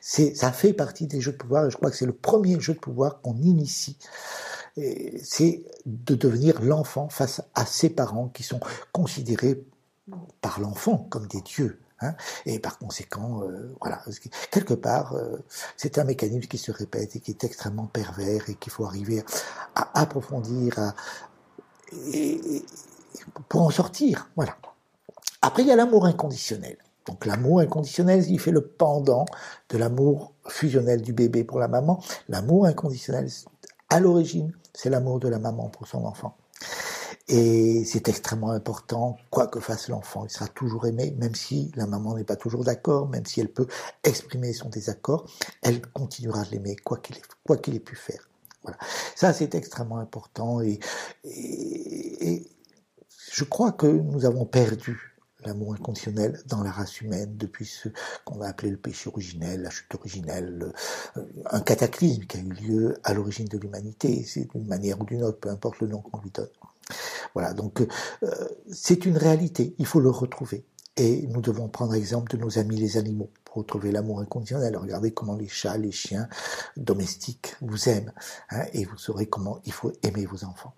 C'est, 0.00 0.34
ça 0.34 0.52
fait 0.52 0.72
partie 0.72 1.06
des 1.06 1.20
jeux 1.20 1.32
de 1.32 1.36
pouvoir, 1.36 1.66
et 1.66 1.70
je 1.70 1.76
crois 1.76 1.90
que 1.90 1.96
c'est 1.96 2.06
le 2.06 2.12
premier 2.12 2.58
jeu 2.60 2.74
de 2.74 2.78
pouvoir 2.78 3.20
qu'on 3.20 3.36
initie. 3.36 3.98
C'est 5.22 5.64
de 5.84 6.14
devenir 6.14 6.62
l'enfant 6.62 7.08
face 7.08 7.42
à 7.54 7.66
ses 7.66 7.90
parents 7.90 8.28
qui 8.28 8.42
sont 8.42 8.60
considérés 8.92 9.62
par 10.40 10.60
l'enfant 10.60 11.06
comme 11.10 11.26
des 11.26 11.40
dieux. 11.42 11.78
Hein, 12.00 12.14
et 12.46 12.58
par 12.58 12.78
conséquent, 12.78 13.42
euh, 13.42 13.72
voilà, 13.80 14.02
quelque 14.50 14.74
part, 14.74 15.12
euh, 15.14 15.36
c'est 15.76 15.98
un 15.98 16.04
mécanisme 16.04 16.48
qui 16.48 16.58
se 16.58 16.72
répète 16.72 17.14
et 17.14 17.20
qui 17.20 17.30
est 17.30 17.44
extrêmement 17.44 17.86
pervers 17.86 18.50
et 18.50 18.56
qu'il 18.56 18.72
faut 18.72 18.84
arriver 18.84 19.22
à 19.76 20.00
approfondir, 20.00 20.80
à, 20.80 20.94
et, 22.12 22.64
pour 23.48 23.62
en 23.62 23.70
sortir. 23.70 24.28
Voilà. 24.34 24.56
Après, 25.42 25.62
il 25.62 25.68
y 25.68 25.72
a 25.72 25.76
l'amour 25.76 26.06
inconditionnel. 26.06 26.76
Donc 27.06 27.26
l'amour 27.26 27.60
inconditionnel, 27.60 28.24
il 28.28 28.38
fait 28.38 28.50
le 28.50 28.66
pendant 28.66 29.24
de 29.68 29.78
l'amour 29.78 30.34
fusionnel 30.48 31.02
du 31.02 31.12
bébé 31.12 31.44
pour 31.44 31.58
la 31.58 31.68
maman. 31.68 32.02
L'amour 32.28 32.66
inconditionnel, 32.66 33.28
à 33.90 34.00
l'origine, 34.00 34.52
c'est 34.74 34.90
l'amour 34.90 35.20
de 35.20 35.28
la 35.28 35.38
maman 35.38 35.68
pour 35.68 35.86
son 35.86 36.04
enfant. 36.04 36.36
Et 37.28 37.84
c'est 37.84 38.08
extrêmement 38.08 38.50
important, 38.50 39.16
quoi 39.30 39.46
que 39.46 39.60
fasse 39.60 39.88
l'enfant, 39.88 40.24
il 40.24 40.30
sera 40.30 40.48
toujours 40.48 40.86
aimé, 40.86 41.14
même 41.18 41.34
si 41.34 41.70
la 41.76 41.86
maman 41.86 42.16
n'est 42.16 42.24
pas 42.24 42.36
toujours 42.36 42.64
d'accord, 42.64 43.08
même 43.08 43.24
si 43.26 43.40
elle 43.40 43.52
peut 43.52 43.68
exprimer 44.02 44.52
son 44.52 44.68
désaccord, 44.68 45.26
elle 45.62 45.80
continuera 45.80 46.42
de 46.44 46.50
l'aimer, 46.50 46.76
quoi 46.76 46.98
qu'il 46.98 47.74
ait, 47.74 47.80
pu 47.80 47.96
faire. 47.96 48.28
Voilà. 48.64 48.76
Ça, 49.14 49.32
c'est 49.32 49.54
extrêmement 49.54 49.98
important 49.98 50.60
et, 50.60 50.78
et 51.24 52.50
je 53.32 53.44
crois 53.44 53.72
que 53.72 53.86
nous 53.86 54.24
avons 54.26 54.44
perdu 54.44 55.11
l'amour 55.44 55.74
inconditionnel 55.74 56.40
dans 56.46 56.62
la 56.62 56.70
race 56.70 57.00
humaine 57.00 57.36
depuis 57.36 57.66
ce 57.66 57.88
qu'on 58.24 58.40
a 58.40 58.48
appelé 58.48 58.70
le 58.70 58.76
péché 58.76 59.08
originel, 59.08 59.62
la 59.62 59.70
chute 59.70 59.94
originelle, 59.94 60.72
euh, 61.16 61.22
un 61.50 61.60
cataclysme 61.60 62.24
qui 62.24 62.38
a 62.38 62.40
eu 62.40 62.52
lieu 62.52 62.96
à 63.04 63.14
l'origine 63.14 63.48
de 63.48 63.58
l'humanité, 63.58 64.24
c'est 64.24 64.50
d'une 64.52 64.66
manière 64.66 65.00
ou 65.00 65.04
d'une 65.04 65.22
autre, 65.22 65.38
peu 65.38 65.50
importe 65.50 65.80
le 65.80 65.88
nom 65.88 66.00
qu'on 66.00 66.20
lui 66.20 66.30
donne. 66.30 66.48
Voilà, 67.34 67.54
donc 67.54 67.86
euh, 68.22 68.48
c'est 68.70 69.06
une 69.06 69.16
réalité, 69.16 69.74
il 69.78 69.86
faut 69.86 70.00
le 70.00 70.10
retrouver. 70.10 70.64
Et 70.96 71.26
nous 71.28 71.40
devons 71.40 71.68
prendre 71.68 71.94
exemple 71.94 72.36
de 72.36 72.42
nos 72.42 72.58
amis 72.58 72.76
les 72.76 72.98
animaux 72.98 73.30
pour 73.44 73.56
retrouver 73.56 73.92
l'amour 73.92 74.20
inconditionnel. 74.20 74.76
Regardez 74.76 75.12
comment 75.12 75.36
les 75.36 75.48
chats, 75.48 75.78
les 75.78 75.90
chiens 75.90 76.28
domestiques 76.76 77.56
vous 77.62 77.88
aiment, 77.88 78.12
hein, 78.50 78.64
et 78.74 78.84
vous 78.84 78.98
saurez 78.98 79.26
comment 79.26 79.60
il 79.64 79.72
faut 79.72 79.92
aimer 80.02 80.26
vos 80.26 80.44
enfants. 80.44 80.74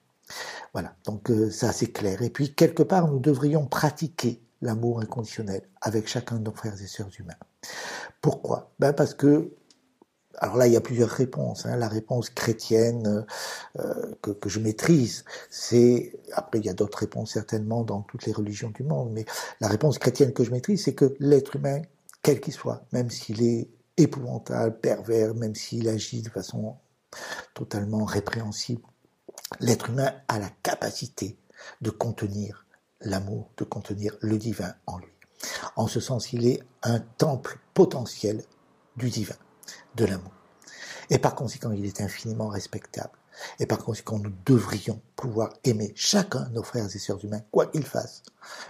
Voilà, 0.73 0.95
donc 1.05 1.31
euh, 1.31 1.51
ça 1.51 1.73
c'est 1.73 1.93
clair. 1.93 2.23
Et 2.23 2.31
puis 2.31 2.55
quelque 2.55 2.83
part, 2.83 3.09
nous 3.09 3.19
devrions 3.19 3.67
pratiquer 3.67 4.41
l'amour 4.65 5.01
inconditionnel 5.01 5.63
avec 5.81 6.09
chacun 6.09 6.37
de 6.37 6.45
nos 6.45 6.53
frères 6.53 6.81
et 6.81 6.87
sœurs 6.87 7.11
humains. 7.19 7.39
Pourquoi? 8.21 8.73
Ben 8.79 8.93
Parce 8.93 9.15
que, 9.15 9.53
alors 10.39 10.57
là, 10.57 10.67
il 10.67 10.73
y 10.73 10.77
a 10.77 10.81
plusieurs 10.81 11.11
réponses. 11.11 11.67
Hein. 11.67 11.77
La 11.77 11.87
réponse 11.87 12.31
chrétienne 12.31 13.27
euh, 13.79 14.15
que, 14.23 14.31
que, 14.31 14.49
je 14.49 14.59
maîtrise, 14.59 15.25
c'est, 15.51 16.19
après 16.33 16.59
il 16.59 16.65
y 16.65 16.71
a 16.71 16.75
d'autres 16.75 16.99
réponses 16.99 17.33
certainement 17.33 17.85
dans 17.85 18.03
toutes 18.03 18.25
les 18.25 18.33
religions 18.33 18.71
du 18.71 18.83
monde, 18.83 19.13
mais 19.13 19.27
la 19.61 19.69
réponse 19.69 19.99
chrétienne 19.99 20.33
que 20.33 20.43
je 20.43 20.51
maîtrise, 20.51 20.85
c'est 20.85 20.95
que 20.95 21.15
l'être 21.21 21.57
humain, 21.57 21.83
quel 22.23 22.41
qu'il 22.41 22.55
soit, 22.55 22.85
même 22.93 23.11
s'il 23.11 23.43
est 23.43 23.69
épouvantable, 23.97 24.81
pervers, 24.81 25.35
même 25.35 25.55
s'il 25.55 25.89
agit 25.89 26.23
de 26.23 26.31
façon 26.31 26.77
totalement 27.53 28.05
répréhensible, 28.05 28.83
l'être 29.61 29.91
humain 29.91 30.13
a 30.27 30.39
la 30.39 30.51
capacité 30.63 31.39
de 31.81 31.91
contenir 31.91 32.64
l'amour, 33.05 33.51
de 33.57 33.65
contenir 33.65 34.17
le 34.21 34.39
divin 34.39 34.75
en 34.87 34.99
lui. 34.99 35.13
En 35.77 35.87
ce 35.87 36.01
sens, 36.01 36.33
il 36.33 36.47
est 36.47 36.63
un 36.83 37.01
temple 37.01 37.59
potentiel 37.75 38.43
du 38.97 39.11
divin, 39.11 39.37
de 39.97 40.05
l'amour. 40.05 40.33
Et 41.11 41.19
par 41.19 41.35
conséquent, 41.35 41.71
il 41.71 41.85
est 41.85 42.01
infiniment 42.01 42.49
respectable. 42.49 43.19
Et 43.59 43.67
par 43.67 43.79
conséquent, 43.79 44.19
nous 44.19 44.33
devrions 44.47 45.01
pouvoir 45.17 45.53
aimer 45.65 45.93
chacun 45.97 46.49
nos 46.51 46.63
frères 46.63 46.87
et 46.87 46.99
sœurs 46.99 47.25
humains, 47.25 47.43
quoi 47.51 47.67
qu'ils 47.67 47.85
fassent, 47.85 48.23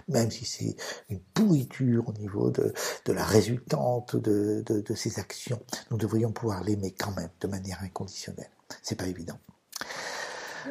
même 0.07 0.31
si 0.31 0.45
c'est 0.45 0.75
une 1.09 1.19
pourriture 1.19 2.09
au 2.09 2.13
niveau 2.13 2.49
de, 2.49 2.73
la 3.07 3.23
résultante 3.23 4.15
de, 4.15 4.63
de, 4.65 4.95
ses 4.95 5.19
actions. 5.19 5.61
Nous 5.91 5.97
devrions 5.97 6.31
pouvoir 6.31 6.63
l'aimer 6.63 6.91
quand 6.97 7.11
même 7.11 7.29
de 7.39 7.47
manière 7.47 7.81
inconditionnelle. 7.83 8.49
C'est 8.81 8.95
pas 8.95 9.07
évident. 9.07 9.37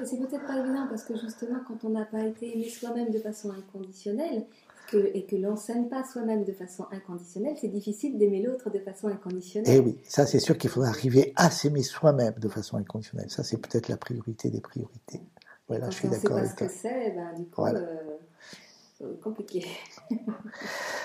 C'est 0.05 0.19
peut-être 0.19 0.47
pas 0.47 0.59
évident 0.59 0.87
parce 0.89 1.05
que 1.05 1.17
justement, 1.17 1.61
quand 1.67 1.85
on 1.85 1.91
n'a 1.91 2.05
pas 2.05 2.25
été 2.25 2.55
aimé 2.55 2.69
soi-même 2.69 3.11
de 3.11 3.19
façon 3.19 3.51
inconditionnelle 3.51 4.45
que, 4.89 5.11
et 5.15 5.25
que 5.25 5.37
l'on 5.37 5.57
s'aime 5.57 5.89
pas 5.89 6.05
soi-même 6.05 6.45
de 6.45 6.53
façon 6.53 6.87
inconditionnelle, 6.93 7.57
c'est 7.61 7.69
difficile 7.69 8.19
d'aimer 8.19 8.43
l'autre 8.43 8.71
de 8.71 8.79
façon 8.79 9.09
inconditionnelle. 9.09 9.75
Eh 9.77 9.81
oui, 9.81 9.99
ça 10.05 10.27
c'est 10.27 10.41
sûr 10.41 10.59
qu'il 10.59 10.71
faudra 10.71 10.89
arriver 10.89 11.33
à 11.37 11.51
s'aimer 11.51 11.83
soi-même 11.83 12.35
de 12.35 12.49
façon 12.49 12.77
inconditionnelle. 12.77 13.31
Ça 13.31 13.43
c'est 13.43 13.59
peut-être 13.59 13.89
la 13.89 13.97
priorité 13.97 14.51
des 14.51 14.61
priorités. 14.61 15.21
Voilà, 15.69 15.89
je 15.91 15.97
suis 15.97 16.09
d'accord 16.09 16.39
avec 16.39 16.57
toi. 16.57 16.69
ce 16.69 16.75
que 16.75 16.81
c'est, 16.81 17.11
ben, 17.13 17.35
du 17.37 17.45
coup, 17.45 17.63
voilà. 17.63 17.81
euh, 17.81 19.15
compliqué. 19.23 19.67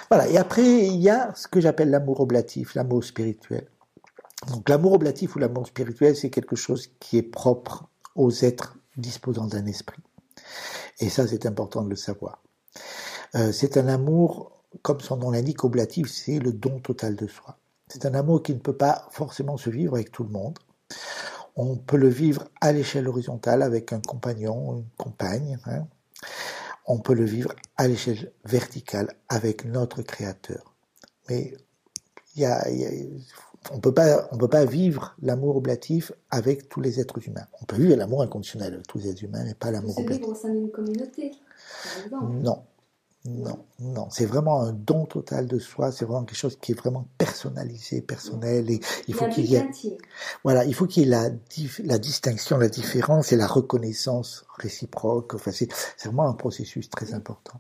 voilà, 0.10 0.28
et 0.30 0.38
après 0.38 0.88
il 0.88 1.00
y 1.00 1.10
a 1.10 1.34
ce 1.36 1.48
que 1.48 1.62
j'appelle 1.62 1.90
l'amour 1.90 2.20
oblatif, 2.20 2.76
l'amour 2.76 3.04
spirituel. 3.04 3.68
Donc 4.48 4.70
l'amour 4.70 4.94
oblatif 4.94 5.36
ou 5.36 5.40
l'amour 5.40 5.68
spirituel, 5.68 6.16
c'est 6.16 6.30
quelque 6.30 6.56
chose 6.56 6.90
qui 7.00 7.18
est 7.18 7.24
propre 7.24 7.90
aux 8.16 8.32
êtres 8.32 8.79
disposant 9.00 9.48
d'un 9.48 9.66
esprit. 9.66 10.02
Et 11.00 11.10
ça, 11.10 11.28
c'est 11.28 11.46
important 11.46 11.82
de 11.82 11.90
le 11.90 11.96
savoir. 11.96 12.42
Euh, 13.36 13.52
c'est 13.52 13.78
un 13.78 13.88
amour, 13.88 14.64
comme 14.82 15.00
son 15.00 15.18
nom 15.18 15.32
l'indique, 15.32 15.64
oblatif, 15.64 16.10
c'est 16.10 16.40
le 16.40 16.52
don 16.52 16.80
total 16.80 17.16
de 17.16 17.28
soi. 17.28 17.58
C'est 17.88 18.06
un 18.06 18.14
amour 18.14 18.44
qui 18.44 18.54
ne 18.54 18.60
peut 18.60 18.78
pas 18.78 19.08
forcément 19.12 19.58
se 19.58 19.70
vivre 19.70 19.96
avec 19.96 20.12
tout 20.12 20.24
le 20.24 20.30
monde. 20.30 20.60
On 21.56 21.76
peut 21.76 21.98
le 21.98 22.10
vivre 22.10 22.46
à 22.62 22.72
l'échelle 22.72 23.08
horizontale 23.08 23.64
avec 23.64 23.92
un 23.94 24.00
compagnon, 24.00 24.78
une 24.78 24.86
compagne. 24.98 25.60
Hein. 25.66 25.88
On 26.86 27.00
peut 27.00 27.14
le 27.14 27.26
vivre 27.26 27.54
à 27.78 27.88
l'échelle 27.88 28.32
verticale 28.46 29.16
avec 29.28 29.66
notre 29.66 30.02
Créateur. 30.02 30.76
Mais 31.30 31.56
il 32.36 33.22
on 33.72 33.80
peut 33.80 33.94
pas, 33.94 34.28
on 34.32 34.38
peut 34.38 34.48
pas 34.48 34.66
vivre 34.66 35.16
l'amour 35.22 35.58
oblatif 35.58 36.12
avec 36.30 36.70
tous 36.70 36.82
les 36.82 37.00
êtres 37.00 37.20
humains. 37.28 37.46
On 37.62 37.66
peut 37.66 37.76
vivre 37.76 37.96
l'amour 37.96 38.22
inconditionnel 38.22 38.74
avec 38.74 38.88
tous 38.88 39.00
les 39.00 39.10
êtres 39.10 39.24
humains, 39.24 39.44
mais 39.44 39.54
pas 39.54 39.72
l'amour 39.72 39.98
oblatif. 39.98 40.26
au 40.28 40.36
sein 40.36 40.50
d'une 40.50 40.72
communauté, 40.72 41.32
par. 42.10 42.24
Non, 42.24 42.64
non, 43.26 43.66
non, 43.80 44.10
c'est 44.10 44.26
vraiment 44.26 44.62
un 44.62 44.72
don 44.72 45.06
total 45.06 45.46
de 45.46 45.60
soi. 45.60 45.92
C'est 45.92 46.06
vraiment 46.06 46.24
quelque 46.24 46.38
chose 46.38 46.58
qui 46.60 46.72
est 46.72 46.76
vraiment 46.76 47.06
personnalisé, 47.18 48.02
personnel, 48.02 48.72
et 48.72 48.80
il 49.08 49.14
faut 49.14 49.28
qu'il 49.28 49.46
y 49.46 49.56
ait, 49.56 49.70
voilà, 50.44 50.64
il 50.64 50.74
faut 50.74 50.88
qu'il 50.88 51.04
y 51.04 51.06
ait 51.06 51.10
la, 51.10 51.30
la 51.84 51.98
distinction, 52.00 52.58
la 52.58 52.70
différence 52.70 53.34
et 53.34 53.36
la 53.36 53.48
reconnaissance 53.48 54.46
réciproque. 54.58 55.34
Enfin, 55.34 55.52
c'est 55.52 55.70
vraiment 56.06 56.30
un 56.30 56.34
processus 56.34 56.90
très 56.90 57.14
important. 57.14 57.60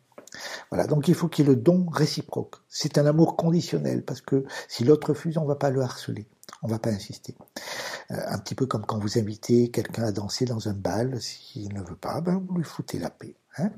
Voilà, 0.70 0.88
donc 0.88 1.08
il 1.08 1.16
faut 1.16 1.28
qu'il 1.28 1.46
y 1.46 1.48
ait 1.48 1.52
le 1.52 1.60
don 1.60 1.88
réciproque. 1.90 2.56
C'est 2.68 2.98
un 2.98 3.06
amour 3.06 3.36
conditionnel 3.36 4.04
parce 4.04 4.22
que 4.22 4.46
si 4.68 4.84
l'autre 4.84 5.10
refuse, 5.10 5.38
on 5.38 5.46
va 5.46 5.56
pas 5.56 5.70
le 5.70 5.82
harceler, 5.82 6.28
on 6.62 6.68
va 6.68 6.80
pas 6.80 6.90
insister. 6.90 7.36
Euh, 8.12 8.16
un 8.28 8.38
petit 8.40 8.56
peu 8.56 8.66
comme 8.66 8.86
quand 8.86 9.00
vous 9.00 9.18
invitez 9.18 9.70
quelqu'un 9.70 10.04
à 10.04 10.12
danser 10.12 10.46
dans 10.46 10.68
un 10.68 10.74
bal, 10.74 11.22
s'il 11.22 11.74
ne 11.74 11.82
veut 11.82 11.96
pas, 11.96 12.22
ben 12.22 12.44
vous 12.48 12.58
lui 12.58 12.64
foutez 12.64 13.00
la 13.00 13.10
paix. 13.10 13.36
Hein 13.58 13.72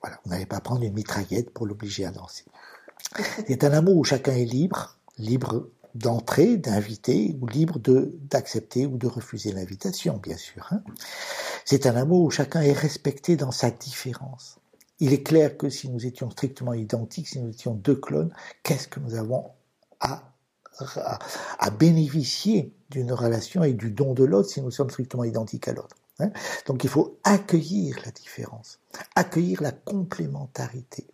voilà, 0.00 0.18
vous 0.24 0.30
n'allez 0.30 0.46
pas 0.46 0.60
prendre 0.60 0.82
une 0.82 0.94
mitraillette 0.94 1.50
pour 1.50 1.66
l'obliger 1.66 2.04
à 2.04 2.10
danser. 2.10 2.44
C'est 3.46 3.64
un 3.64 3.72
amour 3.72 3.96
où 3.96 4.04
chacun 4.04 4.32
est 4.32 4.44
libre, 4.44 4.98
libre 5.18 5.68
d'entrer, 5.94 6.56
d'inviter, 6.56 7.36
ou 7.40 7.46
libre 7.46 7.78
d'accepter 7.78 8.86
ou 8.86 8.98
de 8.98 9.06
refuser 9.06 9.52
l'invitation, 9.52 10.18
bien 10.18 10.36
sûr. 10.36 10.66
Hein. 10.70 10.82
C'est 11.64 11.86
un 11.86 11.96
amour 11.96 12.22
où 12.22 12.30
chacun 12.30 12.60
est 12.60 12.72
respecté 12.72 13.36
dans 13.36 13.52
sa 13.52 13.70
différence. 13.70 14.58
Il 15.04 15.12
est 15.12 15.22
clair 15.22 15.58
que 15.58 15.68
si 15.68 15.90
nous 15.90 16.06
étions 16.06 16.30
strictement 16.30 16.72
identiques, 16.72 17.28
si 17.28 17.38
nous 17.38 17.50
étions 17.50 17.74
deux 17.74 17.94
clones, 17.94 18.32
qu'est-ce 18.62 18.88
que 18.88 19.00
nous 19.00 19.16
avons 19.16 19.50
à, 20.00 20.32
bénéficier 21.78 22.72
d'une 22.88 23.12
relation 23.12 23.64
et 23.64 23.74
du 23.74 23.90
don 23.90 24.14
de 24.14 24.24
l'autre 24.24 24.48
si 24.48 24.62
nous 24.62 24.70
sommes 24.70 24.88
strictement 24.88 25.24
identiques 25.24 25.68
à 25.68 25.74
l'autre 25.74 25.94
hein? 26.20 26.30
Donc 26.64 26.84
il 26.84 26.88
faut 26.88 27.18
accueillir 27.22 27.98
la 28.02 28.12
différence, 28.12 28.80
accueillir 29.14 29.60
la 29.60 29.72
complémentarité 29.72 31.06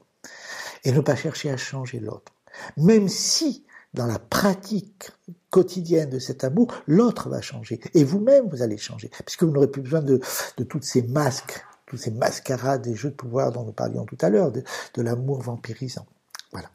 et 0.85 0.93
ne 0.93 1.01
pas 1.01 1.17
chercher 1.17 1.51
à 1.51 1.57
changer 1.57 1.99
l'autre. 1.99 2.33
Même 2.77 3.09
si 3.09 3.65
dans 3.93 4.07
la 4.07 4.21
pratique 4.21 5.11
quotidienne 5.51 6.11
de 6.11 6.21
cet 6.21 6.45
amour, 6.45 6.73
l'autre 6.87 7.29
va 7.29 7.41
changer. 7.41 7.81
Et 7.95 8.05
vous-même, 8.05 8.49
vous 8.49 8.63
allez 8.63 8.79
changer. 8.79 9.11
Puisque 9.27 9.43
vous 9.43 9.51
n'aurez 9.51 9.69
plus 9.69 9.83
besoin 9.83 10.01
de, 10.01 10.21
de 10.59 10.63
toutes 10.63 10.85
ces 10.85 11.03
masques 11.03 11.65
tous 11.91 11.97
ces 11.97 12.13
mascarades 12.13 12.87
et 12.87 12.95
jeux 12.95 13.11
de 13.11 13.17
pouvoir 13.17 13.51
dont 13.51 13.65
nous 13.65 13.73
parlions 13.73 14.05
tout 14.05 14.17
à 14.21 14.31
l'heure, 14.31 14.53
de, 14.53 14.63
l'amour 15.03 15.43
vampirisant. 15.43 16.07
Voilà. 16.53 16.71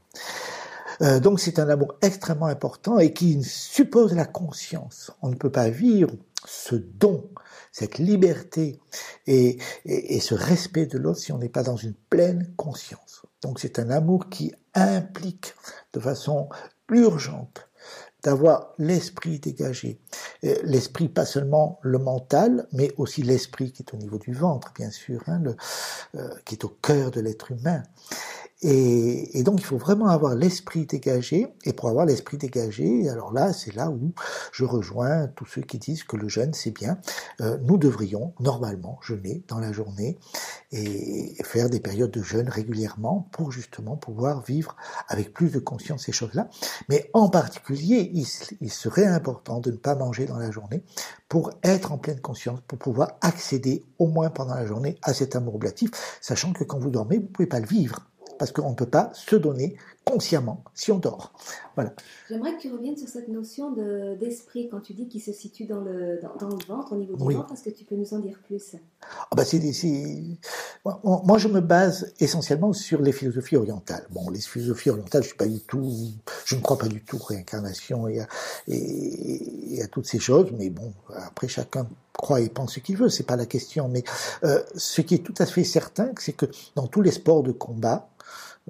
Euh, 1.01 1.21
donc 1.21 1.39
c'est 1.39 1.57
un 1.57 1.69
amour 1.69 1.95
extrêmement 2.01 2.47
important 2.47 2.99
et 2.99 3.13
qui 3.13 3.41
suppose 3.41 4.13
la 4.13 4.25
conscience. 4.25 5.11
On 5.21 5.29
ne 5.29 5.35
peut 5.35 5.49
pas 5.49 5.69
vivre 5.69 6.11
ce 6.45 6.75
don, 6.75 7.29
cette 7.71 7.97
liberté 7.97 8.77
et, 9.25 9.57
et 9.85 10.19
ce 10.19 10.35
respect 10.35 10.85
de 10.85 10.97
l'autre 10.97 11.19
si 11.19 11.31
on 11.31 11.37
n'est 11.37 11.47
pas 11.47 11.63
dans 11.63 11.77
une 11.77 11.93
pleine 11.93 12.53
conscience. 12.57 13.21
Donc 13.41 13.59
c'est 13.59 13.79
un 13.79 13.89
amour 13.91 14.27
qui 14.29 14.53
implique 14.73 15.55
de 15.93 16.01
façon 16.01 16.49
urgente 16.89 17.64
d'avoir 18.25 18.73
l'esprit 18.79 19.37
dégagé. 19.39 19.99
Euh, 20.43 20.55
l'esprit, 20.63 21.09
pas 21.09 21.25
seulement 21.25 21.79
le 21.83 21.99
mental, 21.99 22.67
mais 22.73 22.91
aussi 22.97 23.21
l'esprit 23.21 23.71
qui 23.71 23.83
est 23.83 23.93
au 23.93 23.97
niveau 23.97 24.17
du 24.17 24.33
ventre, 24.33 24.73
bien 24.75 24.89
sûr, 24.89 25.21
hein, 25.27 25.39
le, 25.43 25.55
euh, 26.15 26.29
qui 26.43 26.55
est 26.55 26.65
au 26.65 26.69
cœur 26.69 27.11
de 27.11 27.21
l'être 27.21 27.51
humain. 27.51 27.83
Et, 28.67 29.43
donc 29.43 29.59
il 29.59 29.63
faut 29.63 29.77
vraiment 29.77 30.07
avoir 30.07 30.33
l'esprit 30.33 30.87
dégagé. 30.87 31.47
Et 31.65 31.73
pour 31.73 31.87
avoir 31.87 32.07
l'esprit 32.07 32.37
dégagé, 32.37 33.07
alors 33.09 33.31
là, 33.31 33.53
c'est 33.53 33.75
là 33.75 33.91
où 33.91 34.13
je 34.51 34.65
rejoins 34.65 35.27
tous 35.27 35.45
ceux 35.45 35.61
qui 35.61 35.77
disent 35.77 36.03
que 36.03 36.17
le 36.17 36.27
jeûne, 36.27 36.51
c'est 36.53 36.71
bien. 36.71 36.97
Euh, 37.41 37.59
nous 37.61 37.77
devrions 37.77 38.33
normalement 38.39 38.97
jeûner 39.03 39.43
dans 39.47 39.59
la 39.59 39.71
journée 39.71 40.17
et 40.71 41.35
faire 41.43 41.69
des 41.69 41.79
périodes 41.79 42.09
de 42.09 42.23
jeûne 42.23 42.49
régulièrement 42.49 43.29
pour 43.31 43.51
justement 43.51 43.97
pouvoir 43.97 44.41
vivre 44.41 44.75
avec 45.09 45.31
plus 45.31 45.51
de 45.51 45.59
conscience 45.59 46.05
ces 46.05 46.11
choses-là. 46.11 46.49
Mais 46.89 47.11
en 47.13 47.29
particulier, 47.29 48.09
il, 48.15 48.25
il 48.61 48.71
serait 48.71 49.05
important 49.05 49.59
de 49.59 49.69
ne 49.69 49.77
pas 49.77 49.93
manger 49.93 50.25
dans 50.25 50.39
la 50.39 50.49
journée 50.49 50.83
pour 51.29 51.51
être 51.61 51.91
en 51.91 51.99
pleine 51.99 52.19
conscience, 52.19 52.61
pour 52.67 52.79
pouvoir 52.79 53.11
accéder 53.21 53.83
au 53.99 54.07
moins 54.07 54.31
pendant 54.31 54.55
la 54.55 54.65
journée 54.65 54.97
à 55.03 55.13
cet 55.13 55.35
amour 55.35 55.53
oblatif, 55.53 55.91
sachant 56.19 56.51
que 56.51 56.63
quand 56.63 56.79
vous 56.79 56.89
dormez, 56.89 57.17
vous 57.17 57.23
ne 57.23 57.27
pouvez 57.27 57.47
pas 57.47 57.59
le 57.59 57.67
vivre 57.67 58.07
parce 58.37 58.51
qu'on 58.51 58.71
ne 58.71 58.75
peut 58.75 58.89
pas 58.89 59.09
se 59.13 59.35
donner 59.35 59.77
consciemment 60.05 60.63
si 60.73 60.91
on 60.91 60.99
dort. 60.99 61.33
Voilà. 61.75 61.93
J'aimerais 62.29 62.55
que 62.55 62.61
tu 62.61 62.71
reviennes 62.71 62.95
sur 62.95 63.09
cette 63.09 63.27
notion 63.27 63.71
d'esprit 64.17 64.69
quand 64.69 64.79
tu 64.79 64.93
dis 64.93 65.07
qu'il 65.07 65.21
se 65.21 65.33
situe 65.33 65.65
dans 65.65 65.81
le, 65.81 66.19
dans, 66.39 66.47
le 66.47 66.65
ventre, 66.67 66.93
au 66.93 66.95
niveau 66.95 67.15
du 67.15 67.35
ventre. 67.35 67.53
Est-ce 67.53 67.63
que 67.63 67.69
tu 67.69 67.83
peux 67.83 67.95
nous 67.95 68.13
en 68.13 68.19
dire 68.19 68.39
plus? 68.45 68.75
Ah 69.01 69.35
bah 69.35 69.43
Moi, 71.03 71.37
je 71.37 71.47
me 71.47 71.59
base 71.59 72.13
essentiellement 72.19 72.71
sur 72.71 73.01
les 73.01 73.11
philosophies 73.11 73.57
orientales. 73.57 74.05
Bon, 74.11 74.29
les 74.29 74.39
philosophies 74.39 74.91
orientales, 74.91 75.23
je 75.23 75.29
suis 75.29 75.37
pas 75.37 75.47
du 75.47 75.59
tout, 75.59 75.91
je 76.45 76.55
ne 76.55 76.61
crois 76.61 76.77
pas 76.77 76.87
du 76.87 77.03
tout 77.03 77.17
réincarnation 77.17 78.07
et 78.07 78.21
à, 78.21 78.27
et, 78.67 79.81
à 79.83 79.87
toutes 79.87 80.05
ces 80.05 80.19
choses. 80.19 80.51
Mais 80.57 80.69
bon, 80.69 80.93
après 81.13 81.47
chacun 81.47 81.87
croit 82.13 82.39
et 82.39 82.49
pense 82.49 82.75
ce 82.75 82.79
qu'il 82.79 82.97
veut, 82.97 83.09
c'est 83.09 83.23
pas 83.25 83.35
la 83.35 83.45
question. 83.45 83.89
Mais 83.89 84.03
euh, 84.43 84.63
ce 84.75 85.01
qui 85.01 85.15
est 85.15 85.23
tout 85.23 85.35
à 85.39 85.45
fait 85.45 85.63
certain, 85.63 86.11
c'est 86.19 86.33
que 86.33 86.45
dans 86.75 86.87
tous 86.87 87.01
les 87.01 87.11
sports 87.11 87.43
de 87.43 87.51
combat, 87.51 88.07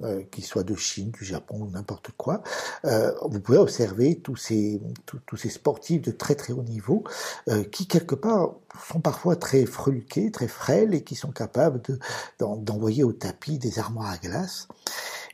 euh, 0.02 0.22
qu'ils 0.30 0.44
soient 0.44 0.62
de 0.62 0.74
Chine, 0.74 1.10
du 1.10 1.24
Japon 1.24 1.62
ou 1.62 1.70
n'importe 1.70 2.10
quoi, 2.18 2.42
euh, 2.84 3.12
vous 3.22 3.40
pouvez 3.40 3.56
observer 3.56 4.20
tous 4.20 4.36
ces, 4.36 4.78
tous, 5.06 5.36
ces 5.38 5.48
sportifs 5.48 6.02
de 6.02 6.10
très 6.10 6.34
très 6.34 6.52
haut 6.52 6.62
niveau 6.62 7.02
euh, 7.48 7.64
qui 7.64 7.86
quelque 7.86 8.14
part 8.14 8.56
sont 8.86 9.00
parfois 9.00 9.36
très 9.36 9.64
freluqués, 9.64 10.30
très 10.30 10.48
frêles 10.48 10.92
et 10.92 11.02
qui 11.02 11.14
sont 11.14 11.30
capables 11.30 11.80
de, 11.80 11.98
d'envoyer 12.38 13.04
au 13.04 13.14
tapis 13.14 13.58
des 13.58 13.78
armoires 13.78 14.10
à 14.10 14.18
glace. 14.18 14.68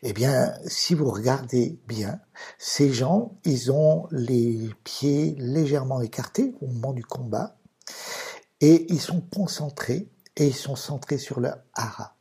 Eh 0.04 0.12
bien, 0.12 0.54
si 0.66 0.94
vous 0.94 1.10
regardez 1.10 1.80
bien, 1.88 2.20
ces 2.56 2.92
gens, 2.92 3.36
ils 3.44 3.72
ont 3.72 4.06
les 4.12 4.70
pieds 4.84 5.34
légèrement 5.38 6.00
écartés 6.02 6.54
au 6.60 6.68
moment 6.68 6.92
du 6.92 7.04
combat 7.04 7.56
et 8.60 8.86
ils 8.92 9.00
sont 9.00 9.22
concentrés 9.22 10.08
et 10.36 10.46
ils 10.46 10.54
sont 10.54 10.76
centrés 10.76 11.18
sur 11.18 11.40
le 11.40 11.50
hara 11.74 12.14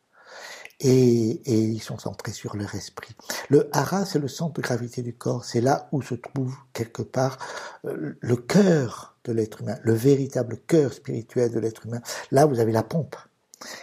et, 0.81 1.41
et, 1.45 1.59
ils 1.59 1.81
sont 1.81 1.97
centrés 1.97 2.31
sur 2.31 2.55
leur 2.55 2.73
esprit. 2.75 3.15
Le 3.49 3.69
hara, 3.71 4.05
c'est 4.05 4.19
le 4.19 4.27
centre 4.27 4.53
de 4.53 4.61
gravité 4.61 5.01
du 5.01 5.13
corps, 5.13 5.45
c'est 5.45 5.61
là 5.61 5.87
où 5.91 6.01
se 6.01 6.15
trouve 6.15 6.55
quelque 6.73 7.01
part 7.01 7.37
euh, 7.85 8.15
le 8.19 8.35
cœur 8.35 9.15
de 9.23 9.31
l'être 9.31 9.61
humain, 9.61 9.77
le 9.83 9.93
véritable 9.93 10.57
cœur 10.67 10.93
spirituel 10.93 11.51
de 11.51 11.59
l'être 11.59 11.85
humain. 11.85 12.01
Là, 12.31 12.45
vous 12.45 12.59
avez 12.59 12.71
la 12.71 12.83
pompe 12.83 13.15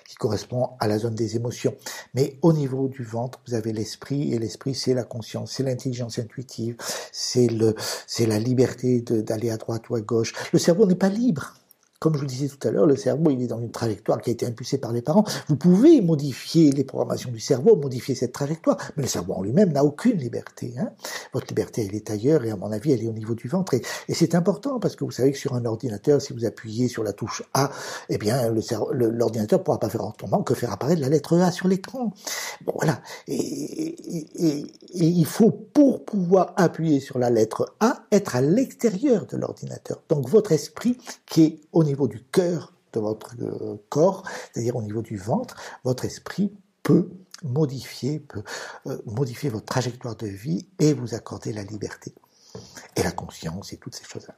qui 0.08 0.16
correspond 0.16 0.70
à 0.80 0.88
la 0.88 0.98
zone 0.98 1.14
des 1.14 1.36
émotions. 1.36 1.76
Mais 2.14 2.36
au 2.42 2.52
niveau 2.52 2.88
du 2.88 3.04
ventre, 3.04 3.40
vous 3.46 3.54
avez 3.54 3.72
l'esprit, 3.72 4.34
et 4.34 4.38
l'esprit, 4.38 4.74
c'est 4.74 4.94
la 4.94 5.04
conscience, 5.04 5.52
c'est 5.52 5.62
l'intelligence 5.62 6.18
intuitive, 6.18 6.76
c'est 7.12 7.46
le, 7.46 7.74
c'est 8.06 8.26
la 8.26 8.40
liberté 8.40 9.00
d'aller 9.00 9.50
à 9.50 9.56
droite 9.56 9.88
ou 9.90 9.94
à 9.94 10.00
gauche. 10.00 10.32
Le 10.52 10.58
cerveau 10.58 10.86
n'est 10.86 10.96
pas 10.96 11.08
libre. 11.08 11.54
Comme 12.00 12.14
je 12.14 12.20
vous 12.20 12.26
disais 12.26 12.46
tout 12.46 12.68
à 12.68 12.70
l'heure, 12.70 12.86
le 12.86 12.94
cerveau, 12.94 13.30
il 13.30 13.42
est 13.42 13.48
dans 13.48 13.58
une 13.58 13.72
trajectoire 13.72 14.20
qui 14.20 14.30
a 14.30 14.32
été 14.32 14.46
impulsée 14.46 14.78
par 14.78 14.92
les 14.92 15.02
parents. 15.02 15.24
Vous 15.48 15.56
pouvez 15.56 16.00
modifier 16.00 16.70
les 16.70 16.84
programmations 16.84 17.32
du 17.32 17.40
cerveau, 17.40 17.74
modifier 17.74 18.14
cette 18.14 18.30
trajectoire, 18.30 18.76
mais 18.96 19.02
le 19.02 19.08
cerveau 19.08 19.32
en 19.32 19.42
lui-même 19.42 19.72
n'a 19.72 19.84
aucune 19.84 20.16
liberté. 20.16 20.74
Hein. 20.78 20.90
Votre 21.32 21.48
liberté, 21.48 21.84
elle 21.88 21.96
est 21.96 22.08
ailleurs, 22.08 22.44
et 22.44 22.52
à 22.52 22.56
mon 22.56 22.70
avis, 22.70 22.92
elle 22.92 23.02
est 23.02 23.08
au 23.08 23.12
niveau 23.12 23.34
du 23.34 23.48
ventre. 23.48 23.74
Et, 23.74 23.82
c'est 24.14 24.36
important, 24.36 24.78
parce 24.78 24.94
que 24.94 25.04
vous 25.04 25.10
savez 25.10 25.32
que 25.32 25.38
sur 25.38 25.54
un 25.54 25.64
ordinateur, 25.64 26.22
si 26.22 26.32
vous 26.32 26.44
appuyez 26.44 26.86
sur 26.86 27.02
la 27.02 27.12
touche 27.12 27.42
A, 27.52 27.70
eh 28.08 28.18
bien, 28.18 28.48
l'ordinateur 28.92 29.58
ne 29.58 29.64
pourra 29.64 29.80
pas 29.80 29.88
faire 29.88 30.04
autrement 30.04 30.44
que 30.44 30.54
faire 30.54 30.72
apparaître 30.72 31.00
la 31.00 31.08
lettre 31.08 31.36
A 31.38 31.50
sur 31.50 31.66
l'écran. 31.66 32.12
Bon, 32.64 32.74
voilà. 32.76 33.02
Et, 33.26 33.96
et 34.46 34.66
il 34.94 35.26
faut, 35.26 35.50
pour 35.50 36.04
pouvoir 36.04 36.52
appuyer 36.56 37.00
sur 37.00 37.18
la 37.18 37.30
lettre 37.30 37.74
A, 37.80 38.04
être 38.12 38.36
à 38.36 38.40
l'extérieur 38.40 39.26
de 39.26 39.36
l'ordinateur. 39.36 40.00
Donc, 40.08 40.28
votre 40.28 40.52
esprit, 40.52 40.96
qui 41.26 41.42
est 41.42 41.60
au 41.72 41.87
niveau 41.88 42.08
du 42.08 42.22
cœur 42.22 42.72
de 42.92 43.00
votre 43.00 43.34
euh, 43.40 43.76
corps, 43.88 44.22
c'est-à-dire 44.52 44.76
au 44.76 44.82
niveau 44.82 45.02
du 45.02 45.16
ventre, 45.16 45.56
votre 45.84 46.04
esprit 46.04 46.52
peut 46.82 47.10
modifier, 47.42 48.20
peut 48.20 48.42
euh, 48.86 48.98
modifier 49.06 49.50
votre 49.50 49.66
trajectoire 49.66 50.16
de 50.16 50.26
vie 50.26 50.66
et 50.78 50.92
vous 50.92 51.14
accorder 51.14 51.52
la 51.52 51.62
liberté 51.62 52.14
et 52.96 53.02
la 53.02 53.12
conscience 53.12 53.72
et 53.72 53.76
toutes 53.76 53.94
ces 53.94 54.04
choses-là. 54.04 54.34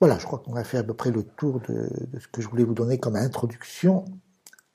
Voilà, 0.00 0.18
je 0.18 0.26
crois 0.26 0.38
qu'on 0.38 0.56
a 0.56 0.64
fait 0.64 0.78
à 0.78 0.82
peu 0.82 0.94
près 0.94 1.10
le 1.10 1.22
tour 1.22 1.60
de, 1.68 1.88
ce 2.20 2.28
que 2.28 2.42
je 2.42 2.48
voulais 2.48 2.64
vous 2.64 2.74
donner 2.74 2.98
comme 2.98 3.16
introduction 3.16 4.04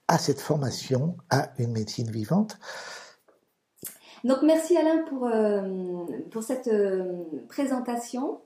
à 0.07 0.17
cette 0.17 0.41
formation 0.41 1.15
à 1.29 1.51
une 1.57 1.71
médecine 1.71 2.09
vivante. 2.09 2.57
Donc 4.23 4.39
merci 4.43 4.77
Alain 4.77 5.03
pour, 5.09 5.25
euh, 5.25 6.05
pour 6.31 6.43
cette 6.43 6.69
présentation. 7.47 8.41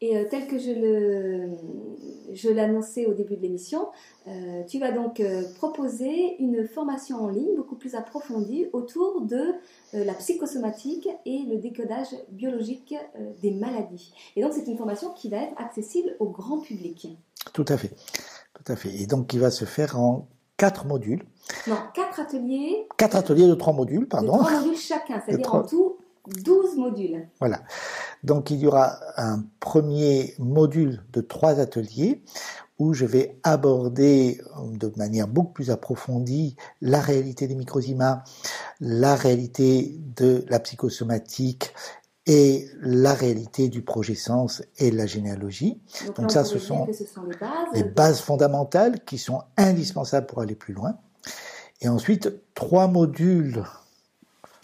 Et 0.00 0.16
euh, 0.16 0.24
tel 0.28 0.46
que 0.48 0.58
je 0.58 0.70
le, 0.70 1.50
je 2.32 2.48
l'annonçais 2.50 3.06
au 3.06 3.14
début 3.14 3.36
de 3.36 3.42
l'émission, 3.42 3.88
euh, 4.26 4.62
tu 4.64 4.78
vas 4.78 4.90
donc 4.90 5.20
euh, 5.20 5.42
proposer 5.56 6.36
une 6.40 6.66
formation 6.66 7.22
en 7.22 7.28
ligne 7.28 7.54
beaucoup 7.56 7.76
plus 7.76 7.94
approfondie 7.94 8.66
autour 8.72 9.20
de 9.22 9.54
la 9.92 10.14
psychosomatique 10.14 11.08
et 11.24 11.44
le 11.48 11.58
décodage 11.58 12.08
biologique 12.30 12.94
des 13.40 13.52
maladies. 13.52 14.12
Et 14.34 14.42
donc 14.42 14.52
c'est 14.52 14.66
une 14.66 14.76
formation 14.76 15.12
qui 15.12 15.28
va 15.28 15.36
être 15.36 15.54
accessible 15.56 16.16
au 16.18 16.26
grand 16.26 16.58
public. 16.58 17.06
Tout 17.52 17.64
à 17.68 17.76
fait, 17.76 17.92
tout 18.54 18.72
à 18.72 18.74
fait. 18.74 18.92
Et 18.92 19.06
donc 19.06 19.28
qui 19.28 19.38
va 19.38 19.52
se 19.52 19.64
faire 19.64 20.00
en 20.00 20.26
quatre 20.56 20.86
modules, 20.86 21.22
Non, 21.68 21.76
quatre 21.94 22.18
ateliers, 22.20 22.88
quatre 22.96 23.16
ateliers 23.16 23.46
de 23.46 23.54
trois 23.54 23.72
modules, 23.72 24.00
de 24.00 24.04
pardon. 24.06 24.38
trois 24.38 24.50
modules 24.50 24.76
chacun, 24.76 25.22
c'est-à-dire 25.24 25.54
en 25.54 25.62
tout 25.62 25.96
12 26.28 26.76
modules. 26.76 27.28
Voilà. 27.40 27.62
Donc 28.22 28.50
il 28.50 28.58
y 28.58 28.66
aura 28.66 28.98
un 29.16 29.44
premier 29.60 30.34
module 30.38 31.02
de 31.12 31.20
trois 31.20 31.60
ateliers 31.60 32.22
où 32.78 32.92
je 32.92 33.04
vais 33.04 33.38
aborder 33.42 34.40
euh, 34.56 34.76
de 34.76 34.92
manière 34.96 35.28
beaucoup 35.28 35.52
plus 35.52 35.70
approfondie 35.70 36.56
la 36.80 37.00
réalité 37.00 37.46
des 37.46 37.54
microzymas, 37.54 38.24
la 38.80 39.14
réalité 39.14 39.96
de 40.16 40.44
la 40.48 40.58
psychosomatique 40.58 41.72
et 42.26 42.68
la 42.80 43.12
réalité 43.14 43.68
du 43.68 43.82
projet 43.82 44.14
sens 44.14 44.62
et 44.78 44.90
de 44.90 44.96
la 44.96 45.06
généalogie. 45.06 45.80
Donc, 46.16 46.30
ça, 46.30 46.42
ce 46.42 46.58
sont 46.58 46.86
que 46.86 46.92
ce 46.92 47.04
sont 47.04 47.24
les 47.24 47.36
bases. 47.36 47.68
les 47.74 47.84
bases 47.84 48.20
fondamentales 48.20 49.04
qui 49.04 49.18
sont 49.18 49.42
indispensables 49.56 50.26
pour 50.26 50.40
aller 50.40 50.54
plus 50.54 50.72
loin. 50.72 50.96
Et 51.80 51.88
ensuite, 51.88 52.32
trois 52.54 52.88
modules. 52.88 53.62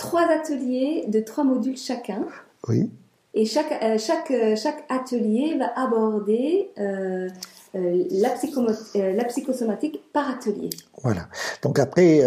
Trois 0.01 0.28
ateliers 0.31 1.05
de 1.09 1.20
trois 1.20 1.44
modules 1.44 1.77
chacun. 1.77 2.27
Oui. 2.68 2.90
Et 3.35 3.44
chaque, 3.44 3.70
euh, 3.82 3.98
chaque, 3.98 4.31
euh, 4.31 4.56
chaque 4.56 4.85
atelier 4.89 5.56
va 5.59 5.78
aborder 5.78 6.70
euh, 6.78 7.28
euh, 7.77 8.05
la, 8.10 8.31
psychosomatique 9.27 10.01
par 10.12 10.31
atelier. 10.31 10.70
Voilà. 11.02 11.28
Donc 11.62 11.78
après, 11.78 12.22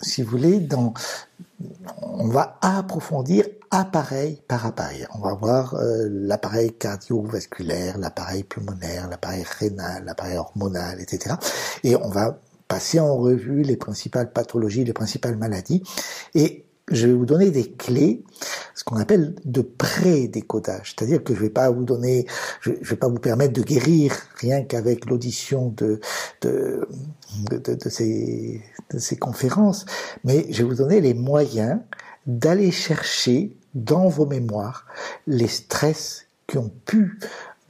si 0.00 0.22
vous 0.22 0.30
voulez, 0.30 0.60
dans, 0.60 0.94
on 2.00 2.28
va 2.28 2.58
approfondir 2.62 3.44
appareil 3.72 4.40
par 4.46 4.64
appareil. 4.64 5.04
On 5.16 5.18
va 5.18 5.34
voir 5.34 5.76
l'appareil 5.80 6.72
cardiovasculaire, 6.72 7.98
l'appareil 7.98 8.44
pulmonaire, 8.44 9.10
l'appareil 9.10 9.44
rénal, 9.58 10.04
l'appareil 10.04 10.38
hormonal, 10.38 11.00
etc. 11.00 11.34
Et 11.82 11.96
on 11.96 12.08
va 12.08 12.38
passer 12.68 13.00
en 13.00 13.16
revue 13.16 13.62
les 13.62 13.76
principales 13.76 14.32
pathologies, 14.32 14.84
les 14.84 14.92
principales 14.92 15.36
maladies. 15.36 15.82
Et 16.34 16.64
je 16.90 17.06
vais 17.06 17.12
vous 17.12 17.26
donner 17.26 17.50
des 17.50 17.70
clés, 17.70 18.24
ce 18.74 18.84
qu'on 18.84 18.96
appelle 18.96 19.34
de 19.44 19.62
pré-décodage. 19.62 20.94
C'est-à-dire 20.96 21.22
que 21.22 21.34
je 21.34 21.40
vais 21.40 21.50
pas 21.50 21.70
vous 21.70 21.84
donner, 21.84 22.26
je, 22.60 22.72
je 22.80 22.90
vais 22.90 22.96
pas 22.96 23.08
vous 23.08 23.18
permettre 23.18 23.52
de 23.52 23.62
guérir 23.62 24.14
rien 24.36 24.62
qu'avec 24.62 25.06
l'audition 25.06 25.70
de, 25.76 26.00
de, 26.42 26.86
de, 27.50 27.58
de- 27.74 27.88
ces, 27.88 28.62
de 28.92 28.98
ces 28.98 29.16
conférences, 29.16 29.84
mais 30.24 30.46
je 30.50 30.62
vais 30.62 30.68
vous 30.68 30.76
donner 30.76 31.00
les 31.00 31.14
moyens 31.14 31.80
d'aller 32.26 32.70
chercher 32.70 33.56
dans 33.74 34.08
vos 34.08 34.26
mémoires 34.26 34.86
les 35.26 35.48
stress 35.48 36.26
qui 36.46 36.58
ont 36.58 36.72
pu 36.86 37.18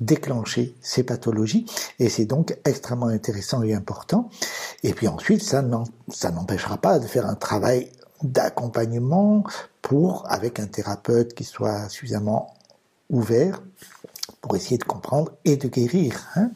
déclencher 0.01 0.77
ces 0.81 1.03
pathologies 1.03 1.67
et 1.99 2.09
c'est 2.09 2.25
donc 2.25 2.57
extrêmement 2.65 3.07
intéressant 3.09 3.63
et 3.65 3.75
important 3.75 4.31
et 4.85 4.93
puis 4.95 5.09
ensuite 5.09 5.43
ça 5.43 5.61
n'empêchera 5.61 6.79
pas 6.79 7.01
de 7.01 7.07
faire 7.09 7.27
un 7.27 7.35
travail 7.35 7.91
d'accompagnement 8.23 9.45
pour 9.83 10.25
avec 10.29 10.61
un 10.61 10.67
thérapeute 10.67 11.35
qui 11.35 11.45
soit 11.45 11.89
suffisamment 11.89 12.55
ouvert 13.11 13.63
pour 14.43 14.55
essayer 14.55 14.79
de 14.79 14.85
comprendre 14.85 15.33
et 15.45 15.57
de 15.57 15.67
guérir 15.69 16.15
hein. 16.37 16.51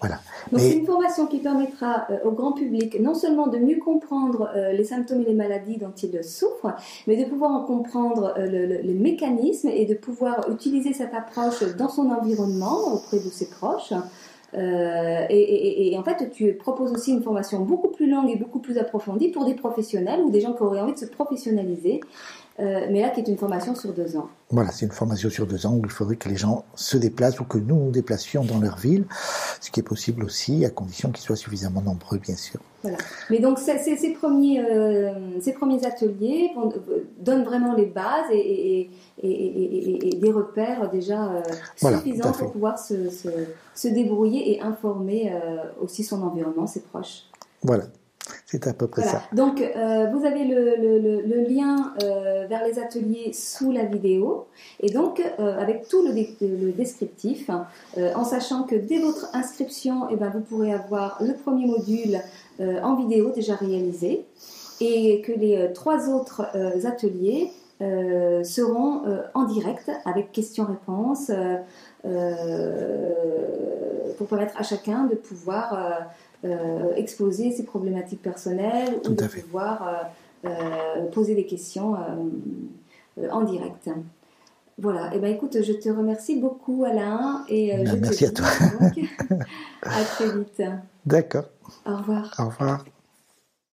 voilà 0.00 0.16
Donc 0.52 0.60
Mais- 0.60 0.70
c'est 0.70 0.76
une 0.78 0.86
formation 0.86 1.26
qui 1.26 1.38
permettra 1.38 2.06
euh, 2.10 2.18
au 2.24 2.30
grand 2.30 2.52
public 2.52 2.98
non 3.00 3.14
seulement 3.14 3.48
de 3.48 3.58
mieux 3.58 3.78
comprendre 3.78 4.48
euh, 4.54 4.72
les 4.72 4.84
symptômes 4.84 5.20
et 5.22 5.24
les 5.24 5.34
maladies 5.34 5.76
dont 5.76 5.92
il 6.02 6.22
souffre, 6.24 6.74
mais 7.06 7.16
de 7.22 7.28
pouvoir 7.28 7.50
en 7.50 7.64
comprendre 7.64 8.34
euh, 8.38 8.46
le, 8.46 8.66
le- 8.66 8.82
le 8.82 8.94
mécanisme 8.94 9.68
et 9.68 9.84
de 9.84 9.94
pouvoir 9.94 10.48
utiliser 10.50 10.92
cette 10.94 11.12
approche 11.14 11.62
dans 11.76 11.88
son 11.88 12.10
environnement 12.10 12.78
auprès 12.94 13.18
de 13.18 13.28
ses 13.28 13.46
proches. 13.50 13.92
Euh, 14.54 15.26
et, 15.28 15.38
et- 15.38 15.92
et- 15.92 15.98
en 15.98 16.02
fait, 16.02 16.30
tu 16.30 16.54
proposes 16.54 16.92
aussi 16.92 17.12
une 17.12 17.22
formation 17.22 17.60
beaucoup 17.60 17.88
plus 17.88 18.08
longue 18.10 18.30
et 18.30 18.36
beaucoup 18.36 18.60
plus 18.60 18.78
approfondie 18.78 19.28
pour 19.28 19.44
des 19.44 19.54
professionnels 19.54 20.20
ou 20.22 20.30
des 20.30 20.40
gens 20.40 20.54
qui 20.54 20.62
auraient 20.62 20.80
envie 20.80 20.94
de 20.94 20.98
se 20.98 21.04
professionnaliser, 21.06 22.00
euh, 22.60 22.86
mais 22.90 23.00
là 23.02 23.10
qui 23.10 23.20
est 23.20 23.28
une 23.28 23.38
formation 23.38 23.74
sur 23.74 23.92
deux 23.92 24.16
ans. 24.16 24.28
Voilà, 24.50 24.70
c'est 24.72 24.86
une 24.86 24.92
formation 24.92 25.30
sur 25.30 25.46
deux 25.46 25.66
ans 25.66 25.74
où 25.74 25.82
il 25.84 25.90
faudrait 25.90 26.16
que 26.16 26.28
les 26.28 26.36
gens 26.36 26.64
se 26.74 26.96
déplacent 26.96 27.38
ou 27.40 27.44
que 27.44 27.58
nous 27.58 27.76
nous 27.76 27.90
déplacions 27.90 28.44
dans 28.44 28.58
leur 28.58 28.76
ville, 28.78 29.04
ce 29.60 29.70
qui 29.70 29.80
est 29.80 29.82
possible 29.84 30.24
aussi 30.24 30.64
à 30.64 30.70
condition 30.70 31.10
qu'ils 31.10 31.22
soient 31.24 31.36
suffisamment 31.36 31.82
nombreux, 31.82 32.18
bien 32.18 32.34
sûr. 32.36 32.58
Voilà. 32.82 32.96
Mais 33.30 33.40
donc 33.40 33.58
ces, 33.58 33.78
ces- 33.78 33.96
ces 33.96 34.10
premiers, 34.12 34.60
euh, 34.64 35.40
ces 35.40 35.52
premiers 35.52 35.84
ateliers 35.84 36.50
vont- 36.56 36.72
euh, 36.72 37.04
donnent 37.20 37.44
vraiment 37.44 37.74
les 37.74 37.86
bases 37.86 38.30
et, 38.32 38.38
et- 38.38 38.90
et- 39.22 39.28
et- 39.30 39.90
et- 39.90 40.08
et 40.08 40.16
des 40.16 40.32
repères 40.32 40.90
déjà 40.90 41.24
euh, 41.32 41.42
Voilà, 41.80 41.98
suffisants 41.98 42.32
pour 42.32 42.52
pouvoir 42.52 42.78
se, 42.78 43.10
se- 43.10 43.28
se 43.74 43.88
débrouiller 43.88 44.52
et 44.56 44.60
informer 44.62 45.32
aussi 45.80 46.02
son 46.04 46.22
environnement, 46.22 46.66
ses 46.66 46.80
proches. 46.80 47.24
Voilà, 47.62 47.84
c'est 48.46 48.66
à 48.66 48.72
peu 48.72 48.86
près 48.86 49.02
Voilà. 49.02 49.18
ça. 49.18 49.24
Donc 49.34 49.60
euh, 49.60 50.06
vous 50.12 50.24
avez 50.24 50.44
le, 50.44 50.76
le- 50.76 50.98
le- 50.98 51.22
le 51.22 51.40
lien 51.48 51.92
euh, 52.02 52.46
vers 52.48 52.64
les 52.64 52.78
ateliers 52.78 53.32
sous 53.32 53.70
la 53.72 53.84
vidéo 53.84 54.46
et 54.80 54.90
donc 54.90 55.20
euh, 55.20 55.58
avec 55.60 55.88
tout 55.88 56.02
le, 56.02 56.72
descriptif, 56.72 57.50
en 58.14 58.24
sachant 58.24 58.62
que 58.64 58.74
dès 58.74 58.98
votre 58.98 59.28
inscription, 59.34 60.08
eh 60.10 60.16
ben, 60.16 60.30
vous 60.30 60.40
pourrez 60.40 60.72
avoir 60.72 61.18
le 61.22 61.34
premier 61.34 61.66
module 61.66 62.20
en 62.60 62.96
vidéo 62.96 63.30
déjà 63.30 63.54
réalisé 63.54 64.24
et 64.80 65.20
que 65.22 65.32
les 65.32 65.72
trois 65.72 66.08
autres 66.08 66.46
ateliers 66.86 67.50
seront 67.80 69.02
en 69.34 69.44
direct 69.44 69.90
avec 70.04 70.32
questions-réponses 70.32 71.30
pour 74.16 74.26
permettre 74.26 74.54
à 74.58 74.62
chacun 74.62 75.04
de 75.04 75.14
pouvoir 75.14 76.00
euh, 76.44 76.94
exposer 76.96 77.50
ses 77.52 77.64
problématiques 77.64 78.22
personnelles 78.22 79.00
ou 79.04 79.14
de 79.14 79.22
à 79.24 79.28
fait. 79.28 79.42
pouvoir 79.42 79.88
euh, 80.44 80.48
euh, 80.48 81.06
poser 81.10 81.34
des 81.34 81.46
questions 81.46 81.96
en 83.30 83.40
direct. 83.42 83.88
Voilà, 84.80 85.12
et 85.14 85.18
ben 85.18 85.34
écoute, 85.34 85.56
je 85.60 85.72
te 85.72 85.88
remercie 85.88 86.38
beaucoup 86.38 86.84
Alain 86.84 87.44
et 87.48 87.72
Ben, 87.76 87.86
je 87.86 87.92
te 87.96 88.00
merci 88.00 88.24
à 88.26 88.28
dis 88.28 88.34
toi. 88.34 88.46
donc 88.78 88.98
à 89.82 90.04
très 90.04 90.30
vite. 90.30 90.62
D'accord, 91.04 91.48
Au 91.84 91.96
revoir. 91.96 92.34
au 92.38 92.44
revoir. 92.44 92.84